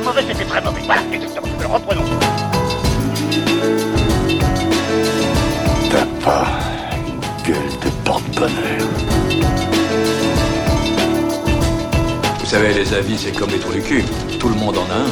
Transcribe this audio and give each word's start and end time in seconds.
pas 0.00 0.04
mauvais, 0.04 0.22
c'était 0.22 0.44
très 0.44 0.62
mauvais. 0.62 0.80
Voilà, 0.84 1.02
exactement. 1.12 1.48
Alors 1.58 1.72
reprenons. 1.72 2.04
T'as 5.90 6.06
pas 6.24 6.46
une 7.06 7.20
gueule 7.44 7.72
de 7.82 7.90
porte-bonheur. 8.04 8.88
Vous 12.38 12.46
savez, 12.46 12.74
les 12.74 12.94
avis, 12.94 13.18
c'est 13.18 13.32
comme 13.32 13.50
les 13.50 13.58
trous 13.58 13.72
du 13.72 13.82
cul. 13.82 14.04
Tout 14.38 14.48
le 14.48 14.54
monde 14.54 14.78
en 14.78 14.88
a 14.90 14.94
un. 14.94 15.08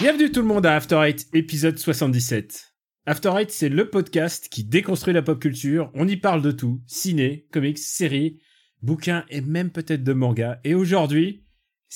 Bienvenue 0.00 0.32
tout 0.32 0.40
le 0.40 0.48
monde 0.48 0.66
à 0.66 0.74
After 0.74 1.00
Eight, 1.04 1.28
épisode 1.32 1.78
77. 1.78 2.74
After 3.06 3.32
Eight, 3.38 3.50
c'est 3.50 3.68
le 3.68 3.88
podcast 3.90 4.48
qui 4.50 4.64
déconstruit 4.64 5.14
la 5.14 5.22
pop 5.22 5.38
culture. 5.38 5.90
On 5.94 6.08
y 6.08 6.16
parle 6.16 6.42
de 6.42 6.50
tout. 6.50 6.80
Ciné, 6.86 7.46
comics, 7.52 7.78
séries, 7.78 8.40
bouquins 8.82 9.24
et 9.30 9.40
même 9.40 9.70
peut-être 9.70 10.02
de 10.02 10.12
manga. 10.12 10.60
Et 10.64 10.74
aujourd'hui, 10.74 11.43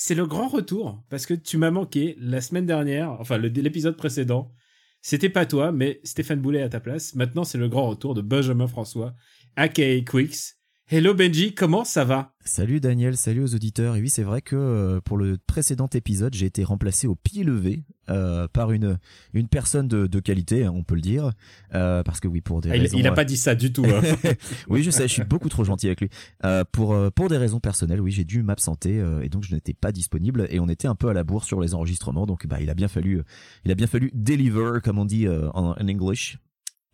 c'est 0.01 0.15
le 0.15 0.29
grand 0.29 0.47
retour 0.47 1.03
parce 1.11 1.27
que 1.27 1.35
tu 1.35 1.57
m'as 1.57 1.73
manqué 1.73 2.15
la 2.21 2.41
semaine 2.41 2.67
dernière, 2.67 3.11
enfin 3.19 3.37
l'épisode 3.37 3.97
précédent. 3.97 4.55
C'était 5.01 5.29
pas 5.29 5.45
toi, 5.45 5.73
mais 5.73 6.01
Stéphane 6.05 6.41
Boulet 6.41 6.63
à 6.63 6.69
ta 6.69 6.79
place. 6.79 7.17
Maintenant, 7.17 7.43
c'est 7.43 7.59
le 7.59 7.69
grand 7.69 7.89
retour 7.89 8.15
de 8.15 8.21
Benjamin 8.21 8.69
François, 8.69 9.17
aka 9.57 10.01
Quicks. 10.03 10.58
Hello 10.91 11.13
Benji, 11.13 11.55
comment 11.55 11.85
ça 11.85 12.07
va? 12.07 12.33
Salut 12.47 12.81
Daniel, 12.81 13.15
salut 13.19 13.43
aux 13.43 13.55
auditeurs. 13.55 13.97
Et 13.97 14.01
oui, 14.01 14.09
c'est 14.09 14.23
vrai 14.23 14.41
que 14.41 14.57
euh, 14.57 15.01
pour 15.03 15.19
le 15.19 15.37
précédent 15.37 15.87
épisode, 15.93 16.33
j'ai 16.35 16.47
été 16.47 16.65
remplacé 16.65 17.07
au 17.07 17.15
pied 17.15 17.45
levé 17.45 17.85
euh, 18.09 18.49
par 18.51 18.73
une 18.73 18.99
une 19.35 19.49
personne 19.49 19.87
de, 19.87 20.07
de 20.07 20.19
qualité, 20.21 20.67
on 20.67 20.83
peut 20.85 20.95
le 20.95 21.03
dire, 21.03 21.33
Euh, 21.75 22.03
parce 22.03 22.21
que 22.21 22.29
oui, 22.29 22.41
pour 22.41 22.63
des 22.63 22.71
Ah, 22.71 22.73
raisons. 22.73 22.97
il 22.97 23.07
a 23.07 23.11
euh, 23.13 23.15
pas 23.15 23.27
dit 23.27 23.37
ça 23.37 23.55
du 23.55 23.71
tout. 23.71 23.85
hein. 23.85 24.01
oui, 24.71 24.83
je 24.83 24.91
sais, 24.91 25.07
je 25.07 25.13
suis 25.13 25.25
beaucoup 25.25 25.51
trop 25.51 25.63
gentil 25.63 25.89
avec 25.89 26.01
lui. 26.01 26.09
Euh, 26.47 26.65
pour 26.73 26.97
pour 27.13 27.29
des 27.29 27.37
raisons 27.37 27.61
personnelles, 27.61 28.01
oui, 28.01 28.11
j'ai 28.11 28.25
dû 28.25 28.43
m'absenter 28.43 28.99
euh, 28.99 29.21
et 29.21 29.29
donc 29.29 29.45
je 29.45 29.55
n'étais 29.55 29.75
pas 29.75 29.93
disponible 29.93 30.47
et 30.49 30.59
on 30.59 30.71
était 30.71 30.89
un 30.89 30.95
peu 30.95 31.09
à 31.11 31.13
la 31.13 31.23
bourre 31.23 31.45
sur 31.45 31.61
les 31.61 31.75
enregistrements. 31.75 32.25
Donc 32.25 32.47
bah 32.47 32.63
il 32.63 32.71
a 32.71 32.75
bien 32.75 32.89
fallu 32.89 33.23
il 33.67 33.71
a 33.71 33.75
bien 33.75 33.87
fallu 33.89 34.11
deliver 34.15 34.81
comme 34.83 34.99
on 34.99 35.05
dit 35.05 35.27
euh, 35.27 35.51
en, 35.51 35.73
en 35.73 35.89
English. 35.89 36.39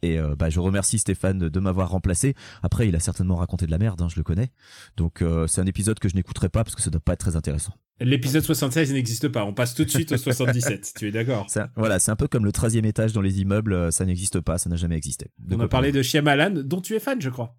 Et 0.05 0.19
euh, 0.19 0.36
bah, 0.36 0.50
je 0.50 0.60
remercie 0.60 0.98
Stéphane 0.98 1.38
de, 1.38 1.48
de 1.48 1.60
m'avoir 1.60 1.88
remplacé. 1.88 2.34
Après, 2.62 2.86
il 2.86 2.94
a 2.94 3.00
certainement 3.00 3.36
raconté 3.36 3.64
de 3.64 3.70
la 3.70 3.78
merde, 3.78 4.02
hein, 4.02 4.08
je 4.11 4.16
le 4.16 4.22
connais. 4.22 4.50
Donc 4.98 5.22
euh, 5.22 5.46
c'est 5.46 5.62
un 5.62 5.66
épisode 5.66 5.98
que 5.98 6.11
je 6.11 6.14
n'écouterai 6.14 6.50
pas 6.50 6.62
parce 6.62 6.74
que 6.74 6.83
ça 6.83 6.91
doit 6.91 7.00
pas 7.00 7.14
être 7.14 7.20
très 7.20 7.36
intéressant. 7.36 7.72
L'épisode 8.00 8.42
76 8.42 8.92
n'existe 8.92 9.28
pas. 9.28 9.44
On 9.44 9.55
passe 9.55 9.74
tout 9.74 9.84
de 9.84 9.88
suite 9.88 10.12
au 10.12 10.19
77. 10.19 10.92
tu 10.98 11.08
es 11.08 11.11
d'accord? 11.11 11.48
Ça, 11.48 11.70
voilà, 11.74 11.98
c'est 11.98 12.11
un 12.11 12.16
peu 12.16 12.28
comme 12.28 12.44
le 12.44 12.50
13e 12.50 12.84
étage 12.84 13.14
dans 13.14 13.22
les 13.22 13.41
immeubles, 13.41 13.72
euh, 13.72 13.91
ça 13.91 14.05
n'existe 14.05 14.41
pas, 14.41 14.58
ça 14.58 14.69
n'a 14.69 14.77
jamais 14.77 14.96
existé. 14.96 15.30
De 15.38 15.56
On 15.56 15.61
a 15.61 15.69
parlé 15.69 15.91
de 15.91 16.02
Shyamalan, 16.02 16.50
dont 16.64 16.83
tu 16.83 16.94
es 16.94 17.00
fan, 17.00 17.22
je 17.22 17.30
crois. 17.30 17.56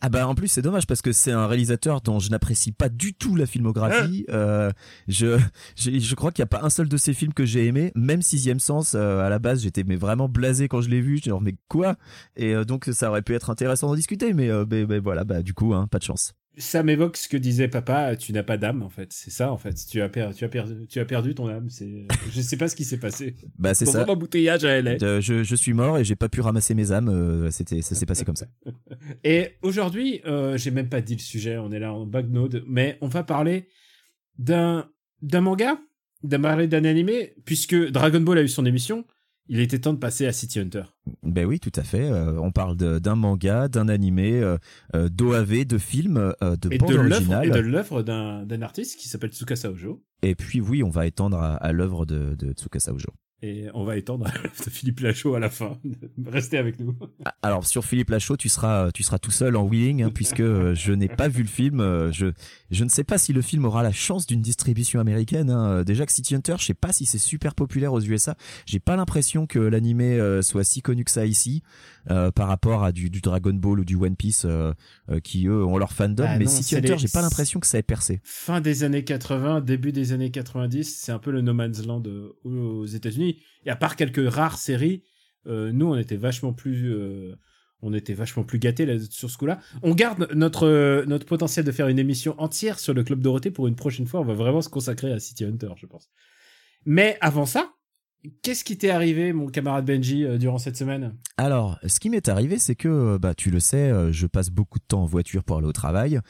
Ah 0.00 0.08
bah 0.08 0.26
en 0.28 0.34
plus 0.34 0.48
c'est 0.48 0.62
dommage 0.62 0.86
parce 0.86 1.02
que 1.02 1.12
c'est 1.12 1.32
un 1.32 1.46
réalisateur 1.46 2.00
dont 2.00 2.18
je 2.18 2.30
n'apprécie 2.30 2.72
pas 2.72 2.88
du 2.88 3.14
tout 3.14 3.36
la 3.36 3.46
filmographie. 3.46 4.26
Euh, 4.30 4.70
je, 5.08 5.38
je 5.76 5.98
je 5.98 6.14
crois 6.14 6.30
qu'il 6.30 6.42
n'y 6.42 6.48
a 6.48 6.58
pas 6.58 6.62
un 6.62 6.70
seul 6.70 6.88
de 6.88 6.96
ses 6.96 7.14
films 7.14 7.32
que 7.32 7.44
j'ai 7.44 7.66
aimé. 7.66 7.92
Même 7.94 8.22
Sixième 8.22 8.60
Sens 8.60 8.94
euh, 8.94 9.20
à 9.20 9.28
la 9.28 9.38
base 9.38 9.62
j'étais 9.62 9.84
mais 9.84 9.96
vraiment 9.96 10.28
blasé 10.28 10.68
quand 10.68 10.80
je 10.80 10.88
l'ai 10.90 11.00
vu. 11.00 11.16
J'étais 11.16 11.30
genre 11.30 11.40
mais 11.40 11.54
quoi? 11.68 11.96
Et 12.36 12.54
euh, 12.54 12.64
donc 12.64 12.88
ça 12.92 13.08
aurait 13.10 13.22
pu 13.22 13.34
être 13.34 13.50
intéressant 13.50 13.88
d'en 13.88 13.94
discuter, 13.94 14.32
mais, 14.34 14.50
euh, 14.50 14.64
mais, 14.70 14.86
mais 14.86 14.98
voilà 14.98 15.24
bah 15.24 15.42
du 15.42 15.54
coup 15.54 15.74
hein, 15.74 15.86
pas 15.90 15.98
de 15.98 16.04
chance. 16.04 16.32
Ça 16.56 16.82
m'évoque 16.84 17.16
ce 17.16 17.28
que 17.28 17.36
disait 17.36 17.66
papa. 17.68 18.14
Tu 18.16 18.32
n'as 18.32 18.44
pas 18.44 18.56
d'âme, 18.56 18.82
en 18.82 18.88
fait. 18.88 19.12
C'est 19.12 19.30
ça, 19.32 19.50
en 19.52 19.56
fait. 19.56 19.74
Tu 19.90 20.00
as, 20.00 20.08
per- 20.08 20.30
tu 20.36 20.44
as, 20.44 20.48
perdu, 20.48 20.86
tu 20.88 21.00
as 21.00 21.04
perdu 21.04 21.34
ton 21.34 21.48
âme. 21.48 21.68
C'est, 21.68 22.06
je 22.32 22.40
sais 22.40 22.56
pas 22.56 22.68
ce 22.68 22.76
qui 22.76 22.84
s'est 22.84 22.98
passé. 23.00 23.34
Bah 23.58 23.74
c'est 23.74 23.86
ça. 23.86 24.08
embouteillage 24.08 24.64
à 24.64 24.80
LA. 24.80 24.96
Euh, 25.02 25.20
je, 25.20 25.42
je 25.42 25.54
suis 25.56 25.72
mort 25.72 25.98
et 25.98 26.04
j'ai 26.04 26.14
pas 26.16 26.28
pu 26.28 26.40
ramasser 26.40 26.74
mes 26.74 26.92
âmes. 26.92 27.08
euh, 27.08 27.50
C'était 27.50 27.82
ça 27.82 27.94
s'est 27.96 28.06
passé 28.06 28.24
comme 28.24 28.36
ça. 28.36 28.46
Et 29.24 29.50
aujourd'hui, 29.62 30.20
euh, 30.26 30.56
j'ai 30.56 30.70
même 30.70 30.88
pas 30.88 31.00
dit 31.00 31.14
le 31.14 31.20
sujet. 31.20 31.58
On 31.58 31.72
est 31.72 31.80
là 31.80 31.92
en 31.92 32.06
backnode, 32.06 32.62
mais 32.68 32.98
on 33.00 33.08
va 33.08 33.24
parler 33.24 33.68
d'un 34.38 34.88
d'un 35.22 35.40
manga, 35.40 35.78
d'un 36.22 36.66
d'un 36.66 36.84
animé, 36.84 37.34
puisque 37.44 37.74
Dragon 37.90 38.20
Ball 38.20 38.38
a 38.38 38.42
eu 38.42 38.48
son 38.48 38.64
émission. 38.66 39.04
Il 39.48 39.60
était 39.60 39.78
temps 39.78 39.92
de 39.92 39.98
passer 39.98 40.26
à 40.26 40.32
City 40.32 40.58
Hunter. 40.58 40.84
Ben 41.22 41.44
oui, 41.44 41.60
tout 41.60 41.72
à 41.76 41.82
fait. 41.82 42.10
Euh, 42.10 42.40
on 42.40 42.50
parle 42.50 42.76
d'un 42.76 43.14
manga, 43.14 43.68
d'un 43.68 43.88
animé, 43.88 44.40
euh, 44.40 44.56
euh, 44.94 45.08
d'OAV, 45.10 45.66
de 45.66 45.76
films, 45.76 46.32
euh, 46.42 46.56
de 46.56 46.72
Et 46.72 46.78
bande 46.78 46.90
de 46.90 46.96
originale. 46.98 47.46
et 47.46 47.50
de 47.50 47.58
l'œuvre 47.60 48.02
d'un 48.02 48.44
d'un 48.46 48.62
artiste 48.62 48.98
qui 48.98 49.08
s'appelle 49.08 49.30
Tsukasa 49.30 49.70
Ojo. 49.70 50.02
Et 50.22 50.34
puis 50.34 50.60
oui, 50.62 50.82
on 50.82 50.88
va 50.88 51.06
étendre 51.06 51.36
à, 51.36 51.56
à 51.56 51.72
l'œuvre 51.72 52.06
de, 52.06 52.34
de 52.34 52.52
Tsukasa 52.52 52.92
Ojo. 52.94 53.10
Et 53.46 53.66
on 53.74 53.84
va 53.84 53.98
étendre 53.98 54.26
Philippe 54.54 55.00
Lachaud 55.00 55.34
à 55.34 55.38
la 55.38 55.50
fin. 55.50 55.76
Restez 56.26 56.56
avec 56.56 56.80
nous. 56.80 56.96
Ah, 57.26 57.34
Alors 57.42 57.66
sur 57.66 57.84
Philippe 57.84 58.08
Lachaud, 58.08 58.38
tu 58.38 58.48
seras 58.48 58.90
tu 58.92 59.02
seras 59.02 59.18
tout 59.18 59.30
seul 59.30 59.54
en 59.56 59.64
wheeling 59.64 60.02
hein, 60.02 60.10
puisque 60.14 60.40
euh, 60.40 60.74
je 60.74 60.92
n'ai 60.92 61.08
pas 61.08 61.28
vu 61.28 61.42
le 61.42 61.48
film. 61.48 61.80
euh, 61.80 62.10
Je 62.10 62.28
je 62.70 62.84
ne 62.84 62.88
sais 62.88 63.04
pas 63.04 63.18
si 63.18 63.34
le 63.34 63.42
film 63.42 63.66
aura 63.66 63.82
la 63.82 63.92
chance 63.92 64.26
d'une 64.26 64.40
distribution 64.40 64.98
américaine. 64.98 65.50
hein. 65.50 65.82
Déjà 65.84 66.06
que 66.06 66.12
City 66.12 66.34
Hunter, 66.34 66.54
je 66.58 66.64
sais 66.64 66.72
pas 66.74 66.92
si 66.94 67.04
c'est 67.04 67.18
super 67.18 67.54
populaire 67.54 67.92
aux 67.92 68.00
USA. 68.00 68.34
J'ai 68.64 68.80
pas 68.80 68.96
l'impression 68.96 69.46
que 69.46 69.58
l'animé 69.58 70.18
euh, 70.18 70.40
soit 70.40 70.64
si 70.64 70.80
connu 70.80 71.04
que 71.04 71.10
ça 71.10 71.26
ici 71.26 71.62
euh, 72.10 72.30
par 72.30 72.48
rapport 72.48 72.82
à 72.82 72.92
du, 72.92 73.10
du 73.10 73.20
Dragon 73.20 73.52
Ball 73.52 73.80
ou 73.80 73.84
du 73.84 73.96
One 73.96 74.16
Piece 74.16 74.44
euh, 74.46 74.72
euh, 75.10 75.20
qui 75.20 75.46
eux 75.48 75.64
ont 75.64 75.76
leur 75.76 75.92
fandom. 75.92 76.24
Ah 76.26 76.38
mais 76.38 76.46
non, 76.46 76.50
City 76.50 76.76
Hunter, 76.76 76.92
les- 76.92 76.98
j'ai 76.98 77.08
pas 77.08 77.20
l'impression 77.22 77.60
que 77.60 77.66
ça 77.66 77.76
ait 77.78 77.82
percé. 77.82 78.20
Fin 78.24 78.62
des 78.62 78.84
années 78.84 79.04
80, 79.04 79.60
début 79.60 79.92
des 79.92 80.12
années 80.12 80.30
90, 80.30 80.84
c'est 80.98 81.12
un 81.12 81.18
peu 81.18 81.30
le 81.30 81.42
No 81.42 81.52
Man's 81.52 81.84
Land 81.84 82.02
euh, 82.06 82.32
aux 82.44 82.86
États-Unis. 82.86 83.33
Et 83.64 83.70
à 83.70 83.76
part 83.76 83.96
quelques 83.96 84.32
rares 84.32 84.58
séries, 84.58 85.02
euh, 85.46 85.72
nous 85.72 85.86
on 85.86 85.96
était 85.96 86.16
vachement 86.16 86.52
plus, 86.52 86.92
euh, 86.92 87.36
on 87.82 87.92
était 87.92 88.14
vachement 88.14 88.44
plus 88.44 88.58
gâtés 88.58 88.98
sur 89.10 89.30
ce 89.30 89.36
coup-là. 89.36 89.60
On 89.82 89.94
garde 89.94 90.28
notre 90.34 90.66
euh, 90.66 91.04
notre 91.06 91.26
potentiel 91.26 91.64
de 91.64 91.72
faire 91.72 91.88
une 91.88 91.98
émission 91.98 92.34
entière 92.38 92.78
sur 92.78 92.94
le 92.94 93.02
club 93.04 93.20
Dorothée 93.20 93.50
pour 93.50 93.66
une 93.66 93.76
prochaine 93.76 94.06
fois. 94.06 94.20
On 94.20 94.24
va 94.24 94.34
vraiment 94.34 94.62
se 94.62 94.68
consacrer 94.68 95.12
à 95.12 95.18
City 95.18 95.44
Hunter, 95.44 95.72
je 95.76 95.86
pense. 95.86 96.10
Mais 96.86 97.18
avant 97.20 97.46
ça, 97.46 97.74
qu'est-ce 98.42 98.64
qui 98.64 98.76
t'est 98.78 98.90
arrivé, 98.90 99.32
mon 99.32 99.46
camarade 99.48 99.84
Benji, 99.84 100.24
euh, 100.24 100.38
durant 100.38 100.58
cette 100.58 100.76
semaine? 100.76 101.14
Alors, 101.36 101.78
ce 101.86 102.00
qui 102.00 102.10
m'est 102.10 102.28
arrivé, 102.28 102.58
c'est 102.58 102.74
que, 102.74 102.88
euh, 102.88 103.18
bah, 103.18 103.34
tu 103.34 103.50
le 103.50 103.60
sais, 103.60 103.90
euh, 103.90 104.12
je 104.12 104.26
passe 104.26 104.50
beaucoup 104.50 104.78
de 104.78 104.84
temps 104.86 105.02
en 105.02 105.06
voiture 105.06 105.44
pour 105.44 105.58
aller 105.58 105.66
au 105.66 105.72
travail, 105.72 106.20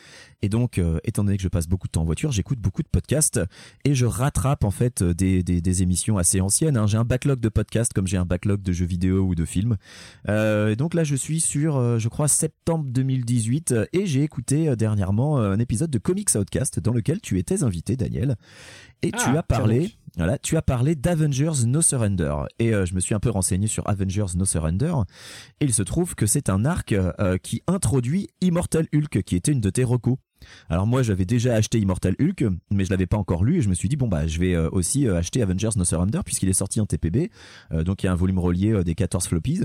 et 0.43 0.49
donc, 0.49 0.78
euh, 0.78 0.99
étant 1.05 1.25
donné 1.25 1.37
que 1.37 1.43
je 1.43 1.49
passe 1.49 1.66
beaucoup 1.69 1.87
de 1.87 1.93
temps 1.93 2.03
en 2.03 2.05
voiture, 2.06 2.31
j'écoute 2.32 2.59
beaucoup 2.59 2.82
de 2.82 2.88
podcasts 2.88 3.41
et 3.84 3.94
je 3.94 4.05
rattrape 4.06 4.65
en 4.65 4.71
fait 4.71 5.03
des, 5.03 5.43
des, 5.43 5.60
des 5.62 5.82
émissions 5.82 6.19
assez 6.19 6.41
anciennes. 6.41 6.77
hein. 6.77 6.87
J'ai 6.87 6.99
un 6.99 7.05
backlog 7.05 7.41
de 7.41 7.49
podcasts 7.49 7.93
comme 7.94 8.06
j'ai 8.06 8.16
un 8.19 8.26
backlog 8.26 8.61
de 8.61 8.72
jeux 8.72 8.84
vidéo 8.84 9.21
ou 9.22 9.34
de 9.34 9.44
films. 9.47 9.76
Euh, 10.28 10.69
et 10.69 10.76
donc 10.76 10.93
là, 10.94 11.03
je 11.05 11.16
suis 11.16 11.41
sur, 11.41 11.99
je 11.99 12.09
crois, 12.09 12.28
septembre 12.28 12.84
2018, 12.88 13.72
euh, 13.72 13.87
et 13.94 14.05
j'ai 14.06 14.22
écouté 14.22 14.75
dernièrement 14.76 15.38
un 15.38 15.59
épisode 15.59 15.91
de 15.91 15.99
Comics 15.99 16.34
Outcast 16.34 16.78
dans 16.81 16.93
lequel 16.93 17.21
tu 17.22 17.38
étais 17.38 17.62
invité, 17.62 17.97
Daniel, 17.97 18.37
et 19.03 19.11
Ah, 19.15 19.16
tu 19.19 19.28
as 19.31 19.32
tiens 19.32 19.43
parlé. 19.43 19.93
Voilà, 20.17 20.39
tu 20.39 20.57
as 20.57 20.63
parlé 20.63 20.95
d'Avengers 20.95 21.67
No 21.67 21.83
Surrender 21.83 22.35
et 22.61 22.73
euh, 22.73 22.87
je 22.87 22.95
me 22.95 23.01
suis 23.01 23.17
un 23.17 23.21
peu 23.21 23.31
renseigné 23.31 23.67
sur 23.67 23.89
Avengers 23.89 24.37
No 24.37 24.45
Surrender 24.45 24.95
et 25.61 25.65
il 25.65 25.75
se 25.75 25.83
trouve 25.83 26.15
que 26.15 26.27
c'est 26.27 26.49
un 26.49 26.65
arc 26.65 26.93
euh, 26.93 27.37
qui 27.39 27.65
introduit 27.67 28.29
Immortal 28.41 28.87
Hulk 28.95 29.23
qui 29.23 29.35
était 29.35 29.51
une 29.51 29.61
de 29.61 29.71
tes 29.71 29.83
recos. 29.83 30.17
Alors 30.69 30.87
moi 30.87 31.03
j'avais 31.03 31.25
déjà 31.25 31.55
acheté 31.55 31.81
Immortal 31.81 32.15
Hulk 32.21 32.45
mais 32.71 32.85
je 32.85 32.91
l'avais 32.91 33.07
pas 33.07 33.17
encore 33.17 33.43
lu 33.43 33.59
et 33.59 33.61
je 33.61 33.69
me 33.69 33.75
suis 33.75 33.89
dit 33.89 33.97
bon 33.97 34.07
bah 34.07 34.29
je 34.29 34.39
vais 34.39 34.55
euh, 34.55 34.69
aussi 34.71 35.09
acheter 35.09 35.43
Avengers 35.43 35.71
No 35.75 35.85
Surrender 35.85 36.21
puisqu'il 36.25 36.49
est 36.49 36.53
sorti 36.53 36.81
en 36.81 36.87
TPB 36.87 37.31
donc 37.73 38.05
il 38.05 38.07
y 38.07 38.09
a 38.09 38.13
un 38.13 38.17
volume 38.17 38.39
relié 38.39 38.85
des 38.85 38.95
14 38.95 39.27
floppies 39.27 39.63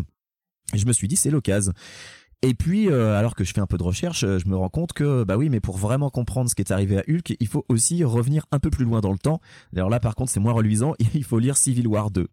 et 0.73 0.77
je 0.77 0.85
me 0.85 0.93
suis 0.93 1.07
dit 1.07 1.15
c'est 1.15 1.31
l'occasion. 1.31 1.73
Et 2.41 2.53
puis, 2.53 2.89
euh, 2.89 3.17
alors 3.17 3.35
que 3.35 3.43
je 3.43 3.53
fais 3.53 3.59
un 3.59 3.67
peu 3.67 3.77
de 3.77 3.83
recherche, 3.83 4.23
euh, 4.23 4.39
je 4.39 4.47
me 4.47 4.55
rends 4.55 4.69
compte 4.69 4.93
que, 4.93 5.23
bah 5.25 5.35
oui, 5.35 5.49
mais 5.49 5.59
pour 5.59 5.77
vraiment 5.77 6.09
comprendre 6.09 6.49
ce 6.49 6.55
qui 6.55 6.61
est 6.61 6.71
arrivé 6.71 6.97
à 6.97 7.03
Hulk, 7.09 7.35
il 7.37 7.47
faut 7.47 7.65
aussi 7.67 8.03
revenir 8.05 8.45
un 8.51 8.59
peu 8.59 8.69
plus 8.69 8.85
loin 8.85 9.01
dans 9.01 9.11
le 9.11 9.17
temps. 9.17 9.41
Alors 9.75 9.89
là, 9.89 9.99
par 9.99 10.15
contre, 10.15 10.31
c'est 10.31 10.39
moins 10.39 10.53
reluisant, 10.53 10.93
il 11.13 11.23
faut 11.25 11.39
lire 11.39 11.57
Civil 11.57 11.87
War 11.87 12.11
2. 12.11 12.27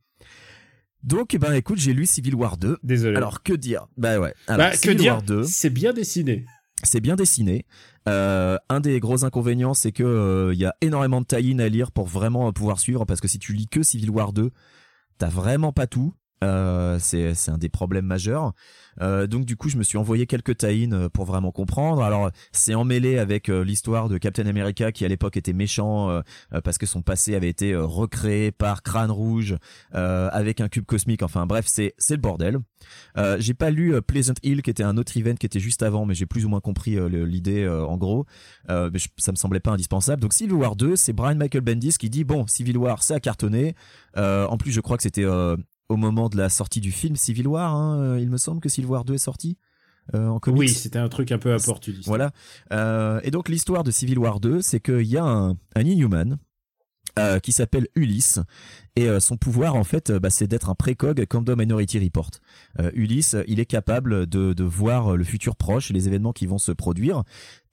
Donc, 1.02 1.36
ben 1.36 1.52
écoute, 1.52 1.78
j'ai 1.78 1.92
lu 1.92 2.06
Civil 2.06 2.34
War 2.34 2.56
2. 2.56 2.78
Désolé. 2.82 3.16
Alors, 3.16 3.42
que 3.42 3.52
dire? 3.52 3.86
Bah 3.96 4.18
ouais. 4.18 4.34
Alors, 4.46 4.66
Bah, 4.68 4.72
que 4.72 4.78
Civil 4.78 4.96
dire? 4.96 5.12
War 5.14 5.22
2, 5.22 5.42
C'est 5.44 5.70
bien 5.70 5.92
dessiné. 5.92 6.46
c'est 6.82 7.00
bien 7.00 7.16
dessiné. 7.16 7.64
Euh, 8.08 8.58
un 8.68 8.80
des 8.80 9.00
gros 9.00 9.24
inconvénients, 9.24 9.74
c'est 9.74 9.92
que 9.92 10.04
euh, 10.04 10.54
il 10.54 10.60
y 10.60 10.64
a 10.64 10.74
énormément 10.80 11.20
de 11.20 11.26
tie 11.26 11.36
à 11.60 11.68
lire 11.68 11.90
pour 11.90 12.06
vraiment 12.06 12.52
pouvoir 12.52 12.78
suivre, 12.78 13.04
parce 13.04 13.20
que 13.20 13.28
si 13.28 13.38
tu 13.38 13.52
lis 13.54 13.66
que 13.66 13.82
Civil 13.82 14.10
War 14.10 14.32
2, 14.32 14.50
t'as 15.18 15.28
vraiment 15.28 15.72
pas 15.72 15.86
tout. 15.86 16.14
Euh, 16.44 16.98
c'est 17.00 17.32
un 17.48 17.58
des 17.58 17.68
problèmes 17.68 18.04
majeurs. 18.06 18.52
Euh, 19.00 19.26
donc 19.26 19.44
du 19.44 19.56
coup, 19.56 19.68
je 19.68 19.76
me 19.76 19.82
suis 19.82 19.98
envoyé 19.98 20.26
quelques 20.26 20.56
tie 20.58 20.88
pour 21.12 21.24
vraiment 21.26 21.50
comprendre. 21.50 22.02
Alors, 22.02 22.30
c'est 22.52 22.74
emmêlé 22.74 23.18
avec 23.18 23.48
euh, 23.48 23.62
l'histoire 23.62 24.08
de 24.08 24.16
Captain 24.18 24.46
America 24.46 24.90
qui 24.92 25.04
à 25.04 25.08
l'époque 25.08 25.36
était 25.36 25.52
méchant 25.52 26.10
euh, 26.10 26.20
euh, 26.54 26.60
parce 26.60 26.78
que 26.78 26.86
son 26.86 27.02
passé 27.02 27.34
avait 27.34 27.48
été 27.48 27.72
euh, 27.72 27.84
recréé 27.84 28.52
par 28.52 28.82
Crâne 28.82 29.10
Rouge 29.10 29.56
euh, 29.94 30.28
avec 30.32 30.60
un 30.60 30.68
cube 30.68 30.84
cosmique. 30.86 31.22
Enfin 31.22 31.46
bref, 31.46 31.66
c'est 31.68 31.94
c'est 31.98 32.14
le 32.14 32.20
bordel. 32.20 32.58
Euh, 33.18 33.36
j'ai 33.38 33.54
pas 33.54 33.70
lu 33.70 33.94
euh, 33.94 34.00
Pleasant 34.00 34.34
Hill 34.42 34.62
qui 34.62 34.70
était 34.70 34.82
un 34.82 34.96
autre 34.96 35.16
event 35.16 35.34
qui 35.34 35.46
était 35.46 35.60
juste 35.60 35.82
avant, 35.82 36.06
mais 36.06 36.14
j'ai 36.14 36.26
plus 36.26 36.44
ou 36.46 36.48
moins 36.48 36.60
compris 36.60 36.96
euh, 36.98 37.08
l'idée 37.26 37.64
euh, 37.64 37.84
en 37.84 37.96
gros. 37.98 38.24
Euh, 38.70 38.90
mais 38.92 38.98
je- 38.98 39.08
ça 39.18 39.30
me 39.32 39.36
semblait 39.36 39.60
pas 39.60 39.72
indispensable. 39.72 40.22
Donc 40.22 40.32
Civil 40.32 40.54
War 40.54 40.76
2, 40.76 40.96
c'est 40.96 41.12
Brian 41.12 41.36
Michael 41.36 41.62
Bendis 41.62 41.96
qui 41.98 42.08
dit 42.10 42.24
bon, 42.24 42.46
Civil 42.46 42.78
War, 42.78 43.02
ça 43.02 43.16
a 43.16 43.20
cartonné. 43.20 43.74
Euh, 44.16 44.46
en 44.46 44.56
plus, 44.56 44.72
je 44.72 44.80
crois 44.80 44.96
que 44.96 45.02
c'était 45.02 45.24
euh, 45.24 45.56
au 45.88 45.96
moment 45.96 46.28
de 46.28 46.36
la 46.36 46.48
sortie 46.48 46.80
du 46.80 46.90
film 46.92 47.16
Civil 47.16 47.46
War. 47.48 47.74
hein, 47.74 47.98
euh, 48.00 48.20
il 48.20 48.30
me 48.30 48.36
semble 48.38 48.60
que 48.60 48.68
Civil 48.68 48.90
War 48.90 49.04
2 49.04 49.14
est 49.14 49.18
sorti. 49.18 49.56
euh, 50.14 50.28
en 50.28 50.38
comics. 50.38 50.58
Oui, 50.60 50.68
c'était 50.68 50.98
un 51.00 51.08
truc 51.08 51.32
un 51.32 51.38
peu 51.38 51.52
opportuniste. 51.54 52.06
Voilà. 52.06 52.30
Euh, 52.72 53.20
et 53.24 53.30
donc 53.30 53.48
l'histoire 53.48 53.82
de 53.84 53.90
Civil 53.90 54.18
War 54.18 54.38
2, 54.40 54.62
c'est 54.62 54.80
qu'il 54.80 55.02
y 55.06 55.16
a 55.16 55.24
un, 55.24 55.50
un 55.74 55.80
Inhuman 55.80 56.38
euh, 57.18 57.38
qui 57.38 57.52
s'appelle 57.52 57.88
Ulysse 57.94 58.40
et 58.94 59.08
euh, 59.08 59.20
son 59.20 59.36
pouvoir 59.36 59.74
en 59.74 59.84
fait 59.84 60.10
euh, 60.10 60.18
bah, 60.18 60.30
c'est 60.30 60.46
d'être 60.46 60.70
un 60.70 60.74
précog 60.74 61.24
comme 61.26 61.44
dans 61.44 61.56
Minority 61.56 61.98
Report. 61.98 62.30
Euh, 62.80 62.90
Ulysse 62.94 63.36
il 63.46 63.60
est 63.60 63.66
capable 63.66 64.26
de, 64.26 64.52
de 64.52 64.64
voir 64.64 65.16
le 65.16 65.24
futur 65.24 65.56
proche, 65.56 65.90
les 65.90 66.08
événements 66.08 66.32
qui 66.32 66.46
vont 66.46 66.58
se 66.58 66.72
produire 66.72 67.22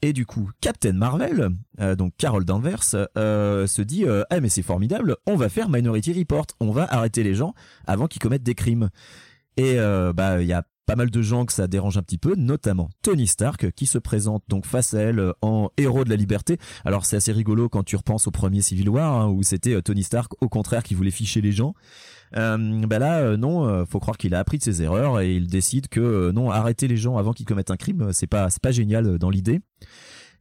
et 0.01 0.13
du 0.13 0.25
coup 0.25 0.49
Captain 0.61 0.93
Marvel, 0.93 1.49
euh, 1.79 1.95
donc 1.95 2.13
Carol 2.17 2.45
Danvers, 2.45 2.95
euh, 3.17 3.67
se 3.67 3.81
dit 3.81 4.05
ah 4.29 4.39
mais 4.39 4.49
c'est 4.49 4.61
formidable, 4.61 5.17
on 5.25 5.35
va 5.35 5.49
faire 5.49 5.69
Minority 5.69 6.13
Report, 6.13 6.47
on 6.59 6.71
va 6.71 6.85
arrêter 6.93 7.23
les 7.23 7.35
gens 7.35 7.53
avant 7.85 8.07
qu'ils 8.07 8.21
commettent 8.21 8.43
des 8.43 8.55
crimes. 8.55 8.89
Et 9.55 9.75
bah 10.15 10.41
il 10.41 10.47
y 10.47 10.53
a 10.53 10.63
pas 10.85 10.95
mal 10.95 11.09
de 11.09 11.21
gens 11.21 11.45
que 11.45 11.53
ça 11.53 11.67
dérange 11.67 11.97
un 11.97 12.01
petit 12.01 12.17
peu, 12.17 12.35
notamment 12.35 12.89
Tony 13.01 13.27
Stark 13.27 13.71
qui 13.71 13.85
se 13.85 13.97
présente 13.97 14.43
donc 14.47 14.65
face 14.65 14.93
à 14.93 15.01
elle 15.01 15.19
euh, 15.19 15.33
en 15.41 15.69
héros 15.77 16.03
de 16.03 16.09
la 16.09 16.15
liberté. 16.15 16.57
Alors 16.85 17.05
c'est 17.05 17.15
assez 17.15 17.31
rigolo 17.31 17.69
quand 17.69 17.83
tu 17.83 17.95
repenses 17.95 18.27
au 18.27 18.31
premier 18.31 18.61
Civil 18.61 18.89
War 18.89 19.13
hein, 19.13 19.27
où 19.27 19.43
c'était 19.43 19.73
euh, 19.73 19.81
Tony 19.81 20.03
Stark 20.03 20.33
au 20.41 20.49
contraire 20.49 20.83
qui 20.83 20.93
voulait 20.93 21.11
ficher 21.11 21.41
les 21.41 21.51
gens. 21.51 21.73
Euh, 22.35 22.85
bah 22.87 22.99
là 22.99 23.19
euh, 23.19 23.37
non, 23.37 23.85
faut 23.85 23.99
croire 23.99 24.17
qu'il 24.17 24.33
a 24.33 24.39
appris 24.39 24.57
de 24.57 24.63
ses 24.63 24.81
erreurs 24.81 25.19
et 25.19 25.35
il 25.35 25.47
décide 25.47 25.87
que 25.87 26.31
non 26.31 26.49
arrêter 26.49 26.87
les 26.87 26.97
gens 26.97 27.17
avant 27.17 27.31
qu'ils 27.31 27.45
commettent 27.45 27.71
un 27.71 27.77
crime, 27.77 28.11
c'est 28.11 28.27
pas 28.27 28.49
c'est 28.49 28.61
pas 28.61 28.71
génial 28.71 29.17
dans 29.17 29.29
l'idée. 29.29 29.61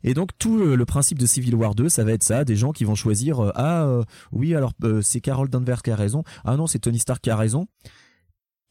Et 0.05 0.15
donc 0.15 0.31
tout 0.38 0.56
le 0.56 0.85
principe 0.85 1.19
de 1.19 1.27
Civil 1.27 1.55
War 1.55 1.77
2, 1.77 1.88
ça 1.88 2.03
va 2.03 2.12
être 2.12 2.25
ça, 2.25 2.45
des 2.45 2.56
gens 2.56 2.73
qui 2.73 2.85
vont 2.85 2.97
choisir 2.97 3.53
ah 3.55 4.00
oui 4.33 4.55
alors 4.55 4.73
c'est 5.03 5.21
Carol 5.21 5.49
Danvers 5.49 5.83
qui 5.83 5.91
a 5.91 5.97
raison, 5.97 6.25
ah 6.45 6.56
non 6.56 6.67
c'est 6.67 6.81
Tony 6.81 6.99
Stark 6.99 7.23
qui 7.23 7.31
a 7.31 7.37
raison. 7.37 7.69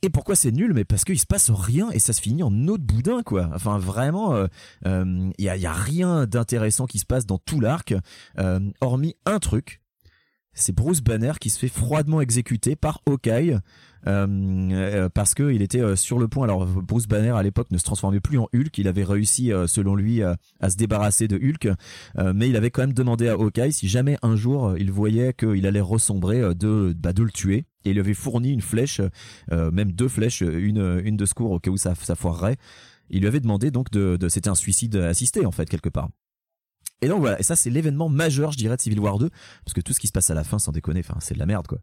Et 0.03 0.09
pourquoi 0.09 0.35
c'est 0.35 0.51
nul? 0.51 0.73
Mais 0.73 0.83
parce 0.83 1.03
qu'il 1.03 1.19
se 1.19 1.27
passe 1.27 1.51
rien 1.51 1.91
et 1.91 1.99
ça 1.99 2.11
se 2.11 2.21
finit 2.21 2.41
en 2.41 2.67
autre 2.67 2.83
boudin, 2.83 3.21
quoi. 3.21 3.49
Enfin, 3.53 3.77
vraiment, 3.77 4.35
il 4.35 4.39
euh, 4.39 4.47
euh, 4.87 5.31
y, 5.37 5.47
a, 5.47 5.57
y, 5.57 5.67
a, 5.67 5.73
rien 5.73 6.25
d'intéressant 6.25 6.87
qui 6.87 6.97
se 6.97 7.05
passe 7.05 7.27
dans 7.27 7.37
tout 7.37 7.59
l'arc, 7.59 7.93
euh, 8.39 8.59
hormis 8.81 9.15
un 9.25 9.37
truc. 9.37 9.79
C'est 10.53 10.73
Bruce 10.75 11.01
Banner 11.01 11.33
qui 11.39 11.49
se 11.49 11.59
fait 11.59 11.69
froidement 11.69 12.19
exécuter 12.19 12.75
par 12.75 13.01
Hawkeye 13.05 13.57
parce 14.03 15.33
que 15.33 15.53
il 15.53 15.61
était 15.61 15.95
sur 15.95 16.19
le 16.19 16.27
point. 16.27 16.43
Alors 16.43 16.65
Bruce 16.65 17.07
Banner 17.07 17.29
à 17.29 17.41
l'époque 17.41 17.71
ne 17.71 17.77
se 17.77 17.83
transformait 17.83 18.19
plus 18.19 18.37
en 18.37 18.49
Hulk. 18.53 18.77
Il 18.77 18.89
avait 18.89 19.05
réussi, 19.05 19.51
selon 19.67 19.95
lui, 19.95 20.21
à 20.23 20.69
se 20.69 20.75
débarrasser 20.75 21.29
de 21.29 21.37
Hulk, 21.37 21.69
mais 22.35 22.49
il 22.49 22.57
avait 22.57 22.69
quand 22.69 22.81
même 22.81 22.91
demandé 22.91 23.29
à 23.29 23.35
Hawkeye 23.35 23.71
si 23.71 23.87
jamais 23.87 24.17
un 24.23 24.35
jour 24.35 24.75
il 24.77 24.91
voyait 24.91 25.31
qu'il 25.31 25.65
allait 25.65 25.79
ressombrer, 25.79 26.41
de 26.53 26.93
bah, 26.97 27.13
de 27.13 27.23
le 27.23 27.31
tuer 27.31 27.65
et 27.85 27.89
il 27.89 27.93
lui 27.93 27.99
avait 27.99 28.13
fourni 28.13 28.51
une 28.51 28.61
flèche, 28.61 29.01
euh, 29.51 29.71
même 29.71 29.91
deux 29.91 30.07
flèches, 30.07 30.41
une, 30.41 31.01
une 31.03 31.17
de 31.17 31.25
secours 31.25 31.51
au 31.51 31.59
cas 31.59 31.71
où 31.71 31.77
ça, 31.77 31.95
ça 31.95 32.15
foirerait. 32.15 32.57
Il 33.09 33.21
lui 33.21 33.27
avait 33.27 33.39
demandé 33.39 33.71
donc 33.71 33.91
de, 33.91 34.17
de 34.17 34.29
c'était 34.29 34.49
un 34.49 34.55
suicide 34.55 34.95
assisté 34.95 35.45
en 35.45 35.51
fait 35.51 35.69
quelque 35.69 35.89
part. 35.89 36.09
Et 37.01 37.07
donc 37.07 37.19
voilà, 37.19 37.39
et 37.39 37.43
ça 37.43 37.55
c'est 37.55 37.71
l'événement 37.71 38.09
majeur, 38.09 38.51
je 38.51 38.57
dirais, 38.57 38.77
de 38.77 38.81
Civil 38.81 38.99
War 38.99 39.17
2, 39.17 39.29
parce 39.65 39.73
que 39.73 39.81
tout 39.81 39.91
ce 39.93 39.99
qui 39.99 40.07
se 40.07 40.11
passe 40.11 40.29
à 40.29 40.35
la 40.35 40.43
fin, 40.43 40.59
sans 40.59 40.71
déconner, 40.71 40.99
enfin 40.99 41.17
c'est 41.19 41.33
de 41.33 41.39
la 41.39 41.47
merde 41.47 41.67
quoi. 41.67 41.79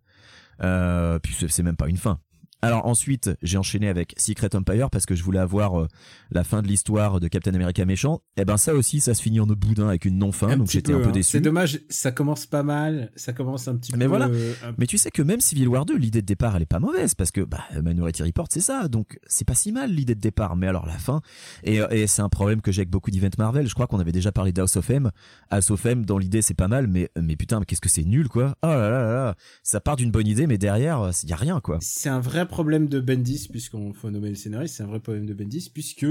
Euh, 0.62 1.18
puis 1.18 1.36
c'est 1.48 1.62
même 1.62 1.76
pas 1.76 1.88
une 1.88 1.96
fin. 1.96 2.20
Alors 2.60 2.86
ensuite, 2.86 3.30
j'ai 3.40 3.56
enchaîné 3.56 3.88
avec 3.88 4.14
Secret 4.16 4.54
Empire 4.56 4.90
parce 4.90 5.06
que 5.06 5.14
je 5.14 5.22
voulais 5.22 5.38
avoir 5.38 5.80
euh, 5.80 5.88
la 6.32 6.42
fin 6.42 6.60
de 6.60 6.66
l'histoire 6.66 7.20
de 7.20 7.28
Captain 7.28 7.54
America 7.54 7.84
méchant. 7.84 8.20
Et 8.36 8.42
eh 8.42 8.44
ben 8.44 8.56
ça 8.56 8.74
aussi, 8.74 8.98
ça 8.98 9.14
se 9.14 9.22
finit 9.22 9.38
en 9.38 9.46
boudin 9.46 9.88
avec 9.88 10.04
une 10.04 10.18
non-fin, 10.18 10.56
donc 10.56 10.68
j'étais 10.68 10.92
un 10.92 10.98
peu 10.98 11.08
hein. 11.08 11.12
déçu. 11.12 11.32
C'est 11.32 11.40
dommage, 11.40 11.80
ça 11.88 12.10
commence 12.10 12.46
pas 12.46 12.64
mal, 12.64 13.12
ça 13.14 13.32
commence 13.32 13.68
un 13.68 13.76
petit 13.76 13.92
mais 13.92 14.06
peu. 14.06 14.08
Voilà. 14.08 14.28
Mais 14.76 14.86
tu 14.86 14.98
sais 14.98 15.12
que 15.12 15.22
même 15.22 15.40
Civil 15.40 15.68
War 15.68 15.86
2, 15.86 15.96
l'idée 15.96 16.20
de 16.20 16.26
départ, 16.26 16.56
elle 16.56 16.62
est 16.62 16.66
pas 16.66 16.80
mauvaise 16.80 17.14
parce 17.14 17.30
que 17.30 17.42
bah 17.42 17.62
Minority 17.80 18.24
Report, 18.24 18.48
c'est 18.50 18.60
ça, 18.60 18.88
donc 18.88 19.20
c'est 19.28 19.46
pas 19.46 19.54
si 19.54 19.70
mal 19.70 19.92
l'idée 19.92 20.16
de 20.16 20.20
départ. 20.20 20.56
Mais 20.56 20.66
alors 20.66 20.86
la 20.86 20.98
fin, 20.98 21.20
et, 21.62 21.80
et 21.90 22.08
c'est 22.08 22.22
un 22.22 22.28
problème 22.28 22.60
que 22.60 22.72
j'ai 22.72 22.80
avec 22.80 22.90
beaucoup 22.90 23.12
d'events 23.12 23.28
Marvel. 23.38 23.68
Je 23.68 23.74
crois 23.74 23.86
qu'on 23.86 24.00
avait 24.00 24.12
déjà 24.12 24.32
parlé 24.32 24.52
d'House 24.52 24.76
of 24.76 24.90
M. 24.90 25.12
House 25.50 25.70
of 25.70 25.86
M, 25.86 26.04
dans 26.04 26.18
l'idée, 26.18 26.42
c'est 26.42 26.54
pas 26.54 26.68
mal, 26.68 26.88
mais 26.88 27.08
mais 27.20 27.36
putain, 27.36 27.62
qu'est-ce 27.62 27.80
que 27.80 27.88
c'est 27.88 28.04
nul 28.04 28.28
quoi. 28.28 28.56
Oh 28.62 28.66
là 28.66 28.90
là 28.90 29.12
là, 29.12 29.34
ça 29.62 29.80
part 29.80 29.94
d'une 29.94 30.10
bonne 30.10 30.26
idée, 30.26 30.48
mais 30.48 30.58
derrière, 30.58 31.10
il 31.22 31.28
y 31.28 31.32
a 31.32 31.36
rien 31.36 31.60
quoi. 31.60 31.78
C'est 31.80 32.08
un 32.08 32.20
vrai 32.20 32.47
problème 32.48 32.88
de 32.88 33.00
Ben 33.00 33.22
puisqu'on 33.22 33.92
faut 33.92 34.10
nommer 34.10 34.30
le 34.30 34.34
scénariste, 34.34 34.76
c'est 34.76 34.82
un 34.82 34.86
vrai 34.86 35.00
problème 35.00 35.26
de 35.26 35.34
Bendis, 35.34 35.70
puisque 35.72 36.06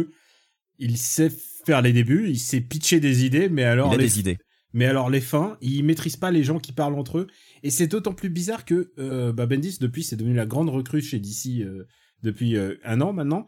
il 0.79 0.97
sait 0.97 1.31
faire 1.65 1.81
les 1.81 1.93
débuts, 1.93 2.29
il 2.29 2.39
sait 2.39 2.61
pitcher 2.61 2.99
des 2.99 3.25
idées, 3.25 3.49
mais 3.49 3.63
alors 3.63 3.93
il 3.93 3.99
les 3.99 4.05
des 4.05 4.19
idées. 4.19 4.37
Mais 4.73 4.85
alors 4.85 5.09
les 5.09 5.21
fins, 5.21 5.57
il 5.61 5.83
maîtrise 5.83 6.17
pas 6.17 6.29
les 6.29 6.43
gens 6.43 6.59
qui 6.59 6.71
parlent 6.71 6.95
entre 6.95 7.19
eux, 7.19 7.27
et 7.63 7.71
c'est 7.71 7.87
d'autant 7.87 8.13
plus 8.13 8.29
bizarre 8.29 8.65
que 8.65 8.91
euh, 8.99 9.33
bah 9.33 9.45
Bendis 9.45 9.77
depuis 9.79 10.03
c'est 10.03 10.15
devenu 10.15 10.35
la 10.35 10.45
grande 10.45 10.69
recrue 10.69 11.01
chez 11.01 11.19
DC 11.19 11.61
euh, 11.61 11.87
depuis 12.23 12.55
euh, 12.55 12.75
un 12.83 13.01
an 13.01 13.13
maintenant, 13.13 13.47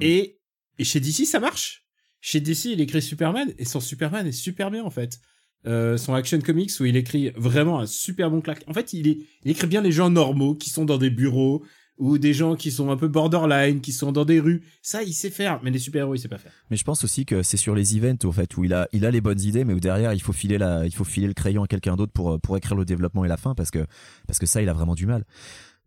et, 0.00 0.38
et 0.78 0.84
chez 0.84 1.00
DC 1.00 1.26
ça 1.26 1.40
marche. 1.40 1.86
Chez 2.20 2.40
DC 2.40 2.66
il 2.66 2.80
écrit 2.80 3.02
Superman 3.02 3.52
et 3.58 3.64
son 3.64 3.80
Superman 3.80 4.26
est 4.26 4.32
super 4.32 4.70
bien 4.70 4.84
en 4.84 4.90
fait. 4.90 5.20
son 5.64 6.14
Action 6.14 6.40
Comics 6.40 6.70
où 6.80 6.84
il 6.84 6.96
écrit 6.96 7.30
vraiment 7.36 7.80
un 7.80 7.86
super 7.86 8.30
bon 8.30 8.40
claque. 8.40 8.64
En 8.68 8.72
fait, 8.72 8.92
il, 8.92 9.08
est, 9.08 9.18
il 9.44 9.50
écrit 9.50 9.66
bien 9.66 9.80
les 9.80 9.92
gens 9.92 10.08
normaux 10.08 10.54
qui 10.54 10.70
sont 10.70 10.84
dans 10.84 10.98
des 10.98 11.10
bureaux, 11.10 11.64
ou 12.02 12.18
des 12.18 12.34
gens 12.34 12.56
qui 12.56 12.72
sont 12.72 12.90
un 12.90 12.96
peu 12.96 13.06
borderline, 13.06 13.80
qui 13.80 13.92
sont 13.92 14.10
dans 14.10 14.24
des 14.24 14.40
rues. 14.40 14.62
Ça, 14.82 15.04
il 15.04 15.12
sait 15.12 15.30
faire, 15.30 15.60
mais 15.62 15.70
les 15.70 15.78
super-héros, 15.78 16.16
il 16.16 16.18
sait 16.18 16.26
pas 16.26 16.36
faire. 16.36 16.50
Mais 16.68 16.76
je 16.76 16.82
pense 16.82 17.04
aussi 17.04 17.24
que 17.24 17.44
c'est 17.44 17.56
sur 17.56 17.76
les 17.76 17.96
events, 17.96 18.32
fait, 18.32 18.56
où 18.56 18.64
il 18.64 18.74
a, 18.74 18.88
les 18.92 19.20
bonnes 19.20 19.40
idées, 19.40 19.64
mais 19.64 19.72
où 19.72 19.78
derrière, 19.78 20.12
il 20.12 20.20
faut 20.20 20.32
filer 20.32 20.58
le 20.58 21.32
crayon 21.32 21.62
à 21.62 21.68
quelqu'un 21.68 21.94
d'autre 21.94 22.12
pour, 22.12 22.56
écrire 22.56 22.76
le 22.76 22.84
développement 22.84 23.24
et 23.24 23.28
la 23.28 23.36
fin, 23.36 23.54
parce 23.54 23.70
que, 23.70 23.86
parce 24.26 24.40
que 24.40 24.46
ça, 24.46 24.60
il 24.60 24.68
a 24.68 24.72
vraiment 24.72 24.96
du 24.96 25.06
mal. 25.06 25.24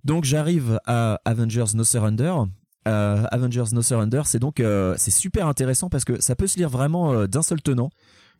Donc, 0.06 0.24
j'arrive 0.24 0.80
à 0.86 1.20
Avengers 1.26 1.74
No 1.74 1.84
Surrender. 1.84 2.34
Euh, 2.88 3.26
Avengers 3.32 3.74
No 3.74 3.82
Surrender, 3.82 4.22
c'est 4.24 4.40
donc, 4.40 4.62
euh, 4.62 4.96
c'est 4.98 5.12
super 5.12 5.48
intéressant 5.48 5.90
parce 5.90 6.06
que 6.06 6.22
ça 6.22 6.38
peut 6.38 6.48
se 6.48 6.58
lire 6.58 6.70
vraiment 6.70 7.12
euh, 7.12 7.28
d'un 7.28 7.42
seul 7.42 7.62
tenant. 7.62 7.90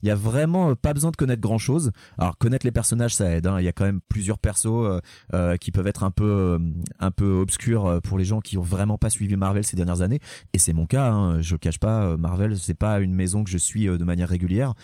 Il 0.06 0.08
y 0.08 0.12
a 0.12 0.16
vraiment 0.16 0.70
euh, 0.70 0.76
pas 0.76 0.94
besoin 0.94 1.10
de 1.10 1.16
connaître 1.16 1.42
grand 1.42 1.58
chose. 1.58 1.92
Alors 2.20 2.38
connaître 2.38 2.64
les 2.64 2.72
personnages 2.72 3.16
ça 3.16 3.28
aide. 3.32 3.48
Hein. 3.48 3.60
Il 3.60 3.66
y 3.66 3.68
a 3.68 3.72
quand 3.72 3.86
même 3.86 4.02
plusieurs 4.08 4.38
persos 4.38 4.68
euh, 4.68 5.00
euh, 5.34 5.58
qui 5.58 5.72
peuvent 5.72 5.88
être 5.88 6.04
un 6.04 6.12
peu 6.12 6.60
un 7.00 7.10
peu 7.10 7.40
obscurs 7.40 8.02
pour 8.04 8.20
les 8.20 8.24
gens 8.24 8.40
qui 8.40 8.60
ont 8.60 8.62
vraiment 8.62 9.00
pas 9.00 9.10
suivi 9.10 9.36
Marvel 9.36 9.64
ces 9.64 9.76
dernières 9.76 10.02
années. 10.02 10.20
Et 10.54 10.60
c'est 10.60 10.74
mon 10.74 10.86
cas. 10.86 11.10
Hein. 11.10 11.42
Je 11.42 11.56
cache 11.56 11.80
pas. 11.80 12.18
Marvel 12.18 12.56
c'est 12.60 12.76
pas 12.76 13.00
une 13.00 13.16
maison 13.16 13.44
que 13.44 13.50
je 13.50 13.58
suis 13.58 13.88
de 13.88 14.04
manière 14.04 14.30
régulière. 14.30 14.76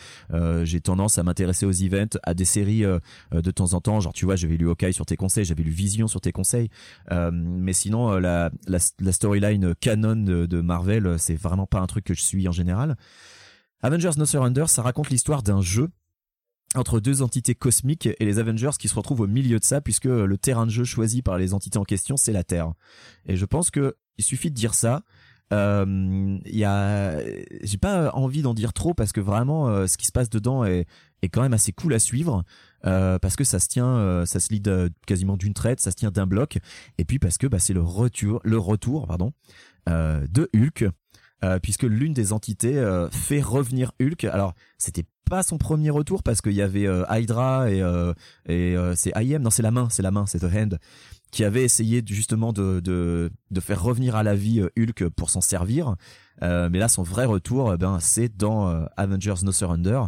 J'ai 0.63 0.81
tendance 0.81 1.19
à 1.19 1.23
m'intéresser 1.23 1.67
aux 1.67 1.71
events, 1.71 2.17
à 2.23 2.33
des 2.33 2.45
séries 2.45 2.83
de 3.31 3.51
temps 3.51 3.73
en 3.73 3.81
temps. 3.81 3.99
Genre 3.99 4.13
tu 4.13 4.25
vois 4.25 4.35
j'avais 4.35 4.57
lu 4.57 4.69
Hawkeye 4.69 4.93
sur 4.93 5.05
tes 5.05 5.17
conseils, 5.17 5.45
j'avais 5.45 5.63
lu 5.63 5.69
Vision 5.69 6.07
sur 6.07 6.21
tes 6.21 6.31
conseils. 6.31 6.69
mais 7.11 7.73
sinon 7.73 8.17
la 8.17 8.49
la, 8.65 8.79
la 8.99 9.11
storyline 9.11 9.75
canon 9.75 10.15
de, 10.15 10.47
de 10.47 10.61
Marvel 10.61 11.19
c'est 11.19 11.35
vraiment 11.35 11.67
pas 11.67 11.79
un 11.79 11.87
truc 11.87 12.05
que 12.05 12.15
je 12.15 12.21
suis 12.21 12.47
en 12.47 12.51
général. 12.51 12.97
Avengers 13.83 14.11
No 14.17 14.25
Surrender, 14.25 14.65
ça 14.67 14.81
raconte 14.81 15.09
l'histoire 15.09 15.43
d'un 15.43 15.61
jeu 15.61 15.89
entre 16.75 16.99
deux 16.99 17.21
entités 17.21 17.55
cosmiques 17.55 18.07
et 18.07 18.25
les 18.25 18.39
Avengers 18.39 18.71
qui 18.79 18.87
se 18.87 18.95
retrouvent 18.95 19.21
au 19.21 19.27
milieu 19.27 19.59
de 19.59 19.63
ça 19.63 19.81
puisque 19.81 20.05
le 20.05 20.37
terrain 20.37 20.65
de 20.65 20.71
jeu 20.71 20.83
choisi 20.83 21.21
par 21.21 21.37
les 21.37 21.53
entités 21.53 21.77
en 21.77 21.83
question 21.83 22.17
c'est 22.17 22.31
la 22.31 22.43
Terre. 22.43 22.71
Et 23.25 23.35
je 23.35 23.45
pense 23.45 23.71
que 23.71 23.95
il 24.17 24.23
suffit 24.23 24.49
de 24.49 24.55
dire 24.55 24.73
ça. 24.73 25.03
Euh, 25.51 26.39
y 26.45 26.63
a, 26.63 27.19
j'ai 27.61 27.77
pas 27.77 28.11
envie 28.13 28.41
d'en 28.41 28.53
dire 28.53 28.71
trop 28.71 28.93
parce 28.93 29.11
que 29.11 29.19
vraiment 29.19 29.67
euh, 29.67 29.85
ce 29.85 29.97
qui 29.97 30.05
se 30.05 30.13
passe 30.13 30.29
dedans 30.29 30.63
est, 30.63 30.85
est 31.23 31.27
quand 31.27 31.41
même 31.41 31.51
assez 31.51 31.73
cool 31.73 31.93
à 31.93 31.99
suivre 31.99 32.45
euh, 32.85 33.19
parce 33.19 33.35
que 33.35 33.43
ça 33.43 33.59
se 33.59 33.67
tient, 33.67 34.25
ça 34.25 34.39
se 34.39 34.53
lit 34.53 34.63
quasiment 35.05 35.35
d'une 35.35 35.53
traite, 35.53 35.81
ça 35.81 35.91
se 35.91 35.97
tient 35.97 36.11
d'un 36.11 36.25
bloc 36.25 36.57
et 36.97 37.03
puis 37.03 37.19
parce 37.19 37.37
que 37.37 37.47
bah, 37.47 37.59
c'est 37.59 37.73
le 37.73 37.81
retour, 37.81 38.39
le 38.45 38.57
retour 38.57 39.07
pardon 39.07 39.33
de 39.87 40.49
Hulk 40.55 40.85
euh, 41.43 41.59
puisque 41.59 41.83
l'une 41.83 42.13
des 42.13 42.33
entités 42.33 42.77
euh, 42.77 43.09
fait 43.09 43.41
revenir 43.41 43.91
Hulk. 43.99 44.25
Alors, 44.25 44.53
c'était 44.77 45.05
pas 45.29 45.43
son 45.43 45.57
premier 45.57 45.89
retour 45.89 46.21
parce 46.23 46.41
qu'il 46.41 46.53
y 46.53 46.61
avait 46.61 46.87
euh, 46.87 47.03
Hydra 47.09 47.71
et, 47.71 47.81
et 48.47 48.75
c'est 48.95 49.11
IM, 49.15 49.41
non 49.41 49.49
c'est 49.49 49.63
la 49.63 49.71
main, 49.71 49.87
c'est 49.89 50.03
la 50.03 50.11
main, 50.11 50.25
c'est 50.25 50.39
The 50.39 50.53
Hand, 50.53 50.77
qui 51.31 51.43
avait 51.43 51.63
essayé 51.63 52.03
justement 52.05 52.53
de, 52.53 52.79
de, 52.79 53.31
de 53.49 53.59
faire 53.59 53.81
revenir 53.81 54.15
à 54.15 54.23
la 54.23 54.35
vie 54.35 54.61
Hulk 54.77 55.09
pour 55.09 55.29
s'en 55.29 55.41
servir. 55.41 55.95
mais 56.41 56.77
là, 56.77 56.87
son 56.87 57.03
vrai 57.03 57.25
retour, 57.25 57.77
ben, 57.77 57.99
c'est 58.01 58.35
dans 58.35 58.67
Avengers 58.97 59.43
No 59.43 59.51
Surrender 59.51 60.01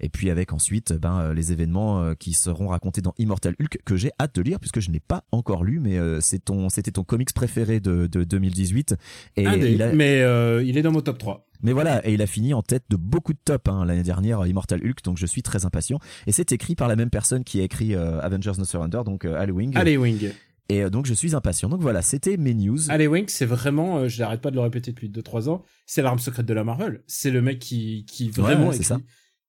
et 0.00 0.08
puis 0.08 0.30
avec 0.30 0.52
ensuite 0.52 0.92
ben 0.92 1.20
euh, 1.20 1.34
les 1.34 1.52
événements 1.52 2.02
euh, 2.02 2.14
qui 2.14 2.32
seront 2.32 2.68
racontés 2.68 3.00
dans 3.00 3.14
Immortal 3.18 3.54
Hulk 3.60 3.78
que 3.84 3.96
j'ai 3.96 4.10
hâte 4.20 4.34
de 4.34 4.42
lire 4.42 4.60
puisque 4.60 4.80
je 4.80 4.90
n'ai 4.90 5.00
pas 5.00 5.24
encore 5.32 5.64
lu 5.64 5.80
mais 5.80 5.98
euh, 5.98 6.20
c'est 6.20 6.44
ton 6.44 6.68
c'était 6.68 6.90
ton 6.90 7.04
comics 7.04 7.32
préféré 7.32 7.80
de, 7.80 8.06
de 8.06 8.24
2018 8.24 8.96
et 9.36 9.42
il 9.42 9.92
mais 9.94 10.20
il 10.64 10.78
est 10.78 10.82
dans 10.82 10.92
mon 10.92 11.00
top 11.00 11.18
3 11.18 11.46
mais 11.62 11.72
voilà, 11.72 12.06
et 12.06 12.12
il 12.12 12.20
a 12.20 12.26
fini 12.26 12.52
en 12.52 12.60
tête 12.60 12.82
de 12.90 12.96
beaucoup 12.96 13.32
de 13.32 13.38
top 13.42 13.68
hein, 13.68 13.86
l'année 13.86 14.02
dernière, 14.02 14.46
Immortal 14.46 14.82
Hulk, 14.84 15.02
donc 15.02 15.16
je 15.16 15.24
suis 15.24 15.42
très 15.42 15.64
impatient. 15.64 15.98
Et 16.26 16.32
c'est 16.32 16.52
écrit 16.52 16.74
par 16.74 16.88
la 16.88 16.96
même 16.96 17.08
personne 17.08 17.42
qui 17.42 17.58
a 17.58 17.62
écrit 17.62 17.94
Avengers 17.94 18.52
No 18.58 18.64
Surrender, 18.64 19.00
donc 19.02 19.24
euh, 19.24 19.46
Wing. 19.46 19.74
Wing. 19.96 20.30
Et 20.68 20.90
donc 20.90 21.06
je 21.06 21.14
suis 21.14 21.34
impatient. 21.34 21.70
Donc 21.70 21.80
voilà, 21.80 22.02
c'était 22.02 22.36
mes 22.36 22.52
news. 22.52 22.90
Ali 22.90 23.06
Wing, 23.06 23.24
c'est 23.28 23.46
vraiment, 23.46 24.06
je 24.08 24.20
n'arrête 24.20 24.42
pas 24.42 24.50
de 24.50 24.56
le 24.56 24.60
répéter 24.60 24.90
depuis 24.90 25.08
2-3 25.08 25.48
ans, 25.48 25.62
c'est 25.86 26.02
l'arme 26.02 26.18
secrète 26.18 26.44
de 26.44 26.52
la 26.52 26.64
Marvel. 26.64 27.02
C'est 27.06 27.30
le 27.30 27.40
mec 27.40 27.60
qui, 27.60 28.04
qui 28.04 28.28
vraiment 28.28 28.70
c'est 28.72 28.82
ça 28.82 28.98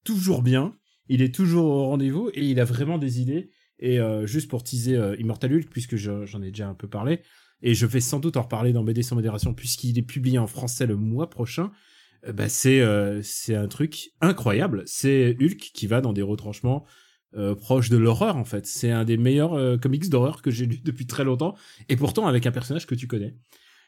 toujours 0.06 0.42
bien, 0.42 0.74
il 1.10 1.22
est 1.22 1.36
toujours 1.36 1.66
au 1.66 1.86
rendez-vous 1.88 2.30
et 2.34 2.46
il 2.46 2.60
a 2.62 2.64
vraiment 2.64 2.98
des 2.98 3.20
idées. 3.20 3.50
Et 3.80 4.00
euh, 4.00 4.26
juste 4.26 4.50
pour 4.50 4.64
teaser 4.64 4.96
euh, 4.96 5.18
Immortal 5.20 5.54
Hulk, 5.54 5.70
puisque 5.70 5.98
j'en 5.98 6.42
ai 6.42 6.48
déjà 6.52 6.70
un 6.70 6.74
peu 6.74 6.88
parlé, 6.88 7.22
et 7.62 7.74
je 7.74 7.86
vais 7.86 8.00
sans 8.00 8.20
doute 8.20 8.38
en 8.38 8.44
reparler 8.44 8.72
dans 8.72 8.84
BD 8.84 9.04
sans 9.04 9.16
modération, 9.16 9.54
puisqu'il 9.54 9.98
est 9.98 10.04
publié 10.04 10.38
en 10.38 10.48
français 10.48 10.86
le 10.86 10.96
mois 10.96 11.30
prochain. 11.30 11.72
euh, 12.26 12.32
bah 12.32 12.48
c'est 12.48 12.82
c'est 13.22 13.56
un 13.56 13.68
truc 13.68 14.12
incroyable. 14.22 14.84
C'est 14.86 15.36
Hulk 15.42 15.58
qui 15.58 15.88
va 15.88 16.02
dans 16.02 16.14
des 16.14 16.22
retranchements 16.22 16.86
proches 17.60 17.90
de 17.90 17.98
l'horreur 17.98 18.38
en 18.38 18.46
fait. 18.46 18.66
C'est 18.66 18.92
un 18.92 19.04
des 19.04 19.18
meilleurs 19.18 19.80
comics 19.82 20.10
d'horreur 20.10 20.42
que 20.42 20.52
j'ai 20.52 20.66
lu 20.66 20.78
depuis 20.86 21.06
très 21.06 21.26
longtemps 21.26 21.56
et 21.90 21.98
pourtant 21.98 22.28
avec 22.28 22.46
un 22.46 22.52
personnage 22.52 22.88
que 22.88 22.96
tu 22.96 23.08
connais. 23.08 23.36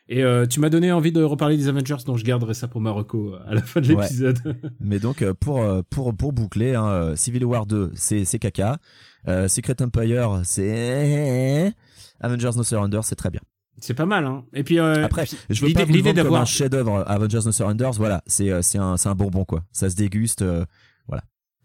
Et 0.10 0.24
euh, 0.24 0.46
tu 0.46 0.60
m'as 0.62 0.70
donné 0.70 0.92
envie 0.92 1.12
de 1.12 1.22
reparler 1.22 1.58
des 1.58 1.68
Avengers, 1.68 1.98
donc 2.06 2.18
je 2.18 2.24
garderai 2.24 2.54
ça 2.54 2.68
pour 2.70 2.80
Marocco 2.80 3.36
à 3.46 3.54
la 3.54 3.62
fin 3.62 3.82
de 3.82 3.94
Ouais. 3.94 4.04
l'épisode. 4.04 4.40
Mais 4.80 5.00
donc 5.00 5.22
euh, 5.22 5.34
pour 5.34 5.62
euh, 5.62 5.82
pour 5.90 6.16
pour 6.16 6.32
boucler, 6.32 6.76
hein, 6.76 6.88
euh, 6.88 7.16
Civil 7.18 7.44
War 7.44 7.66
2, 7.66 7.92
c'est 7.96 8.24
c'est 8.24 8.40
caca. 8.40 8.78
Euh, 9.28 9.48
Secret 9.50 9.76
Empire, 9.82 10.42
c'est 10.46 11.74
Avengers 12.22 12.52
No 12.56 12.64
Surrender, 12.64 13.00
c'est 13.04 13.16
très 13.16 13.30
bien. 13.30 13.42
c'est 13.80 13.94
pas 13.94 14.06
mal, 14.06 14.26
hein. 14.26 14.46
Et 14.54 14.64
puis 14.64 14.80
euh, 14.80 15.04
Après, 15.04 15.26
je 15.50 15.62
veux 15.62 15.68
l'idée- 15.68 15.80
pas 15.82 15.86
vous 15.86 15.94
le 15.94 16.02
comme 16.04 16.14
d'avoir- 16.14 16.42
un 16.42 16.46
chef-d'œuvre 16.46 17.04
Avengers 17.06 17.42
No 17.46 17.52
Surrender, 17.52 17.90
voilà, 17.98 18.24
c'est 18.28 18.50
euh, 18.50 18.62
c'est 18.62 18.78
un 18.78 18.96
c'est 18.96 19.10
un 19.10 19.16
bonbon 19.16 19.44
quoi. 19.44 19.66
Ça 19.74 19.90
se 19.90 19.96
déguste. 19.96 20.42
euh, 20.42 20.66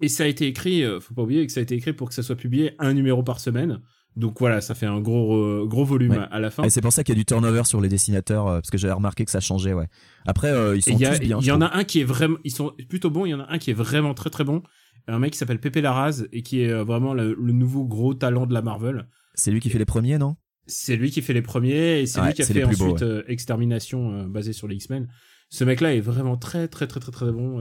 Et 0.01 0.09
ça 0.09 0.25
a 0.25 0.27
été 0.27 0.49
écrit, 0.49 0.83
euh, 0.83 0.99
faut 0.99 1.15
pas 1.15 1.23
oublier 1.23 1.47
que 1.47 1.53
ça 1.53 1.61
a 1.61 1.63
été 1.63 1.77
écrit 1.77 1.93
pour 1.93 2.09
que 2.09 2.15
ça 2.15 2.25
soit 2.25 2.35
publié 2.35 2.75
un 2.81 2.93
numéro 2.93 3.23
par 3.23 3.39
semaine. 3.39 3.79
Donc 4.17 4.39
voilà, 4.41 4.61
ça 4.61 4.75
fait 4.75 4.87
un 4.87 5.01
gros 5.01 5.37
euh, 5.37 5.65
gros 5.67 5.85
volume 5.85 6.13
Ouais. 6.13 6.19
à, 6.31 6.39
la 6.39 6.51
fin. 6.51 6.63
Et 6.65 6.71
c'est 6.71 6.81
pour 6.83 6.93
ça 6.93 7.03
qu'il 7.03 7.15
y 7.15 7.19
a 7.19 7.21
du 7.21 7.25
turnover 7.25 7.65
sur 7.65 7.81
les 7.81 7.89
dessinateurs, 7.89 8.47
euh, 8.47 8.55
parce 8.57 8.71
que 8.71 8.77
j'avais 8.79 8.93
remarqué 8.93 9.25
que 9.25 9.31
ça 9.31 9.41
changeait, 9.41 9.73
ouais. 9.73 9.89
Après, 10.27 10.49
euh, 10.51 10.77
ils 10.77 10.83
sont 10.83 10.91
Il 10.91 10.99
y, 11.01 11.07
a- 11.07 11.15
tous 11.17 11.21
bien. 11.21 11.39
il 11.41 11.47
y 11.47 11.51
en 11.51 11.61
a 11.63 11.75
un 11.75 11.85
qui 11.85 12.01
est 12.01 12.05
vraiment, 12.05 12.37
ils 12.45 12.51
sont 12.51 12.73
plutôt 12.89 13.11
bons. 13.11 13.25
Il 13.25 13.31
y 13.31 13.35
en 13.35 13.41
a 13.41 13.51
un 13.51 13.59
qui 13.59 13.71
est 13.71 13.75
vraiment 13.75 14.13
très 14.15 14.29
très 14.31 14.45
bon. 14.45 14.63
Un 15.09 15.19
mec 15.19 15.33
qui 15.33 15.39
s'appelle 15.39 15.59
Pepe 15.61 15.77
Larraz 15.77 16.25
et 16.33 16.43
qui 16.43 16.61
est 16.63 16.73
vraiment 16.85 17.15
le, 17.15 17.35
le 17.35 17.53
nouveau 17.53 17.85
gros 17.85 18.15
talent 18.15 18.47
de 18.47 18.55
la 18.55 18.63
Marvel. 18.63 19.09
C'est 19.35 19.51
lui 19.51 19.61
qui 19.61 19.71
fait 19.71 19.79
les 19.79 19.85
premiers, 19.85 20.19
non? 20.19 20.37
C'est 20.67 20.95
lui 20.95 21.11
qui 21.11 21.23
fait 21.23 21.33
les 21.33 21.43
premiers 21.43 22.01
et 22.03 22.07
c'est 22.07 22.21
Ouais, 22.21 22.29
lui 22.29 22.35
qui 22.35 22.43
a 22.43 22.45
fait 22.47 22.63
beaux, 22.63 22.69
ensuite 22.71 23.03
euh, 23.03 23.23
Extermination 23.27 24.13
euh, 24.13 24.27
basé 24.29 24.53
sur 24.53 24.69
les 24.69 24.77
X-Men. 24.77 25.09
Ce 25.49 25.65
mec-là 25.65 25.95
est 25.95 26.01
vraiment 26.01 26.37
très 26.37 26.69
très 26.69 26.87
très 26.87 27.01
très 27.01 27.11
très 27.13 27.33
bon. 27.33 27.61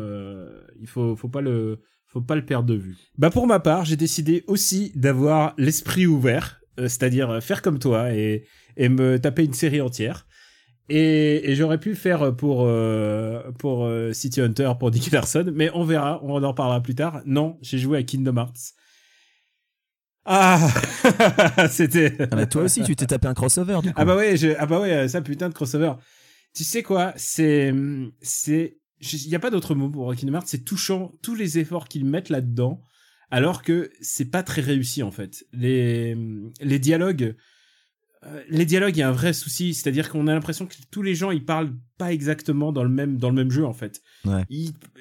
il 0.79 0.87
faut 0.87 1.15
faut 1.15 1.27
pas 1.29 1.41
le 1.41 1.81
faut 2.11 2.21
pas 2.21 2.35
le 2.35 2.45
perdre 2.45 2.67
de 2.67 2.75
vue. 2.75 2.97
Bah 3.17 3.29
pour 3.29 3.47
ma 3.47 3.59
part, 3.59 3.85
j'ai 3.85 3.95
décidé 3.95 4.43
aussi 4.47 4.91
d'avoir 4.95 5.53
l'esprit 5.57 6.07
ouvert, 6.07 6.61
euh, 6.79 6.83
c'est-à-dire 6.83 7.29
euh, 7.29 7.41
faire 7.41 7.61
comme 7.61 7.79
toi 7.79 8.13
et 8.13 8.45
et 8.77 8.89
me 8.89 9.19
taper 9.19 9.43
une 9.43 9.53
série 9.53 9.81
entière. 9.81 10.27
Et, 10.89 11.49
et 11.49 11.55
j'aurais 11.55 11.79
pu 11.79 11.95
faire 11.95 12.35
pour 12.35 12.63
euh, 12.65 13.51
pour 13.59 13.85
euh, 13.85 14.11
City 14.11 14.41
Hunter 14.41 14.73
pour 14.79 14.91
Dick 14.91 15.11
Larson, 15.11 15.51
mais 15.53 15.69
on 15.73 15.85
verra, 15.85 16.19
on 16.23 16.43
en 16.43 16.49
reparlera 16.49 16.81
plus 16.81 16.95
tard. 16.95 17.21
Non, 17.25 17.57
j'ai 17.61 17.77
joué 17.77 17.97
à 17.99 18.03
Kingdom 18.03 18.35
Hearts. 18.35 18.73
Ah, 20.25 20.69
c'était. 21.69 22.15
ah, 22.19 22.35
mais 22.35 22.45
Toi 22.45 22.63
aussi, 22.63 22.83
tu 22.83 22.95
t'es 22.95 23.07
tapé 23.07 23.27
un 23.27 23.33
crossover, 23.33 23.79
du 23.81 23.89
coup. 23.89 23.95
Ah 23.95 24.05
bah 24.05 24.15
ouais, 24.15 24.37
je, 24.37 24.49
ah 24.59 24.65
bah 24.65 24.79
ouais, 24.79 25.07
ça 25.07 25.21
putain 25.21 25.49
de 25.49 25.53
crossover. 25.53 25.93
Tu 26.53 26.63
sais 26.63 26.83
quoi, 26.83 27.13
c'est, 27.15 27.73
c'est, 28.21 28.77
il 29.01 29.29
y 29.29 29.35
a 29.35 29.39
pas 29.39 29.49
d'autre 29.49 29.75
mot 29.75 29.89
pour 29.89 30.13
Kingdom 30.15 30.35
Hearts, 30.35 30.47
c'est 30.47 30.63
touchant 30.63 31.11
tous 31.21 31.35
les 31.35 31.57
efforts 31.57 31.87
qu'ils 31.87 32.05
mettent 32.05 32.29
là-dedans, 32.29 32.81
alors 33.31 33.63
que 33.63 33.91
c'est 34.01 34.29
pas 34.29 34.43
très 34.43 34.61
réussi 34.61 35.03
en 35.03 35.11
fait. 35.11 35.45
Les, 35.53 36.15
les 36.61 36.79
dialogues, 36.79 37.35
euh, 38.25 38.43
les 38.49 38.65
dialogues, 38.65 38.95
il 38.95 38.99
y 38.99 39.03
a 39.03 39.09
un 39.09 39.13
vrai 39.13 39.33
souci, 39.33 39.73
c'est-à-dire 39.73 40.09
qu'on 40.09 40.27
a 40.27 40.33
l'impression 40.33 40.67
que 40.67 40.75
tous 40.91 41.01
les 41.01 41.15
gens 41.15 41.31
ils 41.31 41.43
parlent 41.43 41.73
pas 41.97 42.13
exactement 42.13 42.71
dans 42.71 42.83
le 42.83 42.89
même 42.89 43.17
dans 43.17 43.29
le 43.29 43.35
même 43.35 43.49
jeu 43.49 43.65
en 43.65 43.73
fait. 43.73 44.01
Ouais. 44.25 44.45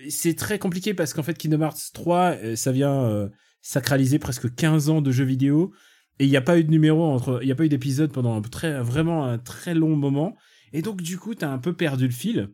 C'est 0.09 0.37
très 0.37 0.59
compliqué 0.59 0.95
parce 0.95 1.13
qu'en 1.13 1.23
fait 1.23 1.37
Kingdom 1.37 1.61
Hearts 1.61 1.93
3, 1.93 2.19
euh, 2.31 2.57
ça 2.57 2.73
vient 2.73 3.05
euh, 3.05 3.29
sacraliser 3.61 4.19
presque 4.19 4.55
15 4.55 4.89
ans 4.89 5.03
de 5.03 5.13
jeux 5.13 5.25
vidéo 5.25 5.73
et 6.19 6.25
il 6.25 6.31
n'y 6.31 6.37
a 6.37 6.43
pas 6.43 6.59
eu 6.59 6.65
de 6.65 6.71
numéro 6.71 7.05
entre, 7.05 7.41
il 7.43 7.47
n'y 7.47 7.53
a 7.53 7.55
pas 7.55 7.65
eu 7.65 7.69
d'épisode 7.69 8.13
pendant 8.13 8.35
un 8.35 8.41
très 8.41 8.81
vraiment 8.81 9.27
un 9.27 9.39
très 9.39 9.75
long 9.75 9.97
moment 9.97 10.37
et 10.73 10.81
donc 10.81 11.03
du 11.03 11.19
coup 11.19 11.35
t'as 11.35 11.51
un 11.51 11.59
peu 11.59 11.75
perdu 11.75 12.07
le 12.07 12.13
fil. 12.13 12.51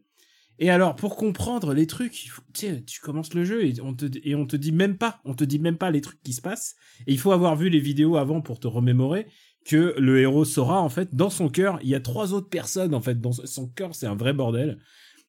Et 0.58 0.70
alors 0.70 0.96
pour 0.96 1.16
comprendre 1.16 1.74
les 1.74 1.86
trucs, 1.86 2.30
tu 2.54 3.00
commences 3.00 3.34
le 3.34 3.44
jeu 3.44 3.64
et 3.64 3.74
on 3.82 3.94
te 3.94 4.06
et 4.24 4.34
on 4.34 4.46
te 4.46 4.56
dit 4.56 4.72
même 4.72 4.96
pas, 4.96 5.20
on 5.24 5.34
te 5.34 5.44
dit 5.44 5.58
même 5.58 5.76
pas 5.76 5.90
les 5.90 6.00
trucs 6.00 6.22
qui 6.22 6.32
se 6.32 6.40
passent. 6.40 6.76
Et 7.06 7.12
il 7.12 7.18
faut 7.18 7.32
avoir 7.32 7.56
vu 7.56 7.68
les 7.68 7.80
vidéos 7.80 8.16
avant 8.16 8.40
pour 8.40 8.58
te 8.58 8.66
remémorer 8.66 9.26
que 9.64 9.94
le 9.98 10.20
héros 10.20 10.44
Sora 10.44 10.80
en 10.80 10.88
fait 10.88 11.14
dans 11.14 11.30
son 11.30 11.48
cœur 11.48 11.78
il 11.82 11.88
y 11.88 11.94
a 11.94 12.00
trois 12.00 12.32
autres 12.32 12.48
personnes 12.48 12.94
en 12.94 13.00
fait. 13.00 13.20
Dans 13.20 13.32
son 13.32 13.68
cœur 13.68 13.94
c'est 13.94 14.06
un 14.06 14.14
vrai 14.14 14.32
bordel 14.32 14.78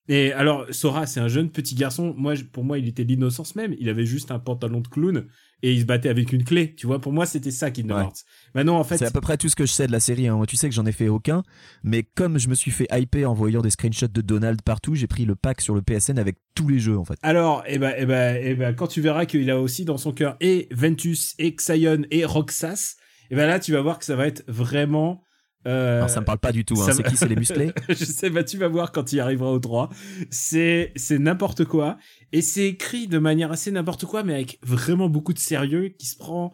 et 0.09 0.31
alors 0.33 0.65
Sora 0.71 1.05
c'est 1.05 1.19
un 1.19 1.27
jeune 1.27 1.49
petit 1.49 1.75
garçon 1.75 2.13
moi 2.17 2.33
pour 2.53 2.63
moi 2.63 2.77
il 2.77 2.87
était 2.87 3.03
l'innocence 3.03 3.55
même 3.55 3.75
il 3.79 3.89
avait 3.89 4.05
juste 4.05 4.31
un 4.31 4.39
pantalon 4.39 4.81
de 4.81 4.87
clown 4.87 5.25
et 5.63 5.73
il 5.73 5.81
se 5.81 5.85
battait 5.85 6.09
avec 6.09 6.31
une 6.33 6.43
clé 6.43 6.75
tu 6.75 6.85
vois 6.87 7.01
pour 7.01 7.11
moi 7.11 7.25
c'était 7.25 7.51
ça 7.51 7.71
Kingdom 7.71 7.95
Ouais. 7.95 8.01
Hearts 8.03 8.23
maintenant 8.53 8.77
en 8.79 8.83
fait 8.83 8.97
C'est 8.97 9.05
à 9.05 9.11
peu 9.11 9.21
près 9.21 9.37
tout 9.37 9.49
ce 9.49 9.55
que 9.55 9.65
je 9.65 9.71
sais 9.71 9.87
de 9.87 9.91
la 9.91 9.99
série. 9.99 10.27
Hein. 10.27 10.39
Tu 10.47 10.55
sais 10.55 10.69
que 10.69 10.75
j'en 10.75 10.85
ai 10.85 10.91
fait 10.91 11.07
aucun, 11.09 11.43
mais 11.83 12.03
comme 12.03 12.37
je 12.37 12.47
me 12.47 12.53
suis 12.55 12.71
fait 12.71 12.87
hyper 12.91 13.31
en 13.31 13.33
voyant 13.33 13.61
des 13.61 13.69
screenshots 13.71 14.07
de 14.07 14.21
Donald 14.21 14.61
partout, 14.61 14.93
j'ai 14.95 15.07
pris 15.07 15.25
le 15.25 15.35
pack 15.35 15.61
sur 15.61 15.73
le 15.73 15.81
PSN 15.81 16.19
avec 16.19 16.37
tous 16.55 16.67
les 16.69 16.79
jeux 16.79 16.97
en 16.97 17.05
fait. 17.05 17.15
alors 17.23 17.63
eh 17.67 17.79
ben 17.79 17.93
eh 17.97 18.05
ben 18.05 18.39
eh 18.41 18.53
ben 18.55 18.73
quand 18.75 18.87
tu 18.87 19.01
verras 19.01 19.25
qu'il 19.25 19.49
a 19.49 19.59
aussi 19.59 19.83
dans 19.83 19.97
son 19.97 20.11
cœur 20.11 20.37
et 20.41 20.67
Ventus 20.71 21.33
et 21.39 21.55
Xion 21.55 22.03
et 22.11 22.23
Roxas 22.23 22.95
et 23.31 23.35
ben 23.35 23.47
là 23.47 23.59
tu 23.59 23.71
vas 23.73 23.81
voir 23.81 23.97
que 23.99 24.05
ça 24.05 24.15
va 24.15 24.27
être 24.27 24.43
vraiment 24.47 25.23
euh, 25.67 25.97
Alors 25.97 26.09
ça 26.09 26.21
me 26.21 26.25
parle 26.25 26.39
pas 26.39 26.51
du 26.51 26.65
tout. 26.65 26.81
Hein. 26.81 26.91
C'est 26.91 27.03
qui 27.03 27.15
C'est 27.17 27.27
les 27.27 27.35
musclés 27.35 27.71
je 27.89 27.93
sais, 28.05 28.29
bah 28.29 28.43
tu 28.43 28.57
vas 28.57 28.67
voir 28.67 28.91
quand 28.91 29.11
il 29.13 29.19
arrivera 29.19 29.51
au 29.51 29.59
3. 29.59 29.89
C'est, 30.29 30.93
c'est 30.95 31.19
n'importe 31.19 31.65
quoi. 31.65 31.97
Et 32.31 32.41
c'est 32.41 32.67
écrit 32.67 33.07
de 33.07 33.17
manière 33.19 33.51
assez 33.51 33.71
n'importe 33.71 34.05
quoi, 34.05 34.23
mais 34.23 34.33
avec 34.33 34.59
vraiment 34.63 35.09
beaucoup 35.09 35.33
de 35.33 35.39
sérieux, 35.39 35.89
qui 35.99 36.05
se 36.07 36.15
prend, 36.17 36.53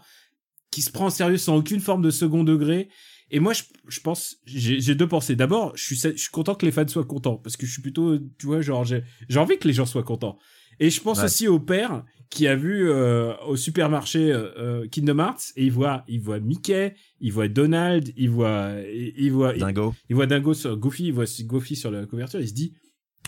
qui 0.71 0.81
se 0.81 0.91
prend 0.91 1.05
en 1.05 1.09
sérieux 1.09 1.37
sans 1.37 1.55
aucune 1.57 1.79
forme 1.79 2.01
de 2.01 2.09
second 2.09 2.43
degré. 2.43 2.89
Et 3.31 3.39
moi, 3.39 3.53
je, 3.53 3.63
je 3.87 3.99
pense, 3.99 4.37
j'ai 4.45 4.93
deux 4.95 5.07
pensées. 5.07 5.35
D'abord, 5.35 5.71
je 5.75 5.83
suis, 5.83 5.95
je 5.95 6.09
suis 6.17 6.29
content 6.29 6.53
que 6.55 6.65
les 6.65 6.71
fans 6.71 6.87
soient 6.87 7.05
contents, 7.05 7.37
parce 7.37 7.57
que 7.57 7.65
je 7.65 7.71
suis 7.71 7.81
plutôt, 7.81 8.19
tu 8.37 8.45
vois, 8.45 8.61
genre, 8.61 8.83
j'ai 8.85 9.03
j'ai 9.29 9.39
envie 9.39 9.57
que 9.57 9.67
les 9.67 9.73
gens 9.73 9.85
soient 9.87 10.03
contents. 10.03 10.37
Et 10.79 10.89
je 10.89 11.01
pense 11.01 11.19
Ouais. 11.19 11.25
aussi 11.25 11.47
au 11.47 11.59
père 11.59 12.03
qui 12.33 12.47
a 12.47 12.55
vu 12.55 12.89
euh, 12.89 13.33
au 13.47 13.55
supermarché 13.55 14.31
euh, 14.31 14.49
euh, 14.57 14.87
Kingdom 14.87 15.19
Hearts 15.19 15.51
et 15.55 15.65
il 15.65 15.71
voit, 15.71 16.03
il 16.07 16.19
voit 16.19 16.39
Mickey, 16.39 16.95
il 17.19 17.31
voit 17.31 17.47
Donald, 17.47 18.11
il 18.17 18.29
voit, 18.29 18.71
il, 18.93 19.13
il 19.17 19.31
voit, 19.31 19.53
Dingo. 19.53 19.93
il 20.09 20.15
voit 20.15 20.25
Dingo 20.25 20.53
sur 20.53 20.75
Goofy, 20.77 21.05
il 21.07 21.13
voit 21.13 21.25
Goofy 21.41 21.75
sur 21.75 21.91
la 21.91 22.05
couverture, 22.05 22.39
il 22.39 22.47
se 22.47 22.53
dit 22.53 22.73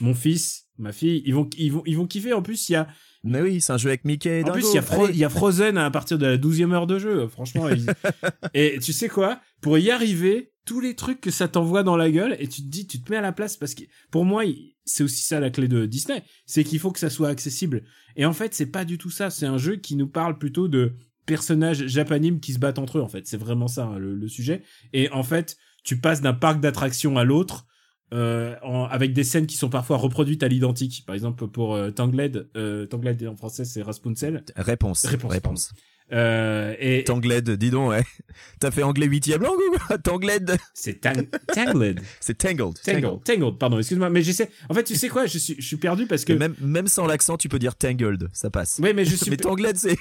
mon 0.01 0.13
fils, 0.13 0.65
ma 0.77 0.91
fille, 0.91 1.21
ils 1.25 1.33
vont 1.33 1.49
ils 1.57 1.71
vont 1.71 1.83
ils 1.85 1.95
vont 1.95 2.07
kiffer 2.07 2.33
en 2.33 2.41
plus 2.41 2.67
il 2.69 2.73
y 2.73 2.75
a 2.75 2.87
Mais 3.23 3.41
oui, 3.41 3.61
c'est 3.61 3.71
un 3.73 3.77
jeu 3.77 3.89
avec 3.89 4.03
Mickey 4.05 4.39
et 4.39 4.43
en 4.43 4.47
Dingo. 4.47 4.59
plus 4.59 4.69
il 4.71 4.75
y 4.75 4.77
a 4.77 4.81
Fro- 4.81 5.05
Allez. 5.05 5.13
il 5.13 5.19
y 5.19 5.23
a 5.23 5.29
Frozen 5.29 5.77
à 5.77 5.89
partir 5.91 6.17
de 6.17 6.25
la 6.25 6.37
12e 6.37 6.71
heure 6.73 6.87
de 6.87 6.97
jeu, 6.99 7.27
franchement 7.27 7.67
et 8.53 8.77
tu 8.81 8.91
sais 8.91 9.07
quoi? 9.07 9.39
Pour 9.61 9.77
y 9.77 9.91
arriver, 9.91 10.51
tous 10.65 10.79
les 10.81 10.95
trucs 10.95 11.21
que 11.21 11.31
ça 11.31 11.47
t'envoie 11.47 11.83
dans 11.83 11.95
la 11.95 12.09
gueule 12.11 12.35
et 12.39 12.47
tu 12.47 12.61
te 12.63 12.67
dis 12.67 12.87
tu 12.87 12.99
te 13.01 13.11
mets 13.11 13.17
à 13.17 13.21
la 13.21 13.31
place 13.31 13.55
parce 13.57 13.73
que 13.75 13.83
pour 14.11 14.25
moi 14.25 14.43
c'est 14.83 15.03
aussi 15.03 15.21
ça 15.23 15.39
la 15.39 15.49
clé 15.49 15.67
de 15.67 15.85
Disney, 15.85 16.23
c'est 16.45 16.63
qu'il 16.63 16.79
faut 16.79 16.91
que 16.91 16.99
ça 16.99 17.09
soit 17.09 17.29
accessible. 17.29 17.83
Et 18.15 18.25
en 18.25 18.33
fait, 18.33 18.53
c'est 18.53 18.67
pas 18.67 18.85
du 18.85 18.97
tout 18.97 19.09
ça, 19.09 19.29
c'est 19.29 19.45
un 19.45 19.57
jeu 19.57 19.75
qui 19.77 19.95
nous 19.95 20.07
parle 20.07 20.37
plutôt 20.37 20.67
de 20.67 20.93
personnages 21.25 21.87
japanimes 21.87 22.39
qui 22.39 22.53
se 22.53 22.59
battent 22.59 22.77
entre 22.79 22.99
eux 22.99 23.01
en 23.01 23.07
fait, 23.07 23.25
c'est 23.27 23.37
vraiment 23.37 23.67
ça 23.67 23.85
hein, 23.85 23.97
le, 23.97 24.13
le 24.15 24.27
sujet 24.27 24.61
et 24.93 25.09
en 25.11 25.23
fait, 25.23 25.57
tu 25.83 25.99
passes 25.99 26.21
d'un 26.21 26.33
parc 26.33 26.59
d'attractions 26.59 27.17
à 27.17 27.23
l'autre 27.23 27.65
euh, 28.13 28.55
en- 28.61 28.83
avec 28.85 29.13
des 29.13 29.23
scènes 29.23 29.47
qui 29.47 29.55
sont 29.57 29.69
parfois 29.69 29.97
reproduites 29.97 30.43
à 30.43 30.47
l'identique. 30.47 31.03
Par 31.07 31.15
exemple, 31.15 31.47
pour 31.47 31.73
euh, 31.73 31.89
Tangled, 31.89 32.47
euh, 32.55 32.85
Tangled 32.85 33.23
en 33.27 33.35
français 33.35 33.65
c'est 33.65 33.81
Rapunzel. 33.81 34.43
Réponse. 34.55 35.05
Réponse, 35.05 35.31
Réponse. 35.31 35.73
Euh, 36.11 36.75
et 36.79 37.03
Tangled, 37.03 37.49
dis 37.51 37.71
donc, 37.71 37.89
ouais. 37.89 38.03
T'as 38.59 38.69
fait 38.69 38.83
anglais 38.83 39.07
huitième 39.07 39.41
langue 39.41 39.57
ou 39.57 39.77
quoi? 39.87 39.97
Tangled 39.97 40.55
c'est 40.73 41.01
Tang- 41.01 41.27
Tangled. 41.53 41.99
C'est 42.19 42.37
Tangled. 42.37 42.75
Tangled. 42.83 43.23
Tangled, 43.23 43.57
pardon, 43.57 43.79
excuse-moi, 43.79 44.09
mais 44.11 44.21
j'essaie. 44.21 44.49
En 44.69 44.73
fait, 44.75 44.83
tu 44.83 44.95
sais 44.95 45.09
quoi, 45.09 45.25
je 45.25 45.37
suis, 45.39 45.55
je 45.57 45.65
suis 45.65 45.77
perdu 45.77 46.05
parce 46.05 46.23
que. 46.23 46.33
Et 46.33 46.37
Même, 46.37 46.55
même 46.61 46.87
sans 46.87 47.07
l'accent, 47.07 47.37
tu 47.37 47.49
peux 47.49 47.57
dire 47.59 47.75
Tangled, 47.75 48.29
ça 48.33 48.49
passe. 48.51 48.79
Ouais, 48.79 48.93
mais 48.93 49.03
je 49.05 49.15
suis, 49.15 49.31
Mais 49.31 49.37
Tangled, 49.37 49.77
c'est... 49.77 49.97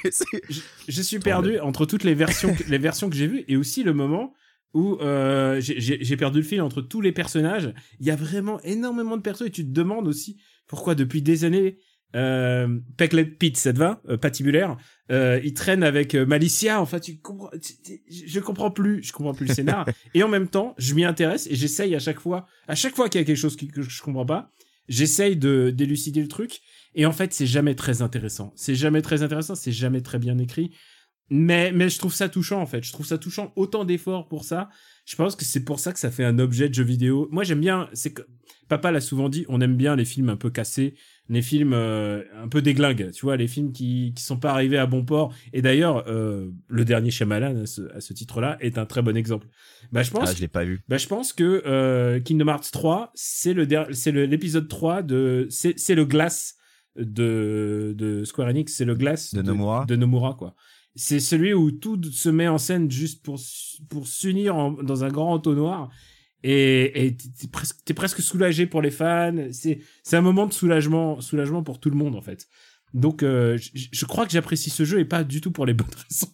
je, 0.51 0.61
je 0.89 1.03
suis 1.03 1.19
perdu 1.21 1.59
entre 1.61 1.87
toutes 1.87 2.05
les 2.05 2.15
versions, 2.15 2.55
que- 2.55 2.65
les 2.69 2.79
versions 2.79 3.09
que 3.09 3.17
j'ai 3.17 3.27
vues 3.27 3.45
et 3.49 3.57
aussi 3.57 3.83
le 3.83 3.95
moment 3.95 4.35
où 4.75 4.99
euh, 5.01 5.61
j'ai 5.61 6.17
perdu 6.17 6.39
le 6.41 6.45
fil 6.45 6.61
entre 6.61 6.83
tous 6.83 7.01
les 7.01 7.13
personnages. 7.13 7.73
Il 8.01 8.07
y 8.07 8.11
a 8.11 8.17
vraiment 8.17 8.61
énormément 8.63 9.17
de 9.17 9.23
persos 9.23 9.47
et 9.47 9.51
tu 9.51 9.65
te 9.65 9.71
demandes 9.71 10.09
aussi 10.09 10.37
pourquoi 10.67 10.95
depuis 10.95 11.23
des 11.23 11.45
années. 11.45 11.79
Euh, 12.15 12.79
Pecklet 12.97 13.25
Pete, 13.25 13.57
ça 13.57 13.73
te 13.73 13.79
va 13.79 14.01
euh, 14.09 14.17
Patibulaire. 14.17 14.77
Euh, 15.11 15.41
il 15.43 15.53
traîne 15.55 15.83
avec 15.83 16.15
euh, 16.15 16.25
Malicia. 16.25 16.81
Enfin, 16.81 17.01
tu 17.01 17.19
comprends. 17.19 17.51
tu- 17.61 17.75
tu- 17.83 18.03
je 18.29 18.41
comprends 18.41 18.71
plus. 18.71 19.03
Je 19.03 19.13
comprends 19.13 19.35
plus 19.35 19.47
le 19.47 19.55
scénar. 19.55 19.85
et 20.15 20.23
en 20.23 20.29
même 20.29 20.49
temps, 20.49 20.75
je 20.79 20.95
m'y 20.95 21.05
intéresse 21.05 21.47
et 21.51 21.57
j'essaye 21.57 21.95
à 21.95 21.99
chaque 21.99 22.21
fois. 22.21 22.47
À 22.69 22.75
chaque 22.75 22.95
fois 22.95 23.09
qu'il 23.09 23.21
y 23.21 23.23
a 23.23 23.27
quelque 23.27 23.37
chose 23.37 23.57
qui- 23.57 23.69
que 23.69 23.83
je 23.83 24.03
comprends 24.03 24.27
pas, 24.27 24.51
j'essaye 24.89 25.37
de 25.37 25.71
d'élucider 25.71 26.21
le 26.23 26.29
truc. 26.29 26.61
Et 26.95 27.07
en 27.07 27.13
fait, 27.13 27.33
c'est 27.33 27.47
jamais 27.47 27.75
très 27.75 28.03
intéressant. 28.03 28.53
C'est 28.55 28.77
jamais 28.77 29.03
très 29.03 29.23
intéressant. 29.25 29.57
C'est 29.57 29.73
jamais 29.73 30.01
très 30.01 30.19
bien 30.21 30.39
écrit. 30.39 30.71
Mais, 31.31 31.73
mais 31.73 31.88
je 31.88 31.99
trouve 31.99 32.14
ça 32.14 32.28
touchant, 32.28 32.61
en 32.61 32.66
fait. 32.66 32.83
Je 32.85 32.93
trouve 32.93 33.07
ça 33.07 33.19
touchant 33.19 33.52
autant 33.57 33.85
d'efforts 33.85 34.28
pour 34.28 34.45
ça. 34.45 34.69
Je 35.07 35.16
pense 35.16 35.37
que 35.37 35.45
c'est 35.45 35.64
pour 35.64 35.81
ça 35.81 35.93
que 35.93 35.99
ça 35.99 36.11
fait 36.11 36.25
un 36.25 36.38
objet 36.38 36.69
de 36.69 36.75
jeu 36.75 36.85
vidéo. 36.85 37.28
Moi, 37.31 37.45
j'aime 37.45 37.61
bien, 37.61 37.88
c'est 37.93 38.12
que, 38.12 38.23
papa 38.69 38.90
l'a 38.90 39.00
souvent 39.00 39.28
dit, 39.28 39.45
on 39.49 39.61
aime 39.61 39.76
bien 39.76 39.97
les 39.97 40.04
films 40.04 40.28
un 40.28 40.37
peu 40.37 40.50
cassés, 40.50 40.95
les 41.28 41.43
films 41.43 41.73
euh, 41.73 42.23
un 42.37 42.49
peu 42.49 42.61
déglingues, 42.62 43.11
tu 43.11 43.25
vois, 43.25 43.37
les 43.37 43.47
films 43.49 43.73
qui, 43.73 44.12
qui 44.14 44.23
sont 44.23 44.38
pas 44.38 44.50
arrivés 44.52 44.76
à 44.78 44.87
bon 44.87 45.04
port. 45.04 45.35
Et 45.52 45.62
d'ailleurs, 45.62 46.04
euh, 46.09 46.50
le 46.69 46.85
dernier 46.85 47.11
Shyamalan, 47.11 47.62
à 47.95 48.00
ce, 48.00 48.12
titre-là, 48.12 48.57
est 48.61 48.76
un 48.78 48.85
très 48.87 49.02
bon 49.02 49.16
exemple. 49.16 49.47
Bah, 49.93 50.02
je 50.02 50.11
pense, 50.11 50.28
Ah, 50.31 50.35
je 50.35 50.40
l'ai 50.40 50.49
pas 50.49 50.64
vu. 50.64 50.81
bah, 50.88 50.99
je 50.99 51.07
pense 51.07 51.33
que 51.33 51.62
euh, 51.66 52.21
Kingdom 52.21 52.49
Hearts 52.49 52.71
3, 52.73 53.12
c'est 53.14 53.54
le 53.54 53.64
l'épisode 54.25 54.69
3 54.69 55.02
de 55.02 55.47
c'est 55.50 55.78
c'est 55.78 55.95
le 55.95 56.04
glace 56.04 56.57
de 56.97 57.95
de 57.97 58.25
Square 58.25 58.49
Enix, 58.49 58.75
c'est 58.75 58.85
le 58.85 58.95
glace 58.95 59.35
De 59.35 59.43
Nomura. 59.43 59.85
de 59.87 59.97
Nomura 59.97 60.35
quoi. 60.35 60.54
C'est 60.97 61.21
celui 61.21 61.53
où 61.55 61.71
tout 61.73 62.01
se 62.05 62.29
met 62.29 62.49
en 62.49 62.59
scène 62.59 62.91
juste 62.91 63.23
pour 63.23 63.41
pour 63.89 64.07
s'unir 64.07 64.55
dans 64.83 65.05
un 65.05 65.09
grand 65.09 65.33
entonnoir 65.33 65.91
et 66.47 67.17
t'es 67.39 67.49
presque 67.49 67.93
presque 67.95 68.21
soulagé 68.21 68.67
pour 68.67 68.83
les 68.83 68.91
fans, 68.91 69.49
c'est 69.51 69.81
un 70.13 70.21
moment 70.21 70.47
de 70.47 70.53
soulagement 70.53 71.21
soulagement 71.21 71.63
pour 71.63 71.81
tout 71.81 71.91
le 71.91 71.97
monde 71.97 72.15
en 72.15 72.21
fait. 72.21 72.47
Donc 72.93 73.23
euh, 73.23 73.59
je 73.59 74.05
crois 74.05 74.27
que 74.27 74.33
j'apprécie 74.33 74.71
ce 74.71 74.85
jeu 74.85 75.01
et 75.01 75.05
pas 75.05 75.25
du 75.25 75.41
tout 75.41 75.51
pour 75.51 75.67
les 75.67 75.75
bonnes 75.75 75.89
raisons. 76.09 76.33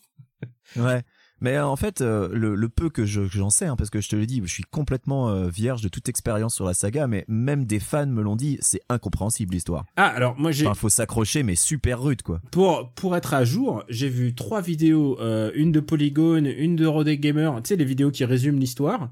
Ouais. 0.76 1.02
Mais 1.40 1.56
euh, 1.56 1.66
en 1.66 1.76
fait, 1.76 2.00
euh, 2.00 2.28
le, 2.32 2.54
le 2.54 2.68
peu 2.68 2.90
que 2.90 3.04
je- 3.06 3.22
que 3.22 3.28
j'en 3.36 3.50
sais, 3.50 3.66
hein, 3.66 3.76
parce 3.76 3.90
que 3.90 4.00
je 4.00 4.08
te 4.08 4.16
le 4.16 4.26
dis, 4.26 4.40
je 4.44 4.52
suis 4.52 4.62
complètement 4.64 5.30
euh, 5.30 5.48
vierge 5.48 5.80
de 5.82 5.88
toute 5.88 6.08
expérience 6.08 6.54
sur 6.54 6.66
la 6.66 6.74
saga, 6.74 7.06
mais 7.06 7.24
même 7.28 7.64
des 7.64 7.80
fans 7.80 8.06
me 8.06 8.22
l'ont 8.22 8.36
dit, 8.36 8.58
c'est 8.60 8.80
incompréhensible 8.88 9.54
l'histoire. 9.54 9.84
Ah 9.96 10.06
alors 10.08 10.38
moi 10.38 10.52
j'ai 10.52 10.66
Enfin, 10.66 10.74
faut 10.74 10.88
s'accrocher, 10.88 11.42
mais 11.42 11.54
super 11.56 12.02
rude, 12.02 12.22
quoi. 12.22 12.40
pour 12.50 12.92
pour 12.94 13.16
être 13.16 13.34
à 13.34 13.44
jour, 13.44 13.84
j'ai 13.88 14.08
vu 14.08 14.34
trois 14.34 14.60
vidéos, 14.60 15.18
euh, 15.20 15.50
une 15.54 15.72
de 15.72 15.80
Polygon, 15.80 16.44
une 16.44 16.76
de 16.76 16.86
Rodé 16.86 17.18
Gamer, 17.18 17.54
tu 17.62 17.68
sais 17.68 17.76
les 17.76 17.84
vidéos 17.84 18.10
qui 18.10 18.24
résument 18.24 18.58
l'histoire. 18.58 19.10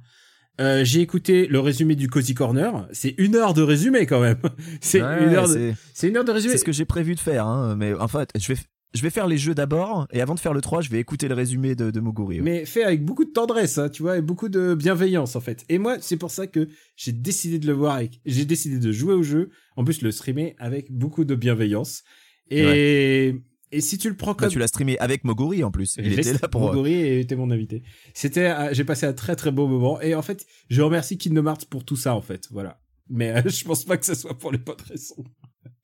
Euh, 0.60 0.84
j'ai 0.84 1.00
écouté 1.00 1.46
le 1.46 1.60
résumé 1.60 1.94
du 1.94 2.08
Cozy 2.08 2.34
Corner. 2.34 2.88
C'est 2.90 3.14
une 3.18 3.36
heure 3.36 3.54
de 3.54 3.62
résumé 3.62 4.06
quand 4.06 4.20
même. 4.20 4.38
c'est 4.80 5.00
Ouais, 5.00 5.22
une 5.24 5.34
heure 5.34 5.48
de, 5.48 5.72
c'est 5.94 6.08
une 6.08 6.16
heure 6.16 6.24
de 6.24 6.32
résumé. 6.32 6.52
C'est 6.52 6.58
ce 6.58 6.64
que 6.64 6.72
j'ai 6.72 6.84
prévu 6.84 7.14
de 7.14 7.20
faire, 7.20 7.46
hein, 7.46 7.76
mais 7.76 7.94
en 7.94 8.08
fait, 8.08 8.28
je 8.36 8.52
vais, 8.52 8.58
je 8.94 9.02
vais 9.02 9.10
faire 9.10 9.26
les 9.26 9.36
jeux 9.38 9.54
d'abord, 9.54 10.06
et 10.12 10.20
avant 10.20 10.34
de 10.34 10.40
faire 10.40 10.52
le 10.54 10.60
3, 10.60 10.80
je 10.80 10.88
vais 10.90 10.98
écouter 10.98 11.28
le 11.28 11.34
résumé 11.34 11.74
de, 11.74 11.90
de 11.90 12.00
Moguri. 12.00 12.36
ouais. 12.38 12.42
Mais 12.42 12.64
fait 12.64 12.82
avec 12.84 13.04
beaucoup 13.04 13.24
de 13.24 13.30
tendresse, 13.30 13.78
hein, 13.78 13.88
tu 13.88 14.02
vois, 14.02 14.16
et 14.18 14.22
beaucoup 14.22 14.48
de 14.48 14.74
bienveillance 14.74 15.36
en 15.36 15.40
fait. 15.40 15.64
Et 15.68 15.78
moi, 15.78 15.96
c'est 16.00 16.16
pour 16.16 16.30
ça 16.30 16.46
que 16.46 16.68
j'ai 16.96 17.12
décidé 17.12 17.58
de 17.58 17.66
le 17.66 17.74
voir 17.74 17.96
avec, 17.96 18.20
j'ai 18.24 18.44
décidé 18.44 18.78
de 18.78 18.90
jouer 18.92 19.14
au 19.14 19.22
jeu, 19.22 19.50
en 19.76 19.84
plus 19.84 20.00
le 20.02 20.10
streamer 20.10 20.54
avec 20.58 20.90
beaucoup 20.90 21.24
de 21.24 21.34
bienveillance. 21.34 22.02
Et 22.50 23.34
et 23.70 23.82
si 23.82 23.98
tu 23.98 24.08
le 24.08 24.16
prends 24.16 24.30
Bah, 24.32 24.36
comme 24.44 24.48
tu 24.48 24.58
l'as 24.58 24.66
streamé 24.68 24.98
avec 24.98 25.24
Moguri 25.24 25.62
en 25.62 25.70
plus. 25.70 25.96
Il 25.98 26.18
était 26.18 26.32
là 26.32 26.48
pour. 26.48 26.62
euh, 26.70 26.72
Moguri 26.72 27.18
était 27.20 27.36
mon 27.36 27.50
invité. 27.50 27.82
C'était, 28.14 28.46
euh, 28.48 28.70
j'ai 28.72 28.84
passé 28.84 29.04
un 29.04 29.12
très 29.12 29.36
très 29.36 29.50
beau 29.50 29.68
moment. 29.68 30.00
Et 30.00 30.14
en 30.14 30.22
fait, 30.22 30.46
je 30.70 30.80
remercie 30.80 31.18
Kingdom 31.18 31.44
Hearts 31.46 31.66
pour 31.68 31.84
tout 31.84 31.96
ça, 31.96 32.14
en 32.14 32.22
fait. 32.22 32.48
Voilà. 32.50 32.80
Mais 33.10 33.30
euh, 33.36 33.42
je 33.50 33.64
pense 33.64 33.84
pas 33.84 33.98
que 33.98 34.06
ce 34.06 34.14
soit 34.14 34.32
pour 34.38 34.52
les 34.52 34.58
bonnes 34.58 34.76
raisons. 34.88 35.22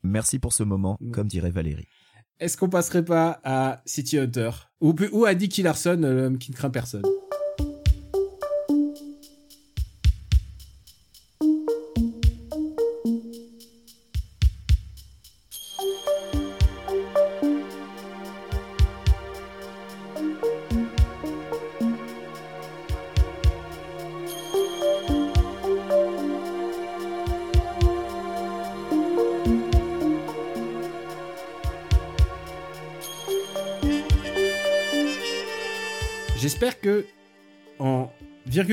Merci 0.03 0.39
pour 0.39 0.55
ce 0.55 0.63
moment, 0.63 0.97
Mm. 1.01 1.11
comme 1.11 1.27
dirait 1.29 1.51
Valérie. 1.51 1.87
Est-ce 2.41 2.57
qu'on 2.57 2.69
passerait 2.69 3.05
pas 3.05 3.41
à 3.45 3.81
City 3.87 4.19
Hunter? 4.19 4.51
Ou, 4.81 5.25
à 5.25 5.35
Nicky 5.35 5.63
Larson, 5.63 6.03
euh, 6.03 6.15
l'homme 6.15 6.39
qui 6.39 6.51
ne 6.51 6.57
craint 6.57 6.71
personne? 6.71 7.05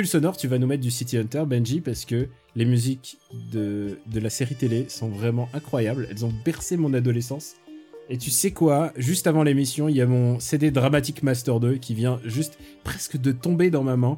Sonore, 0.06 0.38
tu 0.38 0.48
vas 0.48 0.58
nous 0.58 0.68
mettre 0.68 0.84
du 0.84 0.92
City 0.92 1.18
Hunter, 1.18 1.44
Benji, 1.48 1.82
parce 1.82 2.06
que 2.06 2.28
les 2.56 2.66
musiques 2.66 3.18
de, 3.52 3.98
de 4.12 4.20
la 4.20 4.30
série 4.30 4.56
télé 4.56 4.88
sont 4.90 5.10
vraiment 5.10 5.50
incroyables. 5.54 6.08
Elles 6.10 6.26
ont 6.26 6.34
bercé 6.44 6.78
mon 6.78 6.94
adolescence. 6.94 7.56
Et 8.10 8.18
tu 8.18 8.30
sais 8.30 8.52
quoi 8.52 8.92
Juste 8.98 9.28
avant 9.28 9.44
l'émission, 9.44 9.88
il 9.88 9.96
y 9.96 10.02
a 10.02 10.06
mon 10.06 10.40
CD 10.40 10.72
Dramatic 10.72 11.24
Master 11.24 11.60
2 11.60 11.76
qui 11.76 11.94
vient 11.94 12.20
juste 12.26 12.58
presque 12.84 13.18
de 13.18 13.32
tomber 13.32 13.70
dans 13.70 13.84
ma 13.84 13.96
main, 13.96 14.18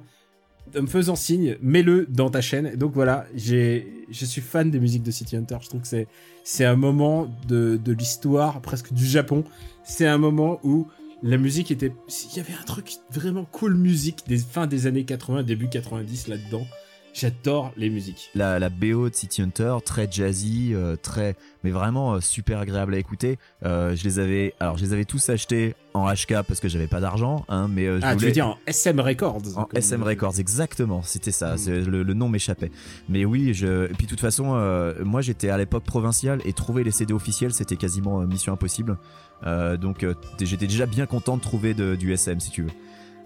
me 0.74 0.88
faisant 0.88 1.16
signe, 1.16 1.58
mets-le 1.62 2.08
dans 2.10 2.30
ta 2.30 2.42
chaîne. 2.42 2.76
Donc 2.76 2.94
voilà, 2.94 3.28
j'ai, 3.36 4.06
je 4.10 4.26
suis 4.26 4.42
fan 4.42 4.72
des 4.72 4.80
musiques 4.80 5.04
de 5.04 5.12
City 5.12 5.36
Hunter. 5.36 5.58
Je 5.62 5.70
trouve 5.70 5.82
que 5.82 5.88
c'est, 5.88 6.08
c'est 6.44 6.66
un 6.66 6.76
moment 6.76 7.28
de, 7.48 7.80
de 7.84 7.94
l'histoire 7.94 8.62
presque 8.62 8.94
du 8.94 9.06
Japon. 9.06 9.44
C'est 9.84 10.08
un 10.08 10.18
moment 10.18 10.60
où 10.64 10.88
la 11.24 11.38
musique 11.38 11.72
était, 11.72 11.94
il 12.32 12.38
y 12.38 12.40
avait 12.42 12.54
un 12.54 12.64
truc 12.64 12.98
vraiment 13.10 13.46
cool 13.46 13.76
musique 13.76 14.28
des 14.28 14.38
fins 14.38 14.68
des 14.68 14.88
années 14.88 15.06
80, 15.06 15.44
début 15.44 15.70
90 15.70 16.28
là-dedans. 16.28 16.68
J'adore 17.14 17.72
les 17.78 17.90
musiques. 17.92 18.32
La, 18.34 18.58
la 18.58 18.70
BO 18.70 19.08
de 19.10 19.14
City 19.16 19.44
Hunter, 19.44 19.76
très 19.86 20.12
jazzy, 20.12 20.72
euh, 20.74 20.96
très, 20.96 21.36
mais 21.64 21.70
vraiment 21.70 22.16
euh, 22.16 22.20
super 22.22 22.60
agréable 22.60 22.96
à 22.96 22.98
écouter. 22.98 23.38
Euh, 23.64 23.96
je 23.96 24.04
les 24.04 24.18
avais, 24.18 24.56
alors 24.60 24.78
je 24.78 24.84
les 24.84 24.94
avais 24.94 25.06
tous 25.06 25.30
achetés 25.30 25.76
en 25.94 26.12
HK 26.12 26.42
parce 26.48 26.60
que 26.60 26.68
j'avais 26.68 26.88
pas 26.88 27.00
d'argent, 27.00 27.46
hein, 27.50 27.68
mais 27.70 27.86
euh, 27.86 28.00
je 28.02 28.06
Ah, 28.06 28.16
tu 28.16 28.26
veux 28.26 28.32
dire 28.32 28.48
en 28.48 28.58
SM 28.66 29.00
Records 29.00 29.42
en 29.58 29.66
comme- 29.66 29.78
SM 29.78 30.02
Records, 30.02 30.40
exactement, 30.40 31.04
c'était 31.04 31.32
ça, 31.32 31.54
Mm. 31.54 31.58
c'est- 31.60 31.82
le, 31.82 32.02
le 32.02 32.14
nom 32.16 32.30
m'échappait. 32.30 32.72
Mais 33.10 33.26
oui, 33.26 33.54
je, 33.54 33.86
et 33.86 33.94
puis 33.94 34.06
de 34.06 34.10
toute 34.10 34.20
façon, 34.20 34.56
euh, 34.56 34.96
moi 35.04 35.22
j'étais 35.22 35.50
à 35.50 35.58
l'époque 35.60 35.84
provinciale 35.84 36.42
et 36.46 36.54
trouver 36.54 36.84
les 36.84 36.92
CD 36.92 37.14
officiels 37.14 37.54
c'était 37.54 37.76
quasiment 37.78 38.22
mission 38.22 38.54
impossible. 38.54 38.98
Euh, 39.46 39.78
donc 39.78 40.04
euh, 40.04 40.16
j'étais 40.42 40.68
déjà 40.68 40.88
bien 40.88 41.06
content 41.06 41.38
de 41.38 41.42
trouver 41.42 41.74
de- 41.76 41.96
du 41.96 42.12
SM 42.12 42.40
si 42.40 42.50
tu 42.50 42.64
veux. 42.64 42.72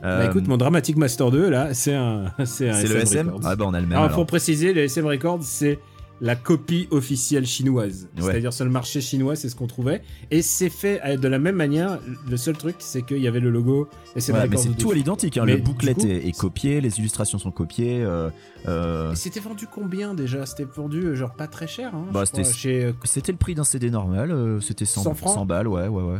Bah 0.01 0.07
Euh, 0.09 0.27
écoute, 0.29 0.47
mon 0.47 0.57
Dramatic 0.57 0.95
Master 0.97 1.31
2, 1.31 1.49
là, 1.49 1.73
c'est 1.73 1.95
un, 1.95 2.25
c'est 2.45 2.69
un 2.69 2.73
c'est 2.73 2.87
le 2.87 2.97
SM 2.97 3.27
Records. 3.29 3.41
Ah 3.45 3.55
bah 3.55 3.65
on 3.67 3.73
a 3.73 3.79
le 3.81 3.87
même. 3.87 3.93
Alors, 3.93 4.05
alors. 4.05 4.15
faut 4.17 4.25
préciser, 4.25 4.73
le 4.73 4.81
SM 4.83 5.05
Records, 5.05 5.39
c'est 5.43 5.79
la 6.19 6.35
copie 6.35 6.87
officielle 6.89 7.45
chinoise. 7.45 8.07
Ouais. 8.17 8.23
C'est-à-dire 8.23 8.51
sur 8.51 8.65
le 8.65 8.71
marché 8.71 9.01
chinois, 9.01 9.35
c'est 9.35 9.49
ce 9.49 9.55
qu'on 9.55 9.67
trouvait. 9.67 10.01
Et 10.31 10.41
c'est 10.41 10.69
fait 10.69 10.99
euh, 11.05 11.15
de 11.17 11.27
la 11.27 11.37
même 11.37 11.55
manière. 11.55 11.99
Le 12.27 12.37
seul 12.37 12.57
truc, 12.57 12.75
c'est 12.79 13.03
qu'il 13.03 13.19
y 13.19 13.27
avait 13.27 13.39
le 13.39 13.51
logo 13.51 13.87
SM 14.15 14.35
Ouais, 14.35 14.47
mais 14.49 14.57
c'est 14.57 14.69
tout 14.77 14.89
à 14.91 14.95
l'identique, 14.95 15.37
hein. 15.37 15.45
Le 15.45 15.57
du 15.57 15.61
booklet 15.61 15.93
coup- 15.93 16.07
est, 16.07 16.27
est 16.27 16.35
copié, 16.37 16.81
les 16.81 16.97
illustrations 16.99 17.37
sont 17.37 17.51
copiées. 17.51 18.01
euh, 18.03 18.29
euh, 18.67 19.11
Et 19.11 19.15
C'était 19.15 19.39
vendu 19.39 19.67
combien 19.71 20.15
déjà? 20.15 20.45
C'était 20.47 20.63
vendu 20.65 21.15
genre 21.15 21.33
pas 21.35 21.45
très 21.47 21.67
cher. 21.67 21.91
Hein, 21.93 22.05
Bah, 22.11 22.25
c'était- 22.25 22.43
chez. 22.51 22.85
le 22.85 23.37
prix 23.37 23.53
d'un 23.53 23.63
CD 23.63 23.91
normal, 23.91 24.59
c'était 24.61 24.85
100, 24.85 25.03
100 25.03 25.13
francs? 25.13 25.33
100 25.35 25.45
balles, 25.45 25.67
ouais, 25.67 25.87
ouais, 25.87 26.03
ouais. 26.03 26.19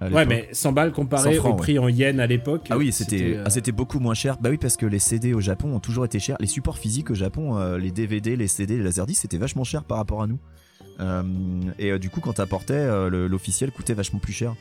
Ouais, 0.00 0.26
mais 0.26 0.48
100 0.52 0.72
balles 0.72 0.92
comparé 0.92 1.34
100 1.34 1.40
francs, 1.40 1.52
au 1.54 1.56
prix 1.56 1.78
en 1.78 1.88
yens 1.88 2.20
à 2.20 2.26
l'époque. 2.26 2.68
Ah 2.70 2.76
oui, 2.76 2.92
c'était 2.92 3.36
euh, 3.36 3.42
ah, 3.46 3.50
c'était 3.50 3.72
beaucoup 3.72 3.98
moins 3.98 4.14
cher. 4.14 4.36
Bah 4.40 4.50
oui, 4.50 4.58
parce 4.58 4.76
que 4.76 4.86
les 4.86 5.00
CD 5.00 5.34
au 5.34 5.40
Japon 5.40 5.74
ont 5.74 5.80
toujours 5.80 6.04
été 6.04 6.20
chers. 6.20 6.36
Les 6.40 6.46
supports 6.46 6.78
physiques 6.78 7.10
au 7.10 7.14
Japon, 7.14 7.56
euh, 7.56 7.78
les 7.78 7.90
DVD, 7.90 8.36
les 8.36 8.48
CD, 8.48 8.76
les 8.76 8.84
Laserdisc, 8.84 9.22
c'était 9.22 9.38
vachement 9.38 9.64
cher 9.64 9.82
par 9.84 9.98
rapport 9.98 10.22
à 10.22 10.26
nous. 10.26 10.38
Euh, 11.00 11.22
et 11.78 11.98
du 11.98 12.10
coup, 12.10 12.20
quand 12.20 12.34
t'apportais, 12.34 13.08
l'officiel 13.10 13.72
coûtait 13.72 13.94
vachement 13.94 14.18
plus 14.18 14.32
cher. 14.32 14.54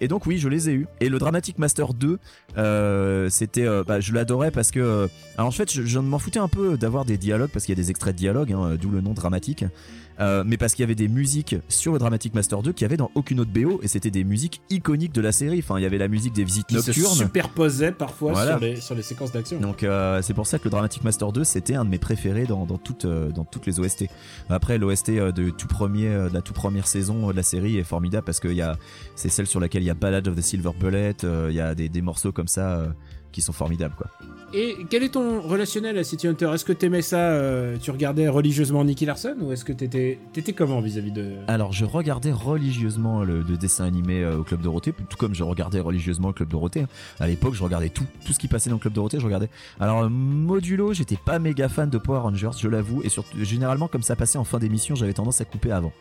Et 0.00 0.06
donc 0.06 0.26
oui, 0.26 0.38
je 0.38 0.48
les 0.48 0.70
ai 0.70 0.74
eus. 0.74 0.86
Et 1.00 1.08
le 1.08 1.18
Dramatic 1.18 1.58
Master 1.58 1.92
2, 1.92 2.18
euh, 2.56 3.28
c'était, 3.30 3.66
bah, 3.84 3.98
je 3.98 4.12
l'adorais 4.12 4.52
parce 4.52 4.70
que, 4.70 5.08
alors 5.36 5.48
en 5.48 5.52
fait, 5.52 5.72
je, 5.72 5.82
je 5.82 5.98
m'en 5.98 6.20
foutais 6.20 6.38
un 6.38 6.48
peu 6.48 6.76
d'avoir 6.76 7.04
des 7.04 7.18
dialogues 7.18 7.50
parce 7.52 7.64
qu'il 7.64 7.76
y 7.76 7.78
a 7.78 7.82
des 7.82 7.90
extraits 7.90 8.14
de 8.14 8.18
dialogue, 8.18 8.52
hein, 8.52 8.76
d'où 8.80 8.90
le 8.90 9.00
nom 9.00 9.12
dramatique. 9.12 9.64
Euh, 10.20 10.44
mais 10.46 10.56
parce 10.56 10.74
qu'il 10.74 10.82
y 10.82 10.84
avait 10.84 10.94
des 10.94 11.08
musiques 11.08 11.56
sur 11.68 11.92
le 11.94 11.98
Dramatic 11.98 12.34
Master 12.34 12.62
2 12.62 12.72
qu'il 12.72 12.82
y 12.82 12.84
avait 12.84 12.96
dans 12.98 13.10
aucune 13.14 13.40
autre 13.40 13.50
BO 13.52 13.80
et 13.82 13.88
c'était 13.88 14.10
des 14.10 14.22
musiques 14.24 14.60
iconiques 14.68 15.12
de 15.14 15.20
la 15.20 15.32
série. 15.32 15.60
Enfin, 15.60 15.78
il 15.78 15.82
y 15.82 15.86
avait 15.86 15.98
la 15.98 16.08
musique 16.08 16.34
des 16.34 16.44
visites 16.44 16.66
qui 16.66 16.74
se 16.80 16.86
nocturnes. 16.90 17.14
superposaient 17.14 17.92
parfois 17.92 18.32
Voilà. 18.32 18.52
sur, 18.52 18.60
les, 18.60 18.80
sur 18.80 18.94
les 18.94 19.02
séquences 19.02 19.32
d'action. 19.32 19.58
Donc 19.60 19.82
euh, 19.82 20.20
c'est 20.22 20.34
pour 20.34 20.46
ça 20.46 20.58
que 20.58 20.64
le 20.64 20.70
Dramatic 20.70 21.04
Master 21.04 21.32
2 21.32 21.44
c'était 21.44 21.74
un 21.74 21.84
de 21.84 21.90
mes 21.90 21.98
préférés 21.98 22.44
dans, 22.44 22.66
euh, 23.04 23.30
dans 23.30 23.44
toutes 23.44 23.66
les 23.66 23.80
OST. 23.80 24.04
Après 24.48 24.76
l'OST 24.78 25.10
de, 25.10 25.50
tout 25.50 25.68
premier, 25.68 26.08
de 26.10 26.30
la 26.34 26.42
toute 26.42 26.56
première 26.56 26.86
saison 26.86 27.28
de 27.28 27.32
la 27.36 27.42
série 27.42 27.78
est 27.78 27.84
formidable 27.84 28.24
parce 28.24 28.40
que 28.40 28.48
c'est 29.14 29.28
celle 29.30 29.46
sur 29.46 29.60
laquelle 29.60 29.82
il 29.82 29.86
y 29.86 29.90
a 29.90 29.94
Ballad 29.94 30.28
of 30.28 30.36
the 30.36 30.42
Silver 30.42 30.70
Bullet, 30.78 31.16
il 31.22 31.54
y 31.54 31.60
a 31.60 31.74
des, 31.74 31.88
des 31.88 32.02
morceaux 32.02 32.32
comme 32.32 32.48
ça. 32.48 32.84
Qui 33.32 33.42
sont 33.42 33.52
formidables 33.52 33.94
quoi. 33.96 34.08
Et 34.52 34.78
quel 34.90 35.04
est 35.04 35.10
ton 35.10 35.40
relationnel 35.40 35.96
à 35.96 36.02
City 36.02 36.26
Hunter? 36.26 36.50
Est-ce 36.52 36.64
que 36.64 36.72
t'aimais 36.72 37.02
ça 37.02 37.18
euh, 37.18 37.76
Tu 37.80 37.92
regardais 37.92 38.26
religieusement 38.28 38.84
Nicky 38.84 39.06
Larson 39.06 39.36
ou 39.40 39.52
est-ce 39.52 39.64
que 39.64 39.72
t'étais 39.72 40.18
t'étais 40.32 40.52
comment 40.52 40.80
vis-à-vis 40.80 41.12
de? 41.12 41.34
Alors 41.46 41.72
je 41.72 41.84
regardais 41.84 42.32
religieusement 42.32 43.22
le, 43.22 43.42
le 43.42 43.56
dessin 43.56 43.84
animé 43.84 44.24
euh, 44.24 44.38
au 44.38 44.42
Club 44.42 44.60
Dorothée, 44.60 44.92
tout 45.08 45.16
comme 45.16 45.36
je 45.36 45.44
regardais 45.44 45.78
religieusement 45.78 46.28
le 46.28 46.34
Club 46.34 46.48
Dorothée. 46.48 46.80
hein. 46.80 46.88
À 47.20 47.28
l'époque, 47.28 47.54
je 47.54 47.62
regardais 47.62 47.90
tout, 47.90 48.06
tout 48.26 48.32
ce 48.32 48.40
qui 48.40 48.48
passait 48.48 48.70
dans 48.70 48.76
le 48.76 48.80
Club 48.80 48.92
Dorothée, 48.94 49.20
je 49.20 49.24
regardais. 49.24 49.50
Alors 49.78 50.02
euh, 50.02 50.08
modulo, 50.08 50.92
j'étais 50.94 51.18
pas 51.24 51.38
méga 51.38 51.68
fan 51.68 51.88
de 51.88 51.98
Power 51.98 52.18
Rangers, 52.18 52.50
je 52.58 52.66
l'avoue, 52.66 53.02
et 53.04 53.08
surtout 53.08 53.36
généralement 53.44 53.86
comme 53.86 54.02
ça 54.02 54.16
passait 54.16 54.38
en 54.38 54.44
fin 54.44 54.58
d'émission, 54.58 54.96
j'avais 54.96 55.12
tendance 55.12 55.40
à 55.40 55.44
couper 55.44 55.70
avant. 55.70 55.92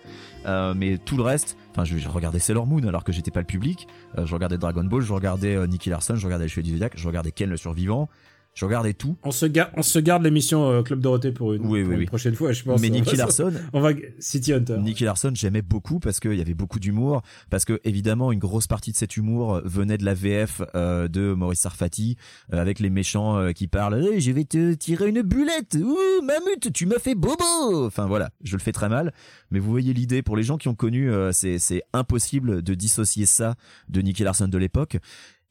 Euh, 0.46 0.74
mais 0.76 0.98
tout 0.98 1.18
le 1.18 1.24
reste, 1.24 1.58
enfin 1.72 1.84
je, 1.84 1.98
je 1.98 2.08
regardais 2.08 2.40
Sailor 2.40 2.66
Moon 2.66 2.84
alors 2.88 3.04
que 3.04 3.12
j'étais 3.12 3.32
pas 3.32 3.42
le 3.42 3.46
public. 3.46 3.88
Euh, 4.18 4.26
je 4.26 4.34
regardais 4.34 4.58
Dragon 4.58 4.84
Ball, 4.84 5.02
je 5.02 5.14
regardais 5.14 5.56
euh, 5.56 5.68
Nicky 5.68 5.90
Larson, 5.90 6.16
je 6.16 6.26
regardais 6.26 6.46
Les 6.46 6.50
Cheveux 6.50 6.64
du 6.64 6.72
Zodiac, 6.72 6.94
je 6.96 7.08
regardais 7.08 7.32
Ken 7.32 7.50
le 7.50 7.58
Survivant. 7.58 8.10
Je 8.56 8.66
regardais 8.66 8.94
tout. 8.94 9.16
on 9.24 9.32
se, 9.32 9.46
ga- 9.46 9.72
on 9.78 9.84
se 9.84 10.00
garde 10.00 10.24
l'émission 10.24 10.70
euh, 10.70 10.82
Club 10.82 11.00
Dorothée 11.00 11.32
pour 11.32 11.54
une, 11.54 11.62
Oui, 11.62 11.68
pour 11.82 11.90
oui, 11.90 11.94
une 11.94 12.00
oui. 12.00 12.06
prochaine 12.08 12.36
fois, 12.36 12.52
je 12.52 12.64
pense. 12.64 12.82
Mais 12.82 12.90
Nicky 12.90 13.16
Larson, 13.16 13.54
On 13.74 13.80
va 13.80 13.92
City 14.20 14.52
Hunter. 14.52 14.78
Nicky 14.80 15.06
Larson, 15.06 15.32
j'aimais 15.34 15.62
beaucoup 15.62 16.00
parce 16.00 16.20
qu'il 16.20 16.34
y 16.34 16.42
avait 16.42 16.54
beaucoup 16.56 16.80
d'humour, 16.80 17.22
parce 17.50 17.64
que 17.64 17.80
évidemment 17.86 18.32
une 18.34 18.40
grosse 18.40 18.68
partie 18.68 18.92
de 18.92 18.98
cet 18.98 19.16
humour 19.16 19.56
euh, 19.56 19.62
venait 19.64 19.98
de 19.98 20.04
la 20.04 20.14
VF 20.14 20.62
euh, 20.76 21.08
de 21.08 21.34
Maurice 21.34 21.60
Sarfati, 21.62 22.18
euh, 22.54 22.60
avec 22.60 22.80
les 22.80 22.90
méchants 22.90 23.54
qui 23.54 23.68
parlent 23.68 24.04
hey, 24.04 24.20
je 24.20 24.32
vais 24.32 24.44
te 24.44 24.74
tirer 24.74 25.08
une 25.10 25.22
bulette, 25.22 25.78
ouh 25.82 26.22
mamut, 26.22 26.74
tu 26.74 26.86
m'as 26.86 27.00
fait 27.00 27.16
bobo. 27.16 27.86
Enfin 27.86 28.08
voilà, 28.08 28.30
je 28.44 28.58
le 28.58 28.62
fais 28.62 28.74
très 28.74 28.90
mal, 28.90 29.14
mais 29.52 29.60
vous 29.60 29.70
voyez 29.70 29.94
l'idée 29.94 30.22
pour 30.22 30.36
les 30.36 30.44
gens 30.44 30.58
qui 30.58 30.68
ont 30.68 30.76
connu, 30.76 31.10
c'est 31.32 31.60
c'est 31.60 31.84
impossible 31.94 32.62
de 32.62 32.74
dissocier 32.74 33.26
ça 33.26 33.56
de 33.88 34.02
Nicky 34.02 34.24
Larson 34.24 34.48
de 34.50 34.58
l'époque. 34.58 34.98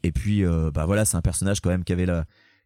Et 0.02 0.12
puis 0.12 0.44
bah 0.74 0.84
voilà, 0.84 1.04
c'est 1.06 1.16
un 1.16 1.22
personnage 1.22 1.60
quand 1.60 1.70
même 1.70 1.84
qui 1.84 1.92
avait 1.92 2.06
la 2.06 2.24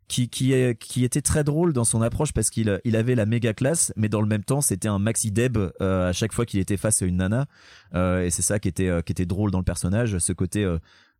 qui, 0.09 0.29
qui, 0.29 0.53
est, 0.53 0.79
qui 0.79 1.05
était 1.05 1.23
très 1.23 1.45
drôle 1.45 1.73
dans 1.73 1.85
son 1.85 2.03
approche 2.03 2.33
parce 2.33 2.51
qu'il 2.51 2.81
il 2.85 2.97
avait 2.97 3.15
la 3.15 3.27
méga 3.27 3.55
classe, 3.55 3.93
mais 3.97 4.09
dans 4.09 4.21
le 4.21 4.27
même 4.27 4.45
temps, 4.45 4.61
c'était 4.61 4.89
un 4.89 4.99
maxi 4.99 5.31
deb 5.33 5.57
euh, 5.57 6.09
à 6.09 6.13
chaque 6.13 6.33
fois 6.33 6.45
qu'il 6.45 6.61
était 6.61 6.77
face 6.77 7.03
à 7.03 7.07
une 7.07 7.17
nana. 7.17 7.47
Euh, 7.95 8.23
et 8.23 8.31
c'est 8.31 8.43
ça 8.43 8.59
qui 8.59 8.69
était, 8.69 8.89
euh, 8.89 9.03
qui 9.03 9.13
était 9.13 9.27
drôle 9.27 9.51
dans 9.51 9.59
le 9.59 9.65
personnage, 9.65 10.19
ce 10.19 10.33
côté 10.33 10.67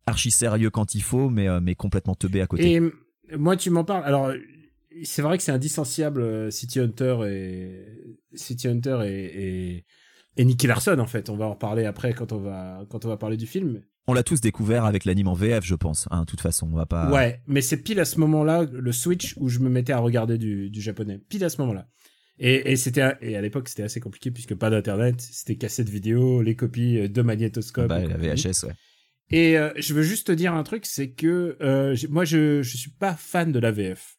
archi 0.05 0.31
sérieux 0.31 0.69
quand 0.69 0.95
il 0.95 1.01
faut, 1.01 1.29
mais, 1.29 1.47
mais 1.61 1.75
complètement 1.75 2.15
teubé 2.15 2.41
à 2.41 2.47
côté. 2.47 2.73
Et 2.73 2.81
moi, 3.37 3.55
tu 3.55 3.69
m'en 3.69 3.83
parles. 3.83 4.03
Alors, 4.05 4.31
c'est 5.03 5.21
vrai 5.21 5.37
que 5.37 5.43
c'est 5.43 5.51
indissociable 5.51 6.51
City 6.51 6.79
Hunter 6.79 7.17
et 7.25 7.85
City 8.35 8.67
Hunter 8.67 8.99
et 9.05 9.85
et 10.35 10.45
Nicky 10.45 10.67
Larson 10.67 10.97
en 10.99 11.05
fait. 11.05 11.29
On 11.29 11.35
va 11.35 11.45
en 11.45 11.51
reparler 11.51 11.85
après 11.85 12.13
quand 12.13 12.31
on 12.31 12.39
va 12.39 12.85
quand 12.89 13.05
on 13.05 13.07
va 13.07 13.17
parler 13.17 13.37
du 13.37 13.47
film. 13.47 13.81
On 14.07 14.13
l'a 14.13 14.23
tous 14.23 14.41
découvert 14.41 14.85
avec 14.85 15.05
l'anime 15.05 15.29
en 15.29 15.33
VF, 15.33 15.63
je 15.63 15.75
pense. 15.75 16.07
Hein, 16.11 16.21
de 16.21 16.25
toute 16.25 16.41
façon, 16.41 16.69
on 16.71 16.75
va 16.75 16.85
pas. 16.85 17.09
Ouais, 17.09 17.41
mais 17.47 17.61
c'est 17.61 17.77
pile 17.77 17.99
à 17.99 18.05
ce 18.05 18.19
moment-là 18.19 18.65
le 18.71 18.91
switch 18.91 19.35
où 19.37 19.47
je 19.47 19.59
me 19.59 19.69
mettais 19.69 19.93
à 19.93 19.99
regarder 19.99 20.37
du, 20.37 20.69
du 20.69 20.81
japonais. 20.81 21.19
Pile 21.29 21.43
à 21.45 21.49
ce 21.49 21.61
moment-là. 21.61 21.87
Et, 22.39 22.71
et 22.71 22.75
c'était 22.75 23.15
et 23.21 23.37
à 23.37 23.41
l'époque 23.41 23.69
c'était 23.69 23.83
assez 23.83 23.99
compliqué 23.99 24.31
puisque 24.31 24.55
pas 24.55 24.69
d'internet, 24.69 25.21
c'était 25.21 25.55
cassette 25.55 25.87
vidéo, 25.87 26.41
les 26.41 26.55
copies 26.55 26.97
euh, 26.97 27.07
de 27.07 27.21
magnétoscope. 27.21 27.87
Bah, 27.87 28.01
et 28.01 28.07
la. 28.07 28.17
VHS, 28.17 28.65
ouais. 28.65 28.73
Et 29.29 29.57
euh, 29.57 29.71
je 29.77 29.93
veux 29.93 30.03
juste 30.03 30.27
te 30.27 30.31
dire 30.31 30.53
un 30.53 30.63
truc, 30.63 30.85
c'est 30.85 31.11
que 31.11 31.57
euh, 31.61 31.95
moi 32.09 32.25
je 32.25 32.61
je 32.61 32.77
suis 32.77 32.91
pas 32.91 33.15
fan 33.15 33.51
de 33.51 33.59
la 33.59 33.71
VF. 33.71 34.17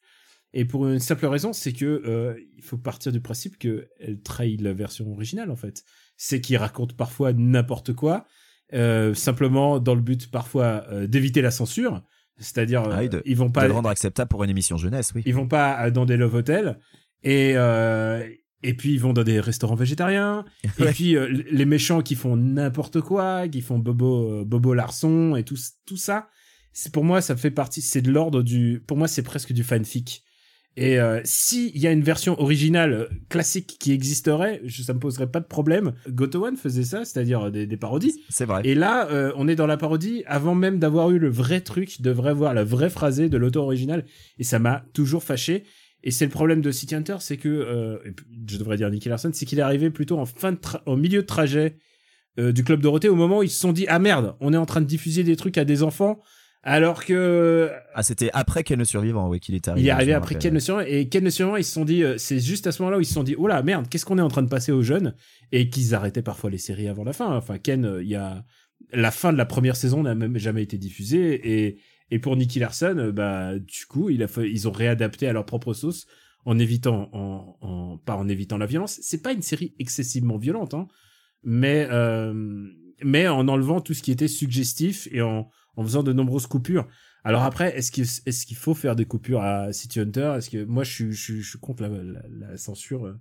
Et 0.52 0.64
pour 0.64 0.86
une 0.86 1.00
simple 1.00 1.26
raison, 1.26 1.52
c'est 1.52 1.72
que 1.72 2.02
euh, 2.06 2.34
il 2.56 2.62
faut 2.62 2.78
partir 2.78 3.10
du 3.10 3.20
principe 3.20 3.58
que 3.58 3.88
elle 3.98 4.20
trahit 4.22 4.60
la 4.60 4.72
version 4.72 5.10
originale 5.10 5.50
en 5.50 5.56
fait. 5.56 5.82
C'est 6.16 6.40
qu'ils 6.40 6.56
racontent 6.56 6.94
parfois 6.94 7.32
n'importe 7.32 7.92
quoi, 7.92 8.26
simplement 9.14 9.78
dans 9.78 9.94
le 9.94 10.00
but 10.00 10.30
parfois 10.30 10.84
euh, 10.90 11.06
d'éviter 11.06 11.40
la 11.42 11.50
censure. 11.50 12.02
C'est-à-dire 12.38 12.82
euh, 12.82 12.90
Ah 12.92 13.00
oui, 13.00 13.08
de- 13.08 13.22
ils 13.24 13.36
vont 13.36 13.50
Pas 13.50 13.60
pas 13.62 13.66
le 13.68 13.72
rendre 13.74 13.88
acceptable 13.88 14.28
pour 14.28 14.42
une 14.44 14.50
émission 14.50 14.76
jeunesse, 14.76 15.12
oui. 15.14 15.22
ils 15.26 15.34
vont 15.34 15.46
pas 15.46 15.86
euh, 15.86 15.90
dans 15.90 16.04
des 16.04 16.16
love 16.16 16.34
hotels 16.34 16.78
et 17.22 17.52
euh, 17.56 18.26
et 18.64 18.74
puis 18.74 18.92
ils 18.94 19.00
vont 19.00 19.12
dans 19.12 19.22
des 19.22 19.38
restaurants 19.40 19.76
végétariens 19.76 20.44
et 20.80 20.84
puis 20.86 21.16
euh, 21.16 21.28
les 21.50 21.64
méchants 21.64 22.02
qui 22.02 22.14
font 22.16 22.34
n'importe 22.36 23.00
quoi 23.00 23.46
qui 23.48 23.60
font 23.60 23.78
bobo 23.78 24.40
euh, 24.40 24.44
bobo 24.44 24.74
larson 24.74 25.36
et 25.36 25.44
tout 25.44 25.56
tout 25.86 25.96
ça 25.96 26.28
c'est 26.72 26.92
pour 26.92 27.04
moi 27.04 27.20
ça 27.20 27.36
fait 27.36 27.52
partie 27.52 27.82
c'est 27.82 28.02
de 28.02 28.10
l'ordre 28.10 28.42
du 28.42 28.82
pour 28.86 28.96
moi 28.96 29.06
c'est 29.06 29.22
presque 29.22 29.52
du 29.52 29.62
fanfic 29.62 30.24
et 30.76 30.98
euh, 30.98 31.20
si 31.24 31.70
il 31.74 31.80
y 31.80 31.86
a 31.86 31.92
une 31.92 32.02
version 32.02 32.40
originale 32.40 32.92
euh, 32.92 33.06
classique 33.28 33.76
qui 33.78 33.92
existerait 33.92 34.60
je, 34.64 34.82
ça 34.82 34.92
me 34.92 34.98
poserait 34.98 35.30
pas 35.30 35.40
de 35.40 35.46
problème 35.46 35.92
Goto 36.08 36.44
One 36.44 36.56
faisait 36.56 36.84
ça 36.84 37.04
c'est-à-dire 37.04 37.50
des, 37.52 37.66
des 37.66 37.76
parodies 37.76 38.20
C'est 38.28 38.44
vrai. 38.44 38.62
et 38.64 38.74
là, 38.74 39.08
euh, 39.10 39.32
on 39.36 39.48
est 39.48 39.54
dans 39.56 39.66
la 39.66 39.76
parodie 39.76 40.22
avant 40.26 40.54
même 40.54 40.78
d'avoir 40.78 41.10
eu 41.10 41.18
le 41.18 41.28
vrai 41.28 41.60
truc, 41.60 42.00
de 42.00 42.10
vrai 42.10 42.34
voir 42.34 42.54
la 42.54 42.64
vraie 42.64 42.90
phrasée 42.90 43.28
de 43.28 43.36
l'auteur 43.36 43.64
original. 43.64 44.04
Et 44.38 44.44
ça 44.44 44.58
m'a 44.58 44.84
toujours 44.92 45.22
fâché. 45.22 45.64
Et 46.02 46.10
c'est 46.10 46.26
le 46.26 46.30
problème 46.30 46.60
de 46.60 46.70
City 46.70 46.94
Hunter, 46.94 47.16
c'est 47.20 47.38
que, 47.38 47.48
euh, 47.48 47.98
je 48.46 48.58
devrais 48.58 48.76
dire 48.76 48.90
Nicky 48.90 49.08
Larson, 49.08 49.30
c'est 49.32 49.46
qu'il 49.46 49.58
est 49.58 49.62
arrivé 49.62 49.90
plutôt 49.90 50.18
en 50.18 50.26
fin 50.26 50.52
de 50.52 50.58
au 50.86 50.96
milieu 50.96 51.22
de 51.22 51.26
trajet 51.26 51.76
euh, 52.38 52.52
du 52.52 52.62
Club 52.62 52.80
Dorothée 52.80 53.08
au 53.08 53.14
moment 53.16 53.38
où 53.38 53.42
ils 53.42 53.50
se 53.50 53.58
sont 53.60 53.72
dit, 53.72 53.86
ah 53.88 53.98
merde, 53.98 54.36
on 54.40 54.52
est 54.52 54.56
en 54.58 54.66
train 54.66 54.80
de 54.82 54.86
diffuser 54.86 55.24
des 55.24 55.36
trucs 55.36 55.56
à 55.56 55.64
des 55.64 55.82
enfants. 55.82 56.20
Alors 56.66 57.04
que 57.04 57.70
Ah, 57.94 58.02
c'était 58.02 58.30
après 58.32 58.64
Ken 58.64 58.78
le 58.78 58.86
survivant, 58.86 59.28
oui, 59.28 59.38
qu'il 59.38 59.54
est 59.54 59.68
arrivé. 59.68 59.84
il 59.84 59.88
est 59.88 59.92
arrivé 59.92 60.14
après. 60.14 60.36
Ken 60.36 60.54
le 60.54 60.60
Survivant 60.60 60.88
et 60.90 61.08
Ken 61.10 61.22
le 61.22 61.30
Survivant 61.30 61.56
ils 61.58 61.64
se 61.64 61.72
sont 61.72 61.84
dit 61.84 62.02
euh, 62.02 62.16
c'est 62.16 62.40
juste 62.40 62.66
à 62.66 62.72
ce 62.72 62.80
moment-là 62.82 62.96
où 62.96 63.00
ils 63.02 63.06
se 63.06 63.12
sont 63.12 63.22
dit 63.22 63.34
oh 63.38 63.46
là 63.46 63.62
merde 63.62 63.86
qu'est-ce 63.88 64.06
qu'on 64.06 64.16
est 64.18 64.22
en 64.22 64.28
train 64.28 64.42
de 64.42 64.48
passer 64.48 64.72
aux 64.72 64.82
jeunes? 64.82 65.14
Et 65.52 65.68
qu'ils 65.68 65.94
arrêtaient 65.94 66.22
parfois 66.22 66.48
les 66.50 66.58
séries 66.58 66.88
avant 66.88 67.04
la 67.04 67.12
fin 67.12 67.36
enfin 67.36 67.58
Ken 67.58 67.84
euh, 67.84 68.02
il 68.02 68.08
y 68.08 68.14
a 68.16 68.44
la 68.92 69.10
fin 69.10 69.32
de 69.32 69.38
la 69.38 69.44
première 69.44 69.76
saison 69.76 70.02
n'a 70.02 70.14
même 70.14 70.38
jamais 70.38 70.62
été 70.62 70.78
diffusée 70.78 71.62
et 71.66 71.78
et 72.10 72.18
pour 72.18 72.34
Nicky 72.36 72.58
Larson 72.60 72.96
euh, 72.98 73.12
bah 73.12 73.58
du 73.58 73.84
coup 73.86 74.08
il 74.08 74.22
a 74.22 74.26
fait, 74.28 74.50
ils 74.50 74.66
ont 74.66 74.72
réadapté 74.72 75.28
à 75.28 75.32
leur 75.34 75.44
propre 75.44 75.74
sauce 75.74 76.06
en 76.46 76.58
évitant 76.58 77.10
en, 77.12 77.56
en 77.60 77.98
pas 77.98 78.16
en 78.16 78.26
évitant 78.28 78.56
la 78.56 78.66
violence 78.66 78.98
c'est 79.02 79.22
pas 79.22 79.32
une 79.32 79.42
série 79.42 79.74
excessivement 79.78 80.38
violente 80.38 80.72
hein 80.72 80.88
mais 81.42 81.86
euh, 81.90 82.32
mais 83.02 83.28
en 83.28 83.48
enlevant 83.48 83.80
tout 83.82 83.92
ce 83.92 84.02
qui 84.02 84.12
était 84.12 84.28
suggestif 84.28 85.08
et 85.12 85.20
en 85.20 85.50
en 85.76 85.82
faisant 85.82 86.02
de 86.02 86.12
nombreuses 86.12 86.46
coupures 86.46 86.86
alors 87.26 87.42
après, 87.42 87.74
est-ce 87.74 87.90
qu'il 87.90 88.04
est-ce 88.04 88.44
qu'il 88.44 88.56
faut 88.56 88.74
faire 88.74 88.94
des 88.94 89.06
coupures 89.06 89.40
à 89.42 89.72
City 89.72 89.98
Hunter? 89.98 90.34
Est-ce 90.36 90.50
que 90.50 90.62
moi 90.64 90.84
je 90.84 90.90
suis 90.92 91.12
je, 91.12 91.40
je 91.40 91.56
contre 91.56 91.82
la, 91.82 91.88
la, 91.88 92.20
la 92.28 92.56
censure 92.58 93.06
euh, 93.06 93.18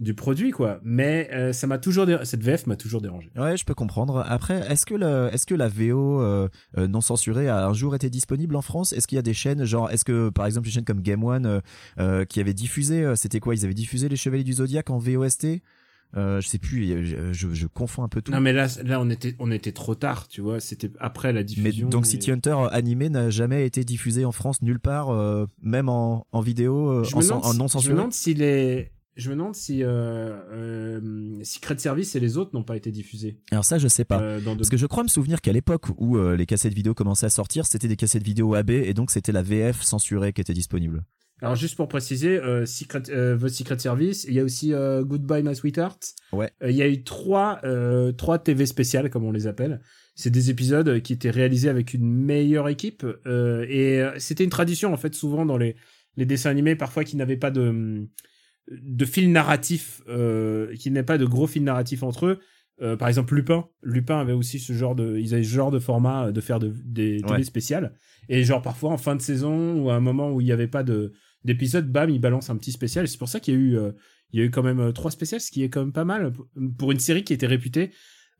du 0.00 0.14
produit 0.14 0.50
quoi. 0.50 0.80
Mais 0.82 1.30
euh, 1.32 1.52
ça 1.52 1.66
m'a 1.66 1.78
toujours 1.78 2.06
cette 2.24 2.42
VF 2.42 2.66
m'a 2.66 2.76
toujours 2.76 3.00
dérangé. 3.00 3.30
Ouais, 3.36 3.56
je 3.56 3.64
peux 3.64 3.74
comprendre. 3.74 4.24
Après, 4.26 4.70
est-ce 4.70 4.84
que 4.84 4.94
le, 4.94 5.30
est-ce 5.32 5.46
que 5.46 5.54
la 5.54 5.68
VO 5.68 6.20
euh, 6.20 6.48
euh, 6.76 6.86
non 6.86 7.00
censurée 7.00 7.48
a 7.48 7.66
un 7.66 7.72
jour 7.72 7.94
été 7.94 8.10
disponible 8.10 8.56
en 8.56 8.62
France? 8.62 8.92
Est-ce 8.92 9.06
qu'il 9.06 9.16
y 9.16 9.18
a 9.18 9.22
des 9.22 9.34
chaînes, 9.34 9.64
genre, 9.64 9.90
est-ce 9.90 10.04
que 10.04 10.28
par 10.28 10.46
exemple 10.46 10.66
une 10.66 10.72
chaîne 10.72 10.84
comme 10.84 11.00
Game 11.00 11.24
One 11.24 11.62
euh, 11.98 12.24
qui 12.24 12.40
avait 12.40 12.54
diffusé, 12.54 13.14
c'était 13.16 13.40
quoi? 13.40 13.54
Ils 13.54 13.64
avaient 13.64 13.74
diffusé 13.74 14.08
les 14.08 14.16
Chevaliers 14.16 14.44
du 14.44 14.54
Zodiaque 14.54 14.90
en 14.90 14.98
VOST 14.98 15.62
euh, 16.16 16.40
Je 16.40 16.48
sais 16.48 16.58
plus, 16.58 16.86
je, 17.06 17.32
je, 17.32 17.54
je 17.54 17.66
confonds 17.66 18.02
un 18.04 18.08
peu 18.08 18.22
tout. 18.22 18.32
Non 18.32 18.40
mais 18.40 18.52
là 18.52 18.66
là 18.84 19.00
on 19.00 19.10
était 19.10 19.34
on 19.38 19.50
était 19.50 19.72
trop 19.72 19.94
tard, 19.94 20.28
tu 20.28 20.40
vois, 20.40 20.60
c'était 20.60 20.90
après 21.00 21.32
la 21.32 21.40
Mais 21.40 21.44
diffusion. 21.44 21.88
donc 21.88 22.04
et- 22.06 22.10
City 22.10 22.30
Hunter 22.30 22.50
euh, 22.58 22.68
animé 22.70 23.08
n'a 23.08 23.30
jamais 23.30 23.66
été 23.66 23.84
diffusé 23.84 24.24
en 24.24 24.32
France 24.32 24.62
nulle 24.62 24.80
part, 24.80 25.10
euh, 25.10 25.46
même 25.62 25.88
en, 25.88 26.26
en 26.32 26.40
vidéo, 26.40 26.88
euh, 26.90 27.04
je 27.04 27.14
en, 27.16 27.18
non 27.20 27.42
Je 27.52 27.62
me 27.62 27.68
censuré. 27.68 27.94
demande 27.94 28.12
si 28.12 28.34
les 28.34 28.92
je 29.16 29.30
me 29.30 29.34
demande 29.36 29.54
si 29.54 29.82
euh, 29.82 30.36
euh, 30.52 31.40
Secret 31.42 31.78
Service 31.78 32.14
et 32.16 32.20
les 32.20 32.36
autres 32.36 32.50
n'ont 32.54 32.62
pas 32.64 32.76
été 32.76 32.90
diffusés. 32.90 33.38
Alors 33.50 33.64
ça, 33.64 33.78
je 33.78 33.88
sais 33.88 34.04
pas. 34.04 34.20
euh, 34.20 34.40
de- 34.40 34.54
Parce 34.54 34.68
que 34.68 34.76
je 34.76 34.84
crois 34.86 35.02
me 35.02 35.08
souvenir 35.08 35.40
qu'à 35.40 35.52
l'époque 35.52 35.86
où 35.96 36.18
euh, 36.18 36.36
les 36.36 36.44
cassettes 36.44 36.74
vidéo 36.74 36.92
commençaient 36.94 37.24
à 37.26 37.30
sortir, 37.30 37.64
c'était 37.66 37.88
des 37.88 37.96
cassettes 37.96 38.22
vidéo 38.22 38.54
AB 38.54 38.70
et 38.70 38.92
donc 38.94 39.10
c'était 39.10 39.32
la 39.32 39.42
VF 39.42 39.82
censurée 39.82 40.32
qui 40.34 40.40
était 40.42 40.52
disponible. 40.52 41.02
Alors 41.42 41.54
juste 41.54 41.76
pour 41.76 41.88
préciser, 41.88 42.38
euh, 42.38 42.64
Secret, 42.64 43.02
euh, 43.10 43.36
The 43.36 43.48
Secret 43.48 43.78
Service, 43.78 44.24
il 44.24 44.34
y 44.34 44.40
a 44.40 44.44
aussi 44.44 44.72
euh, 44.72 45.04
Goodbye 45.04 45.42
My 45.42 45.54
Sweetheart. 45.54 46.14
Ouais. 46.32 46.50
Euh, 46.62 46.70
il 46.70 46.76
y 46.76 46.82
a 46.82 46.88
eu 46.88 47.02
trois, 47.02 47.60
trois 48.16 48.38
TV 48.38 48.64
spéciales 48.66 49.10
comme 49.10 49.24
on 49.24 49.32
les 49.32 49.46
appelle. 49.46 49.80
C'est 50.14 50.30
des 50.30 50.48
épisodes 50.48 51.00
qui 51.02 51.12
étaient 51.12 51.30
réalisés 51.30 51.68
avec 51.68 51.92
une 51.92 52.10
meilleure 52.10 52.68
équipe 52.70 53.04
et 53.26 54.02
c'était 54.18 54.44
une 54.44 54.50
tradition 54.50 54.92
en 54.92 54.96
fait 54.96 55.14
souvent 55.14 55.44
dans 55.44 55.58
les 55.58 55.76
les 56.16 56.24
dessins 56.24 56.48
animés 56.48 56.74
parfois 56.74 57.04
qui 57.04 57.16
n'avaient 57.16 57.36
pas 57.36 57.50
de 57.50 58.06
de 58.70 59.04
fil 59.04 59.30
narratif, 59.30 60.00
qui 60.78 60.90
n'avaient 60.90 61.04
pas 61.04 61.18
de 61.18 61.26
gros 61.26 61.46
fil 61.46 61.64
narratif 61.64 62.02
entre 62.02 62.26
eux. 62.80 62.96
Par 62.98 63.08
exemple 63.08 63.34
Lupin, 63.34 63.68
Lupin 63.82 64.18
avait 64.18 64.32
aussi 64.32 64.58
ce 64.58 64.72
genre 64.72 64.94
de, 64.94 65.18
ils 65.18 65.34
avaient 65.34 65.44
ce 65.44 65.52
genre 65.54 65.70
de 65.70 65.78
format 65.78 66.32
de 66.32 66.40
faire 66.40 66.58
de, 66.60 66.72
des 66.84 67.20
Ouais. 67.22 67.32
télé 67.32 67.44
spéciales 67.44 67.92
et 68.30 68.42
genre 68.42 68.62
parfois 68.62 68.90
en 68.92 68.98
fin 68.98 69.16
de 69.16 69.22
saison 69.22 69.80
ou 69.82 69.90
à 69.90 69.94
un 69.96 70.00
moment 70.00 70.32
où 70.32 70.40
il 70.40 70.44
n'y 70.44 70.52
avait 70.52 70.66
pas 70.66 70.82
de 70.82 71.12
d'épisode, 71.46 71.90
bam, 71.90 72.10
il 72.10 72.20
balance 72.20 72.50
un 72.50 72.56
petit 72.56 72.72
spécial. 72.72 73.08
C'est 73.08 73.18
pour 73.18 73.28
ça 73.28 73.40
qu'il 73.40 73.54
y 73.54 73.56
a 73.56 73.60
eu, 73.60 73.78
euh, 73.78 73.92
il 74.32 74.40
y 74.40 74.42
a 74.42 74.46
eu 74.46 74.50
quand 74.50 74.62
même 74.62 74.80
euh, 74.80 74.92
trois 74.92 75.10
spéciales, 75.10 75.40
ce 75.40 75.50
qui 75.50 75.62
est 75.62 75.70
quand 75.70 75.80
même 75.80 75.92
pas 75.92 76.04
mal 76.04 76.32
pour 76.76 76.92
une 76.92 76.98
série 76.98 77.24
qui 77.24 77.32
était 77.32 77.46
réputée 77.46 77.92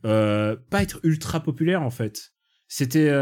euh, 0.04 0.56
pas 0.68 0.82
être 0.82 1.00
ultra 1.04 1.42
populaire 1.42 1.82
en 1.82 1.90
fait. 1.90 2.32
C'était 2.68 3.12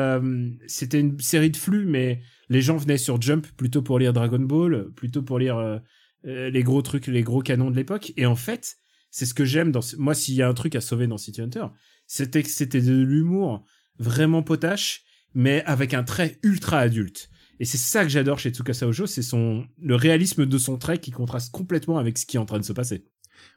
c'était 0.66 1.00
une 1.00 1.20
série 1.20 1.50
de 1.50 1.56
flux, 1.58 1.84
mais 1.84 2.22
les 2.48 2.62
gens 2.62 2.78
venaient 2.78 2.96
sur 2.96 3.20
Jump 3.20 3.46
plutôt 3.58 3.82
pour 3.82 3.98
lire 3.98 4.14
Dragon 4.14 4.38
Ball, 4.38 4.90
plutôt 4.96 5.22
pour 5.22 5.38
lire 5.38 5.82
les 6.24 6.62
gros 6.62 6.80
trucs, 6.80 7.08
les 7.08 7.22
gros 7.22 7.42
canons 7.42 7.70
de 7.70 7.76
l'époque. 7.76 8.14
Et 8.16 8.24
en 8.24 8.36
fait, 8.36 8.76
c'est 9.10 9.26
ce 9.26 9.34
que 9.34 9.44
j'aime 9.44 9.70
dans 9.70 9.82
moi. 9.98 10.14
S'il 10.14 10.34
y 10.34 10.40
a 10.40 10.48
un 10.48 10.54
truc 10.54 10.74
à 10.76 10.80
sauver 10.80 11.06
dans 11.06 11.18
City 11.18 11.42
Hunter, 11.42 11.66
c'était 12.06 12.42
que 12.42 12.48
c'était 12.48 12.80
de 12.80 12.94
l'humour 12.94 13.66
vraiment 13.98 14.42
potache, 14.42 15.02
mais 15.34 15.62
avec 15.66 15.92
un 15.92 16.04
trait 16.04 16.38
ultra 16.42 16.78
adulte. 16.78 17.28
Et 17.60 17.64
c'est 17.64 17.78
ça 17.78 18.02
que 18.02 18.08
j'adore 18.08 18.38
chez 18.38 18.50
Tsukasa 18.50 18.86
Ojo, 18.86 19.06
c'est 19.06 19.22
son 19.22 19.66
le 19.80 19.94
réalisme 19.94 20.46
de 20.46 20.58
son 20.58 20.76
trait 20.78 20.98
qui 20.98 21.10
contraste 21.10 21.52
complètement 21.52 21.98
avec 21.98 22.18
ce 22.18 22.26
qui 22.26 22.36
est 22.36 22.40
en 22.40 22.46
train 22.46 22.58
de 22.58 22.64
se 22.64 22.72
passer. 22.72 23.06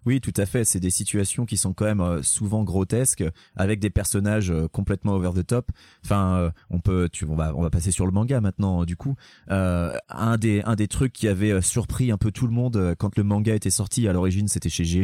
Oui, 0.07 0.21
tout 0.21 0.33
à 0.37 0.45
fait. 0.45 0.63
C'est 0.63 0.79
des 0.79 0.89
situations 0.89 1.45
qui 1.45 1.57
sont 1.57 1.73
quand 1.73 1.83
même 1.83 1.99
euh, 1.99 2.23
souvent 2.23 2.63
grotesques, 2.63 3.25
avec 3.57 3.81
des 3.81 3.89
personnages 3.89 4.51
euh, 4.51 4.69
complètement 4.69 5.13
over 5.15 5.31
the 5.35 5.45
top. 5.45 5.69
Enfin, 6.05 6.37
euh, 6.37 6.51
on 6.69 6.79
peut, 6.79 7.09
tu, 7.11 7.25
on 7.25 7.35
va, 7.35 7.53
on 7.55 7.61
va 7.61 7.69
passer 7.69 7.91
sur 7.91 8.05
le 8.05 8.13
manga 8.13 8.39
maintenant. 8.39 8.85
Du 8.85 8.95
coup, 8.95 9.15
un 9.49 10.37
des, 10.37 10.61
un 10.63 10.75
des 10.75 10.87
trucs 10.87 11.11
qui 11.11 11.27
avait 11.27 11.61
surpris 11.61 12.11
un 12.11 12.17
peu 12.17 12.31
tout 12.31 12.47
le 12.47 12.53
monde 12.53 12.95
quand 12.97 13.17
le 13.17 13.23
manga 13.23 13.53
était 13.53 13.69
sorti 13.69 14.07
à 14.07 14.13
l'origine, 14.13 14.47
c'était 14.47 14.69
chez 14.69 14.85
J'ai 14.85 14.97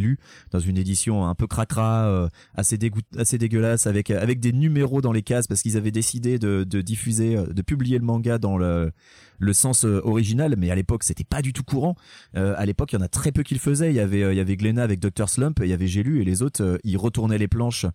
dans 0.51 0.59
une 0.59 0.77
édition 0.77 1.27
un 1.27 1.35
peu 1.35 1.47
cracra, 1.47 2.29
assez 2.55 2.77
dégoût, 2.77 3.01
assez 3.17 3.37
dégueulasse, 3.37 3.87
avec, 3.87 4.09
avec 4.09 4.39
des 4.39 4.51
numéros 4.51 5.01
dans 5.01 5.11
les 5.11 5.21
cases 5.21 5.47
parce 5.47 5.61
qu'ils 5.61 5.77
avaient 5.77 5.91
décidé 5.91 6.39
de, 6.39 6.63
diffuser, 6.81 7.35
de 7.35 7.61
publier 7.61 7.99
le 7.99 8.05
manga 8.05 8.37
dans 8.37 8.57
le 8.57 8.91
le 9.39 9.51
sens 9.51 9.83
original, 9.83 10.55
mais 10.57 10.69
à 10.69 10.75
l'époque 10.75 11.03
c'était 11.03 11.25
pas 11.25 11.41
du 11.41 11.51
tout 11.51 11.63
courant. 11.63 11.95
À 12.33 12.65
l'époque, 12.65 12.93
il 12.93 12.95
y 12.95 12.99
en 12.99 13.05
a 13.05 13.09
très 13.09 13.31
peu 13.31 13.43
qui 13.43 13.53
le 13.53 13.59
faisaient. 13.59 13.89
Il 13.89 13.95
y 13.95 13.99
avait, 13.99 14.21
il 14.33 14.37
y 14.37 14.39
avait 14.39 14.55
Glenna 14.63 14.83
avec 14.83 14.99
Dr 14.99 15.29
Slump, 15.29 15.59
il 15.61 15.69
y 15.69 15.73
avait 15.73 15.87
J'ai 15.87 16.03
lu 16.03 16.21
et 16.21 16.25
les 16.25 16.41
autres, 16.41 16.79
ils 16.83 16.97
retournaient 16.97 17.37
les 17.37 17.47
planches 17.47 17.85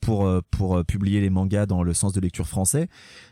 pour 0.00 0.30
pour 0.50 0.84
publier 0.84 1.20
les 1.20 1.30
mangas 1.30 1.66
dans 1.66 1.82
le 1.82 1.94
sens 1.94 2.12
de 2.12 2.20
lecture 2.20 2.46
français. 2.46 2.88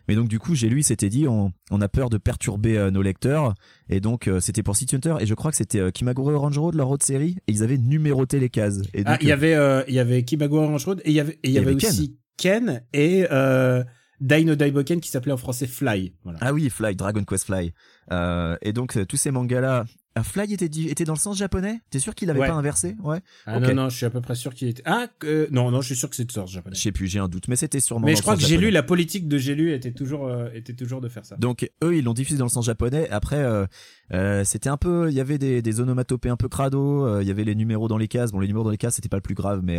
Mais 0.08 0.14
donc 0.14 0.28
du 0.28 0.38
coup, 0.38 0.54
J'ai 0.54 0.68
lu, 0.68 0.80
il 0.80 0.84
s'était 0.84 1.08
dit, 1.08 1.28
on, 1.28 1.52
on 1.70 1.80
a 1.80 1.88
peur 1.88 2.10
de 2.10 2.18
perturber 2.18 2.90
nos 2.90 3.02
lecteurs, 3.02 3.54
et 3.88 4.00
donc 4.00 4.28
c'était 4.40 4.62
pour 4.62 4.76
City 4.76 4.96
Hunter. 4.96 5.16
Et 5.20 5.26
je 5.26 5.34
crois 5.34 5.50
que 5.50 5.56
c'était 5.56 5.92
Kimagure 5.92 6.26
Orange 6.26 6.58
Road, 6.58 6.74
leur 6.74 6.90
autre 6.90 7.04
série, 7.04 7.36
et 7.46 7.52
ils 7.52 7.62
avaient 7.62 7.78
numéroté 7.78 8.40
les 8.40 8.48
cases. 8.48 8.80
Et 8.94 9.02
ah, 9.04 9.18
il 9.20 9.28
y 9.28 9.32
avait, 9.32 9.84
il 9.88 9.94
y 9.94 9.98
avait 9.98 10.24
Kimagure 10.24 10.62
Orange 10.62 10.86
Road, 10.86 11.02
et 11.04 11.10
il 11.10 11.14
y 11.14 11.20
avait, 11.20 11.38
il 11.44 11.50
y, 11.50 11.58
avait, 11.58 11.74
aussi 11.74 12.18
Ken, 12.36 12.82
et 12.92 13.26
Dino 14.20 14.54
Daiboken 14.54 15.00
qui 15.00 15.10
s'appelait 15.10 15.32
en 15.32 15.38
français 15.38 15.66
Fly. 15.66 16.12
Voilà. 16.24 16.38
Ah 16.42 16.52
oui, 16.52 16.68
Fly, 16.68 16.94
Dragon 16.94 17.24
Quest 17.24 17.46
Fly. 17.46 17.72
Euh, 18.12 18.56
et 18.62 18.72
donc 18.72 18.98
tous 19.06 19.16
ces 19.16 19.30
mangas 19.30 19.84
ah, 20.20 20.22
Fly 20.22 20.52
était, 20.54 20.66
était 20.66 21.04
dans 21.04 21.14
le 21.14 21.18
sens 21.18 21.36
japonais? 21.36 21.80
T'es 21.90 21.98
sûr 21.98 22.14
qu'il 22.14 22.30
avait 22.30 22.40
pas 22.40 22.52
inversé? 22.52 22.96
Ouais. 23.02 23.20
Ah 23.46 23.60
non, 23.60 23.74
non, 23.74 23.88
je 23.88 23.96
suis 23.96 24.06
à 24.06 24.10
peu 24.10 24.20
près 24.20 24.34
sûr 24.34 24.54
qu'il 24.54 24.68
était. 24.68 24.82
Ah, 24.84 25.08
non, 25.50 25.70
non, 25.70 25.80
je 25.80 25.86
suis 25.86 25.96
sûr 25.96 26.08
que 26.08 26.16
c'est 26.16 26.26
le 26.26 26.32
sens 26.32 26.50
japonais. 26.50 26.76
Je 26.76 26.80
sais 26.80 26.92
plus, 26.92 27.06
j'ai 27.06 27.18
un 27.18 27.28
doute, 27.28 27.48
mais 27.48 27.56
c'était 27.56 27.80
sûrement. 27.80 28.06
Mais 28.06 28.16
je 28.16 28.22
crois 28.22 28.36
que 28.36 28.42
j'ai 28.42 28.56
lu 28.56 28.70
la 28.70 28.82
politique 28.82 29.28
de 29.28 29.38
j'ai 29.38 29.54
lu 29.54 29.72
était 29.72 29.92
toujours, 29.92 30.26
euh, 30.26 30.48
était 30.54 30.74
toujours 30.74 31.00
de 31.00 31.08
faire 31.08 31.24
ça. 31.24 31.36
Donc 31.36 31.70
eux, 31.82 31.96
ils 31.96 32.04
l'ont 32.04 32.14
diffusé 32.14 32.38
dans 32.38 32.44
le 32.44 32.50
sens 32.50 32.66
japonais. 32.66 33.08
Après, 33.10 33.38
euh, 33.38 33.66
euh, 34.12 34.44
c'était 34.44 34.68
un 34.68 34.76
peu, 34.76 35.08
il 35.10 35.14
y 35.14 35.20
avait 35.20 35.38
des, 35.38 35.62
des 35.62 35.80
onomatopées 35.80 36.28
un 36.28 36.36
peu 36.36 36.48
crado. 36.48 37.20
Il 37.20 37.26
y 37.26 37.30
avait 37.30 37.44
les 37.44 37.54
numéros 37.54 37.88
dans 37.88 37.98
les 37.98 38.08
cases. 38.08 38.32
Bon, 38.32 38.40
les 38.40 38.46
numéros 38.46 38.64
dans 38.64 38.70
les 38.70 38.78
cases, 38.78 38.94
c'était 38.96 39.08
pas 39.08 39.16
le 39.16 39.22
plus 39.22 39.34
grave, 39.34 39.60
mais 39.62 39.78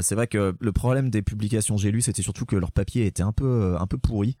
c'est 0.00 0.14
vrai 0.14 0.26
que 0.26 0.54
le 0.58 0.72
problème 0.72 1.10
des 1.10 1.22
publications 1.22 1.76
j'ai 1.76 1.90
lu, 1.90 2.00
c'était 2.00 2.22
surtout 2.22 2.44
que 2.44 2.56
leur 2.56 2.72
papier 2.72 3.06
était 3.06 3.22
un 3.22 3.32
peu, 3.32 3.76
un 3.78 3.86
peu 3.86 3.98
pourri. 3.98 4.36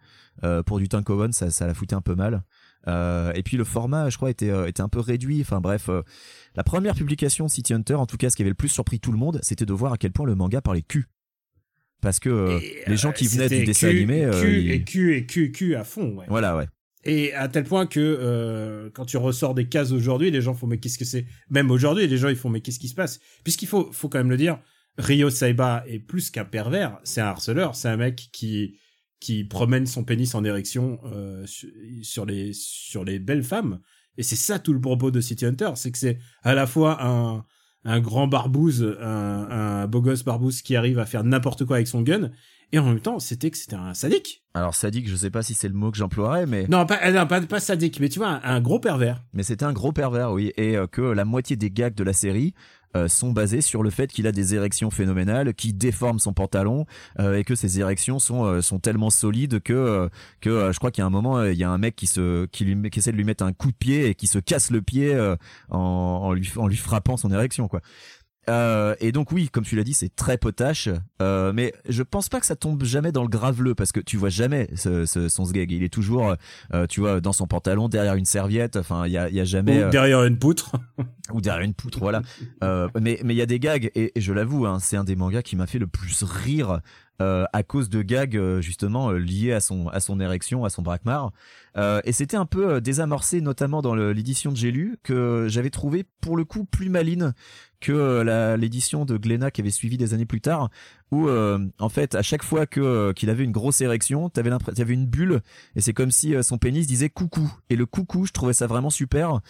pour 0.66 0.78
du 0.78 0.88
Tankoon, 0.88 1.32
ça, 1.32 1.50
ça 1.50 1.66
la 1.66 1.74
foutait 1.74 1.94
un 1.94 2.00
peu 2.00 2.14
mal. 2.14 2.42
Euh, 2.88 3.32
et 3.34 3.42
puis 3.42 3.56
le 3.56 3.64
format, 3.64 4.10
je 4.10 4.16
crois, 4.16 4.30
était, 4.30 4.50
euh, 4.50 4.66
était 4.66 4.80
un 4.80 4.88
peu 4.88 5.00
réduit. 5.00 5.40
Enfin 5.40 5.60
bref, 5.60 5.88
euh, 5.88 6.02
la 6.54 6.64
première 6.64 6.94
publication 6.94 7.46
de 7.46 7.50
City 7.50 7.74
Hunter, 7.74 7.94
en 7.94 8.06
tout 8.06 8.16
cas, 8.16 8.30
ce 8.30 8.36
qui 8.36 8.42
avait 8.42 8.50
le 8.50 8.54
plus 8.54 8.68
surpris 8.68 9.00
tout 9.00 9.12
le 9.12 9.18
monde, 9.18 9.40
c'était 9.42 9.66
de 9.66 9.72
voir 9.72 9.92
à 9.92 9.98
quel 9.98 10.12
point 10.12 10.26
le 10.26 10.34
manga 10.34 10.60
parlait 10.60 10.82
cul. 10.82 11.06
Parce 12.02 12.20
que 12.20 12.60
les 12.86 12.96
gens 12.96 13.12
qui 13.12 13.26
venaient 13.26 13.48
du 13.48 13.64
dessin 13.64 13.88
animé, 13.88 14.28
cul, 14.40 14.70
et 14.70 14.84
cul 14.84 15.16
et 15.16 15.26
cul 15.26 15.50
cul 15.50 15.74
à 15.74 15.82
fond. 15.82 16.16
Ouais. 16.18 16.26
Voilà, 16.28 16.56
ouais. 16.56 16.66
Et 17.04 17.32
à 17.32 17.48
tel 17.48 17.64
point 17.64 17.86
que 17.86 18.90
quand 18.94 19.06
tu 19.06 19.16
ressors 19.16 19.54
des 19.54 19.66
cases 19.66 19.92
aujourd'hui, 19.92 20.30
les 20.30 20.42
gens 20.42 20.54
font 20.54 20.66
mais 20.66 20.78
qu'est-ce 20.78 20.98
que 20.98 21.04
c'est? 21.04 21.24
Même 21.48 21.70
aujourd'hui, 21.70 22.06
les 22.06 22.18
gens 22.18 22.28
ils 22.28 22.36
font 22.36 22.50
mais 22.50 22.60
qu'est-ce 22.60 22.78
qui 22.78 22.88
se 22.88 22.94
passe? 22.94 23.18
Puisqu'il 23.44 23.66
faut, 23.66 23.90
faut 23.92 24.08
quand 24.08 24.18
même 24.18 24.30
le 24.30 24.36
dire, 24.36 24.58
Ryo 24.98 25.30
Saiba 25.30 25.84
est 25.86 25.98
plus 25.98 26.30
qu'un 26.30 26.44
pervers, 26.44 26.98
c'est 27.02 27.20
un 27.20 27.26
harceleur, 27.26 27.74
c'est 27.74 27.88
un 27.88 27.96
mec 27.96 28.28
qui 28.32 28.78
qui 29.20 29.44
promène 29.44 29.86
son 29.86 30.04
pénis 30.04 30.34
en 30.34 30.44
érection 30.44 31.00
euh, 31.06 31.44
sur 32.02 32.26
les 32.26 32.52
sur 32.52 33.04
les 33.04 33.18
belles 33.18 33.44
femmes. 33.44 33.80
Et 34.18 34.22
c'est 34.22 34.36
ça 34.36 34.58
tout 34.58 34.72
le 34.72 34.80
propos 34.80 35.10
de 35.10 35.20
City 35.20 35.46
Hunter 35.46 35.72
c'est 35.74 35.90
que 35.90 35.98
c'est 35.98 36.18
à 36.42 36.54
la 36.54 36.66
fois 36.66 37.04
un 37.04 37.44
un 37.84 38.00
grand 38.00 38.26
barbouze 38.26 38.96
un, 39.00 39.48
un 39.50 39.86
beau 39.86 40.00
gosse 40.00 40.24
barbouze 40.24 40.62
qui 40.62 40.76
arrive 40.76 40.98
à 40.98 41.06
faire 41.06 41.24
n'importe 41.24 41.64
quoi 41.64 41.76
avec 41.76 41.88
son 41.88 42.02
gun 42.02 42.30
et 42.72 42.78
en 42.78 42.84
même 42.84 43.00
temps 43.00 43.18
c'était 43.20 43.50
que 43.50 43.56
c'était 43.56 43.76
un 43.76 43.94
sadique. 43.94 44.44
Alors 44.54 44.74
sadique 44.74 45.08
je 45.08 45.14
sais 45.14 45.30
pas 45.30 45.42
si 45.42 45.54
c'est 45.54 45.68
le 45.68 45.74
mot 45.74 45.90
que 45.90 45.98
j'emploierais 45.98 46.46
mais 46.46 46.66
non 46.68 46.84
pas 46.84 47.10
non, 47.12 47.26
pas, 47.26 47.40
pas 47.40 47.60
sadique 47.60 48.00
mais 48.00 48.08
tu 48.08 48.18
vois 48.18 48.40
un, 48.44 48.60
gros 48.60 48.80
pervers. 48.80 49.22
Mais 49.32 49.42
c'était 49.42 49.64
un 49.64 49.72
gros 49.72 49.92
pervers 49.92 50.32
oui 50.32 50.52
et 50.56 50.76
euh, 50.76 50.86
que 50.86 51.02
la 51.02 51.24
moitié 51.24 51.56
des 51.56 51.70
gags 51.70 51.94
de 51.94 52.04
la 52.04 52.12
série 52.12 52.54
euh, 52.96 53.08
sont 53.08 53.30
basés 53.32 53.60
sur 53.60 53.82
le 53.82 53.90
fait 53.90 54.08
qu'il 54.08 54.26
a 54.26 54.32
des 54.32 54.54
érections 54.54 54.90
phénoménales, 54.90 55.54
qui 55.54 55.72
déforme 55.72 56.18
son 56.18 56.32
pantalon 56.32 56.86
euh, 57.18 57.38
et 57.38 57.44
que 57.44 57.54
ses 57.54 57.80
érections 57.80 58.18
sont 58.18 58.44
euh, 58.44 58.60
sont 58.60 58.78
tellement 58.78 59.10
solides 59.10 59.60
que 59.60 60.08
que 60.40 60.72
je 60.72 60.78
crois 60.78 60.90
qu'il 60.90 61.02
y 61.02 61.04
a 61.04 61.06
un 61.06 61.10
moment 61.10 61.42
il 61.44 61.58
y 61.58 61.64
a 61.64 61.70
un 61.70 61.78
mec 61.78 61.96
qui 61.96 62.06
se 62.06 62.46
qui 62.46 62.64
lui 62.64 62.90
essaie 62.94 63.12
de 63.12 63.16
lui 63.16 63.24
mettre 63.24 63.44
un 63.44 63.52
coup 63.52 63.70
de 63.70 63.76
pied 63.76 64.08
et 64.08 64.14
qui 64.14 64.26
se 64.26 64.38
casse 64.38 64.70
le 64.70 64.82
pied 64.82 65.16
en, 65.70 65.78
en 65.78 66.32
lui 66.32 66.50
en 66.56 66.66
lui 66.66 66.76
frappant 66.76 67.16
son 67.16 67.30
érection 67.30 67.68
quoi. 67.68 67.80
Euh, 68.48 68.94
et 69.00 69.12
donc 69.12 69.32
oui, 69.32 69.48
comme 69.48 69.64
tu 69.64 69.76
l'as 69.76 69.84
dit, 69.84 69.94
c'est 69.94 70.14
très 70.14 70.38
potache, 70.38 70.88
euh, 71.20 71.52
mais 71.52 71.72
je 71.88 72.02
pense 72.02 72.28
pas 72.28 72.40
que 72.40 72.46
ça 72.46 72.56
tombe 72.56 72.84
jamais 72.84 73.12
dans 73.12 73.22
le 73.22 73.28
graveleux 73.28 73.74
parce 73.74 73.92
que 73.92 74.00
tu 74.00 74.16
vois 74.16 74.28
jamais 74.28 74.68
ce, 74.74 75.04
ce, 75.04 75.28
son 75.28 75.44
sgeg. 75.44 75.70
Il 75.72 75.82
est 75.82 75.92
toujours, 75.92 76.34
euh, 76.72 76.86
tu 76.86 77.00
vois, 77.00 77.20
dans 77.20 77.32
son 77.32 77.46
pantalon, 77.46 77.88
derrière 77.88 78.14
une 78.14 78.24
serviette. 78.24 78.76
Enfin, 78.76 79.06
il 79.06 79.12
y 79.12 79.18
a, 79.18 79.28
y 79.28 79.40
a 79.40 79.44
jamais 79.44 79.84
ou 79.84 79.90
derrière 79.90 80.24
une 80.24 80.38
poutre 80.38 80.72
ou 81.32 81.40
derrière 81.40 81.64
une 81.64 81.74
poutre, 81.74 81.98
voilà. 81.98 82.22
Euh, 82.62 82.88
mais 83.00 83.20
mais 83.24 83.34
il 83.34 83.38
y 83.38 83.42
a 83.42 83.46
des 83.46 83.58
gags 83.58 83.90
et, 83.94 84.12
et 84.14 84.20
je 84.20 84.32
l'avoue, 84.32 84.66
hein, 84.66 84.78
c'est 84.80 84.96
un 84.96 85.04
des 85.04 85.16
mangas 85.16 85.42
qui 85.42 85.56
m'a 85.56 85.66
fait 85.66 85.78
le 85.78 85.86
plus 85.88 86.22
rire 86.22 86.80
euh, 87.22 87.46
à 87.54 87.62
cause 87.62 87.88
de 87.88 88.02
gags 88.02 88.36
euh, 88.36 88.60
justement 88.60 89.10
euh, 89.10 89.16
liés 89.16 89.52
à 89.52 89.60
son 89.60 89.88
à 89.88 90.00
son 90.00 90.20
érection, 90.20 90.66
à 90.66 90.70
son 90.70 90.82
braquemar. 90.82 91.32
et 92.04 92.12
c'était 92.12 92.36
un 92.36 92.44
peu 92.44 92.80
désamorcé, 92.80 93.40
notamment 93.40 93.80
dans 93.80 93.94
l'édition 93.94 94.50
de 94.50 94.56
J'ai 94.56 94.70
lu, 94.70 94.98
que 95.02 95.46
j'avais 95.48 95.70
trouvé 95.70 96.04
pour 96.20 96.36
le 96.36 96.44
coup 96.44 96.64
plus 96.64 96.88
maline 96.88 97.34
que 97.80 98.56
l'édition 98.58 99.04
de 99.04 99.16
Glenna 99.16 99.50
qui 99.50 99.60
avait 99.60 99.70
suivi 99.70 99.96
des 99.96 100.14
années 100.14 100.26
plus 100.26 100.40
tard, 100.40 100.70
où 101.10 101.28
en 101.28 101.88
fait 101.88 102.14
à 102.14 102.22
chaque 102.22 102.42
fois 102.42 102.66
que 102.66 103.12
qu'il 103.12 103.30
avait 103.30 103.44
une 103.44 103.52
grosse 103.52 103.80
érection, 103.80 104.28
t'avais 104.28 104.50
l'impression, 104.50 104.86
une 104.86 105.06
bulle, 105.06 105.40
et 105.74 105.80
c'est 105.80 105.92
comme 105.92 106.10
si 106.10 106.34
son 106.42 106.58
pénis 106.58 106.86
disait 106.86 107.10
coucou. 107.10 107.52
Et 107.70 107.76
le 107.76 107.86
coucou, 107.86 108.26
je 108.26 108.32
trouvais 108.32 108.52
ça 108.52 108.66
vraiment 108.66 108.90
super 108.90 109.40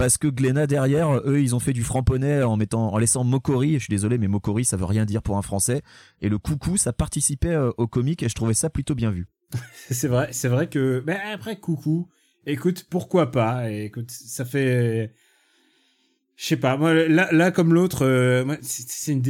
parce 0.00 0.16
que 0.16 0.28
Glenna 0.28 0.66
derrière, 0.66 1.12
eux, 1.26 1.42
ils 1.42 1.54
ont 1.54 1.58
fait 1.58 1.74
du 1.74 1.84
framponnet 1.84 2.42
en 2.42 2.56
mettant, 2.56 2.90
en 2.90 2.96
laissant 2.96 3.22
Mokori. 3.22 3.74
Je 3.74 3.80
suis 3.80 3.90
désolé, 3.90 4.16
mais 4.16 4.28
Mokori, 4.28 4.64
ça 4.64 4.78
veut 4.78 4.86
rien 4.86 5.04
dire 5.04 5.20
pour 5.20 5.36
un 5.36 5.42
Français. 5.42 5.82
Et 6.22 6.30
le 6.30 6.38
coucou, 6.38 6.78
ça 6.78 6.94
participait 6.94 7.50
euh, 7.50 7.70
au 7.76 7.86
comique 7.86 8.22
et 8.22 8.30
je 8.30 8.34
trouvais 8.34 8.54
ça 8.54 8.70
plutôt 8.70 8.94
bien 8.94 9.10
vu. 9.10 9.28
c'est 9.90 10.08
vrai, 10.08 10.30
c'est 10.32 10.48
vrai 10.48 10.70
que, 10.70 11.04
mais 11.06 11.20
après 11.34 11.60
coucou, 11.60 12.08
écoute, 12.46 12.86
pourquoi 12.88 13.30
pas 13.30 13.70
Écoute, 13.70 14.10
ça 14.10 14.46
fait, 14.46 15.12
je 16.40 16.46
sais 16.46 16.56
pas, 16.56 16.78
moi 16.78 16.94
là, 16.94 17.28
là 17.32 17.50
comme 17.50 17.74
l'autre, 17.74 18.06
euh, 18.06 18.56
c'est 18.62 19.12
une, 19.12 19.20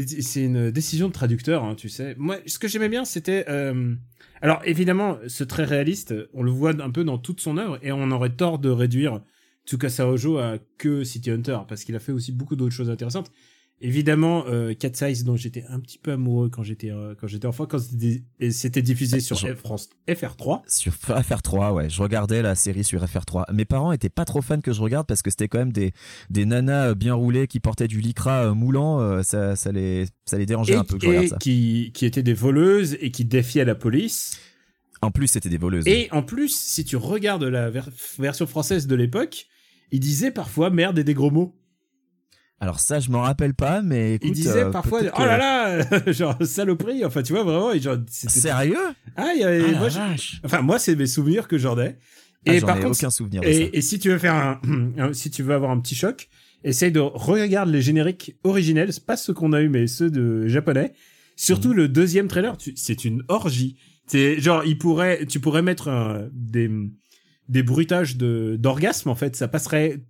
décision 0.70 1.08
de 1.08 1.12
traducteur, 1.12 1.64
hein, 1.64 1.74
tu 1.74 1.88
sais. 1.88 2.14
Moi, 2.16 2.36
ce 2.46 2.60
que 2.60 2.68
j'aimais 2.68 2.88
bien, 2.88 3.04
c'était, 3.04 3.46
euh, 3.48 3.96
alors 4.40 4.62
évidemment, 4.64 5.18
ce 5.26 5.42
très 5.42 5.64
réaliste, 5.64 6.14
on 6.34 6.44
le 6.44 6.52
voit 6.52 6.70
un 6.80 6.90
peu 6.90 7.02
dans 7.02 7.18
toute 7.18 7.40
son 7.40 7.58
œuvre 7.58 7.80
et 7.82 7.90
on 7.90 8.12
aurait 8.12 8.30
tort 8.30 8.60
de 8.60 8.70
réduire 8.70 9.22
Tsukasa 9.66 10.06
Ojo 10.06 10.38
a 10.38 10.58
que 10.78 11.02
City 11.02 11.32
Hunter 11.32 11.58
parce 11.66 11.82
qu'il 11.82 11.96
a 11.96 11.98
fait 11.98 12.12
aussi 12.12 12.30
beaucoup 12.30 12.54
d'autres 12.54 12.76
choses 12.76 12.90
intéressantes. 12.90 13.32
Évidemment, 13.82 14.44
euh, 14.46 14.74
Cat 14.74 14.90
Size 14.92 15.24
dont 15.24 15.36
j'étais 15.36 15.64
un 15.70 15.80
petit 15.80 15.96
peu 15.96 16.12
amoureux 16.12 16.50
quand 16.50 16.62
j'étais 16.62 16.90
euh, 16.90 17.14
quand 17.18 17.26
j'étais 17.26 17.46
enfant 17.46 17.64
quand 17.64 17.78
c'était 17.78 18.82
diffusé 18.82 19.20
sur 19.20 19.38
France 19.56 19.88
FR3. 20.06 20.60
Sur 20.66 20.92
FR3, 20.92 21.72
ouais, 21.72 21.88
je 21.88 22.02
regardais 22.02 22.42
la 22.42 22.54
série 22.54 22.84
sur 22.84 23.02
FR3. 23.02 23.50
Mes 23.54 23.64
parents 23.64 23.92
étaient 23.92 24.10
pas 24.10 24.26
trop 24.26 24.42
fans 24.42 24.60
que 24.60 24.74
je 24.74 24.82
regarde 24.82 25.06
parce 25.06 25.22
que 25.22 25.30
c'était 25.30 25.48
quand 25.48 25.58
même 25.58 25.72
des 25.72 25.92
des 26.28 26.44
nanas 26.44 26.90
euh, 26.90 26.94
bien 26.94 27.14
roulées 27.14 27.46
qui 27.46 27.58
portaient 27.58 27.88
du 27.88 28.00
lycra 28.00 28.48
euh, 28.48 28.54
moulant, 28.54 29.22
ça 29.22 29.56
ça 29.56 29.72
les 29.72 30.04
ça 30.26 30.36
les 30.36 30.44
dérangeait 30.44 30.76
un 30.76 30.84
peu 30.84 30.98
que 30.98 31.04
je 31.04 31.08
regarde 31.08 31.28
ça. 31.28 31.36
qui 31.38 31.90
qui 31.94 32.04
étaient 32.04 32.22
des 32.22 32.34
voleuses 32.34 32.98
et 33.00 33.10
qui 33.10 33.24
défiaient 33.24 33.64
la 33.64 33.74
police. 33.74 34.38
En 35.00 35.10
plus, 35.10 35.28
c'était 35.28 35.48
des 35.48 35.56
voleuses. 35.56 35.86
Et 35.88 36.08
en 36.12 36.22
plus, 36.22 36.54
si 36.54 36.84
tu 36.84 36.96
regardes 36.96 37.44
la 37.44 37.70
version 38.18 38.46
française 38.46 38.86
de 38.86 38.94
l'époque, 38.94 39.46
il 39.90 40.00
disait 40.00 40.30
parfois 40.30 40.68
merde 40.68 40.98
et 40.98 41.04
des 41.04 41.14
gros 41.14 41.30
mots. 41.30 41.56
Alors 42.62 42.78
ça, 42.78 43.00
je 43.00 43.10
m'en 43.10 43.22
rappelle 43.22 43.54
pas, 43.54 43.80
mais 43.80 44.16
écoute, 44.16 44.28
il 44.28 44.34
disait 44.34 44.64
euh, 44.64 44.70
parfois 44.70 45.00
oh 45.18 45.24
là 45.24 45.38
là, 45.38 46.12
genre 46.12 46.36
saloperie. 46.44 47.06
Enfin, 47.06 47.22
tu 47.22 47.32
vois 47.32 47.42
vraiment, 47.42 47.74
genre 47.78 47.96
sérieux? 48.06 48.76
Ah, 49.16 49.32
il 49.34 49.40
y 49.40 49.44
avait, 49.44 49.74
ah, 49.74 49.78
moi, 49.78 49.88
enfin 50.44 50.60
moi, 50.60 50.78
c'est 50.78 50.94
mes 50.94 51.06
souvenirs 51.06 51.48
que 51.48 51.56
j'en 51.56 51.78
ai. 51.78 51.96
Ah, 52.46 52.54
et 52.54 52.60
par 52.60 52.78
contre, 52.78 52.98
aucun 52.98 53.08
souvenir. 53.08 53.42
et, 53.44 53.70
et, 53.72 53.80
si 53.80 53.98
tu 53.98 54.10
veux 54.10 54.18
faire 54.18 54.60
un, 54.98 55.12
si 55.14 55.30
tu 55.30 55.42
veux 55.42 55.54
avoir 55.54 55.70
un 55.70 55.80
petit 55.80 55.94
choc, 55.94 56.28
essaye 56.62 56.92
de 56.92 57.00
regarder 57.00 57.72
les 57.72 57.82
génériques 57.82 58.36
originels, 58.44 58.90
pas 59.06 59.16
ceux 59.16 59.32
qu'on 59.32 59.54
a 59.54 59.62
eu, 59.62 59.70
mais 59.70 59.86
ceux 59.86 60.10
de 60.10 60.46
japonais. 60.46 60.92
Surtout 61.36 61.70
mhm. 61.70 61.76
le 61.76 61.88
deuxième 61.88 62.28
trailer, 62.28 62.58
c'est 62.76 63.06
une 63.06 63.22
orgie. 63.28 63.76
C'est 64.06 64.38
genre, 64.38 64.64
il 64.66 64.76
pourrait, 64.76 65.24
tu 65.24 65.40
pourrais 65.40 65.62
mettre 65.62 66.28
des 66.34 66.70
des 67.50 67.64
bruitages 67.64 68.16
de 68.16 68.56
d'orgasme 68.58 69.10
en 69.10 69.16
fait, 69.16 69.34
ça 69.34 69.48
passerait 69.48 70.00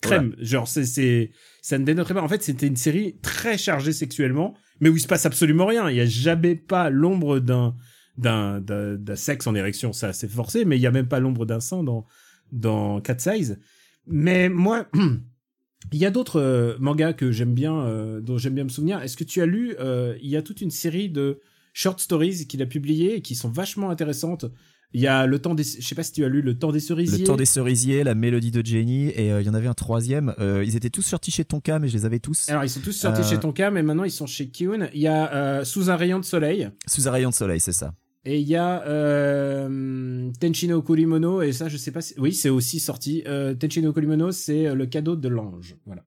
crème. 0.00 0.34
Genre 0.38 0.66
c'est 0.68 0.84
c'est 0.84 1.30
ça 1.62 1.78
ne 1.78 1.84
dénoterait 1.84 2.14
pas. 2.14 2.22
En 2.22 2.28
fait, 2.28 2.42
c'était 2.42 2.66
une 2.66 2.76
série 2.76 3.16
très 3.22 3.58
chargée 3.58 3.92
sexuellement, 3.92 4.54
mais 4.80 4.88
où 4.88 4.96
il 4.96 5.00
se 5.00 5.08
passe 5.08 5.26
absolument 5.26 5.66
rien. 5.66 5.90
Il 5.90 5.96
y 5.96 6.00
a 6.00 6.06
jamais 6.06 6.54
pas 6.54 6.90
l'ombre 6.90 7.38
d'un 7.40 7.74
d'un 8.16 8.60
d'un 8.60 9.16
sexe 9.16 9.46
en 9.46 9.54
érection. 9.54 9.92
Ça 9.92 10.12
c'est 10.12 10.28
forcé, 10.28 10.64
mais 10.64 10.76
il 10.76 10.80
y 10.80 10.86
a 10.86 10.90
même 10.90 11.08
pas 11.08 11.20
l'ombre 11.20 11.46
d'un 11.46 11.60
sein 11.60 11.82
dans 11.82 12.06
dans 12.52 13.00
Cat 13.00 13.18
Size. 13.18 13.58
Mais 14.06 14.48
moi, 14.48 14.88
il 15.92 15.98
y 15.98 16.06
a 16.06 16.10
d'autres 16.10 16.40
euh, 16.40 16.76
mangas 16.78 17.12
que 17.12 17.30
j'aime 17.30 17.54
bien, 17.54 17.80
euh, 17.80 18.20
dont 18.20 18.38
j'aime 18.38 18.54
bien 18.54 18.64
me 18.64 18.68
souvenir. 18.68 19.02
Est-ce 19.02 19.16
que 19.16 19.24
tu 19.24 19.40
as 19.40 19.46
lu 19.46 19.76
euh, 19.78 20.16
Il 20.22 20.28
y 20.28 20.36
a 20.36 20.42
toute 20.42 20.60
une 20.60 20.70
série 20.70 21.08
de 21.10 21.40
short 21.72 22.00
stories 22.00 22.46
qu'il 22.46 22.62
a 22.62 22.66
publiées 22.66 23.16
et 23.16 23.22
qui 23.22 23.34
sont 23.34 23.50
vachement 23.50 23.90
intéressantes. 23.90 24.46
Il 24.94 25.02
y 25.02 25.06
a 25.06 25.26
le 25.26 25.38
temps 25.38 25.54
des, 25.54 25.64
je 25.64 25.86
sais 25.86 25.94
pas 25.94 26.02
si 26.02 26.12
tu 26.12 26.24
as 26.24 26.28
lu 26.28 26.40
le 26.40 26.58
temps 26.58 26.72
des 26.72 26.80
cerisiers. 26.80 27.18
Le 27.18 27.24
temps 27.24 27.36
des 27.36 27.44
cerisiers, 27.44 28.04
la 28.04 28.14
mélodie 28.14 28.50
de 28.50 28.64
Jenny, 28.64 29.08
et 29.08 29.30
euh, 29.32 29.42
il 29.42 29.46
y 29.46 29.50
en 29.50 29.54
avait 29.54 29.66
un 29.66 29.74
troisième. 29.74 30.34
Euh, 30.38 30.64
ils 30.66 30.76
étaient 30.76 30.88
tous 30.88 31.02
sortis 31.02 31.30
chez 31.30 31.44
Tonka, 31.44 31.78
mais 31.78 31.88
je 31.88 31.94
les 31.94 32.06
avais 32.06 32.20
tous 32.20 32.48
Alors 32.48 32.64
ils 32.64 32.70
sont 32.70 32.80
tous 32.80 32.92
sortis 32.92 33.20
Euh, 33.20 33.24
chez 33.24 33.38
Tonka, 33.38 33.70
mais 33.70 33.82
maintenant 33.82 34.04
ils 34.04 34.10
sont 34.10 34.26
chez 34.26 34.48
Kiun. 34.48 34.88
Il 34.94 35.00
y 35.00 35.06
a 35.08 35.62
Sous 35.64 35.90
un 35.90 35.96
rayon 35.96 36.18
de 36.18 36.24
soleil. 36.24 36.70
sous 36.86 37.06
un 37.06 37.10
rayon 37.10 37.28
de 37.30 37.34
soleil, 37.34 37.60
c'est 37.60 37.72
ça. 37.72 37.92
Et 38.24 38.40
il 38.40 38.48
y 38.48 38.56
a 38.56 38.82
euh, 38.86 40.30
Tenchino 40.40 40.82
Kurimono, 40.82 41.42
et 41.42 41.52
ça, 41.52 41.68
je 41.68 41.76
sais 41.76 41.92
pas 41.92 42.00
si... 42.00 42.14
Oui, 42.18 42.32
c'est 42.32 42.48
aussi 42.50 42.80
sorti. 42.80 43.24
Tenchino 43.58 43.92
Kurimono, 43.92 44.32
c'est 44.32 44.74
le 44.74 44.86
cadeau 44.86 45.16
de 45.16 45.28
l'ange. 45.28 45.76
Voilà. 45.86 46.02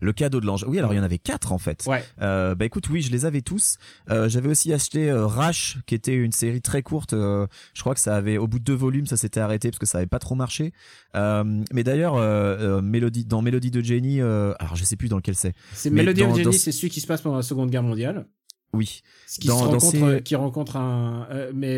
Le 0.00 0.12
cadeau 0.12 0.40
de 0.40 0.46
l'ange. 0.46 0.64
Oui, 0.66 0.78
alors 0.78 0.92
il 0.94 0.96
y 0.96 1.00
en 1.00 1.02
avait 1.02 1.18
quatre 1.18 1.52
en 1.52 1.58
fait. 1.58 1.84
Ouais. 1.86 2.02
Euh, 2.22 2.54
bah 2.54 2.64
écoute, 2.64 2.88
oui, 2.88 3.02
je 3.02 3.10
les 3.10 3.26
avais 3.26 3.42
tous. 3.42 3.76
Euh, 4.10 4.28
J'avais 4.28 4.48
aussi 4.48 4.72
acheté 4.72 5.10
euh, 5.10 5.26
Rash, 5.26 5.78
qui 5.86 5.94
était 5.94 6.14
une 6.14 6.32
série 6.32 6.62
très 6.62 6.82
courte. 6.82 7.12
euh, 7.12 7.46
je 7.74 7.80
crois 7.82 7.94
que 7.94 8.00
ça 8.00 8.16
avait, 8.16 8.38
au 8.38 8.46
bout 8.46 8.58
de 8.58 8.64
deux 8.64 8.74
volumes, 8.74 9.06
ça 9.06 9.16
s'était 9.16 9.40
arrêté 9.40 9.70
parce 9.70 9.78
que 9.78 9.86
ça 9.86 9.98
avait 9.98 10.06
pas 10.06 10.18
trop 10.18 10.34
marché. 10.34 10.72
Euh, 11.16 11.44
mais 11.72 11.84
d'ailleurs, 11.84 12.16
Mélodie, 12.82 13.24
dans 13.24 13.42
Mélodie 13.42 13.70
de 13.70 13.82
Jenny, 13.82 14.20
alors 14.20 14.74
je 14.74 14.84
sais 14.84 14.96
plus 14.96 15.08
dans 15.08 15.16
lequel 15.16 15.34
c'est. 15.34 15.52
C'est 15.74 15.90
dans- 15.90 15.98
of 16.08 16.16
Jenny, 16.16 16.42
dans- 16.44 16.52
c'est 16.52 16.72
celui 16.72 16.90
qui 16.90 17.00
se 17.00 17.06
passe 17.06 17.20
pendant 17.20 17.36
la 17.36 17.42
Seconde 17.42 17.70
Guerre 17.70 17.82
mondiale. 17.82 18.26
Oui. 18.72 19.02
Qui 19.40 19.48
Dans- 19.48 19.58
se 19.58 19.64
dans 19.64 19.70
rencontre, 19.72 20.12
ces- 20.16 20.22
qui 20.22 20.34
rencontre 20.36 20.76
un... 20.76 21.26
mais 21.52 21.74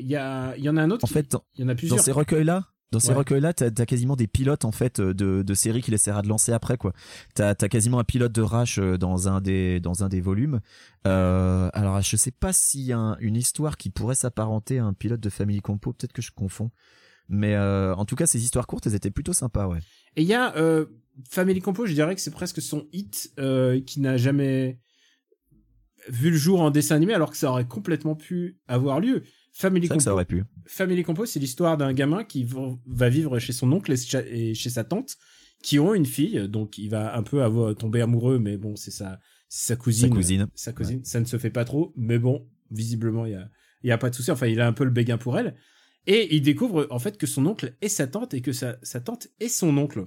il 0.00 0.06
y, 0.06 0.16
a, 0.16 0.56
y 0.56 0.68
en 0.68 0.76
a 0.76 0.82
un 0.82 0.90
autre. 0.90 1.04
En 1.04 1.08
qui- 1.08 1.14
fait, 1.14 1.30
dans, 1.30 1.42
il 1.56 1.62
y 1.62 1.64
en 1.64 1.68
a 1.68 1.72
dans 1.74 1.78
plusieurs. 1.78 2.00
ces 2.00 2.12
recueils-là. 2.12 2.64
Dans 2.92 3.00
ces 3.00 3.08
Ouais. 3.08 3.14
recueils-là, 3.14 3.52
t'as 3.54 3.70
as 3.76 3.86
quasiment 3.86 4.14
des 4.14 4.28
pilotes 4.28 4.64
en 4.64 4.70
fait 4.70 5.00
euh, 5.00 5.12
de, 5.14 5.42
de 5.42 5.54
séries 5.54 5.82
qu'il 5.82 5.94
essaiera 5.94 6.22
de 6.22 6.28
lancer 6.28 6.52
après 6.52 6.76
quoi. 6.76 6.92
T'as 7.34 7.48
as 7.58 7.68
quasiment 7.68 7.98
un 7.98 8.04
pilote 8.04 8.30
de 8.32 8.42
Rash 8.42 8.78
euh, 8.78 8.96
dans 8.98 9.28
un 9.28 9.40
des 9.40 9.80
dans 9.80 10.04
un 10.04 10.08
des 10.08 10.20
volumes. 10.20 10.60
Euh, 11.06 11.68
alors 11.72 12.00
je 12.02 12.16
sais 12.16 12.30
pas 12.30 12.52
s'il 12.52 12.82
y 12.82 12.92
a 12.92 12.98
un- 12.98 13.16
une 13.18 13.34
histoire 13.36 13.76
qui 13.76 13.90
pourrait 13.90 14.14
s'apparenter 14.14 14.78
à 14.78 14.84
un 14.84 14.92
pilote 14.92 15.20
de 15.20 15.30
Family 15.30 15.60
Compo, 15.60 15.92
peut-être 15.92 16.12
que 16.12 16.22
je 16.22 16.30
confonds. 16.30 16.70
Mais 17.28 17.54
euh, 17.54 17.94
en 17.94 18.04
tout 18.04 18.14
cas, 18.16 18.26
ces 18.26 18.42
histoires 18.44 18.66
courtes, 18.66 18.86
elles 18.86 18.94
étaient 18.94 19.10
plutôt 19.10 19.32
sympas, 19.32 19.66
ouais. 19.66 19.78
Et 20.16 20.22
il 20.22 20.28
y 20.28 20.34
a 20.34 20.54
euh, 20.56 20.84
Family 21.30 21.60
Compo, 21.60 21.86
je 21.86 21.94
dirais 21.94 22.14
que 22.14 22.20
c'est 22.20 22.30
presque 22.30 22.60
son 22.60 22.86
hit 22.92 23.32
euh, 23.38 23.80
qui 23.80 24.00
n'a 24.00 24.16
jamais 24.18 24.78
vu 26.08 26.30
le 26.30 26.36
jour 26.36 26.60
en 26.60 26.70
dessin 26.70 26.96
animé 26.96 27.14
alors 27.14 27.30
que 27.30 27.36
ça 27.36 27.48
aurait 27.50 27.66
complètement 27.66 28.16
pu 28.16 28.58
avoir 28.66 29.00
lieu. 29.00 29.22
Family 29.52 29.88
que 29.88 29.94
ça 29.94 29.98
Compo, 29.98 30.10
aurait 30.10 30.24
pu. 30.24 30.44
Family 30.66 31.02
Compo, 31.02 31.26
c'est 31.26 31.40
l'histoire 31.40 31.76
d'un 31.76 31.92
gamin 31.92 32.24
qui 32.24 32.44
va- 32.44 33.08
vivre 33.08 33.38
chez 33.38 33.52
son 33.52 33.70
oncle 33.72 33.92
et 33.92 34.54
chez 34.54 34.70
sa 34.70 34.84
tante 34.84 35.16
qui 35.62 35.78
ont 35.78 35.94
une 35.94 36.06
fille, 36.06 36.48
donc 36.48 36.78
il 36.78 36.88
va 36.88 37.16
un 37.16 37.22
peu 37.22 37.42
avoir 37.42 37.74
tomber 37.76 38.00
amoureux, 38.00 38.38
mais 38.40 38.56
bon, 38.56 38.74
c'est 38.76 38.90
sa, 38.90 39.18
cousine. 39.76 40.08
Sa 40.08 40.14
cousine. 40.14 40.46
Sa 40.54 40.72
cousine. 40.72 41.04
Ça 41.04 41.20
ne 41.20 41.24
se 41.24 41.38
fait 41.38 41.50
pas 41.50 41.64
trop, 41.64 41.92
mais 41.96 42.18
bon, 42.18 42.48
visiblement, 42.70 43.26
il 43.26 43.32
y 43.32 43.36
a, 43.36 43.48
il 43.84 43.88
y 43.88 43.92
a 43.92 43.98
pas 43.98 44.10
de 44.10 44.14
souci. 44.14 44.30
Enfin, 44.32 44.46
il 44.46 44.60
a 44.60 44.66
un 44.66 44.72
peu 44.72 44.84
le 44.84 44.90
béguin 44.90 45.18
pour 45.18 45.38
elle. 45.38 45.54
Et 46.08 46.34
il 46.34 46.42
découvre, 46.42 46.88
en 46.90 46.98
fait, 46.98 47.16
que 47.16 47.28
son 47.28 47.46
oncle 47.46 47.76
est 47.80 47.88
sa 47.88 48.08
tante 48.08 48.34
et 48.34 48.40
que 48.40 48.52
sa, 48.52 48.76
sa 48.82 49.00
tante 49.00 49.28
est 49.38 49.46
son 49.48 49.76
oncle. 49.78 50.06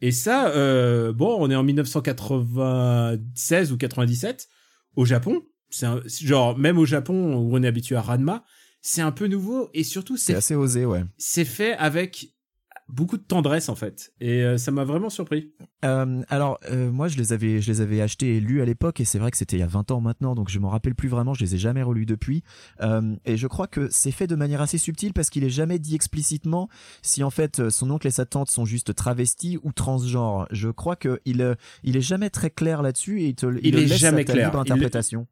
Et 0.00 0.10
ça, 0.10 0.48
euh, 0.56 1.12
bon, 1.12 1.36
on 1.38 1.48
est 1.50 1.54
en 1.54 1.62
1996 1.62 3.72
ou 3.72 3.76
97 3.76 4.48
au 4.96 5.04
Japon. 5.04 5.42
C'est 5.70 5.86
genre, 6.26 6.58
même 6.58 6.78
au 6.78 6.86
Japon 6.86 7.36
où 7.36 7.56
on 7.56 7.62
est 7.62 7.68
habitué 7.68 7.94
à 7.94 8.00
Ranma, 8.02 8.42
c'est 8.82 9.02
un 9.02 9.12
peu 9.12 9.26
nouveau 9.26 9.70
et 9.74 9.84
surtout, 9.84 10.16
C'est 10.16 10.34
assez 10.34 10.54
osé, 10.54 10.84
ouais. 10.86 11.04
c'est 11.18 11.44
fait 11.44 11.74
avec 11.74 12.34
beaucoup 12.88 13.16
de 13.16 13.22
tendresse 13.22 13.68
en 13.68 13.76
fait. 13.76 14.12
Et 14.20 14.42
euh, 14.42 14.58
ça 14.58 14.72
m'a 14.72 14.82
vraiment 14.82 15.10
surpris. 15.10 15.52
Euh, 15.84 16.22
alors 16.28 16.58
euh, 16.72 16.90
moi 16.90 17.06
je 17.06 17.16
les 17.18 17.32
avais 17.32 17.60
je 17.60 17.70
les 17.70 17.80
avais 17.80 18.00
achetés 18.00 18.36
et 18.36 18.40
lus 18.40 18.60
à 18.60 18.64
l'époque 18.64 18.98
et 18.98 19.04
c'est 19.04 19.20
vrai 19.20 19.30
que 19.30 19.36
c'était 19.36 19.56
il 19.56 19.60
y 19.60 19.62
a 19.62 19.68
20 19.68 19.92
ans 19.92 20.00
maintenant 20.00 20.34
donc 20.34 20.50
je 20.50 20.58
m'en 20.58 20.68
rappelle 20.70 20.96
plus 20.96 21.08
vraiment 21.08 21.32
je 21.32 21.44
les 21.44 21.54
ai 21.54 21.58
jamais 21.58 21.82
relus 21.84 22.04
depuis 22.04 22.42
Euh, 22.82 23.14
et 23.24 23.36
je 23.36 23.46
crois 23.46 23.68
que 23.68 23.88
c'est 23.92 24.10
fait 24.10 24.26
de 24.26 24.34
manière 24.34 24.60
assez 24.60 24.76
subtile 24.76 25.12
parce 25.12 25.30
qu'il 25.30 25.44
est 25.44 25.50
jamais 25.50 25.78
dit 25.78 25.94
explicitement 25.94 26.68
si 27.00 27.22
en 27.22 27.30
fait 27.30 27.60
euh, 27.60 27.70
son 27.70 27.90
oncle 27.92 28.08
et 28.08 28.10
sa 28.10 28.26
tante 28.26 28.50
sont 28.50 28.64
juste 28.64 28.92
travestis 28.94 29.56
ou 29.62 29.70
transgenres 29.72 30.46
je 30.50 30.68
crois 30.68 30.96
que 30.96 31.20
il 31.24 31.42
euh, 31.42 31.54
il 31.84 31.96
est 31.96 32.00
jamais 32.00 32.28
très 32.30 32.50
clair 32.50 32.82
là-dessus 32.82 33.20
et 33.22 33.28
il 33.28 33.34
te 33.36 33.46
il, 33.46 33.60
Il 33.68 33.76
est 33.76 33.80
laisse 33.86 33.98
jamais 33.98 34.24
clair. 34.24 34.48
libre 34.48 34.58
interprétation 34.58 35.28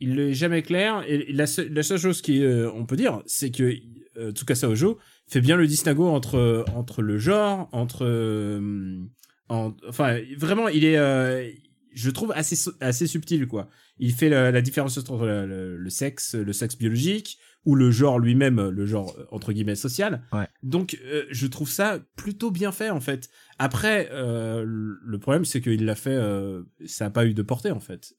Il 0.00 0.14
n'est 0.16 0.32
jamais 0.34 0.62
clair. 0.62 1.02
Et 1.08 1.32
la, 1.32 1.46
seule- 1.46 1.72
la 1.72 1.82
seule 1.82 1.98
chose 1.98 2.22
qui 2.22 2.42
euh, 2.44 2.70
on 2.72 2.86
peut 2.86 2.96
dire, 2.96 3.22
c'est 3.26 3.50
que 3.50 3.72
euh, 4.16 4.30
Tsukasa 4.32 4.68
Ojo 4.68 4.98
fait 5.26 5.40
bien 5.40 5.56
le 5.56 5.66
distinguo 5.66 6.06
entre 6.08 6.64
entre 6.74 7.02
le 7.02 7.18
genre, 7.18 7.68
entre 7.72 8.04
euh, 8.04 8.98
en- 9.48 9.74
enfin 9.88 10.18
vraiment 10.36 10.68
il 10.68 10.84
est 10.84 10.98
euh, 10.98 11.48
je 11.94 12.10
trouve 12.10 12.32
assez 12.34 12.56
assez 12.80 13.06
subtil 13.06 13.46
quoi. 13.46 13.68
Il 13.98 14.12
fait 14.12 14.28
la, 14.28 14.50
la 14.52 14.60
différence 14.62 14.96
entre 14.98 15.26
le, 15.26 15.46
le- 15.46 15.76
le 15.76 15.90
sexe, 15.90 16.34
le 16.34 16.52
sexe 16.52 16.76
biologique 16.78 17.38
ou 17.64 17.74
le 17.74 17.90
genre 17.90 18.18
lui-même, 18.20 18.68
le 18.68 18.86
genre 18.86 19.14
euh, 19.18 19.24
entre 19.32 19.52
guillemets 19.52 19.74
social. 19.74 20.22
Ouais. 20.32 20.46
Donc 20.62 20.96
euh, 21.04 21.24
je 21.30 21.46
trouve 21.48 21.68
ça 21.68 21.98
plutôt 22.16 22.50
bien 22.52 22.70
fait 22.72 22.90
en 22.90 23.00
fait. 23.00 23.28
Après 23.58 24.08
euh, 24.12 24.64
le 24.66 25.18
problème 25.18 25.44
c'est 25.44 25.60
qu'il 25.60 25.84
l'a 25.84 25.96
fait, 25.96 26.14
euh, 26.14 26.62
ça 26.86 27.06
a 27.06 27.10
pas 27.10 27.26
eu 27.26 27.34
de 27.34 27.42
portée 27.42 27.72
en 27.72 27.80
fait. 27.80 28.14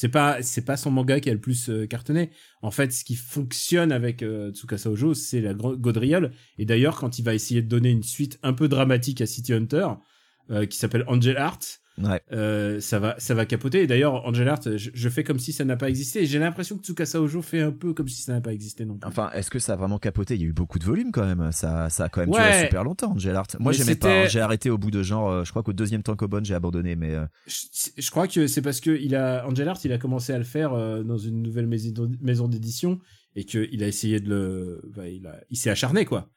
C'est 0.00 0.08
pas 0.08 0.42
c'est 0.42 0.64
pas 0.64 0.76
son 0.76 0.92
manga 0.92 1.18
qui 1.18 1.28
a 1.28 1.32
le 1.32 1.40
plus 1.40 1.70
euh, 1.70 1.88
cartonné. 1.88 2.30
En 2.62 2.70
fait, 2.70 2.92
ce 2.92 3.02
qui 3.02 3.16
fonctionne 3.16 3.90
avec 3.90 4.22
euh, 4.22 4.52
Tsukasa 4.52 4.90
Ojo, 4.90 5.12
c'est 5.12 5.40
la 5.40 5.54
gaudriole. 5.54 6.30
Et 6.56 6.64
d'ailleurs, 6.64 7.00
quand 7.00 7.18
il 7.18 7.24
va 7.24 7.34
essayer 7.34 7.62
de 7.62 7.66
donner 7.66 7.90
une 7.90 8.04
suite 8.04 8.38
un 8.44 8.52
peu 8.52 8.68
dramatique 8.68 9.20
à 9.20 9.26
City 9.26 9.52
Hunter, 9.52 9.88
euh, 10.52 10.66
qui 10.66 10.78
s'appelle 10.78 11.02
Angel 11.08 11.36
Heart, 11.36 11.80
ouais 12.02 12.20
euh, 12.32 12.80
ça 12.80 12.98
va 12.98 13.14
ça 13.18 13.34
va 13.34 13.46
capoter. 13.46 13.82
Et 13.82 13.86
d'ailleurs, 13.86 14.24
Angel 14.26 14.46
Heart, 14.46 14.76
je, 14.76 14.90
je 14.92 15.08
fais 15.08 15.24
comme 15.24 15.38
si 15.38 15.52
ça 15.52 15.64
n'a 15.64 15.76
pas 15.76 15.88
existé. 15.88 16.26
J'ai 16.26 16.38
l'impression 16.38 16.76
que 16.76 16.82
Tsukasa 16.84 17.20
Ojo 17.20 17.42
fait 17.42 17.60
un 17.60 17.72
peu 17.72 17.94
comme 17.94 18.08
si 18.08 18.22
ça 18.22 18.32
n'a 18.32 18.40
pas 18.40 18.52
existé 18.52 18.84
non 18.84 18.96
plus. 18.98 19.08
Enfin, 19.08 19.30
est-ce 19.34 19.50
que 19.50 19.58
ça 19.58 19.72
a 19.72 19.76
vraiment 19.76 19.98
capoté? 19.98 20.34
Il 20.34 20.40
y 20.40 20.44
a 20.44 20.48
eu 20.48 20.52
beaucoup 20.52 20.78
de 20.78 20.84
volumes 20.84 21.12
quand 21.12 21.24
même. 21.26 21.50
Ça, 21.52 21.90
ça 21.90 22.04
a 22.04 22.08
quand 22.08 22.20
même 22.20 22.30
Ouais. 22.30 22.36
duré 22.50 22.64
super 22.64 22.84
longtemps, 22.84 23.12
Angel 23.12 23.34
Art. 23.36 23.46
Moi, 23.58 23.72
Mais 23.72 23.78
j'aimais 23.78 23.94
pas. 23.96 24.22
hein. 24.24 24.26
J'ai 24.28 24.40
arrêté 24.40 24.70
au 24.70 24.78
bout 24.78 24.90
de 24.90 25.02
genre, 25.02 25.30
euh, 25.30 25.44
je 25.44 25.50
crois 25.50 25.62
qu'au 25.62 25.72
deuxième 25.72 26.02
tankobon, 26.02 26.44
j'ai 26.44 26.54
abandonné. 26.54 26.96
Mais 26.96 27.14
euh, 27.14 27.26
je, 27.46 27.90
je 27.96 28.10
crois 28.10 28.28
que 28.28 28.46
c'est 28.46 28.62
parce 28.62 28.80
que 28.80 28.90
il 29.00 29.14
a 29.14 29.46
Angel 29.46 29.68
Art, 29.68 29.78
il 29.84 29.92
a 29.92 29.98
commencé 29.98 30.32
à 30.32 30.38
le 30.38 30.44
faire 30.44 30.70
dans 31.04 31.18
une 31.18 31.42
nouvelle 31.42 31.66
maison 31.66 32.48
d'édition 32.48 32.98
et 33.36 33.44
qu'il 33.44 33.82
a 33.82 33.86
essayé 33.86 34.20
de 34.20 34.28
le, 34.28 34.82
bah, 34.96 35.08
il 35.08 35.26
a, 35.26 35.40
il 35.50 35.56
s'est 35.56 35.70
acharné 35.70 36.04
quoi. 36.04 36.30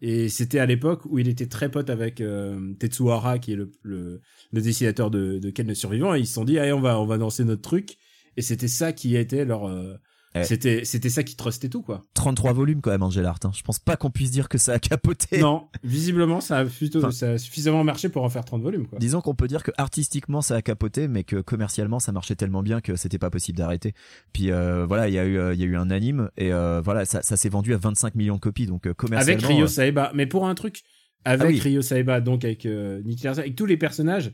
Et 0.00 0.28
c'était 0.28 0.58
à 0.58 0.66
l'époque 0.66 1.04
où 1.06 1.18
il 1.18 1.28
était 1.28 1.46
très 1.46 1.70
pote 1.70 1.90
avec 1.90 2.20
euh, 2.20 2.74
Tetsuo 2.74 3.10
Hara, 3.10 3.38
qui 3.38 3.52
est 3.52 3.56
le, 3.56 3.70
le, 3.82 4.20
le 4.52 4.60
dessinateur 4.60 5.10
de, 5.10 5.38
de 5.38 5.50
Ken 5.50 5.66
le 5.66 5.74
Survivant, 5.74 6.14
et 6.14 6.20
ils 6.20 6.26
se 6.26 6.34
sont 6.34 6.44
dit, 6.44 6.58
allez, 6.58 6.72
on 6.72 6.80
va, 6.80 7.00
on 7.00 7.06
va 7.06 7.16
lancer 7.16 7.44
notre 7.44 7.62
truc. 7.62 7.96
Et 8.36 8.42
c'était 8.42 8.68
ça 8.68 8.92
qui 8.92 9.16
était 9.16 9.44
leur, 9.44 9.68
euh, 9.68 9.94
Ouais. 10.32 10.44
c'était, 10.44 10.84
c'était 10.84 11.08
ça 11.08 11.24
qui 11.24 11.34
trustait 11.34 11.68
tout, 11.68 11.82
quoi. 11.82 12.02
33 12.14 12.52
volumes 12.52 12.80
quand 12.80 12.92
même, 12.92 13.02
Angel 13.02 13.26
Art. 13.26 13.40
hein. 13.44 13.50
Je 13.52 13.62
pense 13.62 13.80
pas 13.80 13.96
qu'on 13.96 14.10
puisse 14.12 14.30
dire 14.30 14.48
que 14.48 14.58
ça 14.58 14.74
a 14.74 14.78
capoté. 14.78 15.38
non, 15.40 15.66
visiblement, 15.82 16.40
ça 16.40 16.58
a 16.58 16.64
plutôt, 16.64 16.98
Enfin- 17.00 17.10
ça 17.10 17.30
a 17.32 17.38
suffisamment 17.38 17.82
marché 17.82 18.08
pour 18.08 18.22
en 18.22 18.28
faire 18.28 18.44
30 18.44 18.62
volumes, 18.62 18.86
quoi. 18.86 19.00
Disons 19.00 19.20
qu'on 19.20 19.34
peut 19.34 19.48
dire 19.48 19.64
que 19.64 19.72
artistiquement 19.76 20.40
ça 20.40 20.54
a 20.54 20.62
capoté, 20.62 21.08
mais 21.08 21.24
que 21.24 21.40
commercialement 21.40 21.98
ça 21.98 22.12
marchait 22.12 22.36
tellement 22.36 22.62
bien 22.62 22.80
que 22.80 22.94
c'était 22.94 23.18
pas 23.18 23.30
possible 23.30 23.58
d'arrêter. 23.58 23.92
Puis 24.32 24.52
euh, 24.52 24.86
voilà, 24.86 25.08
il 25.08 25.14
y 25.14 25.18
a 25.18 25.24
eu, 25.24 25.36
euh, 25.36 25.52
il 25.52 25.58
y 25.60 25.64
a 25.64 25.66
eu 25.66 25.76
un 25.76 25.90
anime 25.90 26.30
et 26.36 26.52
euh, 26.52 26.80
voilà, 26.80 27.04
ça, 27.06 27.22
ça 27.22 27.36
s'est 27.36 27.48
vendu 27.48 27.74
à 27.74 27.78
25 27.78 28.14
millions 28.14 28.36
de 28.36 28.40
copies, 28.40 28.66
donc 28.66 28.86
euh, 28.86 28.94
commercialement. 28.94 29.42
Avec 29.42 29.46
Ryo 29.52 29.64
euh, 29.64 29.68
Saeba. 29.68 30.12
Mais 30.14 30.26
pour 30.26 30.46
un 30.46 30.54
truc, 30.54 30.82
avec 31.24 31.42
Ah 31.44 31.50
oui. 31.50 31.58
Ryo 31.58 31.82
Saeba, 31.82 32.20
donc 32.20 32.44
avec 32.44 32.66
euh, 32.66 33.02
Nick 33.04 33.24
Larson, 33.24 33.40
avec 33.40 33.56
tous 33.56 33.66
les 33.66 33.76
personnages, 33.76 34.32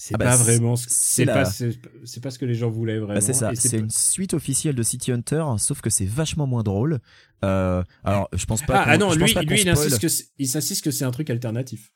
c'est 0.00 0.14
Ah 0.14 0.18
bah, 0.18 0.24
pas 0.26 0.36
c'est- 0.36 0.44
vraiment, 0.44 0.76
ce- 0.76 0.86
c'est 0.88 1.24
la- 1.24 1.32
pas, 1.42 1.44
c'est 1.44 2.22
pas 2.22 2.30
ce 2.30 2.38
que 2.38 2.44
les 2.44 2.54
gens 2.54 2.70
voulaient 2.70 2.98
vraiment. 2.98 3.14
bah, 3.14 3.20
c'est 3.20 3.32
ça, 3.32 3.50
c'est 3.56 3.78
pas- 3.78 3.82
une 3.82 3.90
suite 3.90 4.32
officielle 4.32 4.76
de 4.76 4.82
City 4.84 5.10
Hunter, 5.10 5.44
sauf 5.58 5.80
que 5.80 5.90
c'est 5.90 6.04
vachement 6.06 6.46
moins 6.46 6.62
drôle. 6.62 7.00
Euh, 7.44 7.82
alors, 8.04 8.28
je 8.32 8.46
pense 8.46 8.62
pas. 8.62 8.76
Ah, 8.82 8.84
ah 8.90 8.96
non, 8.98 9.12
lui, 9.12 9.32
pas 9.34 9.42
il, 9.42 9.58
spoil. 9.58 9.68
insiste 9.70 9.98
que 10.00 10.06
c'est- 10.06 10.26
il 10.38 10.56
insiste 10.56 10.84
que 10.84 10.92
c'est 10.92 11.04
un 11.04 11.10
truc 11.10 11.30
alternatif. 11.30 11.90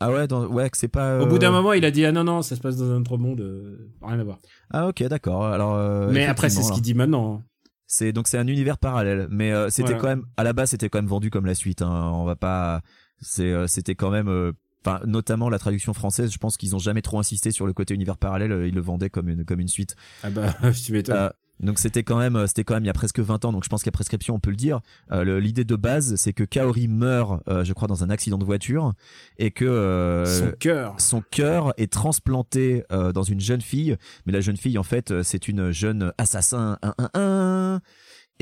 Ah 0.00 0.10
ouais, 0.10 0.26
dans- 0.26 0.46
ouais, 0.48 0.68
que 0.70 0.76
c'est 0.76 0.88
pas. 0.88 1.20
Au 1.22 1.26
bout 1.26 1.38
d'un 1.38 1.50
euh, 1.50 1.52
moment, 1.52 1.72
il 1.72 1.84
a 1.84 1.92
dit 1.92 2.04
ah 2.04 2.10
non 2.10 2.24
non, 2.24 2.42
ça 2.42 2.56
se 2.56 2.60
passe 2.60 2.76
dans 2.76 2.90
un 2.90 3.00
autre 3.02 3.16
monde, 3.16 3.40
euh, 3.40 3.88
rien 4.02 4.18
à 4.18 4.24
voir. 4.24 4.40
Ah 4.72 4.88
ok, 4.88 5.04
d'accord. 5.04 5.44
Alors. 5.46 5.76
euh, 5.76 6.10
Mais 6.10 6.26
après, 6.26 6.50
c'est 6.50 6.62
ce 6.62 6.72
qu'il 6.72 6.82
dit 6.82 6.94
maintenant. 6.94 7.36
hein. 7.36 7.44
C'est 7.86 8.12
donc 8.12 8.26
c'est 8.26 8.38
un 8.38 8.46
univers 8.48 8.78
parallèle, 8.78 9.28
mais 9.30 9.52
c'était 9.70 9.82
Voilà. 9.92 9.98
quand 10.00 10.08
même 10.08 10.24
à 10.36 10.42
la 10.42 10.52
base 10.52 10.70
c'était 10.70 10.88
quand 10.88 10.98
même 10.98 11.06
vendu 11.06 11.30
comme 11.30 11.46
la 11.46 11.54
suite. 11.54 11.82
Hein. 11.82 12.10
On 12.14 12.24
va 12.24 12.34
pas, 12.34 12.80
c'est 13.20 13.68
c'était 13.68 13.94
quand 13.94 14.10
même, 14.10 14.52
enfin 14.84 15.00
notamment 15.06 15.48
la 15.48 15.58
traduction 15.58 15.92
française. 15.94 16.32
Je 16.32 16.38
pense 16.38 16.56
qu'ils 16.56 16.74
ont 16.76 16.80
jamais 16.80 17.02
trop 17.02 17.18
insisté 17.18 17.50
sur 17.50 17.66
le 17.66 17.72
côté 17.72 17.94
univers 17.94 18.16
parallèle. 18.16 18.52
euh, 18.52 18.66
Ils 18.68 18.74
le 18.74 18.80
vendaient 18.80 19.10
comme 19.10 19.28
une 19.28 19.44
comme 19.44 19.60
une 19.60 19.68
suite. 19.68 19.96
Ah 20.22 20.30
bah, 20.30 20.54
tu 20.84 20.92
m'étonnes. 20.92 21.16
Euh, 21.16 21.28
donc 21.60 21.78
c'était 21.78 22.02
quand 22.02 22.18
même, 22.18 22.34
euh, 22.34 22.46
c'était 22.48 22.64
quand 22.64 22.74
même 22.74 22.82
il 22.82 22.88
y 22.88 22.90
a 22.90 22.94
presque 22.94 23.20
20 23.20 23.44
ans. 23.44 23.52
Donc 23.52 23.62
je 23.62 23.68
pense 23.68 23.84
qu'à 23.84 23.92
prescription 23.92 24.34
on 24.34 24.40
peut 24.40 24.50
le 24.50 24.56
dire. 24.56 24.80
Euh, 25.12 25.38
L'idée 25.38 25.64
de 25.64 25.76
base 25.76 26.16
c'est 26.16 26.32
que 26.32 26.42
Kaori 26.42 26.88
meurt, 26.88 27.40
euh, 27.48 27.62
je 27.62 27.72
crois 27.72 27.86
dans 27.86 28.02
un 28.02 28.10
accident 28.10 28.38
de 28.38 28.44
voiture 28.44 28.94
et 29.38 29.52
que 29.52 30.24
Son 30.26 30.52
cœur. 30.58 30.94
son 30.98 31.22
cœur 31.30 31.72
est 31.76 31.92
transplanté 31.92 32.84
dans 32.90 33.22
une 33.22 33.38
jeune 33.40 33.60
fille, 33.60 33.96
mais 34.26 34.32
la 34.32 34.40
jeune 34.40 34.56
fille 34.56 34.76
en 34.78 34.82
fait 34.82 35.22
c'est 35.22 35.46
une 35.46 35.70
jeune 35.70 36.12
assassin 36.18 36.78
un, 36.82 36.94
un, 36.98 37.10
un, 37.14 37.80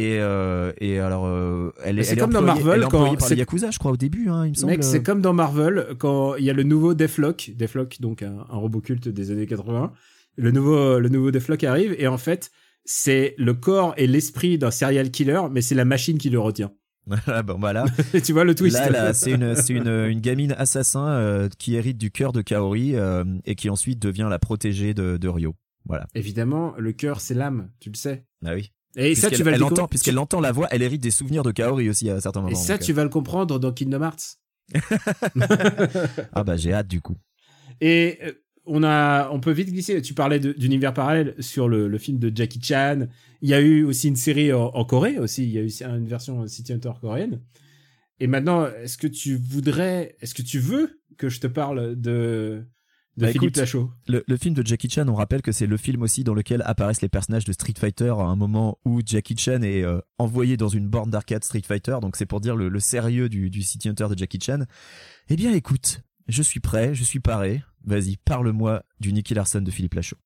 Et, 0.01 0.19
euh, 0.21 0.73
et 0.79 0.99
alors, 0.99 1.27
euh, 1.27 1.73
elle 1.85 1.99
est, 1.99 2.03
C'est 2.03 2.13
elle 2.13 2.19
est 2.19 2.21
comme 2.23 2.33
dans 2.33 2.43
Marvel, 2.43 2.75
elle 2.77 2.83
est 2.83 2.85
employée 2.85 3.11
quand 3.11 3.17
par 3.19 3.29
c'est- 3.29 3.35
les 3.35 3.41
Yakuza, 3.41 3.71
je 3.71 3.79
crois, 3.79 3.93
au 3.93 3.97
début, 3.97 4.29
hein, 4.29 4.47
il 4.47 4.51
me 4.51 4.55
semble. 4.55 4.73
Mec, 4.73 4.85
c'est 4.85 5.03
comme 5.03 5.21
dans 5.21 5.33
Marvel, 5.33 5.89
quand 5.99 6.35
il 6.37 6.45
y 6.45 6.51
a 6.51 6.53
le 6.53 6.63
nouveau 6.63 6.95
Deathlock, 6.95 7.51
Deathlock, 7.57 8.01
donc 8.01 8.23
un, 8.23 8.39
un 8.51 8.57
robot 8.57 8.81
culte 8.81 9.09
des 9.09 9.31
années 9.31 9.47
80, 9.47 9.93
le 10.37 10.51
nouveau, 10.51 10.99
le 10.99 11.09
nouveau 11.09 11.31
Deathlock 11.31 11.65
arrive, 11.65 11.95
et 11.99 12.07
en 12.07 12.19
fait, 12.19 12.51
c'est 12.85 13.35
le 13.39 13.55
corps 13.55 13.95
et 13.97 14.07
l'esprit 14.07 14.59
d'un 14.59 14.71
serial 14.71 15.11
killer, 15.11 15.43
mais 15.51 15.61
c'est 15.61 15.75
la 15.75 15.85
machine 15.85 16.19
qui 16.19 16.31
le 16.31 16.39
retient. 16.41 16.73
Ah, 17.27 17.43
bon, 17.43 17.59
voilà. 17.59 17.87
Et 18.15 18.21
tu 18.23 18.33
vois 18.33 18.45
le 18.45 18.55
twist. 18.55 18.77
Là, 18.77 18.89
là, 18.91 19.13
c'est 19.15 19.33
une, 19.33 19.57
c'est 19.57 19.73
une, 19.73 19.89
une 20.09 20.21
gamine 20.21 20.53
assassin 20.59 21.09
euh, 21.09 21.49
qui 21.59 21.75
hérite 21.75 21.99
du 21.99 22.11
cœur 22.11 22.33
de 22.33 22.41
Kaori 22.43 22.95
et 23.47 23.55
qui 23.57 23.69
ensuite 23.71 23.99
devient 23.99 24.29
la 24.31 24.39
protégée 24.39 24.95
de, 24.95 25.17
de 25.17 25.29
Ryo. 25.29 25.55
Voilà. 25.87 26.07
Évidemment, 26.15 26.75
le 26.79 26.93
cœur, 26.93 27.21
c'est 27.21 27.35
l'âme, 27.35 27.71
tu 27.81 27.89
le 27.91 27.97
sais. 27.97 28.27
Ah 28.45 28.53
oui. 28.55 28.71
Et 28.97 29.15
ça, 29.15 29.31
tu 29.31 29.43
vas 29.43 29.51
le 29.51 29.57
elle 29.57 29.63
entend, 29.63 29.87
puisqu'elle 29.87 30.19
entend 30.19 30.41
la 30.41 30.53
voix, 30.53 30.67
elle 30.71 30.83
hérite 30.83 31.03
des 31.03 31.11
souvenirs 31.11 31.43
de 31.43 31.53
Kaori 31.53 31.89
aussi 31.89 32.11
à 32.11 32.21
certains 32.21 32.41
moments. 32.41 32.53
Et 32.53 32.57
ça, 32.57 32.77
donc, 32.77 32.83
tu 32.83 32.93
vas 32.93 33.05
le 33.05 33.09
comprendre 33.11 33.59
dans 33.59 33.73
Kingdom 33.73 34.03
Hearts. 34.03 34.39
euh, 34.75 35.87
Ah 36.33 36.45
bah 36.45 36.57
j'ai 36.57 36.73
hâte 36.73 36.89
du 36.89 37.01
coup. 37.01 37.17
Et 37.81 38.19
euh, 38.23 38.33
on 38.67 38.83
a, 38.83 39.31
on 39.31 39.41
peut 39.41 39.53
vite 39.53 39.71
glisser. 39.73 40.03
Tu 40.03 40.15
parlais 40.15 40.39
d'univers 40.41 40.93
parallèle 40.93 41.35
sur 41.39 41.69
le, 41.69 41.89
le 41.89 41.99
film 41.99 42.19
de 42.19 42.33
Jackie 42.35 42.61
Chan. 42.63 43.07
Il 43.43 43.49
y 43.49 43.55
a 43.55 43.61
eu 43.61 43.85
aussi 43.85 44.09
une 44.09 44.17
série 44.17 44.53
en, 44.53 44.67
en 44.67 44.85
Corée 44.85 45.19
aussi. 45.19 45.45
Il 45.45 45.51
y 45.51 45.59
a 45.59 45.63
eu 45.63 45.71
une 45.97 46.07
version 46.07 46.47
City 46.47 46.73
Hunter 46.73 46.93
coréenne. 47.01 47.41
Et 48.19 48.27
maintenant, 48.27 48.67
est-ce 48.67 48.99
que 48.99 49.07
tu 49.07 49.37
voudrais, 49.37 50.17
est-ce 50.21 50.35
que 50.35 50.43
tu 50.43 50.59
veux 50.59 51.01
que 51.17 51.29
je 51.29 51.41
te 51.41 51.47
parle 51.47 51.99
de 51.99 52.67
de 53.17 53.23
Bah, 53.23 53.33
Philippe 53.33 53.45
écoute, 53.51 53.57
Lachaud 53.57 53.91
Le, 54.09 54.25
le 54.27 54.37
film 54.37 54.55
de 54.55 54.67
Jackie 54.67 54.89
Chan, 54.89 55.07
on 55.09 55.15
rappelle 55.15 55.43
que 55.43 55.53
c'est 55.53 55.67
le 55.67 55.77
film 55.77 56.03
aussi 56.03 56.25
dans 56.25 56.35
lequel 56.35 56.63
apparaissent 56.65 57.03
les 57.03 57.09
personnages 57.09 57.45
de 57.45 57.53
Street 57.53 57.75
Fighter 57.77 58.11
à 58.11 58.23
un 58.25 58.37
moment 58.37 58.79
où 58.85 59.01
Jackie 59.05 59.37
Chan 59.37 59.63
est 59.63 59.83
euh, 59.83 60.01
envoyé 60.19 60.57
dans 60.57 60.69
une 60.69 60.89
borne 60.89 61.11
d'arcade 61.11 61.45
Street 61.45 61.63
Fighter, 61.67 61.97
donc 62.01 62.17
c'est 62.17 62.27
pour 62.27 62.41
dire 62.41 62.57
le, 62.57 62.69
le 62.69 62.81
sérieux 62.81 63.29
du, 63.29 63.51
du 63.51 63.63
City 63.63 63.89
Hunter 63.89 64.07
de 64.11 64.17
Jackie 64.19 64.41
Chan. 64.41 64.61
Eh 65.29 65.37
bien 65.37 65.53
écoute, 65.53 66.03
je 66.29 66.43
suis 66.43 66.61
prêt, 66.61 66.95
je 66.95 67.05
suis 67.05 67.21
paré. 67.21 67.63
Vas-y, 67.85 68.17
parle-moi 68.19 68.83
du 69.01 69.13
Nicky 69.13 69.35
Larson 69.35 69.63
de 69.63 69.71
Philippe 69.71 69.95
Lachaud. 69.95 70.17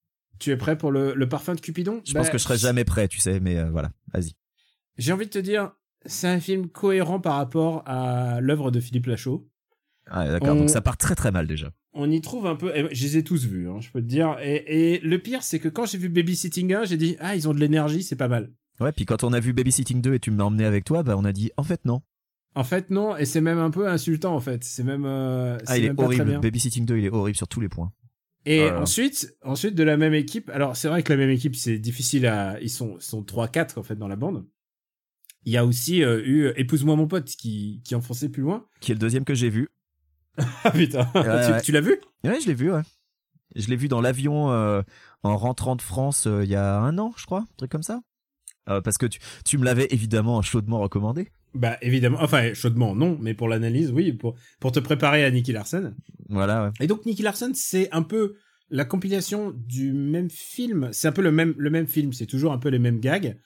Tu 0.40 0.50
es 0.50 0.56
prêt 0.56 0.76
pour 0.76 0.90
le, 0.90 1.14
le 1.14 1.28
parfum 1.28 1.54
de 1.54 1.60
Cupidon? 1.60 2.02
Je 2.04 2.12
Bah, 2.12 2.20
pense 2.20 2.30
que 2.30 2.38
je 2.38 2.42
serai 2.42 2.58
jamais 2.58 2.84
prêt, 2.84 3.06
tu 3.08 3.20
sais, 3.20 3.38
mais 3.40 3.56
euh, 3.58 3.70
voilà, 3.70 3.92
vas-y. 4.12 4.32
J'ai 4.98 5.12
envie 5.12 5.26
de 5.26 5.30
te 5.30 5.38
dire, 5.38 5.70
c'est 6.04 6.26
un 6.28 6.40
film 6.40 6.68
cohérent 6.68 7.20
par 7.20 7.36
rapport 7.36 7.82
à 7.86 8.40
l'œuvre 8.40 8.70
de 8.72 8.80
Philippe 8.80 9.06
Lachaud. 9.06 9.48
Ah, 10.06 10.28
d'accord, 10.28 10.50
On- 10.56 10.58
donc 10.58 10.70
ça 10.70 10.80
part 10.80 10.96
très 10.96 11.14
très 11.14 11.30
mal 11.30 11.46
déjà. 11.46 11.70
On 11.96 12.10
y 12.10 12.20
trouve 12.20 12.46
un 12.46 12.56
peu. 12.56 12.76
et 12.76 12.92
Je 12.94 13.04
les 13.04 13.16
ai 13.18 13.24
tous 13.24 13.46
vus, 13.46 13.68
hein, 13.68 13.80
je 13.80 13.90
peux 13.90 14.00
te 14.00 14.06
dire. 14.06 14.36
Et, 14.42 14.94
et 14.94 14.98
le 15.00 15.18
pire, 15.20 15.42
c'est 15.42 15.58
que 15.60 15.68
quand 15.68 15.86
j'ai 15.86 15.98
vu 15.98 16.08
Babysitting 16.08 16.74
1, 16.74 16.84
j'ai 16.86 16.96
dit 16.96 17.16
ah 17.20 17.36
ils 17.36 17.48
ont 17.48 17.54
de 17.54 17.60
l'énergie, 17.60 18.02
c'est 18.02 18.16
pas 18.16 18.28
mal. 18.28 18.50
Ouais, 18.80 18.90
puis 18.92 19.04
quand 19.06 19.22
on 19.22 19.32
a 19.32 19.38
vu 19.40 19.52
Babysitting 19.52 20.00
2 20.00 20.14
et 20.14 20.18
tu 20.20 20.30
m'as 20.32 20.44
emmené 20.44 20.64
avec 20.64 20.84
toi, 20.84 21.02
bah 21.04 21.14
on 21.16 21.24
a 21.24 21.32
dit 21.32 21.52
en 21.56 21.62
fait 21.62 21.84
non. 21.84 22.02
En 22.56 22.64
fait 22.64 22.90
non, 22.90 23.16
et 23.16 23.24
c'est 23.24 23.40
même 23.40 23.58
un 23.58 23.70
peu 23.70 23.88
insultant 23.88 24.34
en 24.34 24.40
fait. 24.40 24.64
C'est 24.64 24.82
même. 24.84 25.04
euh, 25.06 25.56
Ah, 25.66 25.78
il 25.78 25.84
est 25.84 25.88
même 25.88 25.96
pas 25.96 26.06
très 26.08 26.20
horrible. 26.20 26.40
Babysitting 26.40 26.84
2, 26.84 26.98
il 26.98 27.04
est 27.04 27.10
horrible 27.10 27.36
sur 27.36 27.48
tous 27.48 27.60
les 27.60 27.68
points. 27.68 27.92
Et 28.46 28.68
ensuite, 28.70 29.34
ensuite 29.42 29.74
de 29.74 29.82
la 29.84 29.96
même 29.96 30.12
équipe. 30.12 30.50
Alors 30.50 30.76
c'est 30.76 30.88
vrai 30.88 31.02
que 31.02 31.12
la 31.12 31.16
même 31.16 31.30
équipe, 31.30 31.56
c'est 31.56 31.78
difficile 31.78 32.26
à. 32.26 32.60
Ils 32.60 32.68
sont 32.70 32.96
sont 33.00 33.22
trois 33.22 33.48
quatre 33.48 33.78
en 33.78 33.82
fait 33.82 33.96
dans 33.96 34.08
la 34.08 34.16
bande. 34.16 34.44
Il 35.46 35.52
y 35.52 35.56
a 35.56 35.64
aussi 35.64 36.02
euh, 36.02 36.20
eu 36.24 36.48
Épouse-moi 36.56 36.96
mon 36.96 37.06
pote 37.06 37.26
qui 37.26 37.80
qui 37.84 37.94
enfonçait 37.94 38.28
plus 38.28 38.42
loin. 38.42 38.66
Qui 38.80 38.92
est 38.92 38.94
le 38.96 38.98
deuxième 38.98 39.24
que 39.24 39.34
j'ai 39.34 39.48
vu. 39.50 39.68
Ah 40.64 40.70
putain, 40.72 41.04
tu, 41.14 41.18
ouais. 41.18 41.60
tu 41.62 41.72
l'as 41.72 41.80
vu? 41.80 41.98
Ouais, 42.24 42.40
je 42.40 42.46
l'ai 42.46 42.54
vu, 42.54 42.72
ouais. 42.72 42.82
Je 43.54 43.68
l'ai 43.68 43.76
vu 43.76 43.88
dans 43.88 44.00
l'avion 44.00 44.50
euh, 44.50 44.82
en 45.22 45.36
rentrant 45.36 45.76
de 45.76 45.82
France 45.82 46.26
euh, 46.26 46.42
il 46.44 46.50
y 46.50 46.56
a 46.56 46.78
un 46.78 46.98
an, 46.98 47.12
je 47.16 47.24
crois, 47.24 47.40
un 47.40 47.56
truc 47.56 47.70
comme 47.70 47.82
ça. 47.82 48.00
Euh, 48.68 48.80
parce 48.80 48.98
que 48.98 49.06
tu, 49.06 49.20
tu 49.44 49.58
me 49.58 49.64
l'avais 49.64 49.86
évidemment 49.90 50.40
chaudement 50.42 50.80
recommandé. 50.80 51.28
Bah 51.54 51.76
évidemment, 51.82 52.18
enfin 52.20 52.52
chaudement 52.54 52.96
non, 52.96 53.16
mais 53.20 53.34
pour 53.34 53.48
l'analyse 53.48 53.92
oui, 53.92 54.12
pour 54.12 54.34
pour 54.58 54.72
te 54.72 54.80
préparer 54.80 55.24
à 55.24 55.30
Nicky 55.30 55.52
Larson. 55.52 55.94
Voilà, 56.28 56.64
ouais. 56.64 56.70
Et 56.80 56.86
donc 56.88 57.06
Nicky 57.06 57.22
Larson, 57.22 57.52
c'est 57.54 57.92
un 57.92 58.02
peu 58.02 58.34
la 58.70 58.84
compilation 58.84 59.52
du 59.54 59.92
même 59.92 60.30
film. 60.30 60.88
C'est 60.92 61.06
un 61.06 61.12
peu 61.12 61.22
le 61.22 61.30
même 61.30 61.54
le 61.56 61.70
même 61.70 61.86
film. 61.86 62.12
C'est 62.12 62.26
toujours 62.26 62.52
un 62.52 62.58
peu 62.58 62.70
les 62.70 62.80
mêmes 62.80 62.98
gags. 62.98 63.36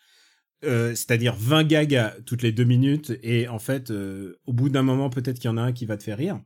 Euh, 0.65 0.91
c'est-à-dire 0.95 1.37
20 1.37 1.65
gags 1.65 1.95
à 1.95 2.17
toutes 2.27 2.43
les 2.43 2.51
deux 2.51 2.65
minutes 2.65 3.13
et 3.23 3.47
en 3.47 3.61
fait 3.61 3.93
euh, 3.93 4.41
au 4.45 4.53
bout 4.53 4.69
d'un 4.69 4.83
moment 4.83 5.09
peut-être 5.09 5.39
qu'il 5.39 5.49
y 5.49 5.53
en 5.53 5.57
a 5.57 5.63
un 5.63 5.73
qui 5.73 5.87
va 5.87 5.97
te 5.97 6.03
faire 6.03 6.19
rire 6.19 6.41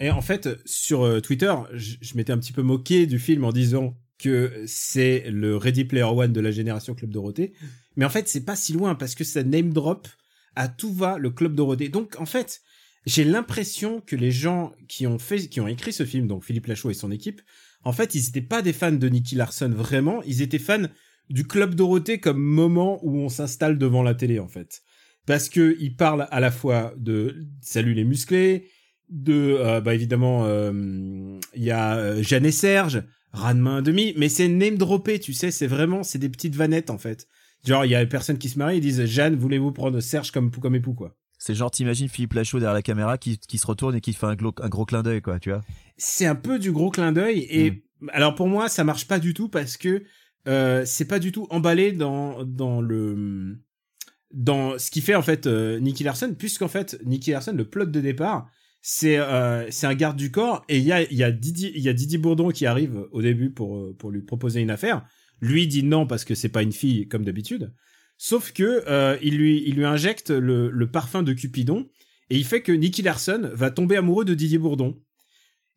et 0.00 0.10
en 0.10 0.20
fait 0.20 0.48
sur 0.64 1.02
euh, 1.02 1.20
Twitter 1.20 1.52
je, 1.72 2.14
m'étais 2.14 2.32
un 2.32 2.38
petit 2.38 2.52
peu 2.52 2.62
moqué 2.62 3.06
du 3.06 3.18
film 3.18 3.44
en 3.44 3.52
disant 3.52 3.96
que 4.18 4.62
c'est 4.66 5.30
le 5.30 5.56
Ready 5.56 5.84
Player 5.84 6.04
One 6.04 6.32
de 6.32 6.40
la 6.40 6.50
génération 6.50 6.94
Club 6.94 7.10
Dorothée. 7.10 7.52
Mais 7.96 8.04
en 8.04 8.10
fait 8.10 8.28
c'est 8.28 8.44
pas 8.44 8.56
si 8.56 8.72
loin 8.72 8.94
parce 8.94 9.14
que 9.14 9.24
ça 9.24 9.42
name 9.44 9.72
drop 9.72 10.08
à 10.56 10.68
tout 10.68 10.92
va 10.92 11.18
le 11.18 11.30
Club 11.30 11.54
Dorothée. 11.54 11.88
Donc 11.88 12.16
en 12.18 12.26
fait 12.26 12.60
j'ai 13.06 13.24
l'impression 13.24 14.00
que 14.00 14.16
les 14.16 14.32
gens 14.32 14.72
qui 14.88 15.06
ont 15.06 15.18
fait 15.18 15.48
qui 15.48 15.60
ont 15.60 15.68
écrit 15.68 15.92
ce 15.92 16.04
film 16.04 16.26
donc 16.26 16.44
Philippe 16.44 16.66
Lachaud 16.66 16.90
et 16.90 16.94
son 16.94 17.10
équipe 17.10 17.40
en 17.84 17.92
fait 17.92 18.14
ils 18.14 18.28
étaient 18.28 18.40
pas 18.40 18.60
des 18.62 18.72
fans 18.72 18.92
de 18.92 19.08
Nicky 19.08 19.34
Larson 19.34 19.70
vraiment. 19.70 20.22
Ils 20.24 20.42
étaient 20.42 20.58
fans 20.58 20.88
du 21.30 21.46
Club 21.46 21.74
Dorothée 21.74 22.20
comme 22.20 22.40
moment 22.40 22.98
où 23.02 23.18
on 23.18 23.28
s'installe 23.28 23.78
devant 23.78 24.02
la 24.02 24.14
télé 24.14 24.38
en 24.38 24.48
fait. 24.48 24.82
Parce 25.26 25.48
que 25.48 25.76
il 25.78 25.94
parle 25.94 26.26
à 26.30 26.40
la 26.40 26.50
fois 26.50 26.94
de 26.96 27.46
Salut 27.60 27.94
les 27.94 28.04
musclés 28.04 28.70
de 29.10 29.56
euh, 29.58 29.80
bah 29.80 29.94
évidemment 29.94 30.44
euh, 30.46 31.38
il 31.54 31.62
y 31.62 31.70
a 31.70 31.96
euh, 31.96 32.22
Jeanne 32.22 32.46
et 32.46 32.52
Serge 32.52 33.02
Ranmain 33.32 33.82
demi 33.82 34.14
mais 34.16 34.28
c'est 34.28 34.48
name 34.48 34.76
droppé 34.76 35.18
tu 35.18 35.32
sais 35.32 35.50
c'est 35.50 35.66
vraiment 35.66 36.02
c'est 36.02 36.18
des 36.18 36.28
petites 36.28 36.54
vanettes 36.56 36.90
en 36.90 36.98
fait. 36.98 37.26
Genre 37.66 37.84
il 37.84 37.90
y 37.90 37.94
a 37.94 38.04
des 38.04 38.08
personnes 38.08 38.38
qui 38.38 38.48
se 38.48 38.58
marient 38.58 38.78
ils 38.78 38.80
disent 38.82 39.04
Jeanne 39.06 39.36
voulez-vous 39.36 39.72
prendre 39.72 40.00
Serge 40.00 40.30
comme 40.30 40.50
comme 40.50 40.74
époux 40.74 40.94
quoi? 40.94 41.14
C'est 41.40 41.54
genre, 41.54 41.70
t'imagines 41.70 42.08
Philippe 42.08 42.32
Lachaud 42.34 42.58
derrière 42.58 42.74
la 42.74 42.82
caméra 42.82 43.16
qui, 43.16 43.38
qui 43.38 43.58
se 43.58 43.66
retourne 43.68 43.94
et 43.94 44.00
qui 44.00 44.12
fait 44.12 44.26
un, 44.26 44.34
glo- 44.34 44.60
un 44.60 44.68
gros 44.68 44.84
clin 44.84 45.04
d'œil, 45.04 45.22
quoi, 45.22 45.38
tu 45.38 45.50
vois? 45.50 45.60
c'est 45.96 46.26
un 46.26 46.34
peu 46.34 46.58
du 46.58 46.72
gros 46.72 46.90
clin 46.90 47.12
d'œil 47.12 47.46
et 47.48 47.84
alors 48.10 48.34
pour 48.34 48.48
moi 48.48 48.68
ça 48.68 48.82
marche 48.84 49.06
pas 49.06 49.18
du 49.20 49.34
tout 49.34 49.48
parce 49.48 49.76
que 49.76 50.02
euh, 50.48 50.82
c'est 50.84 51.04
pas 51.06 51.18
du 51.20 51.30
tout 51.32 51.46
emballé 51.50 51.92
dans 51.92 52.44
dans 52.44 52.80
le 52.80 53.56
dans 54.32 54.78
ce 54.78 54.90
qui 54.90 55.00
fait 55.00 55.14
en 55.14 55.22
fait 55.22 55.46
Nicky 55.46 56.04
Larson 56.04 56.34
puisqu'en 56.38 56.68
fait 56.68 56.98
Nicky 57.04 57.30
Larson 57.30 57.54
le 57.56 57.64
plot 57.64 57.86
de 57.86 58.00
départ 58.00 58.48
c'est 58.90 59.18
euh, 59.18 59.70
c'est 59.70 59.86
un 59.86 59.94
garde 59.94 60.16
du 60.16 60.30
corps 60.30 60.64
et 60.70 60.78
il 60.78 60.84
y 60.84 60.92
a 60.92 61.02
il 61.02 61.12
y 61.14 61.22
a 61.88 62.18
Bourdon 62.18 62.48
qui 62.48 62.64
arrive 62.64 63.06
au 63.12 63.20
début 63.20 63.50
pour 63.50 63.76
euh, 63.76 63.94
pour 63.98 64.10
lui 64.10 64.22
proposer 64.22 64.62
une 64.62 64.70
affaire. 64.70 65.04
Lui 65.42 65.66
dit 65.66 65.82
non 65.82 66.06
parce 66.06 66.24
que 66.24 66.34
c'est 66.34 66.48
pas 66.48 66.62
une 66.62 66.72
fille 66.72 67.06
comme 67.06 67.22
d'habitude. 67.22 67.74
Sauf 68.16 68.50
que 68.50 68.84
euh, 68.88 69.18
il 69.20 69.36
lui 69.36 69.84
injecte 69.84 70.30
le 70.30 70.90
parfum 70.90 71.22
de 71.22 71.34
Cupidon 71.34 71.86
et 72.30 72.38
il 72.38 72.46
fait 72.46 72.62
que 72.62 72.72
Nicky 72.72 73.02
Larson 73.02 73.50
va 73.52 73.70
tomber 73.70 73.98
amoureux 73.98 74.24
de 74.24 74.32
Didier 74.32 74.56
Bourdon. 74.56 74.98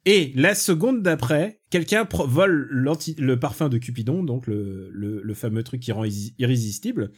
Et 0.06 0.32
la 0.36 0.56
seconde 0.56 1.04
d'après, 1.04 1.60
quelqu'un 1.70 2.08
vole 2.10 2.70
le 2.72 3.36
parfum 3.36 3.68
de 3.68 3.78
Cupidon, 3.78 4.24
donc 4.24 4.48
le, 4.48 5.34
fameux 5.34 5.64
truc 5.64 5.82
qui 5.82 5.92
rend 5.92 6.06
irrésistible. 6.40 7.12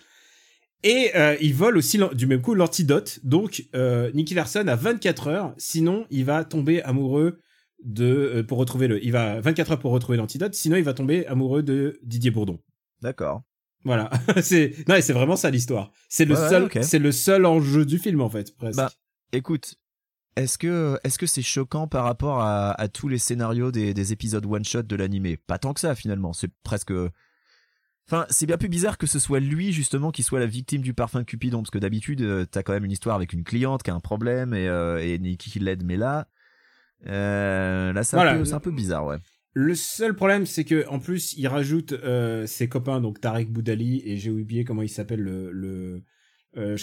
Et 0.84 1.12
euh, 1.16 1.38
il 1.42 1.54
vole 1.54 1.78
aussi 1.78 2.00
du 2.14 2.28
même 2.28 2.42
coup 2.42 2.56
l'antidote. 2.56 3.20
Donc 3.24 3.66
euh, 3.74 4.12
Nicky 4.14 4.34
Larson 4.34 4.68
a 4.68 4.76
24 4.76 5.28
heures, 5.28 5.54
sinon 5.58 6.06
il 6.10 6.26
va 6.26 6.44
tomber 6.44 6.82
amoureux 6.84 7.40
de 7.84 8.06
euh, 8.06 8.44
pour 8.44 8.58
retrouver 8.58 8.88
le. 8.88 9.04
Il 9.04 9.12
va 9.12 9.40
24 9.40 9.72
heures 9.72 9.80
pour 9.80 9.92
retrouver 9.92 10.18
l'antidote, 10.18 10.54
sinon 10.54 10.76
il 10.76 10.84
va 10.84 10.94
tomber 10.94 11.26
amoureux 11.28 11.64
de 11.64 12.00
Didier 12.04 12.32
Bourdon. 12.32 12.60
D'accord. 13.02 13.44
Voilà, 13.86 14.10
c'est 14.42 14.74
non, 14.88 14.96
et 14.96 15.02
c'est 15.02 15.14
vraiment 15.14 15.36
ça 15.36 15.50
l'histoire. 15.50 15.92
C'est 16.10 16.26
le 16.26 16.36
Ouais, 16.36 16.50
seul, 16.50 16.70
c'est 16.84 17.00
le 17.00 17.12
seul 17.12 17.46
enjeu 17.46 17.86
du 17.86 17.98
film 17.98 18.22
en 18.22 18.30
fait, 18.30 18.56
presque. 18.56 18.78
Bah, 18.78 18.92
Écoute, 19.34 19.76
est-ce 20.36 20.58
que 20.58 20.98
est-ce 21.04 21.18
que 21.18 21.26
c'est 21.26 21.42
choquant 21.42 21.88
par 21.88 22.04
rapport 22.04 22.40
à, 22.42 22.72
à 22.72 22.88
tous 22.88 23.08
les 23.08 23.18
scénarios 23.18 23.72
des, 23.72 23.94
des 23.94 24.14
épisodes 24.14 24.46
one 24.46 24.64
shot 24.64 24.84
de 24.84 24.96
l'animé? 24.96 25.38
Pas 25.38 25.60
tant 25.60 25.74
que 25.74 25.80
ça 25.80 25.96
finalement. 25.96 26.34
C'est 26.34 26.52
presque. 26.64 26.94
Enfin, 28.08 28.26
c'est 28.30 28.46
bien 28.46 28.58
plus 28.58 28.68
bizarre 28.68 28.98
que 28.98 29.08
ce 29.08 29.18
soit 29.18 29.40
lui 29.40 29.72
justement 29.72 30.12
qui 30.12 30.24
soit 30.24 30.40
la 30.40 30.46
victime 30.46 30.82
du 30.82 30.94
parfum 30.94 31.24
Cupidon, 31.24 31.60
parce 31.60 31.72
que 31.72 31.78
d'habitude 31.78 32.22
euh, 32.22 32.46
t'as 32.46 32.62
quand 32.62 32.74
même 32.74 32.84
une 32.86 32.92
histoire 32.92 33.16
avec 33.16 33.32
une 33.32 33.44
cliente 33.44 33.82
qui 33.82 33.92
a 33.92 33.94
un 33.96 34.02
problème 34.02 34.54
et 34.54 34.68
euh, 34.68 35.00
et 35.00 35.38
qui 35.38 35.60
l'aide, 35.60 35.84
mais 35.86 35.96
là, 35.96 36.28
euh, 37.08 37.94
là 37.94 38.04
c'est 38.04 38.18
un, 38.18 38.20
peu- 38.40 38.46
c'est 38.46 38.54
un 38.54 38.60
peu 38.60 38.72
bizarre, 38.72 39.06
ouais. 39.06 39.18
Le 39.54 39.76
seul 39.76 40.16
problème, 40.16 40.46
c'est 40.48 40.64
que 40.64 40.88
en 40.88 41.00
plus, 41.00 41.34
il 41.38 41.48
rajoute 41.48 41.94
ses 42.46 42.68
copains, 42.68 43.00
donc 43.02 43.22
Tarek 43.22 43.52
Boudali 43.52 44.02
et 44.04 44.18
j'ai 44.18 44.32
oublié 44.32 44.66
comment 44.66 44.82
il 44.82 44.90
s'appelle 44.90 45.22
le, 45.22 45.52
le 45.52 46.04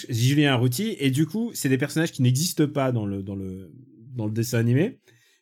Julien 0.09 0.53
Arrouti, 0.53 0.95
et 0.99 1.11
du 1.11 1.25
coup, 1.25 1.51
c'est 1.53 1.69
des 1.69 1.77
personnages 1.77 2.11
qui 2.11 2.21
n'existent 2.21 2.67
pas 2.67 2.91
dans 2.91 3.05
le 3.05 3.23
dans 3.23 3.35
le 3.35 3.71
dans 4.15 4.25
le 4.25 4.31
dessin 4.31 4.59
animé. 4.59 4.99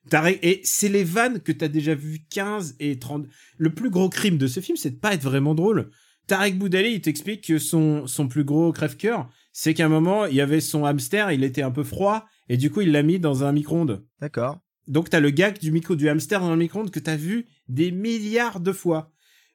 Tarek 0.10 0.40
et 0.44 0.62
c'est 0.64 0.90
les 0.90 1.04
vannes 1.04 1.42
que 1.42 1.52
t'as 1.52 1.68
déjà 1.68 1.96
vu 1.96 2.20
15 2.30 2.76
et 2.80 2.98
30. 3.00 3.28
Le 3.58 3.74
plus 3.74 3.90
gros 3.90 4.10
crime 4.10 4.38
de 4.38 4.48
ce 4.48 4.60
film, 4.60 4.78
c'est 4.78 4.92
de 4.92 5.00
pas 5.00 5.14
être 5.14 5.24
vraiment 5.24 5.56
drôle. 5.56 5.92
Tarek 6.28 6.58
Boudali, 6.58 6.94
il 6.94 7.02
t'explique 7.02 7.48
que 7.48 7.58
son 7.58 8.08
son 8.08 8.28
plus 8.28 8.44
gros 8.44 8.72
crève-cœur, 8.72 9.30
c'est 9.52 9.74
qu'à 9.74 9.86
un 9.86 9.90
moment, 9.90 10.26
il 10.26 10.36
y 10.36 10.42
avait 10.42 10.62
son 10.62 10.86
hamster, 10.86 11.32
il 11.32 11.44
était 11.44 11.64
un 11.64 11.72
peu 11.72 11.84
froid, 11.84 12.26
et 12.50 12.58
du 12.58 12.72
coup, 12.72 12.82
il 12.82 12.92
l'a 12.92 13.04
mis 13.04 13.20
dans 13.20 13.44
un 13.44 13.52
micro-ondes. 13.52 14.06
D'accord. 14.22 14.60
Donc 14.88 15.10
t'as 15.10 15.20
le 15.20 15.30
gag 15.30 15.60
du 15.60 15.72
micro 15.72 15.96
du 15.96 16.10
hamster 16.10 16.40
dans 16.40 16.50
le 16.52 16.58
micro-ondes 16.58 16.92
que 16.92 17.00
t'as 17.00 17.16
vu 17.16 17.46
des 17.68 17.92
milliards 17.92 18.60
de 18.60 18.72
fois. 18.72 19.12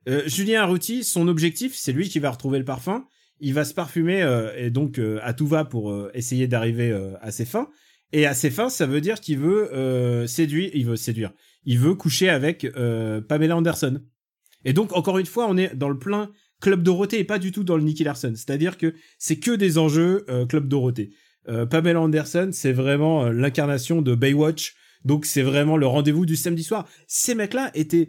Euh, 0.08 0.22
Julien 0.26 0.62
Arrouti, 0.62 1.02
son 1.02 1.28
objectif, 1.28 1.74
c'est 1.74 1.92
lui 1.92 2.08
qui 2.08 2.20
va 2.20 2.30
retrouver 2.30 2.58
le 2.58 2.64
parfum. 2.64 3.04
il 3.40 3.52
va 3.54 3.64
se 3.64 3.74
parfumer 3.74 4.22
euh, 4.22 4.52
et 4.56 4.70
donc 4.70 4.98
euh, 4.98 5.18
à 5.22 5.32
tout 5.32 5.46
va 5.46 5.64
pour 5.64 5.90
euh, 5.90 6.10
essayer 6.14 6.46
d'arriver 6.46 6.90
euh, 6.90 7.14
à 7.20 7.32
ses 7.32 7.44
fins. 7.44 7.68
Et 8.14 8.26
à 8.26 8.32
ses 8.32 8.50
fins, 8.50 8.68
ça 8.68 8.86
veut 8.86 9.00
dire 9.00 9.20
qu'il 9.20 9.40
veut 9.40 9.74
euh, 9.74 10.28
séduire, 10.28 10.70
il 10.72 10.86
veut 10.86 10.94
séduire, 10.94 11.32
il 11.64 11.80
veut 11.80 11.96
coucher 11.96 12.28
avec 12.28 12.64
euh, 12.64 13.20
Pamela 13.20 13.56
Anderson. 13.56 14.00
Et 14.64 14.72
donc 14.72 14.96
encore 14.96 15.18
une 15.18 15.26
fois, 15.26 15.48
on 15.50 15.56
est 15.56 15.74
dans 15.74 15.88
le 15.88 15.98
plein 15.98 16.30
Club 16.60 16.84
Dorothée 16.84 17.18
et 17.18 17.24
pas 17.24 17.40
du 17.40 17.50
tout 17.50 17.64
dans 17.64 17.76
le 17.76 17.82
Nicky 17.82 18.04
Larson. 18.04 18.32
C'est-à-dire 18.36 18.78
que 18.78 18.94
c'est 19.18 19.40
que 19.40 19.50
des 19.50 19.78
enjeux 19.78 20.24
euh, 20.28 20.46
Club 20.46 20.68
Dorothée. 20.68 21.10
Pamela 21.68 22.00
Anderson, 22.00 22.48
c'est 22.52 22.72
vraiment 22.72 23.28
l'incarnation 23.28 24.00
de 24.00 24.14
Baywatch. 24.14 24.76
Donc 25.04 25.26
c'est 25.26 25.42
vraiment 25.42 25.76
le 25.76 25.86
rendez-vous 25.86 26.24
du 26.24 26.36
samedi 26.36 26.62
soir. 26.62 26.88
Ces 27.06 27.34
mecs-là 27.34 27.70
étaient 27.74 28.08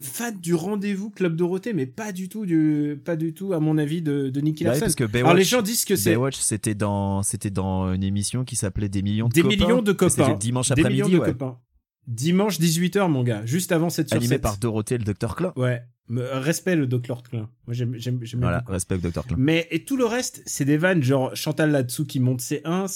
fans 0.00 0.32
du 0.32 0.54
rendez-vous 0.54 1.10
Club 1.10 1.36
Dorothée, 1.36 1.72
mais 1.72 1.86
pas 1.86 2.12
du 2.12 2.28
tout 2.28 2.46
du, 2.46 3.00
pas 3.04 3.16
du 3.16 3.34
tout 3.34 3.52
à 3.52 3.60
mon 3.60 3.76
avis 3.78 4.00
de, 4.02 4.30
de 4.30 4.40
Nicky 4.40 4.64
Bah 4.64 4.70
Larson. 4.70 4.80
parce 4.86 4.94
que 4.94 5.04
Alors 5.04 5.14
les 5.14 5.22
Baywatch, 5.42 5.48
gens 5.48 5.62
disent 5.62 5.84
que 5.84 5.96
c'est 5.96 6.10
Baywatch, 6.10 6.36
c'était 6.38 6.74
dans, 6.74 7.22
c'était 7.22 7.50
dans 7.50 7.92
une 7.92 8.02
émission 8.02 8.44
qui 8.44 8.56
s'appelait 8.56 8.88
Des 8.88 9.02
millions 9.02 9.28
de 9.28 9.32
des 9.34 9.42
copains. 9.42 9.56
millions 9.56 9.82
de 9.82 9.92
C'était 9.92 10.06
copains, 10.22 10.28
le 10.32 10.38
dimanche 10.38 10.68
des 10.70 10.82
millions 10.84 11.04
après-midi, 11.06 11.12
de 11.12 11.18
ouais. 11.20 11.26
copains. 11.32 11.58
Dimanche 12.06 12.58
18h 12.58 13.08
mon 13.08 13.22
gars, 13.22 13.44
juste 13.44 13.72
avant 13.72 13.90
cette 13.90 14.12
Animé 14.12 14.28
7. 14.36 14.42
par 14.42 14.56
Dorothée 14.56 14.94
et 14.96 14.98
le 14.98 15.04
Dr 15.04 15.36
Klein. 15.36 15.52
Ouais, 15.56 15.82
respect 16.08 16.74
le 16.76 16.86
Dr 16.86 17.22
Klein. 17.22 17.48
Moi 17.66 17.74
j'aime 17.74 17.94
j'aime 17.96 18.18
j'aime 18.22 18.40
Voilà, 18.40 18.60
beaucoup. 18.60 18.72
respect 18.72 18.98
Dr 18.98 19.24
Klein. 19.26 19.36
Mais 19.38 19.68
et 19.70 19.84
tout 19.84 19.96
le 19.96 20.06
reste, 20.06 20.42
c'est 20.46 20.64
des 20.64 20.76
vannes 20.78 21.02
genre 21.02 21.36
Chantal 21.36 21.70
là-dessous 21.70 22.06
qui 22.06 22.18
monte 22.20 22.40
ses 22.40 22.62
ins. 22.64 22.86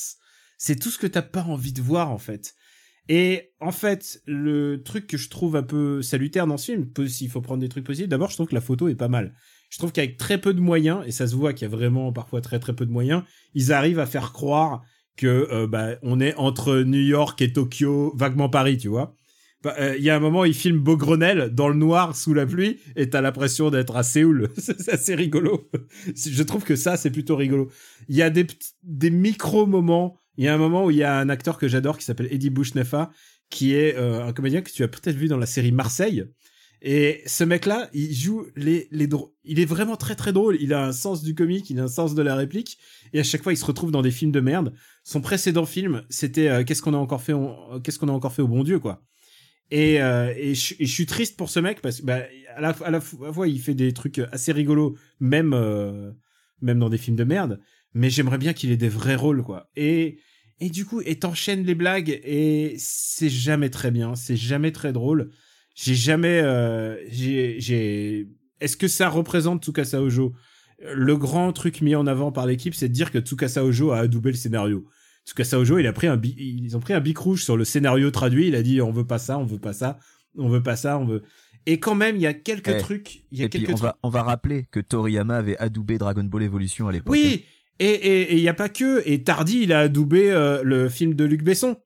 C'est 0.59 0.77
tout 0.77 0.91
ce 0.91 0.99
que 0.99 1.07
t'as 1.07 1.23
pas 1.23 1.43
envie 1.43 1.73
de 1.73 1.83
voir 1.83 2.11
en 2.11 2.19
fait. 2.19 2.55
Et 3.09 3.53
en 3.61 3.73
fait, 3.73 4.23
le 4.27 4.83
truc 4.83 5.07
que 5.07 5.17
je 5.17 5.29
trouve 5.29 5.57
un 5.57 5.63
peu 5.63 6.01
salutaire 6.01 6.47
dans 6.47 6.57
ce 6.57 6.73
film, 6.73 6.89
s'il 7.07 7.31
faut 7.31 7.43
prendre 7.43 7.61
des 7.61 7.69
trucs 7.69 7.85
positifs, 7.85 8.09
d'abord 8.09 8.31
je 8.31 8.37
trouve 8.37 8.49
que 8.49 8.55
la 8.55 8.61
photo 8.61 8.89
est 8.89 8.95
pas 8.95 9.09
mal. 9.09 9.35
Je 9.71 9.79
trouve 9.79 9.93
qu'avec 9.93 10.17
très 10.17 10.41
peu 10.41 10.55
de 10.55 10.61
moyens, 10.61 11.03
et 11.07 11.11
ça 11.11 11.27
se 11.27 11.35
voit 11.35 11.53
qu'il 11.53 11.69
y 11.69 11.73
a 11.73 11.77
vraiment 11.77 12.13
parfois 12.13 12.41
très 12.41 12.59
très 12.59 12.75
peu 12.75 12.87
de 12.87 12.93
moyens, 12.93 13.23
ils 13.55 13.73
arrivent 13.73 13.99
à 13.99 14.07
faire 14.07 14.33
croire 14.33 14.83
que 15.17 15.49
euh, 15.53 15.67
bah, 15.67 15.97
on 16.03 16.21
est 16.21 16.35
entre 16.37 16.81
New 16.81 17.01
York 17.01 17.41
et 17.43 17.53
Tokyo, 17.53 18.13
vaguement 18.17 18.49
Paris, 18.49 18.79
tu 18.79 18.89
vois. 18.89 19.15
Bah, 19.63 19.75
euh, 19.79 19.97
Il 19.97 20.05
y 20.05 20.11
a 20.11 20.17
un 20.17 20.21
moment, 20.21 20.45
il 20.45 20.55
filme 20.55 20.79
Beaugrenelle 20.79 21.51
dans 21.53 21.69
le 21.69 21.75
noir 21.75 22.17
sous 22.17 22.35
la 22.35 22.47
pluie 22.47 22.79
et 22.97 23.11
t'as 23.11 23.21
l'impression 23.21 23.71
d'être 23.71 23.97
à 23.97 24.03
Séoul. 24.03 24.51
c'est 24.59 24.89
assez 24.89 25.15
rigolo. 25.15 25.71
Je 26.17 26.43
trouve 26.43 26.65
que 26.65 26.77
ça, 26.77 26.97
c'est 26.97 27.11
plutôt 27.11 27.37
rigolo. 27.37 27.71
Il 28.09 28.17
y 28.17 28.23
a 28.23 28.31
des, 28.31 28.47
des 28.83 29.11
micro-moments. 29.11 30.19
Il 30.37 30.45
y 30.45 30.49
a 30.49 30.55
un 30.55 30.59
moment 30.59 30.85
où 30.85 30.91
il 30.91 30.97
y 30.97 31.03
a 31.03 31.19
un 31.19 31.29
acteur 31.29 31.59
que 31.59 31.69
j'adore 31.69 31.99
qui 31.99 32.05
s'appelle 32.05 32.29
Eddie 32.31 32.51
Bouchnefa, 32.51 33.11
qui 33.51 33.75
est 33.75 33.97
euh, 33.97 34.27
un 34.27 34.33
comédien 34.33 34.63
que 34.63 34.71
tu 34.71 34.83
as 34.83 34.89
peut-être 34.89 35.17
vu 35.17 35.29
dans 35.29 35.37
la 35.37 35.47
série 35.47 35.73
Marseille. 35.73 36.25
Et 36.87 37.23
ce 37.25 37.45
mec-là, 37.45 37.89
il 37.95 38.15
joue 38.15 38.47
les, 38.57 38.89
les. 38.91 39.09
Il 39.45 39.59
est 39.59 39.65
vraiment 39.65 39.97
très 39.97 40.15
très 40.15 40.35
drôle. 40.35 40.59
Il 40.61 40.75
a 40.75 40.85
un 40.85 40.93
sens 40.93 41.23
du 41.23 41.35
comique, 41.35 41.71
il 41.71 41.81
a 41.81 41.85
un 41.85 41.89
sens 41.89 42.15
de 42.15 42.21
la 42.21 42.37
réplique. 42.37 42.79
Et 43.15 43.21
à 43.21 43.23
chaque 43.23 43.43
fois, 43.43 43.55
il 43.55 43.57
se 43.57 43.65
retrouve 43.65 43.91
dans 43.91 44.03
des 44.03 44.11
films 44.11 44.33
de 44.33 44.41
merde. 44.41 44.75
Son 45.03 45.23
précédent 45.23 45.65
film, 45.65 46.03
c'était 46.11 46.49
euh, 46.49 46.65
Qu'est-ce 46.65 46.83
qu'on 46.83 46.93
a 46.93 46.99
encore 46.99 47.23
fait 47.23 47.33
Qu'est-ce 47.83 47.99
qu'on 47.99 48.09
a 48.09 48.13
encore 48.13 48.35
fait 48.35 48.43
au 48.43 48.49
bon 48.49 48.65
Dieu, 48.65 48.81
quoi. 48.81 49.03
Et, 49.71 50.03
euh, 50.03 50.35
et, 50.37 50.55
je, 50.55 50.85
suis 50.85 51.07
triste 51.07 51.39
pour 51.39 51.49
ce 51.49 51.59
mec 51.59 51.81
parce 51.81 52.01
que 52.01 52.07
bah, 52.07 52.21
à, 52.55 52.61
la, 52.91 53.01
fois 53.01 53.49
il 53.49 53.61
fait 53.61 53.75
des 53.75 53.93
trucs 53.95 54.19
assez 54.31 54.53
rigolos, 54.53 54.95
même 55.21 55.51
dans 56.61 56.89
des 56.91 56.99
films 56.99 57.17
de 57.17 57.25
merde. 57.25 57.61
Mais 57.95 58.11
j'aimerais 58.11 58.39
bien 58.39 58.53
qu'il 58.53 58.71
ait 58.73 58.77
des 58.77 58.89
vrais 58.89 59.15
rôles, 59.17 59.43
quoi. 59.43 59.71
Et 59.77 60.19
et 60.61 60.71
du 60.71 60.85
coup, 60.85 61.01
et 61.05 61.17
t'enchaînes 61.19 61.65
les 61.65 61.75
blagues 61.75 62.21
et 62.25 62.75
c'est 62.79 63.29
jamais 63.29 63.71
très 63.71 63.91
bien, 63.91 64.15
c'est 64.15 64.37
jamais 64.37 64.71
très 64.73 64.93
drôle. 64.93 65.31
J'ai 65.75 65.95
jamais, 65.97 66.41
euh, 66.43 66.97
j'ai, 67.09 67.57
j'ai. 67.61 68.29
Est-ce 68.61 68.77
que 68.77 68.87
ça 68.89 69.09
représente 69.09 69.65
Tsukasa 69.65 70.01
Ojo 70.01 70.33
Le 70.81 71.17
grand 71.17 71.53
truc 71.53 71.81
mis 71.81 71.95
en 71.97 72.07
avant 72.07 72.31
par 72.31 72.47
l'équipe, 72.47 72.75
c'est 72.75 72.89
de 72.89 72.95
dire 72.95 73.11
que 73.11 73.19
Tsukasa 73.19 73.65
Ojo 73.65 73.91
a 73.91 73.99
adoubé 73.99 74.31
le 74.31 74.37
scénario. 74.37 74.87
Tsukasa 75.27 75.59
Ojo, 75.59 75.79
il 75.79 75.87
a 75.89 75.93
pris 75.93 76.07
un, 76.07 76.17
bi- 76.17 76.37
ils 76.39 76.77
ont 76.77 76.81
pris 76.81 76.95
un 76.95 77.01
bic 77.01 77.19
rouge 77.19 77.43
sur 77.43 77.57
le 77.57 77.65
scénario 77.65 78.11
traduit. 78.13 78.47
Il 78.49 78.55
a 78.55 78.63
dit, 78.63 78.81
on 78.81 78.93
veut 78.93 79.07
pas 79.07 79.19
ça, 79.19 79.39
on 79.39 79.45
veut 79.45 79.59
pas 79.59 79.73
ça, 79.73 79.99
on 80.39 80.49
veut 80.49 80.63
pas 80.63 80.77
ça, 80.77 80.99
on 80.99 81.05
veut. 81.05 81.23
Et 81.67 81.81
quand 81.81 81.95
même, 81.97 82.15
il 82.17 82.23
y 82.23 82.27
a 82.27 82.35
quelques 82.35 82.69
Eh, 82.69 82.79
trucs. 82.79 83.25
Il 83.33 83.39
y 83.39 83.43
a 83.43 83.47
Et 83.47 83.49
puis, 83.49 83.61
quelques 83.61 83.71
on 83.71 83.75
trucs. 83.75 83.83
va, 83.85 83.99
on 84.05 84.11
va 84.11 84.23
rappeler 84.23 84.67
que 84.71 84.79
Toriyama 84.81 85.37
avait 85.37 85.57
adoubé 85.59 85.99
Dragon 85.99 86.23
Ball 86.25 86.43
Evolution 86.45 86.87
à 86.89 86.93
l'époque. 86.93 87.13
Oui, 87.13 87.45
et 87.81 88.35
il 88.35 88.41
y 88.41 88.49
a 88.49 88.55
pas 88.55 88.69
que. 88.69 89.03
Et 89.07 89.23
Tardy, 89.23 89.61
il 89.63 89.73
a 89.73 89.81
adoubé 89.81 90.31
euh, 90.31 90.63
le 90.63 90.89
film 90.89 91.15
de 91.15 91.25
Luc 91.25 91.43
Besson. 91.43 91.77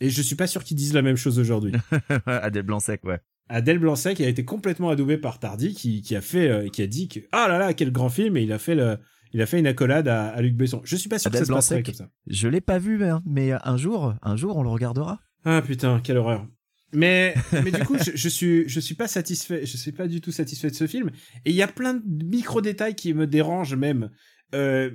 Et 0.00 0.10
je 0.10 0.22
suis 0.22 0.36
pas 0.36 0.46
sûr 0.46 0.64
qu'ils 0.64 0.76
disent 0.76 0.94
la 0.94 1.02
même 1.02 1.16
chose 1.16 1.38
aujourd'hui. 1.38 1.72
Adèle 2.26 2.64
Blanc-Sec, 2.64 3.04
ouais. 3.04 3.20
Adèle 3.48 3.78
Blanc-Sec 3.78 4.20
a 4.20 4.28
été 4.28 4.44
complètement 4.44 4.90
adoubé 4.90 5.18
par 5.18 5.38
Tardy, 5.38 5.74
qui, 5.74 6.02
qui 6.02 6.16
a 6.16 6.20
fait, 6.20 6.48
euh, 6.48 6.68
qui 6.68 6.82
a 6.82 6.86
dit 6.86 7.08
que 7.08 7.20
ah 7.32 7.46
là 7.48 7.58
là 7.58 7.74
quel 7.74 7.92
grand 7.92 8.08
film 8.08 8.36
et 8.36 8.42
il 8.42 8.52
a 8.52 8.58
fait 8.58 8.74
le, 8.74 8.98
il 9.32 9.42
a 9.42 9.46
fait 9.46 9.58
une 9.58 9.66
accolade 9.66 10.08
à, 10.08 10.28
à 10.28 10.40
Luc 10.40 10.54
Besson. 10.54 10.80
Je 10.84 10.96
suis 10.96 11.08
pas 11.08 11.18
sûr 11.18 11.28
Adèle 11.28 11.42
que 11.42 11.46
ça 11.46 11.52
se 11.52 11.56
passerait 11.56 11.82
comme 11.82 11.94
ça. 11.94 12.08
Je 12.26 12.48
l'ai 12.48 12.60
pas 12.60 12.78
vu, 12.78 12.98
mais, 12.98 13.08
hein, 13.08 13.22
mais 13.26 13.52
un 13.52 13.76
jour, 13.76 14.14
un 14.22 14.36
jour, 14.36 14.56
on 14.56 14.62
le 14.62 14.70
regardera. 14.70 15.20
Ah 15.44 15.62
putain, 15.62 16.00
quelle 16.02 16.16
horreur. 16.16 16.46
Mais, 16.92 17.34
mais 17.52 17.70
du 17.70 17.84
coup, 17.84 17.96
je, 17.98 18.12
je 18.14 18.28
suis, 18.28 18.68
je 18.68 18.80
suis 18.80 18.94
pas 18.94 19.08
satisfait, 19.08 19.66
je 19.66 19.76
suis 19.76 19.92
pas 19.92 20.08
du 20.08 20.20
tout 20.20 20.32
satisfait 20.32 20.70
de 20.70 20.74
ce 20.74 20.86
film. 20.86 21.10
Et 21.44 21.50
il 21.50 21.56
y 21.56 21.62
a 21.62 21.68
plein 21.68 21.94
de 21.94 22.24
micro-détails 22.24 22.94
qui 22.94 23.12
me 23.14 23.26
dérangent 23.26 23.76
même. 23.76 24.10
Euh, 24.54 24.90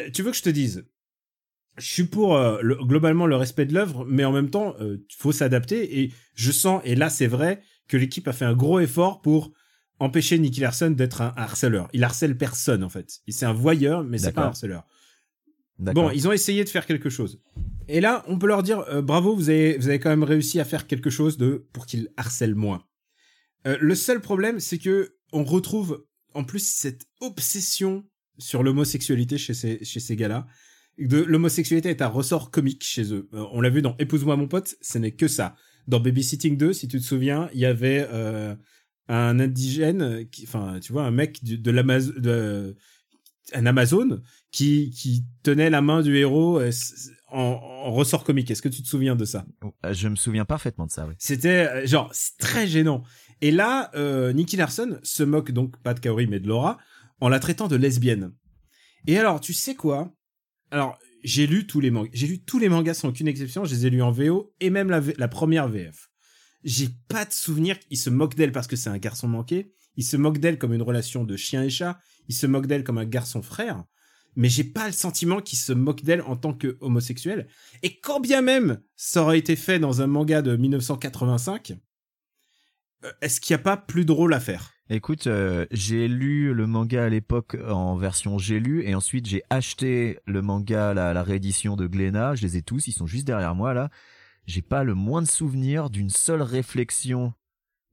a- 0.00 0.10
tu 0.10 0.22
veux 0.22 0.30
que 0.30 0.36
je 0.36 0.42
te 0.42 0.50
dise? 0.50 0.86
Je 1.78 1.86
suis 1.86 2.04
pour 2.04 2.36
euh, 2.36 2.58
le- 2.62 2.76
globalement 2.84 3.26
le 3.26 3.36
respect 3.36 3.64
de 3.66 3.72
l'œuvre, 3.74 4.04
mais 4.04 4.24
en 4.24 4.32
même 4.32 4.50
temps, 4.50 4.74
il 4.80 5.00
faut 5.16 5.32
s'adapter. 5.32 6.00
Et 6.00 6.12
je 6.34 6.52
sens, 6.52 6.82
et 6.84 6.94
là 6.94 7.08
c'est 7.10 7.26
vrai, 7.26 7.62
que 7.88 7.96
l'équipe 7.96 8.28
a 8.28 8.32
fait 8.32 8.44
un 8.44 8.54
gros 8.54 8.78
effort 8.80 9.20
pour 9.22 9.52
empêcher 9.98 10.38
Nicky 10.38 10.60
Larson 10.60 10.90
d'être 10.90 11.22
un 11.22 11.32
harceleur. 11.36 11.88
Il 11.92 12.04
harcèle 12.04 12.36
personne 12.36 12.84
en 12.84 12.88
fait. 12.88 13.20
C'est 13.28 13.46
un 13.46 13.52
voyeur, 13.52 14.04
mais 14.04 14.18
c'est 14.18 14.32
pas 14.32 14.42
un 14.42 14.44
harceleur. 14.48 14.86
Bon, 15.94 16.10
ils 16.10 16.28
ont 16.28 16.32
essayé 16.32 16.62
de 16.64 16.68
faire 16.68 16.84
quelque 16.86 17.08
chose. 17.08 17.40
Et 17.88 18.00
là, 18.00 18.22
on 18.28 18.38
peut 18.38 18.46
leur 18.46 18.62
dire 18.62 18.80
euh, 18.88 19.00
bravo, 19.02 19.34
vous 19.34 19.48
avez, 19.48 19.78
vous 19.78 19.88
avez 19.88 19.98
quand 19.98 20.10
même 20.10 20.22
réussi 20.24 20.60
à 20.60 20.64
faire 20.64 20.86
quelque 20.86 21.08
chose 21.10 21.38
de 21.38 21.66
pour 21.72 21.86
qu'ils 21.86 22.10
harcèlent 22.18 22.54
moins. 22.54 22.84
Euh, 23.66 23.76
le 23.80 23.94
seul 23.94 24.20
problème, 24.20 24.60
c'est 24.60 24.78
que 24.78 25.16
on 25.32 25.42
retrouve 25.44 26.06
en 26.34 26.44
plus 26.44 26.66
cette 26.66 27.06
obsession 27.20 28.04
sur 28.40 28.62
l'homosexualité 28.64 29.38
chez 29.38 29.54
ces, 29.54 29.84
chez 29.84 30.00
ces 30.00 30.16
gars-là. 30.16 30.46
L'homosexualité 30.98 31.88
est 31.90 32.02
un 32.02 32.08
ressort 32.08 32.50
comique 32.50 32.82
chez 32.84 33.12
eux. 33.14 33.28
Euh, 33.34 33.44
on 33.52 33.60
l'a 33.60 33.70
vu 33.70 33.80
dans 33.82 33.96
Épouse-moi 33.98 34.36
mon 34.36 34.48
pote, 34.48 34.74
ce 34.82 34.98
n'est 34.98 35.12
que 35.12 35.28
ça. 35.28 35.54
Dans 35.86 36.00
Babysitting 36.00 36.56
2, 36.56 36.72
si 36.72 36.88
tu 36.88 36.98
te 36.98 37.04
souviens, 37.04 37.48
il 37.54 37.60
y 37.60 37.64
avait 37.66 38.06
euh, 38.12 38.54
un 39.08 39.40
indigène, 39.40 40.26
enfin, 40.42 40.78
tu 40.80 40.92
vois, 40.92 41.04
un 41.04 41.10
mec 41.10 41.42
du- 41.42 41.58
de 41.58 41.70
l'Amazon, 41.70 42.12
un 43.52 43.66
Amazon 43.66 44.20
qui, 44.52 44.90
qui 44.90 45.24
tenait 45.42 45.70
la 45.70 45.80
main 45.80 46.02
du 46.02 46.16
héros 46.16 46.60
euh, 46.60 46.70
en, 47.28 47.38
en 47.40 47.92
ressort 47.92 48.22
comique. 48.24 48.50
Est-ce 48.50 48.62
que 48.62 48.68
tu 48.68 48.82
te 48.82 48.88
souviens 48.88 49.16
de 49.16 49.24
ça? 49.24 49.44
Je 49.90 50.08
me 50.08 50.16
souviens 50.16 50.44
parfaitement 50.44 50.86
de 50.86 50.90
ça, 50.90 51.06
oui. 51.06 51.14
C'était 51.18 51.86
genre 51.86 52.12
très 52.38 52.66
gênant. 52.66 53.02
Et 53.40 53.50
là, 53.50 53.90
euh, 53.94 54.32
Nicky 54.32 54.56
Larson 54.56 54.98
se 55.02 55.22
moque 55.22 55.50
donc 55.50 55.80
pas 55.82 55.94
de 55.94 56.00
Kaori 56.00 56.26
mais 56.26 56.40
de 56.40 56.46
Laura 56.48 56.78
en 57.20 57.28
la 57.28 57.38
traitant 57.38 57.68
de 57.68 57.76
lesbienne. 57.76 58.32
Et 59.06 59.18
alors, 59.18 59.40
tu 59.40 59.52
sais 59.52 59.74
quoi? 59.74 60.14
Alors, 60.70 60.98
j'ai 61.22 61.46
lu 61.46 61.66
tous 61.66 61.80
les 61.80 61.90
mangas. 61.90 62.10
J'ai 62.12 62.26
lu 62.26 62.42
tous 62.42 62.58
les 62.58 62.68
mangas 62.68 62.94
sans 62.94 63.08
aucune 63.08 63.28
exception. 63.28 63.64
Je 63.64 63.74
les 63.74 63.86
ai 63.86 63.90
lus 63.90 64.02
en 64.02 64.10
VO 64.10 64.54
et 64.60 64.70
même 64.70 64.90
la, 64.90 65.28
première 65.28 65.68
VF. 65.68 66.08
J'ai 66.64 66.88
pas 67.08 67.24
de 67.24 67.32
souvenir 67.32 67.78
qu'il 67.78 67.98
se 67.98 68.10
moque 68.10 68.34
d'elle 68.34 68.52
parce 68.52 68.66
que 68.66 68.76
c'est 68.76 68.90
un 68.90 68.98
garçon 68.98 69.28
manqué. 69.28 69.72
Il 69.96 70.04
se 70.04 70.16
moque 70.16 70.38
d'elle 70.38 70.58
comme 70.58 70.72
une 70.72 70.82
relation 70.82 71.24
de 71.24 71.36
chien 71.36 71.62
et 71.62 71.70
chat. 71.70 71.98
Il 72.28 72.34
se 72.34 72.46
moque 72.46 72.66
d'elle 72.66 72.84
comme 72.84 72.98
un 72.98 73.04
garçon 73.04 73.42
frère. 73.42 73.84
Mais 74.36 74.48
j'ai 74.48 74.64
pas 74.64 74.86
le 74.86 74.92
sentiment 74.92 75.40
qu'il 75.40 75.58
se 75.58 75.72
moque 75.72 76.02
d'elle 76.02 76.22
en 76.22 76.36
tant 76.36 76.54
que 76.54 76.78
homosexuel. 76.80 77.48
Et 77.82 77.98
quand 77.98 78.20
bien 78.20 78.42
même 78.42 78.80
ça 78.96 79.22
aurait 79.22 79.38
été 79.38 79.56
fait 79.56 79.78
dans 79.78 80.02
un 80.02 80.06
manga 80.06 80.40
de 80.40 80.56
1985, 80.56 81.72
euh, 83.04 83.12
est-ce 83.20 83.40
qu'il 83.40 83.54
n'y 83.54 83.60
a 83.60 83.64
pas 83.64 83.76
plus 83.76 84.04
drôle 84.04 84.32
à 84.34 84.40
faire? 84.40 84.72
Écoute, 84.92 85.28
euh, 85.28 85.66
j'ai 85.70 86.08
lu 86.08 86.52
le 86.52 86.66
manga 86.66 87.04
à 87.04 87.08
l'époque 87.08 87.56
en 87.68 87.94
version 87.96 88.38
j'ai 88.38 88.58
lu 88.58 88.82
et 88.84 88.96
ensuite 88.96 89.26
j'ai 89.26 89.42
acheté 89.48 90.18
le 90.26 90.42
manga, 90.42 90.94
la, 90.94 91.14
la 91.14 91.22
réédition 91.22 91.76
de 91.76 91.86
Glénat. 91.86 92.34
Je 92.34 92.42
les 92.42 92.56
ai 92.56 92.62
tous, 92.62 92.88
ils 92.88 92.92
sont 92.92 93.06
juste 93.06 93.24
derrière 93.24 93.54
moi 93.54 93.72
là. 93.72 93.88
J'ai 94.46 94.62
pas 94.62 94.82
le 94.82 94.94
moins 94.94 95.22
de 95.22 95.28
souvenir 95.28 95.90
d'une 95.90 96.10
seule 96.10 96.42
réflexion 96.42 97.32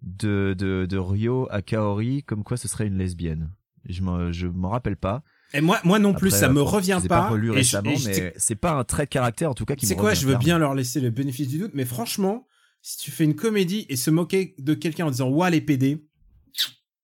de, 0.02 0.56
de, 0.58 0.88
de 0.89 0.98
Ryo 0.98 1.48
à 1.52 1.62
Kaori 1.62 2.24
comme 2.24 2.43
quoi 2.43 2.58
ce 2.58 2.68
serait 2.68 2.88
une 2.88 2.98
lesbienne. 2.98 3.52
Je 3.88 4.02
m'en, 4.02 4.32
je 4.32 4.48
m'en 4.48 4.70
rappelle 4.70 4.98
pas. 4.98 5.22
Et 5.54 5.62
moi, 5.62 5.80
moi 5.84 6.00
non 6.00 6.14
plus, 6.14 6.30
Après, 6.30 6.39
ça 6.39 6.50
me 6.50 6.62
revient 6.62 7.00
je 7.04 7.08
pas. 7.08 7.22
pas 7.22 7.30
relu 7.30 7.52
récemment, 7.52 7.93
je- 7.95 8.08
mais 8.08 8.34
c'est 8.38 8.56
pas 8.56 8.72
un 8.72 8.84
trait 8.84 9.04
de 9.06 9.10
caractère 9.10 9.52
en 9.52 9.54
tout 9.54 9.66
cas 9.66 9.76
qui 9.76 9.86
me 9.86 9.89
C'est 9.89 9.95
quoi 9.95 10.16
Je 10.16 10.26
veux 10.26 10.36
bien 10.38 10.58
leur 10.58 10.74
laisser 10.74 11.00
le 11.00 11.12
bénéfice 11.12 11.48
du 11.48 11.60
doute, 11.60 11.72
mais 11.76 11.86
franchement, 11.86 12.48
si 12.82 12.98
tu 12.98 13.12
fais 13.12 13.24
une 13.24 13.36
comédie 13.36 13.86
et 13.88 13.95
se 13.98 14.10
moquer 14.10 14.56
de 14.58 14.74
quelqu'un 14.74 15.06
en 15.06 15.12
disant 15.12 15.30
ouah 15.30 15.52
les 15.52 15.62
PD, 15.62 16.04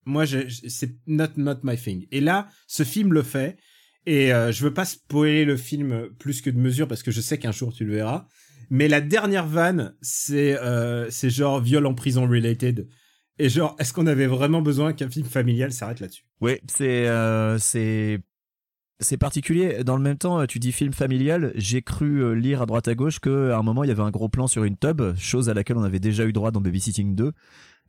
moi 0.05 0.25
c'est 0.25 0.95
not 1.07 1.29
not 1.37 1.57
my 1.63 1.77
thing. 1.77 2.07
Et 2.11 2.21
là, 2.21 2.47
ce 2.67 2.83
film 2.83 3.13
le 3.13 3.23
fait. 3.23 3.57
Et 4.05 4.33
euh, 4.33 4.51
je 4.51 4.63
veux 4.63 4.73
pas 4.73 4.83
spoiler 4.83 5.45
le 5.45 5.55
film 5.55 6.09
plus 6.19 6.41
que 6.41 6.49
de 6.49 6.57
mesure 6.57 6.89
parce 6.89 7.03
que 7.03 7.11
je 7.11 7.21
sais 7.21 7.37
qu'un 7.37 7.53
jour 7.53 7.73
tu 7.73 7.85
le 7.85 7.93
verras. 7.93 8.27
Mais 8.69 8.87
la 8.87 9.01
dernière 9.01 9.45
vanne, 9.45 9.95
c'est 10.01 10.59
euh, 10.59 11.09
c'est 11.09 11.29
genre 11.29 11.61
viol 11.61 11.85
en 11.85 11.93
prison 11.93 12.27
related. 12.27 12.87
Et 13.39 13.49
genre, 13.49 13.75
est-ce 13.79 13.93
qu'on 13.93 14.07
avait 14.07 14.27
vraiment 14.27 14.61
besoin 14.61 14.93
qu'un 14.93 15.09
film 15.09 15.25
familial 15.25 15.71
s'arrête 15.71 15.99
là-dessus? 15.99 16.25
Oui, 16.41 16.59
c'est 16.67 17.07
euh, 17.07 17.57
c'est 17.57 18.19
c'est 18.99 19.17
particulier. 19.17 19.83
Dans 19.83 19.97
le 19.97 20.03
même 20.03 20.17
temps, 20.17 20.45
tu 20.45 20.59
dis 20.59 20.71
film 20.71 20.93
familial. 20.93 21.51
J'ai 21.55 21.81
cru 21.81 22.23
euh, 22.23 22.33
lire 22.33 22.61
à 22.61 22.65
droite 22.65 22.87
à 22.87 22.95
gauche 22.95 23.19
qu'à 23.19 23.57
un 23.57 23.63
moment 23.63 23.83
il 23.83 23.87
y 23.87 23.91
avait 23.91 24.01
un 24.01 24.11
gros 24.11 24.29
plan 24.29 24.47
sur 24.47 24.63
une 24.63 24.77
tub, 24.77 25.01
chose 25.17 25.49
à 25.49 25.53
laquelle 25.53 25.77
on 25.77 25.83
avait 25.83 25.99
déjà 25.99 26.25
eu 26.25 26.33
droit 26.33 26.51
dans 26.51 26.61
Babysitting 26.61 27.15
2. 27.15 27.31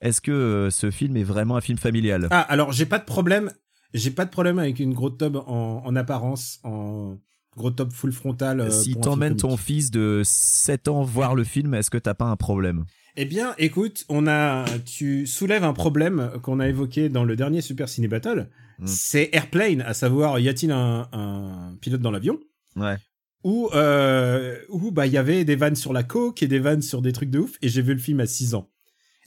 Est-ce 0.01 0.21
que 0.21 0.31
euh, 0.33 0.71
ce 0.71 0.91
film 0.91 1.17
est 1.17 1.23
vraiment 1.25 1.57
un 1.57 1.61
film 1.61 1.79
familial? 1.79 2.29
Ah, 2.31 2.41
alors 2.41 2.73
j'ai 2.73 2.87
pas 2.87 2.99
de 2.99 3.05
problème. 3.05 3.51
J'ai 3.95 4.11
pas 4.11 4.25
de 4.25 4.31
problème 4.31 4.59
avec 4.59 4.81
une 4.81 4.93
grosse 4.93 5.17
tub 5.19 5.37
en, 5.37 5.83
en 5.85 5.97
apparence, 5.97 6.59
en 6.65 7.17
gros 7.57 7.71
top 7.71 7.93
full 7.93 8.13
frontal. 8.13 8.61
euh, 8.61 8.71
Si 8.71 8.97
t'emmènes 8.97 9.37
ton 9.37 9.57
fils 9.57 9.91
de 9.93 10.23
7 10.25 10.89
ans 10.89 11.03
voir 11.05 11.35
le 11.37 11.45
film, 11.45 11.75
est-ce 11.75 11.91
que 11.91 11.99
t'as 11.99 12.15
pas 12.15 12.25
un 12.25 12.37
problème? 12.37 12.85
Eh 13.17 13.25
bien, 13.27 13.55
écoute, 13.59 14.05
on 14.09 14.27
a, 14.27 14.65
tu 14.85 15.29
soulèves 15.29 15.63
un 15.63 15.73
problème 15.73 16.33
qu'on 16.43 16.59
a 16.59 16.69
évoqué 16.69 17.09
dans 17.09 17.23
le 17.23 17.37
dernier 17.37 17.61
Super 17.61 17.89
Ciné 17.89 18.09
Battle. 18.09 18.51
Mm. 18.81 18.87
C'est 18.89 19.31
Airplane, 19.33 19.83
à 19.83 19.95
savoir, 19.95 20.41
y 20.41 20.49
a-t-il 20.49 20.73
un, 20.73 21.09
un 21.13 21.77
pilote 21.81 22.01
dans 22.01 22.11
l'avion? 22.11 22.41
Ouais. 22.75 22.97
où 23.45 23.71
euh, 23.75 24.59
où 24.69 24.91
bah 24.91 25.07
il 25.07 25.13
y 25.13 25.17
avait 25.19 25.45
des 25.45 25.55
vannes 25.55 25.77
sur 25.77 25.93
la 25.93 26.03
coke 26.03 26.43
et 26.43 26.49
des 26.49 26.59
vannes 26.59 26.83
sur 26.83 27.01
des 27.03 27.13
trucs 27.13 27.31
de 27.31 27.39
ouf 27.39 27.53
et 27.63 27.69
j'ai 27.69 27.83
vu 27.83 27.93
le 27.95 28.01
film 28.01 28.19
à 28.19 28.27
6 28.27 28.55
ans. 28.57 28.69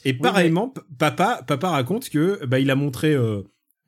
Et 0.05 0.13
pareillement, 0.13 0.73
papa 0.97 1.43
papa 1.45 1.69
raconte 1.69 2.09
que 2.09 2.45
bah 2.45 2.59
il 2.59 2.69
a 2.71 2.75
montré 2.75 3.13
euh, 3.13 3.41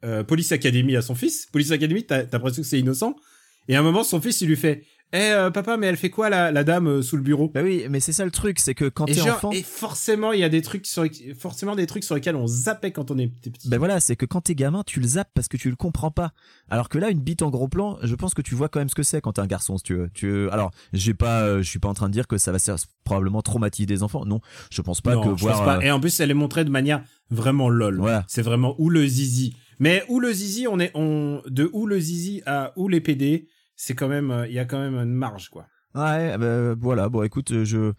euh, 0.03 0.24
Police 0.24 0.51
Academy 0.51 0.95
à 0.95 1.01
son 1.01 1.16
fils. 1.16 1.47
Police 1.51 1.72
Academy, 1.72 2.05
t'as 2.05 2.24
t'as 2.24 2.38
l'impression 2.38 2.62
que 2.62 2.68
c'est 2.68 2.80
innocent. 2.80 3.16
Et 3.68 3.76
à 3.76 3.80
un 3.80 3.84
moment, 3.84 4.03
son 4.03 4.20
fils 4.20 4.41
il 4.41 4.47
lui 4.47 4.55
fait 4.55 4.84
"Eh 5.12 5.18
euh, 5.18 5.49
papa, 5.51 5.76
mais 5.78 5.88
elle 5.88 5.97
fait 5.97 6.10
quoi 6.10 6.30
la, 6.30 6.51
la 6.51 6.64
dame 6.64 6.88
euh, 6.88 7.01
sous 7.01 7.16
le 7.18 7.24
bureau? 7.24 7.49
Bah 7.53 7.62
oui, 7.64 7.86
mais 7.89 7.99
c'est 7.99 8.12
ça 8.14 8.26
le 8.26 8.32
truc, 8.32 8.60
c'est 8.60 8.76
que 8.76 8.86
quand 8.86 9.05
t'es 9.05 9.22
enfant, 9.22 9.51
et 9.51 9.64
forcément, 9.64 10.34
il 10.34 10.39
y 10.39 10.43
a 10.43 10.49
des 10.49 10.62
trucs 10.62 10.86
sur 10.86 11.05
forcément 11.38 11.76
des 11.76 11.88
trucs 11.88 12.03
sur 12.03 12.16
lesquels 12.16 12.36
on 12.36 12.45
zappait 12.47 12.91
quand 12.91 13.10
on 13.12 13.18
était 13.18 13.49
petit. 13.49 13.70
ben 13.70 13.78
voilà, 13.80 13.99
c'est 13.99 14.16
que 14.16 14.26
quand 14.26 14.41
t'es 14.41 14.55
gamin, 14.55 14.84
tu 14.86 14.99
le 14.99 15.07
zappes 15.07 15.32
parce 15.34 15.47
que 15.47 15.57
tu 15.57 15.70
le 15.70 15.76
comprends 15.76 16.12
pas. 16.12 16.32
Alors 16.70 16.89
que 16.89 16.97
là, 16.99 17.10
une 17.10 17.20
bite 17.22 17.41
en 17.41 17.49
gros 17.49 17.68
plan, 17.68 17.97
je 18.03 18.14
pense 18.16 18.34
que 18.34 18.41
tu 18.41 18.53
vois 18.55 18.70
quand 18.70 18.80
même 18.80 18.89
ce 18.89 18.95
que 18.95 19.03
c'est 19.03 19.20
quand 19.22 19.34
t'es 19.34 19.41
un 19.41 19.47
garçon, 19.47 19.78
si 19.78 19.84
tu 19.84 19.95
veux. 19.95 20.10
Tu, 20.14 20.49
alors, 20.51 20.72
j'ai 20.93 21.14
pas, 21.14 21.41
euh, 21.41 21.62
je 21.64 21.70
suis 21.70 21.80
pas 21.80 21.89
en 21.89 21.93
train 21.95 22.07
de 22.07 22.14
dire 22.14 22.28
que 22.28 22.38
ça 22.38 22.51
va 22.51 22.60
ser- 22.60 22.76
probablement 23.03 23.41
traumatiser 23.41 23.88
des 23.88 24.03
enfants. 24.03 24.26
Non, 24.26 24.41
je 24.72 24.82
pense 24.84 25.01
pas 25.01 25.16
non, 25.16 25.22
que 25.34 25.38
je 25.39 25.41
voir. 25.41 25.55
pense 25.57 25.66
pas. 25.66 25.78
euh, 25.78 25.82
Et 25.82 25.91
en 25.91 25.99
plus, 25.99 26.20
elle 26.20 26.30
est 26.30 26.36
montrée 26.36 26.64
de 26.66 26.70
manière 26.70 27.03
vraiment 27.32 27.70
lol. 27.70 27.97
Voilà. 27.97 28.24
C'est 28.28 28.43
vraiment 28.43 28.76
ou 28.78 28.89
le 28.89 29.05
zizi. 29.07 29.55
Mais 29.80 30.03
où 30.10 30.20
le 30.20 30.32
zizi, 30.32 30.68
on 30.68 30.80
est 30.80 30.91
on 30.93 31.41
de 31.47 31.68
où 31.74 31.88
le 31.88 31.99
zizi 31.99 32.41
à 32.45 32.74
où 32.76 32.88
les 32.89 32.99
PD, 33.01 33.47
c'est 33.80 33.96
quand 33.96 34.10
même 34.10 34.30
euh, 34.30 34.46
il 34.46 34.54
y 34.54 34.60
a 34.60 34.66
quand 34.66 34.78
même 34.78 34.96
une 34.96 35.14
marge 35.14 35.48
quoi. 35.48 35.68
Ouais, 35.96 36.38
bah, 36.38 36.76
voilà. 36.76 37.08
Bon, 37.08 37.24
écoute, 37.24 37.52
euh, 37.52 37.64
je 37.64 37.94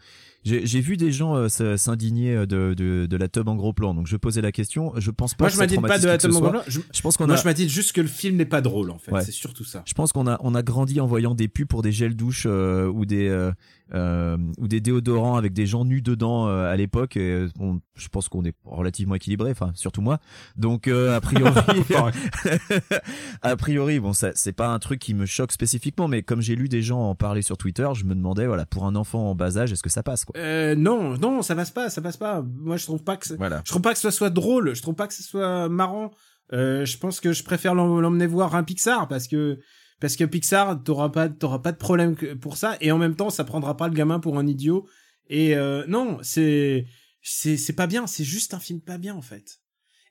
j'ai 0.45 0.81
vu 0.81 0.97
des 0.97 1.13
gens 1.13 1.35
euh, 1.37 1.49
s'indigner 1.49 2.35
euh, 2.35 2.47
de, 2.47 2.75
de 2.75 3.07
de 3.07 3.17
la 3.17 3.29
tub 3.29 3.49
en 3.49 3.57
gros 3.57 3.73
plan, 3.73 3.95
donc 3.95 4.07
je 4.07 4.17
posais 4.17 4.41
la 4.41 4.53
question. 4.53 4.93
Je 4.97 5.11
pense 5.11 5.35
pas. 5.35 5.45
Moi, 5.45 5.49
que 5.51 5.55
je 5.55 5.61
m'indigne 5.61 5.83
pas 5.83 5.99
de 5.99 6.07
la 6.07 6.19
ce 6.19 6.27
Tom 6.27 6.33
soit. 6.33 6.41
Gobelin. 6.41 6.63
Je, 6.67 6.81
Je 6.93 7.01
pense 7.03 7.17
qu'on 7.17 7.27
moi, 7.27 7.37
a. 7.37 7.39
je 7.39 7.45
m'indigne 7.45 7.69
juste 7.69 7.93
que 7.93 8.01
le 8.01 8.07
film 8.09 8.37
n'est 8.37 8.45
pas 8.45 8.61
drôle 8.61 8.91
en 8.91 8.99
fait. 8.99 9.13
Ouais. 9.13 9.25
C'est 9.25 9.33
surtout 9.33 9.65
ça. 9.65 9.83
Je 9.87 9.95
pense 9.95 10.13
qu'on 10.13 10.27
a 10.27 10.39
on 10.41 10.55
a 10.55 10.63
grandi 10.63 11.01
en 11.01 11.07
voyant 11.07 11.35
des 11.35 11.49
pubs 11.49 11.67
pour 11.69 11.83
des 11.83 11.93
gels 11.93 12.17
douche 12.17 12.45
euh, 12.47 12.87
ou 12.89 13.05
des 13.07 13.29
euh, 13.29 13.53
euh, 13.93 14.37
ou 14.59 14.69
des 14.69 14.81
déodorants 14.81 15.37
avec 15.37 15.53
des 15.53 15.67
gens 15.67 15.85
nus 15.85 16.01
dedans 16.03 16.47
euh, 16.49 16.71
à 16.73 16.77
l'époque. 16.77 17.15
je 17.17 18.09
pense 18.11 18.29
qu'on 18.29 18.45
est 18.45 18.55
relativement 18.65 19.17
équilibré, 19.17 19.51
enfin 19.51 19.73
surtout 19.75 20.01
moi. 20.01 20.21
Donc 20.57 20.87
euh, 20.89 21.17
a 21.17 21.21
priori, 21.21 21.53
a 23.43 23.57
priori, 23.57 24.01
bon 24.01 24.13
ça 24.13 24.31
c'est 24.35 24.53
pas 24.53 24.69
un 24.69 24.79
truc 24.79 25.01
qui 25.01 25.15
me 25.15 25.27
choque 25.27 25.53
spécifiquement, 25.53 26.09
mais 26.09 26.23
comme 26.23 26.41
j'ai 26.41 26.55
lu 26.57 26.69
des 26.69 26.83
gens 26.83 27.01
en 27.11 27.15
parler 27.15 27.43
sur 27.43 27.57
Twitter, 27.57 27.89
je 27.95 28.05
me 28.05 28.15
demandais 28.15 28.47
voilà 28.47 28.65
pour 28.67 28.85
un 28.87 28.95
enfant 28.95 29.31
en 29.31 29.35
bas 29.35 29.59
âge, 29.59 29.73
est-ce 29.73 29.83
que 29.83 29.91
ça 29.91 30.03
passe 30.03 30.25
quoi 30.33 30.41
Euh, 30.41 30.75
non, 30.75 31.17
non, 31.19 31.43
ça 31.43 31.55
passe 31.55 31.71
pas, 31.71 31.91
ça 31.91 32.01
passe 32.03 32.17
pas. 32.17 32.43
Moi, 32.43 32.77
je 32.77 32.85
trouve 32.85 33.03
pas 33.03 33.17
que 33.17 33.33
Voilà. 33.35 33.63
je 33.65 33.71
trouve 33.71 33.83
pas 33.83 33.93
que 33.93 33.99
ce 33.99 34.11
soit 34.11 34.31
drôle, 34.31 34.75
je 34.75 34.83
trouve 34.83 34.95
pas 34.95 35.07
que 35.07 35.15
ce 35.15 35.23
soit 35.23 35.69
marrant. 35.69 36.11
Euh, 36.53 36.85
je 36.85 36.99
pense 36.99 37.21
que 37.21 37.33
je 37.33 37.45
préfère 37.45 37.75
l'em- 37.75 38.01
l'emmener 38.01 38.27
voir 38.27 38.55
un 38.57 38.65
Pixar 38.65 39.07
parce 39.09 39.29
que 39.29 39.59
parce 40.01 40.17
que 40.17 40.25
Pixar 40.25 40.83
t'auras 40.83 41.11
pas 41.11 41.29
t'auras 41.29 41.61
pas 41.61 41.71
de 41.73 41.77
problème 41.77 42.17
pour 42.41 42.57
ça 42.57 42.77
et 42.81 42.91
en 42.91 42.99
même 42.99 43.15
temps 43.15 43.31
ça 43.31 43.45
prendra 43.45 43.77
pas 43.77 43.87
le 43.87 43.95
gamin 43.95 44.19
pour 44.19 44.37
un 44.39 44.47
idiot 44.49 44.89
et 45.29 45.55
euh, 45.55 45.85
non 45.87 46.19
c'est 46.23 46.87
c'est 47.23 47.57
c'est 47.57 47.75
pas 47.75 47.87
bien 47.87 48.07
c'est 48.09 48.25
juste 48.25 48.53
un 48.55 48.59
film 48.59 48.81
pas 48.81 48.99
bien 48.99 49.15
en 49.15 49.21
fait 49.23 49.61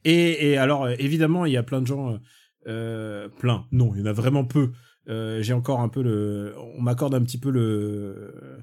et 0.06 0.52
et 0.52 0.58
alors 0.58 0.86
euh, 0.86 0.94
évidemment 1.00 1.46
il 1.46 1.52
y 1.52 1.58
a 1.58 1.64
plein 1.64 1.82
de 1.82 1.88
gens 1.88 2.12
euh, 2.14 2.18
euh, 2.68 3.28
plein 3.28 3.66
non 3.74 3.92
il 3.96 4.00
y 4.00 4.04
en 4.04 4.06
a 4.06 4.14
vraiment 4.14 4.46
peu 4.46 4.72
Euh, 5.10 5.42
j'ai 5.42 5.54
encore 5.54 5.80
un 5.82 5.90
peu 5.90 6.04
le 6.04 6.54
on 6.78 6.82
m'accorde 6.84 7.16
un 7.16 7.24
petit 7.24 7.40
peu 7.40 7.50
le 7.52 8.60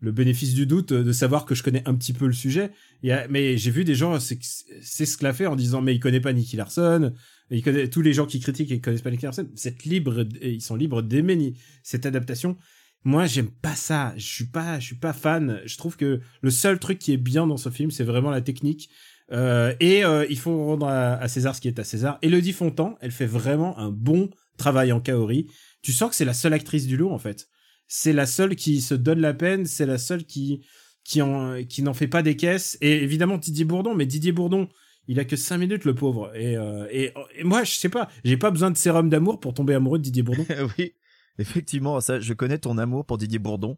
le 0.00 0.12
bénéfice 0.12 0.54
du 0.54 0.66
doute 0.66 0.92
de 0.92 1.12
savoir 1.12 1.44
que 1.44 1.54
je 1.54 1.62
connais 1.62 1.86
un 1.86 1.94
petit 1.94 2.12
peu 2.12 2.26
le 2.26 2.32
sujet. 2.32 2.72
Mais 3.02 3.56
j'ai 3.56 3.70
vu 3.70 3.84
des 3.84 3.94
gens 3.94 4.18
s'esclaffer 4.20 5.46
en 5.46 5.56
disant 5.56 5.82
mais 5.82 5.94
il 5.94 6.00
connaît 6.00 6.20
pas 6.20 6.32
Nicky 6.32 6.56
Larson, 6.56 7.12
il 7.50 7.62
connaît 7.62 7.88
tous 7.88 8.02
les 8.02 8.12
gens 8.12 8.26
qui 8.26 8.40
critiquent 8.40 8.72
et 8.72 8.80
connaissent 8.80 9.02
pas 9.02 9.10
Nicky 9.10 9.24
Larson. 9.24 9.48
C'est 9.54 9.84
libre, 9.84 10.24
ils 10.42 10.62
sont 10.62 10.76
libres 10.76 11.02
d'aimer 11.02 11.54
cette 11.82 12.06
adaptation. 12.06 12.56
Moi, 13.04 13.26
j'aime 13.26 13.50
pas 13.50 13.74
ça. 13.74 14.12
Je 14.16 14.26
suis 14.26 14.46
pas, 14.46 14.78
je 14.78 14.86
suis 14.86 14.96
pas 14.96 15.12
fan. 15.12 15.60
Je 15.64 15.76
trouve 15.78 15.96
que 15.96 16.20
le 16.42 16.50
seul 16.50 16.78
truc 16.78 16.98
qui 16.98 17.12
est 17.12 17.18
bien 17.18 17.46
dans 17.46 17.56
ce 17.56 17.70
film, 17.70 17.90
c'est 17.90 18.04
vraiment 18.04 18.30
la 18.30 18.42
technique. 18.42 18.90
Euh, 19.32 19.74
et 19.80 20.04
euh, 20.04 20.26
il 20.28 20.38
faut 20.38 20.66
rendre 20.66 20.86
à, 20.86 21.14
à 21.14 21.28
César 21.28 21.54
ce 21.54 21.60
qui 21.60 21.68
est 21.68 21.78
à 21.78 21.84
César. 21.84 22.18
Elodie 22.20 22.52
Fontan, 22.52 22.96
elle 23.00 23.12
fait 23.12 23.26
vraiment 23.26 23.78
un 23.78 23.90
bon 23.90 24.28
travail 24.58 24.92
en 24.92 25.00
Kaori. 25.00 25.46
Tu 25.82 25.92
sens 25.92 26.10
que 26.10 26.16
c'est 26.16 26.24
la 26.24 26.34
seule 26.34 26.52
actrice 26.52 26.86
du 26.86 26.96
lot 26.96 27.10
en 27.10 27.18
fait 27.18 27.48
c'est 27.92 28.12
la 28.12 28.24
seule 28.26 28.54
qui 28.54 28.80
se 28.80 28.94
donne 28.94 29.18
la 29.20 29.34
peine, 29.34 29.66
c'est 29.66 29.84
la 29.84 29.98
seule 29.98 30.24
qui 30.24 30.64
qui 31.02 31.20
en 31.22 31.64
qui 31.64 31.82
n'en 31.82 31.92
fait 31.92 32.06
pas 32.08 32.22
des 32.22 32.36
caisses. 32.36 32.78
Et 32.80 33.02
évidemment 33.02 33.36
Didier 33.36 33.64
Bourdon, 33.64 33.94
mais 33.96 34.06
Didier 34.06 34.30
Bourdon, 34.32 34.68
il 35.08 35.18
a 35.18 35.24
que 35.24 35.34
cinq 35.34 35.58
minutes 35.58 35.84
le 35.84 35.94
pauvre. 35.96 36.30
Et 36.36 36.56
euh, 36.56 36.86
et, 36.92 37.12
et 37.34 37.42
moi 37.44 37.64
je 37.64 37.72
sais 37.74 37.88
pas, 37.88 38.08
j'ai 38.24 38.36
pas 38.36 38.52
besoin 38.52 38.70
de 38.70 38.76
sérum 38.76 39.08
d'amour 39.08 39.40
pour 39.40 39.54
tomber 39.54 39.74
amoureux 39.74 39.98
de 39.98 40.04
Didier 40.04 40.22
Bourdon. 40.22 40.46
oui, 40.78 40.92
effectivement, 41.38 42.00
ça, 42.00 42.20
je 42.20 42.32
connais 42.32 42.58
ton 42.58 42.78
amour 42.78 43.04
pour 43.06 43.18
Didier 43.18 43.38
Bourdon. 43.40 43.76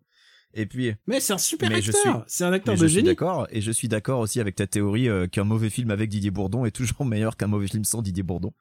Et 0.55 0.67
puis, 0.67 0.93
Mais 1.07 1.21
c'est 1.21 1.33
un 1.33 1.39
super 1.39 1.71
Mais 1.71 1.77
acteur, 1.77 1.95
suis- 1.95 2.11
c'est 2.27 2.45
un 2.45 2.53
acteur 2.53 2.75
mais 2.75 2.81
de 2.81 2.83
je 2.83 2.89
suis 2.89 2.95
génie. 2.97 3.07
d'accord, 3.07 3.47
et 3.51 3.63
je 3.63 3.73
suis 3.73 3.89
d'accord 3.89 4.21
aussi 4.21 4.39
avec 4.39 4.55
ta 4.55 4.67
théorie 4.67 5.09
euh, 5.09 5.27
qu'un 5.27 5.45
mauvais 5.45 5.71
film 5.71 5.91
avec 5.91 6.11
Didier 6.11 6.31
Bourdon 6.31 6.67
est 6.67 6.71
toujours 6.73 7.07
meilleur 7.07 7.39
qu'un 7.39 7.47
mauvais 7.47 7.69
film 7.69 7.85
sans 7.85 8.03
Didier 8.03 8.23
Bourdon. 8.23 8.53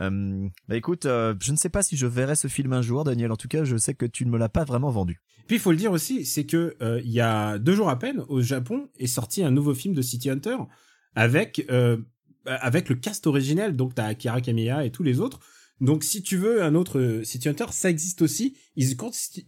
Euh, 0.00 0.46
bah 0.68 0.76
écoute, 0.76 1.06
euh, 1.06 1.34
je 1.40 1.52
ne 1.52 1.56
sais 1.56 1.68
pas 1.68 1.82
si 1.82 1.96
je 1.96 2.06
verrai 2.06 2.36
ce 2.36 2.48
film 2.48 2.72
un 2.72 2.82
jour, 2.82 3.04
Daniel. 3.04 3.32
En 3.32 3.36
tout 3.36 3.48
cas, 3.48 3.64
je 3.64 3.76
sais 3.76 3.94
que 3.94 4.06
tu 4.06 4.24
ne 4.26 4.30
me 4.30 4.38
l'as 4.38 4.48
pas 4.48 4.64
vraiment 4.64 4.90
vendu. 4.90 5.20
Puis 5.46 5.56
il 5.56 5.60
faut 5.60 5.70
le 5.72 5.76
dire 5.78 5.92
aussi, 5.92 6.24
c'est 6.26 6.44
que 6.44 6.76
euh, 6.82 7.00
il 7.04 7.10
y 7.10 7.20
a 7.20 7.58
deux 7.58 7.74
jours 7.74 7.88
à 7.88 7.98
peine 7.98 8.22
au 8.28 8.40
Japon 8.42 8.88
est 8.98 9.06
sorti 9.06 9.42
un 9.42 9.50
nouveau 9.50 9.74
film 9.74 9.94
de 9.94 10.02
City 10.02 10.30
Hunter 10.30 10.56
avec 11.14 11.66
avec 12.46 12.88
le 12.88 12.94
cast 12.94 13.26
originel, 13.26 13.76
donc 13.76 13.94
t'as 13.94 14.06
Akira 14.06 14.40
Kamiya 14.40 14.84
et 14.84 14.90
tous 14.90 15.02
les 15.02 15.20
autres. 15.20 15.40
Donc 15.80 16.02
si 16.02 16.22
tu 16.22 16.36
veux 16.36 16.62
un 16.62 16.74
autre 16.74 17.20
City 17.22 17.48
Hunter, 17.48 17.66
ça 17.70 17.88
existe 17.88 18.20
aussi. 18.22 18.56
Ils, 18.74 18.96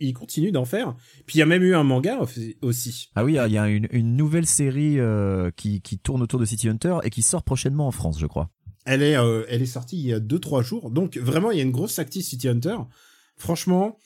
ils 0.01 0.13
continuent 0.15 0.53
d'en 0.53 0.65
faire. 0.65 0.95
Puis 1.27 1.37
il 1.37 1.39
y 1.39 1.43
a 1.43 1.47
même 1.47 1.63
eu 1.63 1.75
un 1.75 1.83
manga 1.83 2.19
aussi- 2.21 2.57
aussi. 2.63 3.11
Ah 3.17 3.25
oui, 3.25 3.33
il 3.45 3.53
y 3.53 3.59
a 3.59 3.69
une, 3.69 3.89
une 3.91 4.17
nouvelle 4.17 4.47
série 4.47 5.01
euh, 5.01 5.51
qui, 5.57 5.81
qui 5.81 5.99
tourne 5.99 6.23
autour 6.23 6.39
de 6.39 6.45
City 6.45 6.69
Hunter 6.69 6.99
et 7.03 7.11
qui 7.11 7.23
sort 7.23 7.43
prochainement 7.43 7.89
en 7.89 7.91
France, 7.91 8.21
je 8.21 8.27
crois. 8.27 8.51
Elle 8.85 9.03
est 9.03 9.17
euh, 9.17 9.45
elle 9.49 9.63
est 9.63 9.67
sortie 9.67 9.99
il 9.99 10.07
y 10.07 10.13
a 10.13 10.21
deux 10.21 10.39
trois 10.39 10.63
jours. 10.63 10.91
Donc 10.91 11.17
vraiment 11.17 11.51
il 11.51 11.59
y 11.59 11.61
a 11.61 11.65
une 11.65 11.71
grosse 11.71 11.99
active 11.99 12.23
City 12.23 12.49
Hunter. 12.49 12.77
Franchement. 13.37 13.99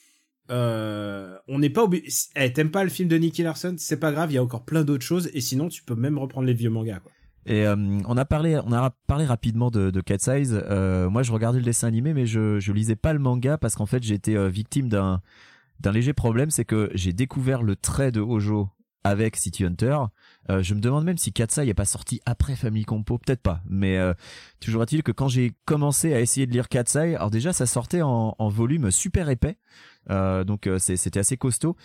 Euh, 0.51 1.39
on 1.49 1.59
n'est 1.59 1.70
pas 1.70 1.85
obligé. 1.85 2.07
Eh, 2.37 2.53
t'aimes 2.53 2.70
pas 2.70 2.85
le 2.85 2.91
film 2.91 3.09
de 3.09 3.16
Nicky 3.16 3.43
Larson, 3.43 3.77
c'est 3.79 3.97
pas 3.97 4.12
grave, 4.12 4.31
il 4.31 4.35
y 4.35 4.37
a 4.37 4.43
encore 4.43 4.66
plein 4.66 4.85
d'autres 4.85 5.03
choses 5.03 5.31
et 5.33 5.41
sinon 5.41 5.70
tu 5.70 5.83
peux 5.83 5.95
même 5.95 6.18
reprendre 6.18 6.47
les 6.47 6.53
vieux 6.53 6.68
mangas. 6.68 7.01
Et 7.47 7.66
euh, 7.66 7.75
on 8.07 8.16
a 8.18 8.27
parlé, 8.27 8.61
on 8.62 8.70
a 8.70 8.91
parlé 9.07 9.25
rapidement 9.25 9.70
de, 9.70 10.01
Cat 10.03 10.18
Size. 10.18 10.53
Moi, 10.53 11.22
je 11.22 11.33
regardais 11.33 11.61
le 11.61 11.64
dessin 11.64 11.89
animé, 11.89 12.12
mais 12.12 12.27
je, 12.27 12.61
je 12.61 12.72
lisais 12.72 12.95
pas 12.95 13.14
le 13.14 13.20
manga 13.20 13.57
parce 13.57 13.75
qu'en 13.75 13.87
fait, 13.87 14.03
j'étais 14.03 14.51
victime 14.51 14.91
d'un 14.91 15.22
d'un 15.81 15.93
léger 15.93 16.12
problème, 16.12 16.51
c'est 16.51 16.64
que 16.64 16.91
j'ai 16.95 17.12
découvert 17.12 17.62
le 17.62 17.77
trait 17.77 18.12
de 18.12 18.20
Hojo 18.20 18.68
avec 19.03 19.37
City 19.37 19.64
Hunter. 19.64 19.99
Euh, 20.51 20.62
je 20.62 20.74
me 20.74 20.80
demande 20.80 21.05
même 21.05 21.18
si 21.18 21.32
Katsai 21.32 21.68
est 21.68 21.74
pas 21.74 21.84
sorti 21.84 22.20
après 22.26 22.57
Family 22.57 22.84
Compo, 22.84 23.18
peut-être 23.18 23.42
pas. 23.42 23.61
Mais 23.68 23.99
euh, 23.99 24.14
toujours 24.61 24.82
est-il 24.82 25.03
que 25.03 25.12
quand 25.12 25.28
j'ai 25.28 25.55
commencé 25.64 26.14
à 26.14 26.20
essayer 26.20 26.47
de 26.47 26.53
lire 26.53 26.68
Katsai, 26.68 27.14
alors 27.16 27.30
déjà 27.30 27.53
ça 27.53 27.66
sortait 27.66 28.03
en, 28.03 28.34
volume 28.49 28.90
super 28.90 29.30
épais, 29.30 29.57
euh, 30.11 30.45
donc 30.45 30.66
euh, 30.66 30.78
c'était 30.78 31.18
assez 31.18 31.36
costaud. 31.36 31.76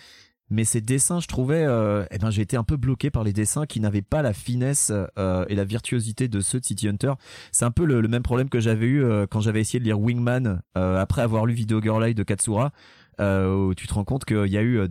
Mais 0.52 0.64
ces 0.64 0.80
dessins, 0.80 1.20
je 1.20 1.28
trouvais, 1.28 1.62
eh 2.10 2.18
ben 2.18 2.30
j'ai 2.30 2.42
été 2.42 2.56
un 2.56 2.64
peu 2.64 2.76
bloqué 2.76 3.08
par 3.08 3.22
les 3.22 3.32
dessins 3.32 3.66
qui 3.66 3.78
n'avaient 3.78 4.02
pas 4.02 4.20
la 4.20 4.32
finesse 4.32 4.90
et 4.90 5.54
la 5.54 5.64
virtuosité 5.64 6.26
de 6.26 6.40
ceux 6.40 6.58
de 6.58 6.64
City 6.64 6.88
Hunter. 6.88 7.12
C'est 7.52 7.64
un 7.64 7.70
peu 7.70 7.84
le, 7.84 8.00
le 8.00 8.08
même 8.08 8.24
problème 8.24 8.48
que 8.48 8.58
j'avais 8.58 8.86
eu 8.86 9.04
quand 9.30 9.38
j'avais 9.38 9.60
essayé 9.60 9.78
de 9.78 9.84
lire 9.84 10.00
Wingman 10.00 10.60
après 10.74 11.22
avoir 11.22 11.46
lu 11.46 11.54
Video 11.54 11.80
Girl 11.80 12.04
Eye 12.04 12.16
de 12.16 12.24
Katsura. 12.24 12.72
Euh, 13.18 13.54
où 13.66 13.74
tu 13.74 13.86
te 13.86 13.92
rends 13.92 14.04
compte 14.04 14.24
qu'il 14.24 14.46
y 14.46 14.56
a 14.56 14.62
eu 14.62 14.78
euh, 14.78 14.86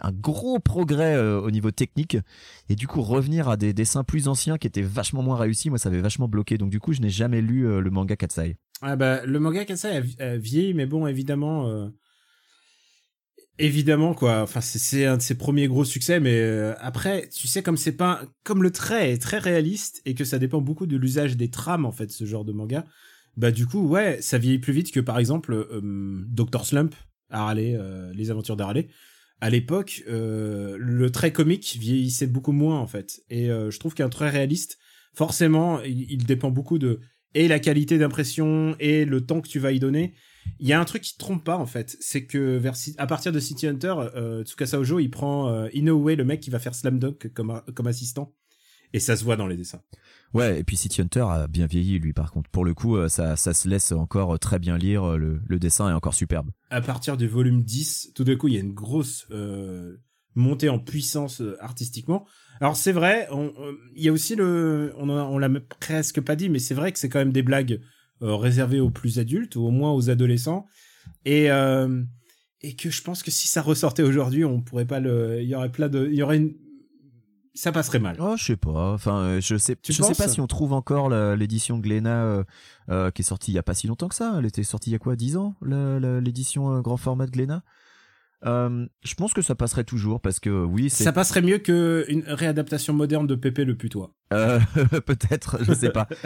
un 0.00 0.12
gros 0.12 0.58
progrès 0.58 1.14
euh, 1.14 1.40
au 1.40 1.50
niveau 1.50 1.70
technique 1.70 2.18
et 2.68 2.74
du 2.74 2.86
coup 2.86 3.00
revenir 3.00 3.48
à 3.48 3.56
des 3.56 3.72
dessins 3.72 4.04
plus 4.04 4.28
anciens 4.28 4.58
qui 4.58 4.66
étaient 4.66 4.82
vachement 4.82 5.22
moins 5.22 5.36
réussis 5.38 5.70
moi 5.70 5.78
ça 5.78 5.88
avait 5.88 6.02
vachement 6.02 6.28
bloqué 6.28 6.58
donc 6.58 6.68
du 6.70 6.80
coup 6.80 6.92
je 6.92 7.00
n'ai 7.00 7.08
jamais 7.08 7.40
lu 7.40 7.66
euh, 7.66 7.80
le 7.80 7.90
manga 7.90 8.14
Katsai 8.14 8.58
Ah 8.82 8.96
bah, 8.96 9.24
le 9.24 9.38
manga 9.40 9.64
Kansai 9.64 9.88
a, 9.96 10.00
vi- 10.02 10.20
a 10.20 10.36
vieilli, 10.36 10.74
mais 10.74 10.84
bon, 10.86 11.06
évidemment, 11.06 11.68
euh, 11.68 11.88
évidemment 13.58 14.14
quoi. 14.14 14.42
Enfin, 14.42 14.60
c'est- 14.60 15.06
un 15.06 15.16
de 15.16 15.22
ses 15.22 15.36
premiers 15.36 15.68
gros 15.68 15.84
succès, 15.84 16.20
mais 16.20 16.34
euh, 16.40 16.74
après, 16.80 17.28
tu 17.28 17.46
sais, 17.46 17.62
comme 17.62 17.76
c'est 17.76 17.92
pas, 17.96 18.22
comme 18.44 18.62
le 18.62 18.70
trait 18.70 19.12
est 19.12 19.18
très 19.22 19.38
réaliste 19.38 20.02
et 20.04 20.14
que 20.14 20.24
ça 20.24 20.38
dépend 20.38 20.60
beaucoup 20.60 20.86
de 20.86 20.96
l'usage 20.96 21.36
des 21.36 21.48
trames 21.50 21.84
en 21.86 21.92
fait, 21.92 22.10
ce 22.10 22.24
genre 22.24 22.44
de 22.44 22.52
manga. 22.52 22.84
bah 23.36 23.50
du 23.50 23.66
coup, 23.66 23.86
ouais, 23.88 24.20
ça 24.20 24.36
vieillit 24.38 24.58
plus 24.58 24.72
vite 24.72 24.92
que 24.92 25.00
par 25.00 25.18
exemple 25.18 25.52
euh, 25.54 26.24
Dr 26.28 26.64
Slump, 26.66 26.94
Harley, 27.32 27.74
euh, 27.76 28.12
les 28.14 28.30
aventures 28.30 28.56
d'Harley. 28.56 28.88
À 29.40 29.50
l'époque, 29.50 30.04
euh, 30.08 30.76
le 30.78 31.10
trait 31.10 31.32
comique 31.32 31.76
vieillissait 31.78 32.28
beaucoup 32.28 32.52
moins 32.52 32.78
en 32.78 32.86
fait, 32.86 33.22
et 33.28 33.50
euh, 33.50 33.70
je 33.70 33.78
trouve 33.80 33.94
qu'un 33.94 34.08
trait 34.08 34.30
réaliste, 34.30 34.78
forcément, 35.14 35.80
il, 35.82 36.24
dépend 36.24 36.50
beaucoup 36.50 36.78
de 36.78 37.00
et 37.34 37.48
la 37.48 37.58
qualité 37.58 37.98
d'impression 37.98 38.76
et 38.78 39.04
le 39.04 39.24
temps 39.24 39.40
que 39.40 39.48
tu 39.48 39.58
vas 39.58 39.72
y 39.72 39.80
donner. 39.80 40.14
Il 40.60 40.66
y 40.66 40.72
a 40.72 40.80
un 40.80 40.84
truc 40.84 41.02
qui 41.02 41.14
te 41.14 41.18
trompe 41.18 41.44
pas 41.44 41.56
en 41.56 41.66
fait, 41.66 41.96
c'est 42.00 42.26
que 42.26 42.56
vers 42.56 42.74
à 42.98 43.06
partir 43.06 43.32
de 43.32 43.40
City 43.40 43.66
Hunter, 43.66 43.94
Tsukasa 44.44 44.78
Ojo 44.78 45.00
il 45.00 45.08
prend 45.08 45.66
Inoue, 45.68 46.08
le 46.08 46.24
mec 46.24 46.40
qui 46.40 46.50
va 46.50 46.58
faire 46.58 46.74
Slam 46.74 46.98
Dunk 46.98 47.32
comme 47.32 47.62
comme 47.74 47.86
assistant, 47.86 48.34
et 48.92 49.00
ça 49.00 49.16
se 49.16 49.24
voit 49.24 49.36
dans 49.36 49.46
les 49.46 49.56
dessins. 49.56 49.80
Ouais, 50.34 50.60
et 50.60 50.64
puis 50.64 50.76
City 50.76 51.02
Hunter 51.02 51.26
a 51.28 51.46
bien 51.46 51.66
vieilli 51.66 51.98
lui 51.98 52.12
par 52.14 52.32
contre. 52.32 52.48
Pour 52.50 52.64
le 52.64 52.72
coup, 52.74 52.96
euh, 52.96 53.08
ça, 53.08 53.36
ça 53.36 53.52
se 53.52 53.68
laisse 53.68 53.92
encore 53.92 54.38
très 54.38 54.58
bien 54.58 54.78
lire. 54.78 55.04
euh, 55.04 55.16
Le, 55.18 55.40
le 55.46 55.58
dessin 55.58 55.90
est 55.90 55.92
encore 55.92 56.14
superbe. 56.14 56.50
à 56.70 56.80
partir 56.80 57.16
du 57.18 57.26
volume 57.28 57.62
10, 57.62 58.12
tout 58.14 58.24
d'un 58.24 58.36
coup, 58.36 58.48
il 58.48 58.54
y 58.54 58.56
a 58.56 58.60
une 58.60 58.72
grosse 58.72 59.26
euh, 59.30 59.96
montée 60.34 60.70
en 60.70 60.78
puissance 60.78 61.42
euh, 61.42 61.56
artistiquement. 61.60 62.26
Alors 62.60 62.76
c'est 62.76 62.92
vrai, 62.92 63.28
on- 63.30 63.52
il 63.94 64.02
y 64.04 64.08
a 64.08 64.12
aussi 64.12 64.34
le, 64.36 64.94
on, 64.96 65.10
on 65.10 65.38
l'a 65.38 65.50
presque 65.80 66.20
pas 66.22 66.34
dit, 66.36 66.48
mais 66.48 66.58
c'est 66.60 66.74
vrai 66.74 66.92
que 66.92 66.98
c'est 66.98 67.10
quand 67.10 67.18
même 67.18 67.32
des 67.32 67.42
blagues 67.42 67.80
euh, 68.22 68.34
réservées 68.36 68.80
aux 68.80 68.88
plus 68.90 69.18
adultes 69.18 69.56
ou 69.56 69.62
au 69.66 69.70
moins 69.70 69.92
aux 69.92 70.08
adolescents, 70.08 70.64
et 71.26 71.50
euh, 71.50 72.02
et 72.62 72.76
que 72.76 72.88
je 72.90 73.02
pense 73.02 73.22
que 73.24 73.30
si 73.32 73.48
ça 73.48 73.60
ressortait 73.60 74.04
aujourd'hui, 74.04 74.44
on 74.44 74.62
pourrait 74.62 74.86
pas 74.86 75.00
le, 75.00 75.42
il 75.42 75.48
y 75.48 75.54
aurait 75.56 75.72
plein 75.72 75.88
de, 75.88 76.06
il 76.08 76.14
y 76.14 76.22
aurait 76.22 76.36
une, 76.38 76.54
ça 77.54 77.72
passerait 77.72 77.98
mal. 77.98 78.16
Oh, 78.18 78.34
je 78.36 78.44
sais 78.44 78.56
pas. 78.56 78.92
Enfin, 78.92 79.18
euh, 79.18 79.40
je 79.40 79.56
sais, 79.56 79.76
Tu 79.76 79.92
je 79.92 80.02
sais 80.02 80.14
pas 80.14 80.28
si 80.28 80.40
on 80.40 80.46
trouve 80.46 80.72
encore 80.72 81.10
l'édition 81.10 81.78
Glénat 81.78 82.24
euh, 82.24 82.44
euh, 82.88 83.10
qui 83.10 83.22
est 83.22 83.24
sortie 83.24 83.52
il 83.52 83.54
y 83.54 83.58
a 83.58 83.62
pas 83.62 83.74
si 83.74 83.86
longtemps 83.86 84.08
que 84.08 84.14
ça. 84.14 84.36
Elle 84.38 84.46
était 84.46 84.62
sortie 84.62 84.90
il 84.90 84.92
y 84.94 84.96
a 84.96 84.98
quoi, 84.98 85.16
10 85.16 85.36
ans, 85.36 85.54
l'édition 85.62 86.80
grand 86.80 86.96
format 86.96 87.26
de 87.26 87.30
Glénat? 87.30 87.62
Euh, 88.44 88.86
je 89.04 89.14
pense 89.14 89.32
que 89.32 89.42
ça 89.42 89.54
passerait 89.54 89.84
toujours 89.84 90.20
parce 90.20 90.40
que 90.40 90.50
oui, 90.50 90.90
c'est 90.90 91.04
Ça 91.04 91.12
passerait 91.12 91.42
mieux 91.42 91.58
que 91.58 92.04
une 92.08 92.24
réadaptation 92.26 92.92
moderne 92.92 93.26
de 93.26 93.34
Pépé 93.34 93.64
le 93.64 93.76
putois. 93.76 94.12
Euh, 94.32 94.60
peut-être, 95.06 95.58
je 95.62 95.72
sais 95.72 95.90
pas. 95.90 96.08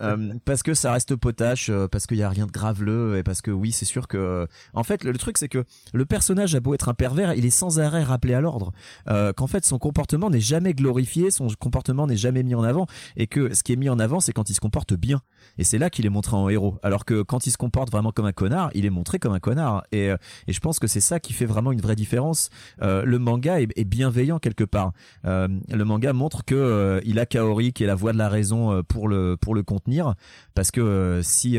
Euh, 0.00 0.34
parce 0.44 0.62
que 0.62 0.74
ça 0.74 0.92
reste 0.92 1.16
potache, 1.16 1.70
euh, 1.70 1.88
parce 1.88 2.06
qu'il 2.06 2.18
y 2.18 2.22
a 2.22 2.28
rien 2.28 2.46
de 2.46 2.52
graveleux 2.52 3.16
et 3.16 3.22
parce 3.22 3.40
que 3.40 3.50
oui, 3.50 3.72
c'est 3.72 3.86
sûr 3.86 4.08
que 4.08 4.46
en 4.74 4.84
fait 4.84 5.04
le, 5.04 5.12
le 5.12 5.18
truc 5.18 5.38
c'est 5.38 5.48
que 5.48 5.64
le 5.94 6.04
personnage 6.04 6.54
a 6.54 6.60
beau 6.60 6.74
être 6.74 6.90
un 6.90 6.94
pervers, 6.94 7.32
il 7.32 7.46
est 7.46 7.50
sans 7.50 7.80
arrêt 7.80 8.02
rappelé 8.02 8.34
à 8.34 8.42
l'ordre. 8.42 8.72
Euh, 9.08 9.32
qu'en 9.32 9.46
fait 9.46 9.64
son 9.64 9.78
comportement 9.78 10.28
n'est 10.28 10.40
jamais 10.40 10.74
glorifié, 10.74 11.30
son 11.30 11.48
comportement 11.58 12.06
n'est 12.06 12.16
jamais 12.16 12.42
mis 12.42 12.54
en 12.54 12.62
avant 12.62 12.86
et 13.16 13.26
que 13.26 13.54
ce 13.54 13.62
qui 13.62 13.72
est 13.72 13.76
mis 13.76 13.88
en 13.88 13.98
avant 13.98 14.20
c'est 14.20 14.32
quand 14.32 14.50
il 14.50 14.54
se 14.54 14.60
comporte 14.60 14.92
bien. 14.94 15.22
Et 15.56 15.64
c'est 15.64 15.78
là 15.78 15.88
qu'il 15.88 16.04
est 16.04 16.10
montré 16.10 16.36
en 16.36 16.48
héros. 16.50 16.78
Alors 16.82 17.04
que 17.06 17.22
quand 17.22 17.46
il 17.46 17.50
se 17.50 17.58
comporte 17.58 17.90
vraiment 17.90 18.12
comme 18.12 18.26
un 18.26 18.32
connard, 18.32 18.70
il 18.74 18.84
est 18.84 18.90
montré 18.90 19.18
comme 19.18 19.32
un 19.32 19.40
connard. 19.40 19.84
Et, 19.92 20.10
euh, 20.10 20.16
et 20.46 20.52
je 20.52 20.60
pense 20.60 20.78
que 20.78 20.86
c'est 20.86 21.00
ça 21.00 21.20
qui 21.20 21.32
fait 21.36 21.46
vraiment 21.46 21.72
une 21.72 21.80
vraie 21.80 21.96
différence. 21.96 22.50
Euh, 22.82 23.04
le 23.04 23.18
manga 23.18 23.60
est, 23.60 23.84
bienveillant 23.84 24.38
quelque 24.38 24.64
part. 24.64 24.92
Euh, 25.24 25.48
le 25.68 25.84
manga 25.84 26.12
montre 26.12 26.44
que 26.44 26.54
euh, 26.54 27.00
il 27.04 27.18
a 27.18 27.26
Kaori 27.26 27.72
qui 27.72 27.84
est 27.84 27.86
la 27.86 27.94
voix 27.94 28.12
de 28.12 28.18
la 28.18 28.28
raison 28.28 28.82
pour 28.88 29.08
le 29.08 29.36
pour 29.36 29.54
le 29.54 29.62
contenir 29.62 30.14
parce 30.54 30.70
que 30.70 31.20
si 31.22 31.58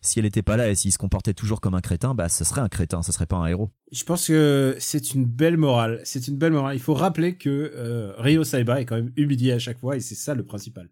si 0.00 0.18
elle 0.18 0.26
était 0.26 0.42
pas 0.42 0.56
là 0.56 0.68
et 0.68 0.74
s'il 0.74 0.92
se 0.92 0.98
comportait 0.98 1.34
toujours 1.34 1.60
comme 1.60 1.74
un 1.74 1.80
crétin 1.80 2.14
bah 2.14 2.28
ce 2.28 2.44
serait 2.44 2.60
un 2.60 2.68
crétin 2.68 3.02
ce 3.02 3.12
serait 3.12 3.26
pas 3.26 3.36
un 3.36 3.46
héros 3.46 3.70
Je 3.92 4.04
pense 4.04 4.26
que 4.28 4.76
c'est 4.78 5.14
une 5.14 5.24
belle 5.24 5.56
morale. 5.56 6.00
C'est 6.04 6.28
une 6.28 6.36
belle 6.36 6.52
morale. 6.52 6.76
Il 6.76 6.82
faut 6.82 6.94
rappeler 6.94 7.36
que 7.36 8.14
Ryo 8.18 8.44
Saiba 8.44 8.80
est 8.80 8.84
quand 8.84 8.96
même 8.96 9.12
humilié 9.16 9.52
à 9.52 9.58
chaque 9.58 9.78
fois 9.78 9.96
et 9.96 10.00
c'est 10.00 10.14
ça 10.14 10.34
le 10.34 10.44
principal. 10.44 10.88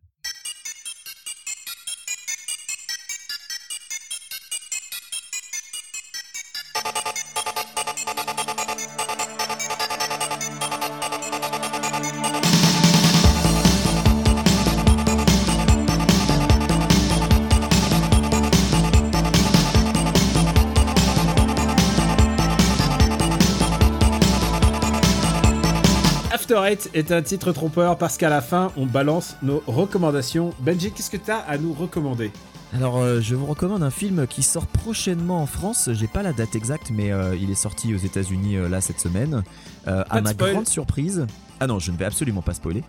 Eight 26.73 26.91
est 26.95 27.13
un 27.13 27.21
titre 27.21 27.53
trompeur 27.53 27.99
parce 27.99 28.17
qu'à 28.17 28.31
la 28.31 28.41
fin, 28.41 28.73
on 28.79 28.87
balance 28.87 29.37
nos 29.43 29.63
recommandations. 29.67 30.55
Benji, 30.61 30.91
qu'est-ce 30.91 31.11
que 31.11 31.19
t'as 31.19 31.37
à 31.37 31.59
nous 31.59 31.75
recommander? 31.75 32.31
Alors 32.75 32.97
euh, 32.97 33.21
je 33.21 33.35
vous 33.35 33.45
recommande 33.45 33.83
un 33.83 33.91
film 33.91 34.27
qui 34.27 34.43
sort 34.43 34.67
prochainement 34.67 35.43
en 35.43 35.47
France. 35.47 35.91
J'ai 35.93 36.07
pas 36.07 36.23
la 36.23 36.33
date 36.33 36.57
exacte 36.57 36.91
mais 36.91 37.13
euh, 37.13 37.37
il 37.39 37.51
est 37.51 37.57
sorti 37.57 37.95
aux 37.95 37.99
États-Unis 37.99 38.57
euh, 38.57 38.71
là 38.71 38.81
cette 38.81 39.01
semaine. 39.01 39.43
À 39.85 40.23
ma 40.23 40.31
spoil. 40.31 40.53
grande 40.53 40.67
surprise 40.69 41.27
ah 41.61 41.67
non 41.67 41.79
je 41.79 41.93
ne 41.93 41.99
vais 41.99 42.07
absolument 42.07 42.41
pas 42.41 42.55
spoiler. 42.55 42.85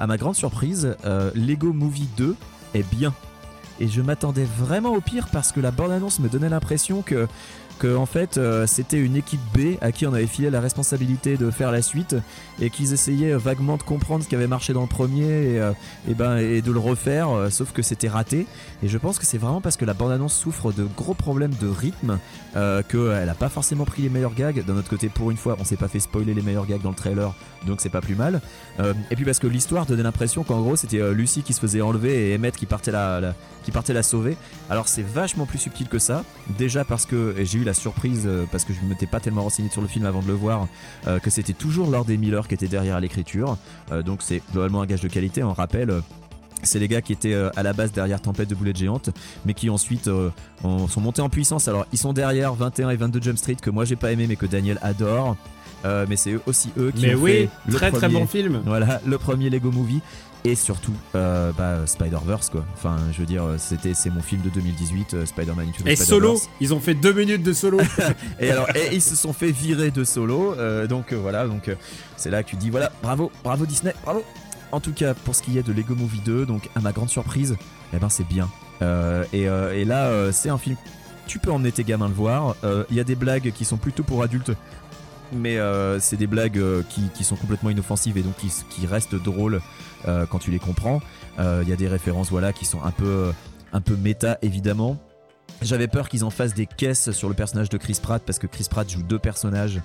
À 0.00 0.08
ma 0.08 0.16
grande 0.16 0.34
surprise 0.34 0.96
Lego 1.36 1.72
Movie 1.72 2.08
2 2.16 2.34
est 2.74 2.90
bien. 2.92 3.14
Et 3.78 3.86
je 3.86 4.02
m'attendais 4.02 4.48
vraiment 4.58 4.94
au 4.94 5.00
pire 5.00 5.28
parce 5.32 5.52
que 5.52 5.60
la 5.60 5.70
bande-annonce 5.70 6.18
me 6.18 6.28
donnait 6.28 6.48
l'impression 6.48 7.02
que 7.02 7.28
en 7.84 8.06
fait 8.06 8.38
euh, 8.38 8.66
c'était 8.66 8.98
une 8.98 9.16
équipe 9.16 9.40
B 9.54 9.76
à 9.80 9.92
qui 9.92 10.06
on 10.06 10.12
avait 10.12 10.26
filé 10.26 10.50
la 10.50 10.60
responsabilité 10.60 11.36
de 11.36 11.50
faire 11.50 11.70
la 11.70 11.82
suite 11.82 12.16
et 12.60 12.70
qu'ils 12.70 12.92
essayaient 12.92 13.34
vaguement 13.36 13.76
de 13.76 13.82
comprendre 13.82 14.24
ce 14.24 14.28
qui 14.28 14.34
avait 14.34 14.46
marché 14.46 14.72
dans 14.72 14.82
le 14.82 14.88
premier 14.88 15.24
et, 15.24 15.60
euh, 15.60 15.72
ben 16.08 16.36
de 16.38 16.72
le 16.72 16.78
refaire 16.78 17.30
euh, 17.30 17.50
sauf 17.50 17.72
que 17.72 17.82
c'était 17.82 18.08
raté. 18.08 18.46
Et 18.82 18.88
je 18.88 18.98
pense 18.98 19.18
que 19.18 19.26
c'est 19.26 19.38
vraiment 19.38 19.60
parce 19.60 19.76
que 19.76 19.84
la 19.84 19.94
bande-annonce 19.94 20.34
souffre 20.34 20.72
de 20.72 20.86
gros 20.96 21.14
problèmes 21.14 21.54
de 21.60 21.68
rythme 21.68 22.18
qu'elle 22.88 23.28
a 23.28 23.34
pas 23.34 23.48
forcément 23.48 23.84
pris 23.84 24.02
les 24.02 24.08
meilleurs 24.08 24.34
gags. 24.34 24.64
D'un 24.64 24.76
autre 24.76 24.88
côté 24.88 25.08
pour 25.08 25.30
une 25.30 25.36
fois 25.36 25.56
on 25.60 25.64
s'est 25.64 25.76
pas 25.76 25.88
fait 25.88 26.00
spoiler 26.00 26.34
les 26.34 26.42
meilleurs 26.42 26.66
gags 26.66 26.82
dans 26.82 26.90
le 26.90 26.96
trailer 26.96 27.34
donc 27.66 27.80
c'est 27.80 27.88
pas 27.88 28.00
plus 28.00 28.16
mal. 28.16 28.40
Et 28.78 29.16
puis 29.16 29.24
parce 29.24 29.38
que 29.38 29.46
l'histoire 29.46 29.86
donnait 29.86 30.02
l'impression 30.02 30.42
qu'en 30.42 30.60
gros 30.60 30.76
c'était 30.76 31.12
Lucie 31.12 31.42
qui 31.42 31.52
se 31.52 31.60
faisait 31.60 31.80
enlever 31.80 32.30
et 32.30 32.34
Emmett 32.34 32.56
qui 32.56 32.66
partait 32.66 32.90
la, 32.90 33.34
qui 33.64 33.70
partait 33.70 33.92
la 33.92 34.02
sauver. 34.02 34.36
Alors 34.70 34.88
c'est 34.88 35.02
vachement 35.02 35.46
plus 35.46 35.58
subtil 35.58 35.88
que 35.88 35.98
ça. 35.98 36.24
Déjà 36.56 36.84
parce 36.84 37.06
que 37.06 37.34
j'ai 37.38 37.58
eu 37.58 37.64
la 37.68 37.74
surprise 37.74 38.24
euh, 38.26 38.44
parce 38.50 38.64
que 38.64 38.72
je 38.72 38.80
ne 38.82 38.88
m'étais 38.88 39.06
pas 39.06 39.20
tellement 39.20 39.42
renseigné 39.44 39.70
sur 39.70 39.80
le 39.82 39.88
film 39.88 40.04
avant 40.06 40.20
de 40.22 40.26
le 40.26 40.32
voir 40.34 40.66
euh, 41.06 41.18
que 41.20 41.30
c'était 41.30 41.52
toujours 41.52 41.90
Lord 41.90 42.10
et 42.10 42.16
Miller 42.16 42.48
qui 42.48 42.54
était 42.54 42.68
derrière 42.68 42.96
à 42.96 43.00
l'écriture 43.00 43.56
Euh, 43.92 44.02
donc 44.02 44.20
c'est 44.22 44.42
globalement 44.52 44.82
un 44.82 44.86
gage 44.86 45.00
de 45.02 45.08
qualité 45.08 45.42
on 45.42 45.52
rappelle 45.52 45.92
c'est 46.64 46.80
les 46.80 46.88
gars 46.88 47.00
qui 47.02 47.12
étaient 47.12 47.34
à 47.54 47.62
la 47.62 47.72
base 47.72 47.92
derrière 47.92 48.20
Tempête 48.20 48.48
de 48.50 48.56
boulettes 48.56 48.78
géantes, 48.78 49.10
mais 49.46 49.54
qui 49.54 49.70
ensuite 49.70 50.08
euh, 50.08 50.30
ont- 50.64 50.88
sont 50.88 51.00
montés 51.00 51.22
en 51.22 51.28
puissance. 51.28 51.68
Alors 51.68 51.86
ils 51.92 51.98
sont 51.98 52.12
derrière 52.12 52.52
21 52.54 52.90
et 52.90 52.96
22 52.96 53.22
Jump 53.22 53.38
Street 53.38 53.54
que 53.62 53.70
moi 53.70 53.84
j'ai 53.84 53.94
pas 53.94 54.10
aimé, 54.10 54.26
mais 54.28 54.34
que 54.34 54.44
Daniel 54.46 54.76
adore. 54.82 55.36
Euh, 55.84 56.04
mais 56.08 56.16
c'est 56.16 56.32
eux- 56.32 56.42
aussi 56.46 56.70
eux 56.76 56.90
qui 56.92 57.02
Mais 57.06 57.14
ont 57.14 57.18
oui, 57.20 57.30
fait 57.32 57.48
le 57.68 57.74
très 57.74 57.90
très 57.92 58.00
premier- 58.08 58.18
bon 58.18 58.26
film. 58.26 58.60
Voilà, 58.66 59.00
le 59.06 59.16
premier 59.18 59.48
Lego 59.50 59.70
Movie 59.70 60.00
et 60.44 60.54
surtout 60.54 60.92
euh, 61.14 61.52
bah, 61.56 61.86
Spider-Verse 61.86 62.50
quoi. 62.50 62.64
Enfin, 62.74 62.96
je 63.12 63.18
veux 63.20 63.26
dire, 63.26 63.44
c'était 63.58 63.94
c'est 63.94 64.10
mon 64.10 64.22
film 64.22 64.40
de 64.42 64.50
2018, 64.50 65.14
euh, 65.14 65.26
Spider-Man 65.26 65.68
Into 65.68 65.82
the 65.84 65.88
Et 65.88 65.96
solo, 65.96 66.40
ils 66.60 66.72
ont 66.74 66.80
fait 66.80 66.94
deux 66.94 67.12
minutes 67.12 67.42
de 67.42 67.52
solo. 67.52 67.78
Et 68.40 68.50
alors, 68.50 68.68
et 68.74 68.94
ils 68.94 69.02
se 69.02 69.16
sont 69.16 69.32
fait 69.32 69.50
virer 69.50 69.90
de 69.90 70.04
solo. 70.04 70.54
euh, 70.58 70.86
donc 70.86 71.12
euh, 71.12 71.16
voilà, 71.16 71.46
donc 71.46 71.68
euh, 71.68 71.74
c'est 72.16 72.30
là 72.30 72.42
que 72.42 72.48
tu 72.50 72.56
dis 72.56 72.70
voilà, 72.70 72.92
bravo, 73.02 73.30
bravo 73.42 73.66
Disney, 73.66 73.94
bravo. 74.04 74.22
En 74.70 74.80
tout 74.80 74.92
cas, 74.92 75.14
pour 75.14 75.34
ce 75.34 75.42
qui 75.42 75.56
est 75.58 75.62
de 75.66 75.72
Lego 75.72 75.94
Movie 75.94 76.20
2, 76.24 76.44
donc 76.46 76.68
à 76.76 76.80
ma 76.80 76.92
grande 76.92 77.08
surprise, 77.08 77.56
eh 77.94 77.98
ben 77.98 78.08
c'est 78.08 78.26
bien. 78.28 78.48
Euh, 78.82 79.24
et, 79.32 79.48
euh, 79.48 79.74
et 79.74 79.84
là, 79.84 80.06
euh, 80.06 80.30
c'est 80.30 80.50
un 80.50 80.58
film. 80.58 80.76
Tu 81.26 81.38
peux 81.38 81.50
emmener 81.50 81.72
tes 81.72 81.84
gamins 81.84 82.08
le 82.08 82.14
voir. 82.14 82.54
Euh, 82.64 82.84
Il 82.90 82.96
y 82.96 83.00
a 83.00 83.04
des 83.04 83.14
blagues 83.14 83.52
qui 83.52 83.64
sont 83.64 83.76
plutôt 83.76 84.02
pour 84.02 84.22
adultes. 84.22 84.52
Mais 85.32 85.58
euh, 85.58 86.00
c'est 86.00 86.16
des 86.16 86.26
blagues 86.26 86.58
euh, 86.58 86.82
qui, 86.88 87.02
qui 87.14 87.24
sont 87.24 87.36
complètement 87.36 87.70
inoffensives 87.70 88.16
et 88.16 88.22
donc 88.22 88.36
qui, 88.36 88.50
qui 88.70 88.86
restent 88.86 89.14
drôles 89.14 89.60
euh, 90.06 90.26
quand 90.26 90.38
tu 90.38 90.50
les 90.50 90.58
comprends. 90.58 91.00
Il 91.38 91.68
y 91.68 91.72
a 91.72 91.76
des 91.76 91.86
références 91.86 92.30
voilà 92.30 92.52
qui 92.52 92.64
sont 92.64 92.82
un 92.82 92.90
peu 92.90 93.30
un 93.72 93.80
peu 93.80 93.94
méta 93.94 94.38
évidemment. 94.42 94.96
J'avais 95.60 95.88
peur 95.88 96.08
qu'ils 96.08 96.24
en 96.24 96.30
fassent 96.30 96.54
des 96.54 96.66
caisses 96.66 97.10
sur 97.10 97.28
le 97.28 97.34
personnage 97.34 97.68
de 97.68 97.78
Chris 97.78 97.98
Pratt 98.00 98.22
parce 98.24 98.38
que 98.38 98.46
Chris 98.46 98.66
Pratt 98.70 98.88
joue 98.88 99.02
deux 99.02 99.18
personnages 99.18 99.80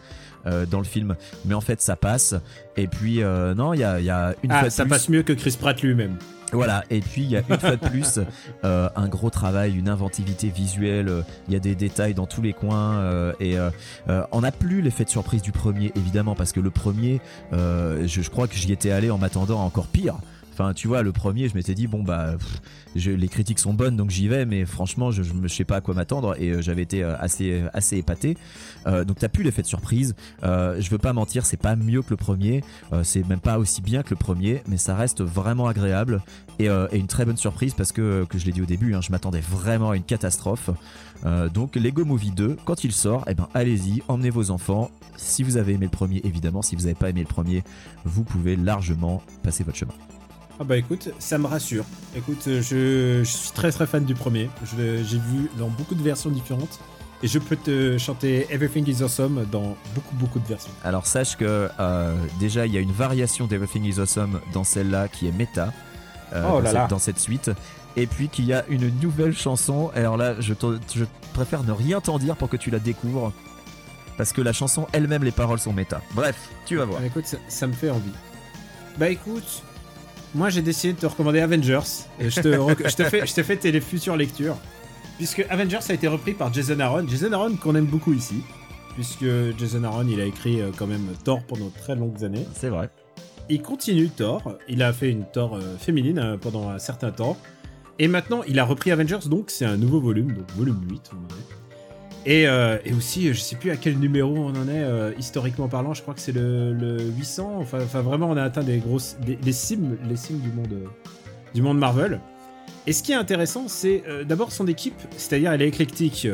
euh, 0.45 0.65
dans 0.67 0.77
le 0.79 0.83
film, 0.85 1.15
mais 1.45 1.55
en 1.55 1.61
fait 1.61 1.81
ça 1.81 1.95
passe. 1.95 2.35
Et 2.77 2.87
puis 2.87 3.23
euh, 3.23 3.55
non, 3.55 3.73
il 3.73 3.79
y 3.79 3.83
a, 3.83 3.99
y 3.99 4.09
a 4.09 4.35
une 4.43 4.51
fois 4.51 4.59
Ah, 4.61 4.65
de 4.65 4.69
ça 4.69 4.83
plus- 4.83 4.89
passe 4.91 5.09
mieux 5.09 5.23
que 5.23 5.33
Chris 5.33 5.57
Pratt 5.59 5.81
lui-même. 5.81 6.17
voilà, 6.51 6.83
et 6.91 6.99
puis 6.99 7.23
il 7.23 7.29
y 7.31 7.37
a 7.37 7.39
une 7.49 7.57
fois 7.59 7.71
de 7.75 7.87
plus 7.89 8.19
euh, 8.63 8.87
un 8.95 9.07
gros 9.07 9.31
travail, 9.31 9.75
une 9.75 9.89
inventivité 9.89 10.49
visuelle, 10.49 11.09
euh, 11.09 11.21
il 11.47 11.53
y 11.53 11.57
a 11.57 11.59
des 11.59 11.73
détails 11.73 12.13
dans 12.13 12.27
tous 12.27 12.43
les 12.43 12.53
coins 12.53 12.97
euh, 12.97 13.33
et 13.39 13.57
euh, 13.57 13.71
euh, 14.09 14.23
on 14.31 14.41
n'a 14.41 14.51
plus 14.51 14.81
l'effet 14.83 15.05
de 15.05 15.09
surprise 15.09 15.41
du 15.41 15.51
premier 15.51 15.91
évidemment 15.95 16.35
parce 16.35 16.51
que 16.51 16.59
le 16.59 16.69
premier, 16.69 17.19
euh, 17.53 18.05
je, 18.05 18.21
je 18.21 18.29
crois 18.29 18.47
que 18.47 18.53
j'y 18.55 18.71
étais 18.71 18.91
allé 18.91 19.09
en 19.09 19.17
m'attendant 19.17 19.59
à 19.59 19.63
encore 19.63 19.87
pire. 19.87 20.15
Enfin, 20.53 20.73
tu 20.73 20.87
vois, 20.87 21.01
le 21.01 21.11
premier, 21.11 21.49
je 21.49 21.55
m'étais 21.55 21.73
dit 21.73 21.87
bon 21.87 22.03
bah, 22.03 22.35
les 22.95 23.27
critiques 23.27 23.59
sont 23.59 23.73
bonnes 23.73 23.97
donc 23.97 24.11
j'y 24.11 24.27
vais, 24.27 24.45
mais 24.45 24.65
franchement, 24.65 25.11
je, 25.11 25.23
je 25.23 25.47
sais 25.47 25.63
pas 25.63 25.77
à 25.77 25.81
quoi 25.81 25.95
m'attendre 25.95 26.35
et 26.39 26.49
euh, 26.49 26.61
j'avais 26.61 26.83
été 26.83 27.03
euh, 27.03 27.15
assez 27.19 27.97
épaté. 27.97 28.37
Euh, 28.85 29.03
donc 29.03 29.17
t'as 29.19 29.29
plus 29.29 29.43
l'effet 29.43 29.61
de 29.61 29.67
surprise. 29.67 30.15
Je 30.43 30.89
veux 30.89 30.97
pas 30.97 31.13
mentir, 31.13 31.45
c'est 31.45 31.57
pas 31.57 31.75
mieux 31.75 32.01
que 32.01 32.11
le 32.11 32.17
premier, 32.17 32.63
c'est 33.03 33.27
même 33.27 33.39
pas 33.39 33.57
aussi 33.57 33.81
bien 33.81 34.03
que 34.03 34.11
le 34.11 34.15
premier, 34.15 34.61
mais 34.67 34.77
ça 34.77 34.95
reste 34.95 35.21
vraiment 35.21 35.67
agréable 35.67 36.21
et, 36.59 36.67
une 36.93 37.07
très 37.07 37.25
bonne 37.25 37.37
surprise 37.37 37.73
parce 37.73 37.91
que 37.91 38.25
que 38.25 38.37
je 38.37 38.45
l'ai 38.45 38.51
dit 38.51 38.61
au 38.61 38.65
début, 38.65 38.93
hein, 38.93 39.01
je 39.01 39.11
m'attendais 39.11 39.41
vraiment 39.41 39.91
à 39.91 39.95
une 39.95 40.03
catastrophe. 40.03 40.69
Donc 41.53 41.75
Lego 41.75 42.05
Movie 42.05 42.31
2, 42.31 42.57
quand 42.65 42.83
il 42.83 42.91
sort, 42.91 43.23
eh 43.27 43.33
ben 43.33 43.47
allez-y, 43.53 44.03
emmenez 44.07 44.29
vos 44.29 44.51
enfants. 44.51 44.91
Si 45.15 45.43
vous 45.43 45.57
avez 45.57 45.73
aimé 45.73 45.85
le 45.85 45.91
premier, 45.91 46.21
évidemment, 46.23 46.61
si 46.61 46.75
vous 46.75 46.83
n'avez 46.83 46.95
pas 46.95 47.09
aimé 47.09 47.21
le 47.21 47.27
premier, 47.27 47.63
vous 48.03 48.23
pouvez 48.23 48.55
largement 48.55 49.21
passer 49.41 49.63
votre 49.63 49.77
chemin. 49.77 49.93
Ah 50.59 50.63
bah 50.63 50.77
écoute, 50.77 51.09
ça 51.19 51.37
me 51.37 51.47
rassure. 51.47 51.83
Écoute, 52.15 52.43
euh, 52.47 52.61
je, 52.61 53.23
je 53.23 53.37
suis 53.37 53.51
très 53.51 53.71
très 53.71 53.87
fan 53.87 54.05
du 54.05 54.13
premier. 54.13 54.49
Je 54.63 54.81
l'ai- 54.81 55.03
J'ai 55.03 55.17
vu 55.17 55.49
dans 55.57 55.67
beaucoup 55.67 55.95
de 55.95 56.03
versions 56.03 56.29
différentes. 56.29 56.79
Et 57.23 57.27
je 57.27 57.39
peux 57.39 57.55
te 57.55 57.97
chanter 57.97 58.45
Everything 58.51 58.85
is 58.87 59.01
Awesome 59.01 59.45
dans 59.49 59.77
beaucoup 59.95 60.15
beaucoup 60.15 60.39
de 60.39 60.45
versions. 60.45 60.71
Alors 60.83 61.05
sache 61.07 61.37
que 61.37 61.69
euh, 61.79 62.15
déjà 62.39 62.65
il 62.65 62.73
y 62.73 62.77
a 62.77 62.81
une 62.81 62.91
variation 62.91 63.47
d'Everything 63.47 63.85
is 63.85 63.99
Awesome 63.99 64.41
dans 64.53 64.65
celle-là 64.65 65.07
qui 65.07 65.27
est 65.29 65.31
méta 65.31 65.71
euh, 66.33 66.43
Oh 66.45 66.51
dans, 66.55 66.59
là 66.59 66.65
cette, 66.65 66.73
là. 66.73 66.87
dans 66.87 66.99
cette 66.99 67.19
suite. 67.19 67.49
Et 67.95 68.07
puis 68.07 68.27
qu'il 68.27 68.45
y 68.45 68.53
a 68.53 68.65
une 68.67 68.89
nouvelle 68.99 69.33
chanson. 69.33 69.89
Alors 69.95 70.17
là, 70.17 70.35
je, 70.39 70.53
préfère 71.33 71.63
ne 71.63 71.71
rien 71.71 72.01
t'en 72.01 72.17
dire 72.19 72.35
pour 72.35 72.49
que 72.49 72.57
tu 72.57 72.69
la 72.71 72.79
découvres. 72.79 73.31
Parce 74.17 74.33
que 74.33 74.41
la 74.41 74.51
chanson 74.53 74.87
elle-même, 74.91 75.23
les 75.23 75.31
paroles 75.31 75.59
sont 75.59 75.73
méta. 75.73 76.01
Bref, 76.13 76.35
tu 76.65 76.75
vas 76.75 76.85
voir. 76.85 76.99
Ah, 77.01 77.05
écoute, 77.07 77.25
ça, 77.25 77.37
ça 77.47 77.67
me 77.67 77.73
fait 77.73 77.89
envie. 77.89 78.11
Bah 78.97 79.09
écoute, 79.09 79.63
moi 80.35 80.49
j'ai 80.49 80.61
décidé 80.61 80.93
de 80.93 80.99
te 80.99 81.05
recommander 81.05 81.39
Avengers. 81.39 82.07
Et 82.19 82.29
je 82.29 82.41
te, 82.41 82.49
je 82.89 82.95
te 82.95 83.03
fais, 83.03 83.25
je 83.25 83.33
te 83.33 83.43
fais 83.43 83.55
tes 83.57 83.79
futures 83.81 84.15
lectures. 84.15 84.57
Puisque 85.17 85.45
Avengers 85.49 85.79
a 85.89 85.93
été 85.93 86.07
repris 86.07 86.33
par 86.33 86.53
Jason 86.53 86.79
Aaron. 86.79 87.07
Jason 87.07 87.31
Aaron 87.31 87.55
qu'on 87.55 87.75
aime 87.75 87.85
beaucoup 87.85 88.13
ici. 88.13 88.41
Puisque 88.95 89.25
Jason 89.57 89.83
Aaron, 89.83 90.07
il 90.07 90.19
a 90.21 90.25
écrit 90.25 90.61
euh, 90.61 90.71
quand 90.75 90.87
même 90.87 91.07
Thor 91.23 91.43
pendant 91.43 91.65
de 91.65 91.73
très 91.73 91.95
longues 91.95 92.23
années. 92.23 92.45
C'est 92.53 92.69
vrai. 92.69 92.89
Il 93.49 93.61
continue 93.61 94.09
Thor. 94.09 94.57
Il 94.67 94.83
a 94.83 94.93
fait 94.93 95.09
une 95.09 95.25
Thor 95.25 95.55
euh, 95.55 95.77
féminine 95.77 96.19
euh, 96.19 96.37
pendant 96.37 96.69
un 96.69 96.79
certain 96.79 97.11
temps. 97.11 97.37
Et 97.99 98.07
maintenant, 98.07 98.41
il 98.47 98.59
a 98.59 98.65
repris 98.65 98.91
Avengers, 98.91 99.27
donc 99.27 99.51
c'est 99.51 99.65
un 99.65 99.77
nouveau 99.77 99.99
volume, 99.99 100.33
donc 100.33 100.49
volume 100.55 100.81
8. 100.89 101.11
on. 101.13 101.62
Et, 102.25 102.47
euh, 102.47 102.77
et 102.85 102.93
aussi, 102.93 103.33
je 103.33 103.39
sais 103.39 103.55
plus 103.55 103.71
à 103.71 103.75
quel 103.75 103.97
numéro 103.97 104.33
on 104.37 104.55
en 104.55 104.67
est, 104.67 104.83
euh, 104.83 105.11
historiquement 105.19 105.67
parlant, 105.67 105.93
je 105.93 106.01
crois 106.01 106.13
que 106.13 106.21
c'est 106.21 106.31
le, 106.31 106.73
le 106.73 107.03
800. 107.03 107.57
Enfin, 107.59 108.01
vraiment, 108.01 108.29
on 108.29 108.37
a 108.37 108.43
atteint 108.43 108.63
des 108.63 108.77
grosses. 108.77 109.17
Des, 109.19 109.51
cimes, 109.51 109.97
les 110.07 110.15
cimes 110.15 110.39
du 110.39 110.49
monde, 110.49 110.89
du 111.53 111.61
monde 111.61 111.77
Marvel. 111.77 112.21
Et 112.87 112.93
ce 112.93 113.03
qui 113.03 113.11
est 113.11 113.15
intéressant, 113.15 113.67
c'est 113.67 114.03
euh, 114.07 114.23
d'abord 114.23 114.51
son 114.51 114.67
équipe, 114.67 114.99
c'est-à-dire 115.15 115.53
elle 115.53 115.61
est 115.61 115.67
éclectique. 115.67 116.27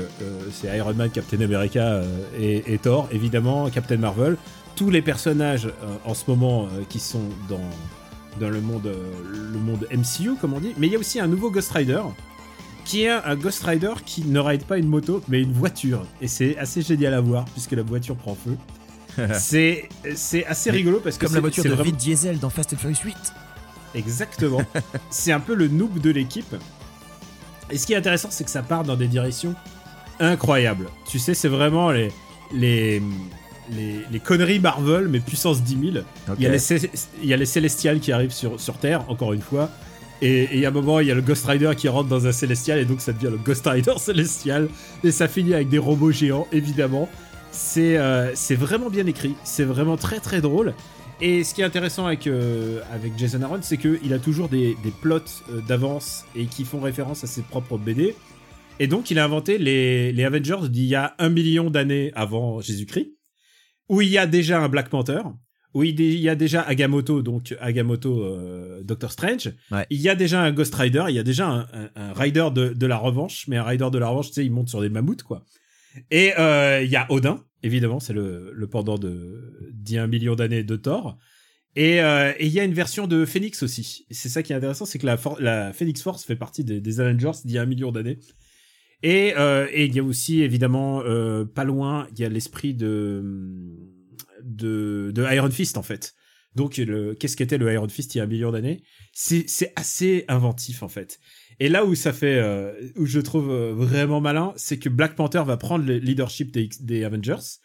c'est 0.52 0.78
Iron 0.78 0.94
Man, 0.94 1.10
Captain 1.10 1.42
America 1.42 2.02
et, 2.40 2.64
et 2.72 2.78
Thor, 2.78 3.08
évidemment, 3.12 3.70
Captain 3.70 3.98
Marvel. 3.98 4.38
Tous 4.76 4.90
les 4.90 5.02
personnages 5.02 5.68
en 6.06 6.14
ce 6.14 6.24
moment 6.28 6.70
qui 6.88 7.00
sont 7.00 7.24
dans, 7.50 7.60
dans 8.40 8.50
le, 8.50 8.62
monde, 8.62 8.90
le 9.30 9.60
monde 9.60 9.88
MCU, 9.92 10.36
comme 10.40 10.54
on 10.54 10.60
dit. 10.60 10.74
Mais 10.78 10.88
il 10.88 10.94
y 10.94 10.96
a 10.96 11.00
aussi 11.00 11.20
un 11.20 11.28
nouveau 11.28 11.52
Ghost 11.52 11.72
Rider, 11.72 12.02
qui 12.90 13.04
est 13.04 13.10
un 13.10 13.36
Ghost 13.36 13.64
Rider 13.66 13.94
qui 14.04 14.26
ne 14.26 14.40
ride 14.40 14.64
pas 14.64 14.80
une 14.80 14.88
moto, 14.88 15.22
mais 15.28 15.42
une 15.44 15.54
voiture. 15.54 16.08
Et 16.22 16.28
c'est 16.28 16.58
assez 16.58 16.82
génial 16.82 17.14
à 17.14 17.22
voir, 17.22 17.46
puisque 17.46 17.74
la 17.74 17.84
voiture 17.84 18.16
prend 18.16 18.36
feu. 18.36 18.58
c'est 19.38 19.88
c'est 20.16 20.44
assez 20.48 20.72
Mais 20.72 20.78
rigolo 20.78 21.00
parce 21.00 21.18
que 21.20 21.26
Comme 21.26 21.36
la 21.36 21.42
voiture 21.42 21.64
de 21.64 21.70
vraiment- 21.70 21.84
Vin 21.92 21.96
Diesel 21.96 22.40
dans 22.40 22.50
Fast 22.50 22.74
and 22.74 22.78
Furious 22.78 22.98
8. 23.06 23.16
Exactement. 23.94 24.62
c'est 25.12 25.32
un 25.32 25.40
peu 25.40 25.54
le 25.54 25.68
noob 25.68 26.00
de 26.00 26.10
l'équipe. 26.10 26.56
Et 27.70 27.78
ce 27.78 27.86
qui 27.86 27.94
est 27.94 27.96
intéressant, 27.96 28.30
c'est 28.32 28.44
que 28.44 28.50
ça 28.50 28.64
part 28.64 28.84
dans 28.84 28.96
des 28.96 29.08
directions 29.08 29.54
incroyables. 30.20 30.88
Tu 31.08 31.20
sais, 31.20 31.36
c'est 31.36 31.48
vraiment 31.48 31.92
les, 31.92 32.12
les, 32.52 33.04
les, 33.72 34.00
les 34.12 34.20
conneries 34.20 34.60
Marvel, 34.60 35.08
mais 35.10 35.20
puissance 35.20 35.62
10 35.62 35.92
000. 35.94 36.06
Il, 36.40 36.44
y 36.44 36.48
a 36.48 36.50
les, 36.50 36.74
il 37.22 37.30
y 37.30 37.34
a 37.36 37.38
les 37.38 37.46
Célestials 37.46 38.00
qui 38.00 38.12
arrivent 38.12 38.32
sur, 38.34 38.60
sur 38.60 38.78
Terre, 38.80 39.08
encore 39.12 39.34
une 39.34 39.42
fois. 39.42 39.70
Et, 40.22 40.50
il 40.54 40.60
y 40.60 40.66
a 40.66 40.70
un 40.70 40.72
moment, 40.72 41.00
il 41.00 41.08
y 41.08 41.12
a 41.12 41.16
le 41.16 41.22
Ghost 41.22 41.46
Rider 41.46 41.72
qui 41.78 41.88
rentre 41.88 42.10
dans 42.10 42.28
un 42.28 42.32
Célestial, 42.32 42.80
et 42.80 42.86
donc 42.86 43.02
ça 43.02 43.14
devient 43.14 43.32
le 43.32 43.38
Ghost 43.38 43.66
Rider 43.66 43.94
Célestial. 43.98 44.70
Et 45.04 45.12
ça 45.12 45.28
finit 45.28 45.54
avec 45.54 45.70
des 45.70 45.78
robots 45.78 46.12
géants, 46.12 46.48
évidemment. 46.52 47.10
C'est 47.52 47.98
euh, 47.98 48.34
vraiment 48.52 48.90
bien 48.90 49.08
écrit, 49.08 49.36
c'est 49.44 49.64
vraiment 49.64 49.98
très 49.98 50.20
très 50.20 50.42
drôle. 50.42 50.74
Et 51.22 51.44
ce 51.44 51.54
qui 51.54 51.62
est 51.62 51.66
intéressant 51.66 52.06
avec, 52.06 52.28
euh, 52.28 52.82
avec 52.94 53.18
Jason 53.18 53.42
Aaron, 53.42 53.60
c'est 53.62 53.78
qu'il 53.78 54.14
a 54.14 54.20
toujours 54.20 54.48
des, 54.48 54.78
des 54.84 54.92
plots 54.92 55.18
euh, 55.50 55.60
d'avance 55.68 56.26
et 56.36 56.46
qui 56.46 56.64
font 56.64 56.80
référence 56.80 57.24
à 57.24 57.28
ses 57.28 57.42
propres 57.42 57.78
BD. 57.78 58.16
Et 58.80 58.88
donc, 58.88 59.12
il 59.12 59.20
a 59.20 59.26
inventé 59.26 59.58
les, 59.58 60.14
les 60.14 60.24
Avengers 60.24 60.70
d'il 60.70 60.86
y 60.86 60.96
a 60.96 61.16
un 61.20 61.30
million 61.30 61.70
d'années 61.70 62.12
avant 62.16 62.62
Jésus-Christ, 62.62 63.12
où 63.90 64.02
il 64.02 64.08
y 64.08 64.18
a 64.18 64.28
déjà 64.28 64.62
un 64.62 64.70
Black 64.70 64.88
Panther, 64.88 65.22
où 65.74 65.84
il 65.84 66.00
y 66.00 66.30
a 66.30 66.36
déjà 66.36 66.62
Agamotto, 66.62 67.22
donc 67.22 67.56
Agamotto 67.60 68.24
euh, 68.24 68.82
Doctor 68.84 69.12
Strange. 69.12 69.54
Ouais. 69.72 69.86
Il 69.90 70.02
y 70.02 70.10
a 70.10 70.16
déjà 70.16 70.42
un 70.42 70.52
Ghost 70.52 70.74
Rider, 70.74 71.06
il 71.10 71.16
y 71.16 71.20
a 71.20 71.24
déjà 71.24 71.48
un, 71.48 71.60
un, 71.74 71.90
un 71.96 72.14
Rider 72.14 72.48
de, 72.54 72.70
de 72.70 72.86
la 72.88 72.98
revanche, 72.98 73.48
mais 73.48 73.58
un 73.58 73.64
Rider 73.64 73.90
de 73.92 73.98
la 74.00 74.08
revanche, 74.08 74.30
tu 74.30 74.34
sais, 74.34 74.46
il 74.46 74.52
monte 74.52 74.70
sur 74.70 74.82
des 74.82 74.90
mammouths, 74.90 75.24
quoi. 75.24 75.46
Et 76.10 76.34
euh, 76.40 76.82
il 76.82 76.90
y 76.90 76.96
a 76.96 77.06
Odin, 77.12 77.44
évidemment, 77.62 78.00
c'est 78.00 78.14
le, 78.14 78.52
le 78.54 78.68
pendant 78.68 78.98
de 78.98 79.70
d'il 79.72 79.96
y 79.96 79.98
a 80.00 80.04
un 80.04 80.08
million 80.08 80.36
d'années 80.36 80.64
de 80.64 80.76
Thor. 80.76 81.18
Et 81.76 82.02
euh, 82.02 82.34
et 82.40 82.48
il 82.48 82.52
y 82.52 82.60
a 82.60 82.64
une 82.64 82.74
version 82.74 83.06
de 83.06 83.26
Phoenix 83.26 83.62
aussi. 83.62 84.06
C'est 84.10 84.30
ça 84.30 84.42
qui 84.42 84.54
est 84.54 84.56
intéressant, 84.56 84.86
c'est 84.86 84.98
que 84.98 85.06
la, 85.06 85.18
for- 85.18 85.40
la 85.40 85.72
Phoenix 85.72 86.02
Force 86.02 86.26
fait 86.26 86.36
partie 86.36 86.64
des, 86.64 86.82
des 86.82 87.00
Avengers 87.00 87.40
d'il 87.46 87.54
y 87.54 87.58
a 87.60 87.62
un 87.62 87.68
million 87.68 87.92
d'années. 87.92 88.18
Et 89.04 89.30
et 89.30 89.86
il 89.86 89.96
y 89.96 90.00
a 90.00 90.04
aussi 90.04 90.42
évidemment 90.42 91.02
pas 91.56 91.64
loin, 91.64 92.08
il 92.12 92.20
y 92.20 92.26
a 92.26 92.30
l'esprit 92.30 92.74
de 92.74 93.24
de 94.44 95.14
Iron 95.32 95.52
Fist 95.52 95.78
en 95.78 95.84
fait. 95.84 96.16
Donc 96.56 96.74
qu'est-ce 97.20 97.38
qu'était 97.38 97.58
le 97.58 97.72
Iron 97.72 97.88
Fist 97.88 98.16
il 98.16 98.18
y 98.18 98.22
a 98.22 98.24
un 98.24 98.28
million 98.28 98.52
d'années? 98.52 98.84
C'est 99.14 99.72
assez 99.76 100.26
inventif 100.28 100.84
en 100.84 100.90
fait. 100.90 101.20
Et 101.60 101.70
là 101.70 101.86
où 101.86 101.94
ça 101.96 102.14
fait 102.14 102.40
euh, 102.40 102.74
où 102.96 103.06
je 103.06 103.20
trouve 103.20 103.52
euh, 103.52 103.74
vraiment 103.76 104.22
malin, 104.22 104.54
c'est 104.56 104.80
que 104.80 104.90
Black 104.90 105.16
Panther 105.16 105.44
va 105.46 105.58
prendre 105.58 105.86
le 105.86 105.98
leadership 105.98 106.52
des, 106.52 107.04
Avengers. 107.04 107.60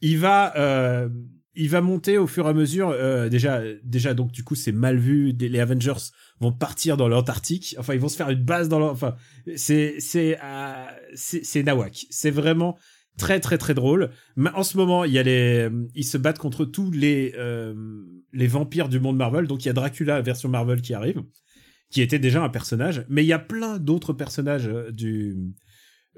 Il 0.00 0.18
va 0.18 0.56
euh, 0.56 1.08
il 1.54 1.70
va 1.70 1.80
monter 1.80 2.18
au 2.18 2.26
fur 2.26 2.46
et 2.46 2.50
à 2.50 2.52
mesure 2.52 2.94
déjà 3.30 3.62
déjà 3.82 4.12
donc 4.12 4.30
du 4.30 4.44
coup 4.44 4.54
c'est 4.54 4.72
mal 4.72 4.98
vu 4.98 5.32
les 5.32 5.58
Avengers 5.58 6.10
vont 6.38 6.52
partir 6.52 6.98
dans 6.98 7.08
l'Antarctique 7.08 7.74
enfin 7.78 7.94
ils 7.94 8.00
vont 8.00 8.10
se 8.10 8.16
faire 8.18 8.28
une 8.28 8.44
base 8.44 8.68
dans 8.68 8.78
l'An- 8.78 8.90
enfin 8.90 9.16
c'est 9.54 9.96
c'est 9.98 10.36
c'est 11.14 11.62
nawak 11.62 12.04
c'est 12.10 12.30
vraiment 12.30 12.76
très 13.18 13.40
très 13.40 13.58
très 13.58 13.74
drôle. 13.74 14.10
Mais 14.36 14.50
en 14.54 14.62
ce 14.62 14.76
moment 14.76 15.04
il 15.04 15.12
y 15.12 15.18
a 15.18 15.22
les 15.22 15.68
ils 15.94 16.04
se 16.04 16.18
battent 16.18 16.38
contre 16.38 16.64
tous 16.64 16.90
les 16.90 17.34
euh, 17.36 17.74
les 18.32 18.46
vampires 18.46 18.88
du 18.88 19.00
monde 19.00 19.16
Marvel. 19.16 19.46
Donc 19.46 19.64
il 19.64 19.68
y 19.68 19.70
a 19.70 19.74
Dracula 19.74 20.20
version 20.20 20.48
Marvel 20.48 20.80
qui 20.82 20.94
arrive 20.94 21.22
qui 21.90 22.02
était 22.02 22.18
déjà 22.18 22.42
un 22.42 22.48
personnage. 22.48 23.04
Mais 23.08 23.22
il 23.24 23.28
y 23.28 23.32
a 23.32 23.38
plein 23.38 23.78
d'autres 23.78 24.12
personnages 24.12 24.68
euh, 24.68 24.90
du 24.90 25.36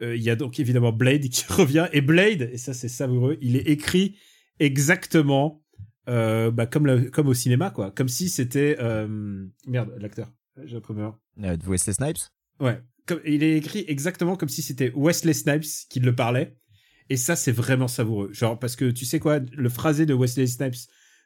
euh, 0.02 0.16
il 0.16 0.22
y 0.22 0.30
a 0.30 0.36
donc 0.36 0.60
évidemment 0.60 0.92
Blade 0.92 1.28
qui 1.28 1.44
revient. 1.52 1.88
Et 1.92 2.00
Blade 2.00 2.50
et 2.52 2.58
ça 2.58 2.74
c'est 2.74 2.88
savoureux 2.88 3.38
il 3.40 3.56
est 3.56 3.68
écrit 3.68 4.16
exactement 4.60 5.62
euh, 6.08 6.50
bah, 6.50 6.66
comme 6.66 7.10
comme 7.10 7.28
au 7.28 7.34
cinéma 7.34 7.70
quoi. 7.70 7.90
Comme 7.90 8.08
si 8.08 8.28
c'était 8.28 8.76
merde 9.66 9.94
l'acteur. 9.98 10.32
J'ai 10.64 10.76
Euh, 10.76 11.56
de 11.56 11.66
Wesley 11.66 11.94
Snipes? 11.94 12.18
Ouais. 12.60 12.80
Comme, 13.06 13.20
il 13.24 13.42
est 13.42 13.56
écrit 13.56 13.84
exactement 13.88 14.36
comme 14.36 14.48
si 14.48 14.62
c'était 14.62 14.92
Wesley 14.94 15.32
Snipes 15.32 15.86
qui 15.88 16.00
le 16.00 16.14
parlait. 16.14 16.56
Et 17.10 17.16
ça, 17.16 17.36
c'est 17.36 17.52
vraiment 17.52 17.88
savoureux. 17.88 18.30
Genre, 18.32 18.58
parce 18.58 18.76
que 18.76 18.90
tu 18.90 19.04
sais 19.04 19.18
quoi, 19.18 19.38
le 19.38 19.68
phrasé 19.68 20.06
de 20.06 20.14
Wesley 20.14 20.46
Snipes 20.46 20.76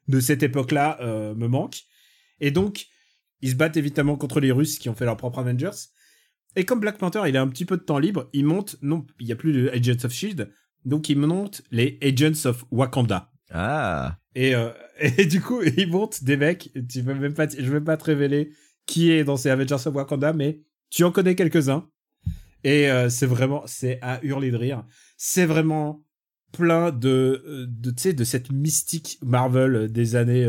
de 0.08 0.20
cette 0.20 0.42
époque-là 0.42 0.98
euh, 1.00 1.34
me 1.34 1.48
manque. 1.48 1.82
Et 2.40 2.50
donc, 2.50 2.86
ils 3.40 3.50
se 3.50 3.54
battent 3.56 3.76
évidemment 3.76 4.16
contre 4.16 4.40
les 4.40 4.52
Russes 4.52 4.78
qui 4.78 4.88
ont 4.88 4.94
fait 4.94 5.04
leur 5.04 5.16
propre 5.16 5.40
Avengers. 5.40 5.88
Et 6.54 6.64
comme 6.64 6.80
Black 6.80 6.98
Panther, 6.98 7.22
il 7.26 7.36
a 7.36 7.42
un 7.42 7.48
petit 7.48 7.64
peu 7.64 7.76
de 7.76 7.82
temps 7.82 7.98
libre, 7.98 8.28
il 8.32 8.44
monte, 8.44 8.76
non, 8.82 9.06
il 9.18 9.26
n'y 9.26 9.32
a 9.32 9.36
plus 9.36 9.52
de 9.52 9.68
Agents 9.70 10.04
of 10.04 10.12
Shield, 10.12 10.52
donc 10.84 11.08
il 11.08 11.18
monte 11.18 11.62
les 11.70 11.98
Agents 12.02 12.48
of 12.48 12.64
Wakanda. 12.70 13.30
Ah. 13.50 14.18
Et, 14.34 14.54
euh, 14.54 14.70
et 15.00 15.26
du 15.26 15.40
coup, 15.40 15.62
il 15.62 15.88
monte 15.88 16.24
des 16.24 16.36
mecs. 16.36 16.70
Tu 16.88 17.02
peux 17.02 17.14
même 17.14 17.34
pas, 17.34 17.48
je 17.48 17.62
vais 17.62 17.70
même 17.70 17.84
pas 17.84 17.96
te 17.96 18.04
révéler 18.04 18.52
qui 18.86 19.10
est 19.10 19.24
dans 19.24 19.36
ces 19.36 19.50
Avengers 19.50 19.74
of 19.74 19.94
Wakanda, 19.94 20.32
mais 20.32 20.60
tu 20.90 21.04
en 21.04 21.12
connais 21.12 21.34
quelques-uns. 21.34 21.88
Et 22.64 22.90
euh, 22.90 23.08
c'est 23.08 23.26
vraiment, 23.26 23.62
c'est 23.66 23.98
à 24.02 24.22
hurler 24.24 24.50
de 24.50 24.56
rire. 24.56 24.84
C'est 25.16 25.46
vraiment 25.46 26.04
plein 26.52 26.90
de, 26.90 27.42
euh, 27.46 27.66
de 27.68 27.90
tu 27.90 28.02
sais, 28.02 28.12
de 28.12 28.24
cette 28.24 28.52
mystique 28.52 29.18
Marvel 29.22 29.90
des 29.90 30.16
années 30.16 30.48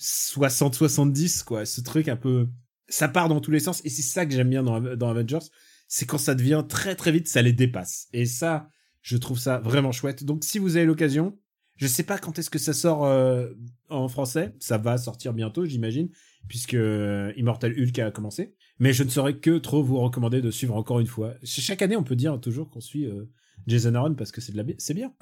60-70, 0.00 1.44
quoi. 1.44 1.64
Ce 1.64 1.80
truc 1.80 2.08
un 2.08 2.16
peu, 2.16 2.48
ça 2.88 3.08
part 3.08 3.28
dans 3.28 3.40
tous 3.40 3.50
les 3.50 3.60
sens. 3.60 3.80
Et 3.84 3.90
c'est 3.90 4.02
ça 4.02 4.26
que 4.26 4.32
j'aime 4.32 4.50
bien 4.50 4.62
dans, 4.62 4.80
dans 4.80 5.10
Avengers, 5.10 5.46
c'est 5.88 6.06
quand 6.06 6.18
ça 6.18 6.34
devient 6.34 6.64
très 6.68 6.94
très 6.94 7.12
vite, 7.12 7.28
ça 7.28 7.42
les 7.42 7.52
dépasse. 7.52 8.08
Et 8.12 8.26
ça, 8.26 8.68
je 9.02 9.16
trouve 9.16 9.38
ça 9.38 9.58
vraiment 9.58 9.92
chouette. 9.92 10.24
Donc 10.24 10.44
si 10.44 10.58
vous 10.58 10.76
avez 10.76 10.86
l'occasion, 10.86 11.38
je 11.76 11.86
sais 11.86 12.02
pas 12.02 12.18
quand 12.18 12.38
est-ce 12.38 12.50
que 12.50 12.58
ça 12.58 12.72
sort 12.72 13.04
euh, 13.04 13.50
en 13.88 14.08
français. 14.08 14.54
Ça 14.58 14.78
va 14.78 14.98
sortir 14.98 15.32
bientôt, 15.32 15.64
j'imagine. 15.64 16.08
puisque 16.48 16.74
euh, 16.74 17.32
Immortal 17.36 17.72
Hulk 17.78 17.98
a 17.98 18.10
commencé. 18.10 18.55
Mais 18.78 18.92
je 18.92 19.02
ne 19.04 19.08
saurais 19.08 19.36
que 19.36 19.58
trop 19.58 19.82
vous 19.82 19.98
recommander 20.00 20.42
de 20.42 20.50
suivre 20.50 20.74
encore 20.76 21.00
une 21.00 21.06
fois. 21.06 21.34
Ch- 21.42 21.60
Chaque 21.64 21.82
année, 21.82 21.96
on 21.96 22.02
peut 22.04 22.16
dire 22.16 22.38
toujours 22.40 22.68
qu'on 22.70 22.80
suit 22.80 23.06
euh, 23.06 23.24
Jason 23.66 23.94
Aaron 23.94 24.14
parce 24.14 24.32
que 24.32 24.40
c'est 24.40 24.52
de 24.52 24.56
la, 24.58 24.64
c'est 24.78 24.94
bien. 24.94 25.12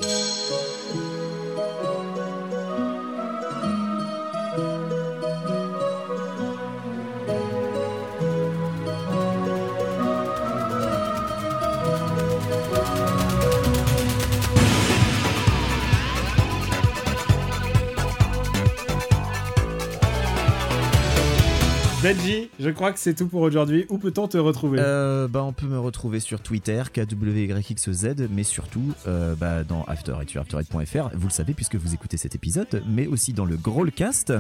Benji, 22.05 22.51
je 22.61 22.69
crois 22.69 22.93
que 22.93 22.99
c'est 22.99 23.15
tout 23.15 23.29
pour 23.29 23.41
aujourd'hui. 23.41 23.87
Où 23.89 23.97
peut-on 23.97 24.29
te 24.29 24.37
retrouver 24.37 24.79
Euh, 24.79 25.27
bah, 25.27 25.43
on 25.43 25.55
peut 25.55 25.65
me 25.65 25.79
retrouver 25.79 26.21
sur 26.21 26.39
Twitter, 26.43 26.83
KWYXZ, 26.93 28.29
mais 28.31 28.43
surtout 28.43 28.93
euh, 29.09 29.35
bah, 29.35 29.65
dans 29.65 29.85
After 29.85 30.13
Eight 30.21 30.29
sur 30.29 30.43
after8.fr. 30.43 31.13
Vous 31.15 31.29
le 31.29 31.33
savez 31.33 31.55
puisque 31.55 31.77
vous 31.77 31.95
écoutez 31.95 32.19
cet 32.19 32.35
épisode, 32.35 32.83
mais 32.87 33.07
aussi 33.07 33.33
dans 33.33 33.47
le 33.47 33.57
Growlcast. 33.57 34.35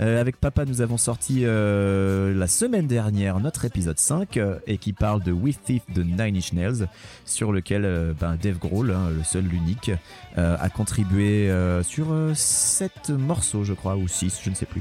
Euh, 0.00 0.18
avec 0.18 0.38
Papa, 0.38 0.64
nous 0.64 0.80
avons 0.80 0.96
sorti 0.96 1.42
euh, 1.44 2.32
la 2.34 2.46
semaine 2.46 2.86
dernière 2.86 3.38
notre 3.38 3.66
épisode 3.66 3.98
5 3.98 4.38
euh, 4.38 4.58
et 4.66 4.78
qui 4.78 4.94
parle 4.94 5.22
de 5.22 5.30
We 5.30 5.58
Thief 5.62 5.82
de 5.94 6.02
Nine 6.02 6.38
Inch 6.38 6.54
Nails, 6.54 6.88
sur 7.26 7.52
lequel 7.52 8.14
ben, 8.18 8.38
Dave 8.40 8.56
Grohl, 8.56 8.92
hein, 8.92 9.10
le 9.14 9.24
seul, 9.24 9.44
l'unique, 9.44 9.90
a 10.38 10.70
contribué 10.70 11.52
sur 11.82 12.06
7 12.32 13.10
morceaux, 13.10 13.62
je 13.62 13.74
crois, 13.74 13.96
ou 13.96 14.08
6, 14.08 14.40
je 14.42 14.48
ne 14.48 14.54
sais 14.54 14.64
plus. 14.64 14.80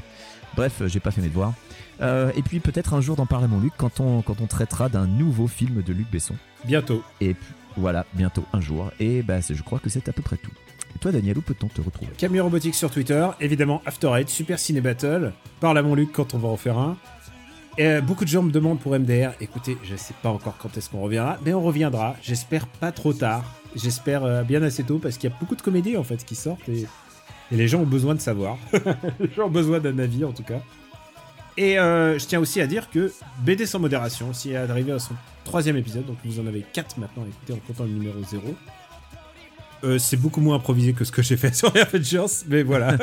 Bref, 0.55 0.83
j'ai 0.85 1.01
pas 1.01 1.11
fait 1.11 1.21
mes 1.21 1.27
devoirs. 1.27 1.53
Euh, 2.02 2.32
et 2.36 2.41
puis 2.41 2.60
peut-être 2.60 2.93
un 2.93 3.02
jour 3.02 3.16
d'en 3.16 3.26
parler 3.26 3.45
à 3.45 3.47
mon 3.47 3.60
Luc 3.60 3.74
quand 3.78 4.00
on, 4.00 4.22
quand 4.22 4.41
on 4.41 4.47
traitera 4.47 4.89
d'un 4.89 5.08
nouveau 5.08 5.47
film 5.47 5.82
de 5.82 5.93
Luc 5.93 6.10
Besson. 6.10 6.36
Bientôt. 6.66 7.04
Et 7.22 7.34
puis, 7.34 7.54
voilà, 7.78 8.06
bientôt 8.14 8.45
un 8.54 8.62
jour. 8.62 8.91
Et 9.00 9.22
bah, 9.22 9.39
je 9.41 9.62
crois 9.62 9.80
que 9.80 9.89
c'est 9.89 10.08
à 10.10 10.14
peu 10.14 10.22
près 10.22 10.38
tout. 10.38 10.52
Et 10.95 11.00
toi, 11.00 11.12
Daniel, 11.12 11.38
où 11.38 11.41
peut-on 11.41 11.68
te 11.68 11.82
retrouver? 11.82 12.12
Camille 12.18 12.39
Robotics 12.39 12.76
sur 12.76 12.89
Twitter, 12.89 13.28
évidemment 13.39 13.82
After 13.86 14.12
Eight, 14.16 14.30
Super 14.30 14.60
Ciné 14.60 14.82
Battle, 14.82 15.34
parle 15.60 15.78
à 15.78 15.84
mon 15.84 15.95
Luc 15.95 16.12
quand 16.12 16.34
on 16.34 16.38
va 16.38 16.50
en 16.50 16.58
faire 16.58 16.78
un. 16.78 16.97
Et 17.78 17.86
euh, 17.86 18.02
beaucoup 18.02 18.26
de 18.26 18.30
gens 18.30 18.43
me 18.43 18.52
demandent 18.52 18.80
pour 18.80 18.97
MDR, 18.97 19.32
écoutez, 19.39 19.78
je 19.84 19.95
sais 19.95 20.14
pas 20.22 20.30
encore 20.30 20.58
quand 20.58 20.76
est-ce 20.76 20.89
qu'on 20.89 21.02
reviendra, 21.02 21.38
mais 21.45 21.54
on 21.54 21.62
reviendra, 21.62 22.18
j'espère 22.22 22.68
pas 22.68 22.91
trop 22.91 23.14
tard, 23.14 23.45
j'espère 23.76 24.26
euh, 24.26 24.43
bien 24.43 24.62
assez 24.64 24.84
tôt, 24.84 24.97
parce 24.97 25.18
qu'il 25.18 25.30
y 25.30 25.34
a 25.34 25.36
beaucoup 25.39 25.56
de 25.56 25.62
comédies 25.62 25.95
en 25.95 26.04
fait 26.04 26.26
qui 26.26 26.36
sortent 26.36 26.68
et, 26.68 26.88
et 27.52 27.56
les 27.56 27.70
gens 27.70 27.80
ont 27.80 27.86
besoin 27.86 28.16
de 28.16 28.20
savoir. 28.20 28.58
les 29.20 29.32
gens 29.32 29.45
ont 29.45 29.52
besoin 29.52 29.80
d'un 29.80 29.97
avis 30.00 30.26
en 30.26 30.34
tout 30.34 30.43
cas. 30.43 30.62
Et 31.60 31.78
euh, 31.78 32.18
je 32.18 32.26
tiens 32.26 32.39
aussi 32.39 32.62
à 32.62 32.68
dire 32.68 32.89
que 32.89 33.12
BD 33.43 33.66
sans 33.66 33.80
modération 33.80 34.30
aussi 34.30 34.51
est 34.51 34.55
arrivé 34.55 34.93
à 34.93 34.99
son 34.99 35.14
troisième 35.43 35.76
épisode, 35.76 36.05
donc 36.05 36.16
vous 36.24 36.39
en 36.39 36.47
avez 36.47 36.64
quatre 36.72 36.97
maintenant 36.97 37.24
à 37.24 37.28
écouter 37.28 37.51
en 37.51 37.57
comptant 37.57 37.84
le 37.84 37.89
numéro 37.89 38.18
0. 38.24 38.55
Euh, 39.84 39.97
c'est 39.97 40.16
beaucoup 40.16 40.39
moins 40.39 40.55
improvisé 40.55 40.93
que 40.93 41.03
ce 41.03 41.12
que 41.12 41.22
j'ai 41.22 41.36
fait 41.36 41.53
sur 41.53 41.70
les 41.74 41.82
Avengers, 41.82 42.34
mais 42.47 42.64
voilà. 42.64 42.97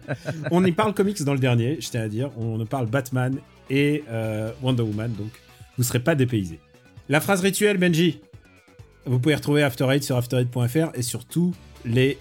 on 0.50 0.62
y 0.66 0.72
parle 0.72 0.92
comics 0.92 1.22
dans 1.22 1.32
le 1.32 1.38
dernier, 1.38 1.78
je 1.80 1.88
tiens 1.88 2.02
à 2.02 2.08
dire. 2.08 2.30
On 2.36 2.60
en 2.60 2.66
parle 2.66 2.88
Batman 2.88 3.38
et 3.70 4.04
euh, 4.10 4.52
Wonder 4.62 4.82
Woman, 4.82 5.10
donc 5.14 5.30
vous 5.78 5.82
serez 5.82 6.00
pas 6.00 6.14
dépaysés. 6.14 6.60
La 7.08 7.22
phrase 7.22 7.40
rituelle, 7.40 7.78
Benji. 7.78 8.20
Vous 9.06 9.18
pouvez 9.18 9.34
retrouver 9.34 9.62
After 9.62 9.86
Eight 9.90 10.04
sur 10.04 10.20
after8.fr 10.20 10.90
et 10.92 11.00
sur 11.00 11.24
tous 11.24 11.54
les 11.86 12.18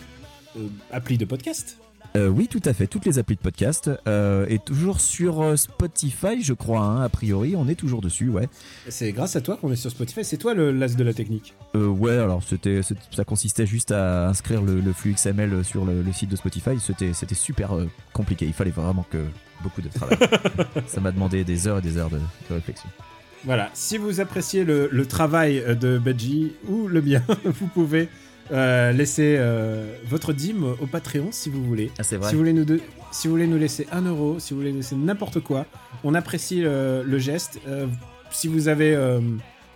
euh, 0.55 0.61
applis 0.93 1.17
de 1.17 1.25
podcast. 1.25 1.82
Euh, 2.15 2.27
Oui, 2.27 2.47
tout 2.47 2.61
à 2.65 2.73
fait, 2.73 2.85
toutes 2.87 3.05
les 3.05 3.17
applis 3.19 3.35
de 3.35 3.41
podcast. 3.41 3.89
euh, 4.07 4.45
et 4.47 4.59
toujours 4.59 4.99
sur 5.01 5.41
euh, 5.41 5.55
Spotify, 5.55 6.41
je 6.41 6.53
crois, 6.53 6.81
hein, 6.81 7.01
a 7.01 7.09
priori, 7.09 7.55
on 7.55 7.67
est 7.67 7.75
toujours 7.75 8.01
dessus, 8.01 8.29
ouais. 8.29 8.47
C'est 8.89 9.11
grâce 9.11 9.35
à 9.35 9.41
toi 9.41 9.57
qu'on 9.57 9.71
est 9.71 9.75
sur 9.75 9.89
Spotify. 9.91 10.23
C'est 10.23 10.37
toi 10.37 10.53
le 10.53 10.71
l'as 10.71 10.95
de 10.95 11.03
la 11.03 11.13
technique. 11.13 11.55
Euh, 11.75 11.87
ouais, 11.87 12.17
alors 12.17 12.43
c'était, 12.43 12.81
ça 13.11 13.23
consistait 13.23 13.65
juste 13.65 13.91
à 13.91 14.27
inscrire 14.29 14.61
le, 14.61 14.79
le 14.79 14.93
flux 14.93 15.13
XML 15.13 15.63
sur 15.63 15.85
le, 15.85 16.01
le 16.01 16.13
site 16.13 16.29
de 16.29 16.35
Spotify. 16.35 16.79
C'était, 16.79 17.13
c'était 17.13 17.35
super 17.35 17.71
compliqué. 18.13 18.45
Il 18.45 18.53
fallait 18.53 18.71
vraiment 18.71 19.05
que 19.09 19.23
beaucoup 19.63 19.81
de 19.81 19.89
travail. 19.89 20.17
ça 20.87 21.01
m'a 21.01 21.11
demandé 21.11 21.43
des 21.43 21.67
heures 21.67 21.79
et 21.79 21.81
des 21.81 21.97
heures 21.97 22.09
de, 22.09 22.17
de 22.17 22.53
réflexion. 22.53 22.89
Voilà, 23.45 23.69
si 23.73 23.97
vous 23.97 24.21
appréciez 24.21 24.63
le, 24.63 24.87
le 24.89 25.05
travail 25.05 25.61
de 25.77 25.97
Benji 25.97 26.53
ou 26.69 26.87
le 26.87 27.01
mien, 27.01 27.21
vous 27.43 27.67
pouvez 27.67 28.07
euh, 28.51 28.91
laisser 28.91 29.35
euh, 29.39 29.95
votre 30.07 30.33
dîme 30.33 30.63
au 30.81 30.85
Patreon 30.87 31.29
si 31.31 31.49
vous 31.49 31.63
voulez. 31.63 31.91
Ah, 31.97 32.03
c'est 32.03 32.21
Si 32.23 32.31
vous, 32.31 32.37
voulez 32.37 32.53
nous 32.53 32.65
de- 32.65 32.81
si 33.11 33.27
vous 33.27 33.33
voulez 33.33 33.47
nous 33.47 33.57
laisser 33.57 33.87
un 33.91 34.01
euro, 34.01 34.39
si 34.39 34.53
vous 34.53 34.59
voulez 34.59 34.71
laisser 34.71 34.95
n'importe 34.95 35.39
quoi, 35.39 35.65
on 36.03 36.13
apprécie 36.13 36.63
euh, 36.65 37.03
le 37.05 37.17
geste. 37.19 37.59
Si 38.31 38.47
vous 38.47 38.67
avez 38.67 38.97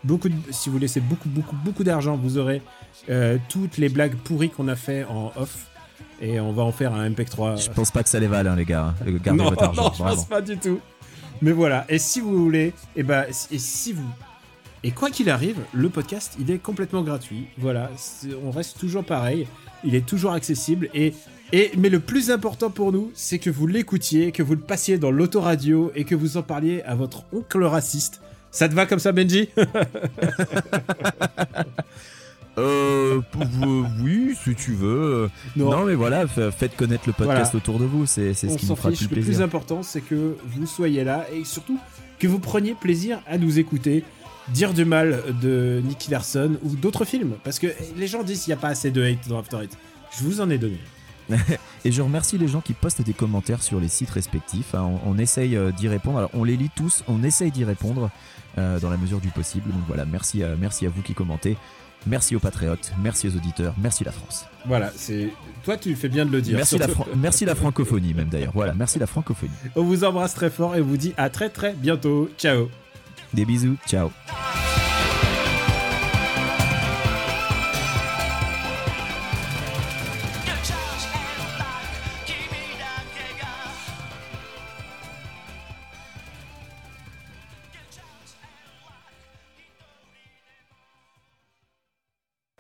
beaucoup, 0.03 0.30
de- 0.30 0.36
si 0.51 0.70
vous 0.70 0.78
laissez 0.80 0.99
beaucoup, 0.99 1.30
beaucoup, 1.30 1.55
beaucoup 1.63 1.84
d'argent, 1.84 2.18
vous 2.18 2.38
aurez 2.38 2.61
toutes 3.49 3.78
les 3.78 3.89
blagues 3.89 4.15
pourries 4.15 4.49
qu'on 4.49 4.68
a 4.68 4.76
fait 4.76 5.03
en 5.05 5.32
off. 5.36 5.68
Et 6.20 6.39
on 6.39 6.51
va 6.51 6.63
en 6.63 6.72
faire 6.72 6.93
un 6.95 7.07
MP3. 7.11 7.63
Je 7.63 7.70
pense 7.70 7.91
pas 7.91 8.01
que 8.01 8.09
ça 8.09 8.20
les 8.20 8.26
vale, 8.26 8.47
hein, 8.47 8.55
les 8.55 8.65
gars. 8.65 8.95
Gardez 9.24 9.38
non, 9.43 9.49
votre 9.51 9.63
argent, 9.63 9.84
non, 9.84 9.91
je 9.93 9.97
vraiment. 10.01 10.15
pense 10.15 10.26
pas 10.26 10.41
du 10.41 10.57
tout. 10.57 10.80
Mais 11.43 11.51
voilà. 11.51 11.86
Et 11.89 11.99
si 11.99 12.20
vous 12.22 12.36
voulez, 12.43 12.74
et 12.95 13.03
ben, 13.03 13.26
et 13.51 13.59
si 13.59 13.93
vous, 13.93 14.09
et 14.84 14.91
quoi 14.91 15.09
qu'il 15.09 15.30
arrive, 15.30 15.57
le 15.73 15.89
podcast, 15.89 16.36
il 16.39 16.51
est 16.51 16.59
complètement 16.59 17.01
gratuit. 17.03 17.47
Voilà, 17.57 17.89
on 18.43 18.51
reste 18.51 18.80
toujours 18.80 19.03
pareil. 19.03 19.47
Il 19.84 19.95
est 19.95 20.05
toujours 20.05 20.34
accessible 20.34 20.89
et 20.93 21.13
et 21.53 21.71
mais 21.78 21.88
le 21.89 21.99
plus 22.01 22.30
important 22.30 22.69
pour 22.69 22.91
nous, 22.91 23.09
c'est 23.13 23.39
que 23.39 23.49
vous 23.49 23.67
l'écoutiez, 23.67 24.32
que 24.34 24.43
vous 24.43 24.53
le 24.53 24.59
passiez 24.59 24.97
dans 24.97 25.11
l'autoradio 25.11 25.91
et 25.95 26.03
que 26.03 26.13
vous 26.13 26.36
en 26.36 26.43
parliez 26.43 26.82
à 26.84 26.93
votre 26.95 27.23
oncle 27.32 27.63
raciste. 27.63 28.21
Ça 28.51 28.67
te 28.67 28.73
va 28.73 28.86
comme 28.86 28.99
ça, 28.99 29.11
Benji? 29.11 29.49
Euh, 32.59 33.21
oui, 34.01 34.36
si 34.43 34.55
tu 34.55 34.71
veux. 34.73 35.30
Non. 35.55 35.69
Non, 35.69 35.86
mais 35.86 35.93
voilà, 35.93 36.25
faites 36.28 36.75
connaître 36.75 37.03
le 37.05 37.13
podcast 37.13 37.53
autour 37.53 37.78
de 37.78 37.86
vous, 37.86 38.07
c'est 38.07 38.34
ce 38.34 38.47
qui 38.47 38.65
nous 38.65 38.75
fera 38.75 38.89
fiche. 38.89 38.99
tout 38.99 39.03
Le 39.05 39.09
plus 39.09 39.25
plaisir. 39.25 39.45
important, 39.45 39.84
c'est 39.84 40.01
que 40.01 40.36
vous 40.43 40.65
soyez 40.65 41.03
là 41.03 41.28
et 41.32 41.43
surtout 41.43 41.78
que 42.17 42.28
vous 42.28 42.39
preniez 42.39 42.73
plaisir 42.73 43.21
à 43.28 43.38
nous 43.38 43.59
écouter 43.59 44.03
dire 44.50 44.74
du 44.74 44.86
mal 44.86 45.24
de 45.41 45.82
Nicky 45.86 46.12
Larson 46.12 46.58
ou 46.64 46.76
d'autres 46.76 47.06
films. 47.06 47.34
Parce 47.43 47.60
que 47.60 47.68
les 47.98 48.08
gens 48.08 48.24
disent 48.24 48.43
qu'il 48.43 48.52
n'y 48.54 48.58
a 48.58 48.62
pas 48.62 48.70
assez 48.70 48.91
de 48.91 49.04
hate 49.04 49.28
dans 49.28 49.39
After 49.39 49.58
Eight. 49.62 49.78
Je 50.18 50.24
vous 50.24 50.41
en 50.41 50.50
ai 50.50 50.58
donné. 50.58 50.78
Et 51.86 51.91
je 51.91 52.02
remercie 52.02 52.38
les 52.38 52.48
gens 52.48 52.62
qui 52.62 52.74
postent 52.74 53.02
des 53.02 53.14
commentaires 53.14 53.62
sur 53.62 53.80
les 53.82 53.89
sites 53.89 54.10
respectifs. 54.12 54.74
hein. 54.76 54.89
On, 55.06 55.12
on 55.12 55.18
essaye 55.18 55.56
euh, 55.58 55.72
d'y 55.72 55.88
répondre. 55.89 56.18
Alors, 56.20 56.32
on 56.34 56.43
les 56.45 56.56
lit 56.56 56.70
tous, 56.76 57.04
on 57.08 57.22
essaye 57.24 57.52
d'y 57.52 57.66
répondre 57.66 58.10
euh, 58.58 58.80
dans 58.80 58.89
la 58.89 58.98
mesure 58.98 59.20
du 59.20 59.28
possible. 59.30 59.70
Donc 59.72 59.82
voilà, 59.88 60.06
merci 60.06 60.41
à, 60.43 60.56
merci 60.56 60.86
à 60.86 60.89
vous 60.89 61.02
qui 61.02 61.14
commentez. 61.14 61.58
Merci 62.06 62.36
aux 62.36 62.39
patriotes, 62.39 62.93
merci 63.04 63.28
aux 63.28 63.36
auditeurs, 63.36 63.74
merci 63.78 64.06
la 64.06 64.12
France. 64.14 64.45
Voilà, 64.66 64.93
c'est 64.95 65.30
toi 65.66 65.76
tu 65.76 65.93
fais 65.95 66.08
bien 66.08 66.26
de 66.26 66.32
le 66.32 66.41
dire. 66.41 66.56
Merci 66.56 66.78
la, 66.78 66.86
surtout. 66.86 67.04
fran- 67.04 67.12
merci 67.18 67.43
la 67.43 67.56
francophonie 67.56 68.14
même 68.14 68.30
d'ailleurs. 68.30 68.52
Voilà, 68.54 68.74
merci 68.76 68.98
la 68.98 69.08
francophonie. 69.08 69.52
On 69.76 69.84
vous 69.84 70.04
embrasse 70.06 70.34
très 70.36 70.50
fort 70.52 70.76
et 70.78 70.82
on 70.82 70.86
vous 70.86 70.95
dit 70.95 71.14
à 71.18 71.30
très 71.30 71.50
très 71.50 71.74
bientôt. 71.74 72.30
Ciao. 72.38 72.70
Des 73.34 73.45
bisous, 73.45 73.78
ciao. 73.86 74.11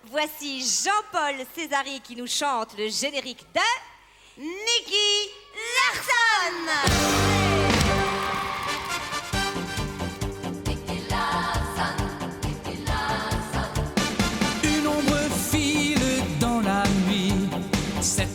Voici 0.09 0.61
Jean-Paul 0.61 1.45
Césari 1.53 1.99
qui 2.01 2.15
nous 2.15 2.27
chante 2.27 2.77
le 2.77 2.87
générique 2.89 3.45
de 3.53 4.41
Nicky 4.41 5.31
Larson. 5.75 7.76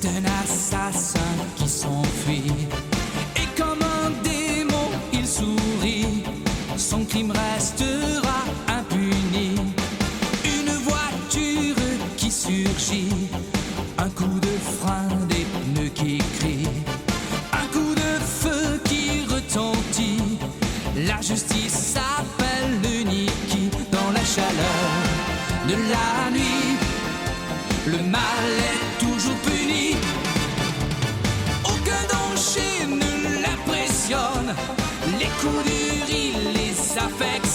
C'est 0.02 0.08
un 0.08 0.24
assassin 0.42 1.20
qui 1.20 1.21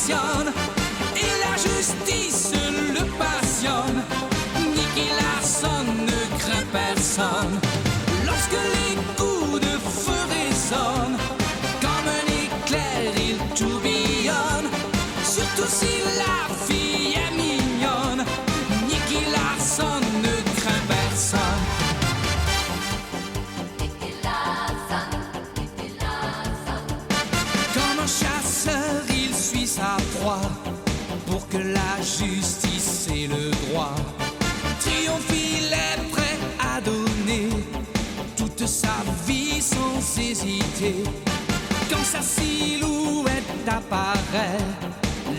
et 0.09 1.33
la 1.41 1.57
justice 1.57 2.53
le 2.93 3.03
passionne. 3.17 4.03
Nicky 4.73 5.09
Larson 5.19 5.83
ne 6.05 6.37
craint 6.39 6.65
personne. 6.71 7.76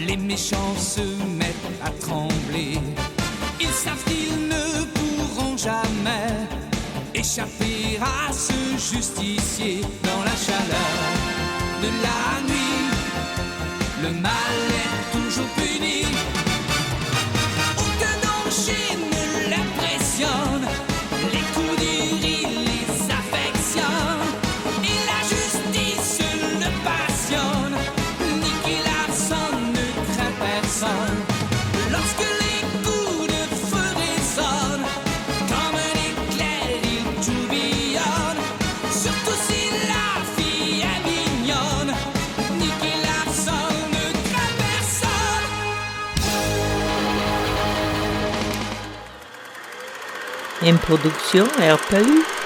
les 0.07 0.17
méchants 0.17 0.77
se 0.77 1.01
mettent 1.39 1.55
à 1.85 1.91
trembler. 1.91 2.79
Ils 3.61 3.69
savent 3.69 4.03
qu'ils 4.05 4.49
ne 4.49 4.85
pourront 4.97 5.57
jamais 5.57 6.29
échapper 7.15 7.99
à 8.01 8.33
ce 8.33 8.53
justicier 8.77 9.81
dans 10.03 10.23
la 10.23 10.37
chaleur 10.37 10.99
de 11.83 11.89
la 12.05 12.49
nuit. 12.49 12.87
Le 14.03 14.11
mal 14.21 14.57
est 14.83 15.17
toujours 15.17 15.49
plus 15.57 15.68
Une 50.69 50.77
production 50.77 51.47
RPU. 51.47 52.38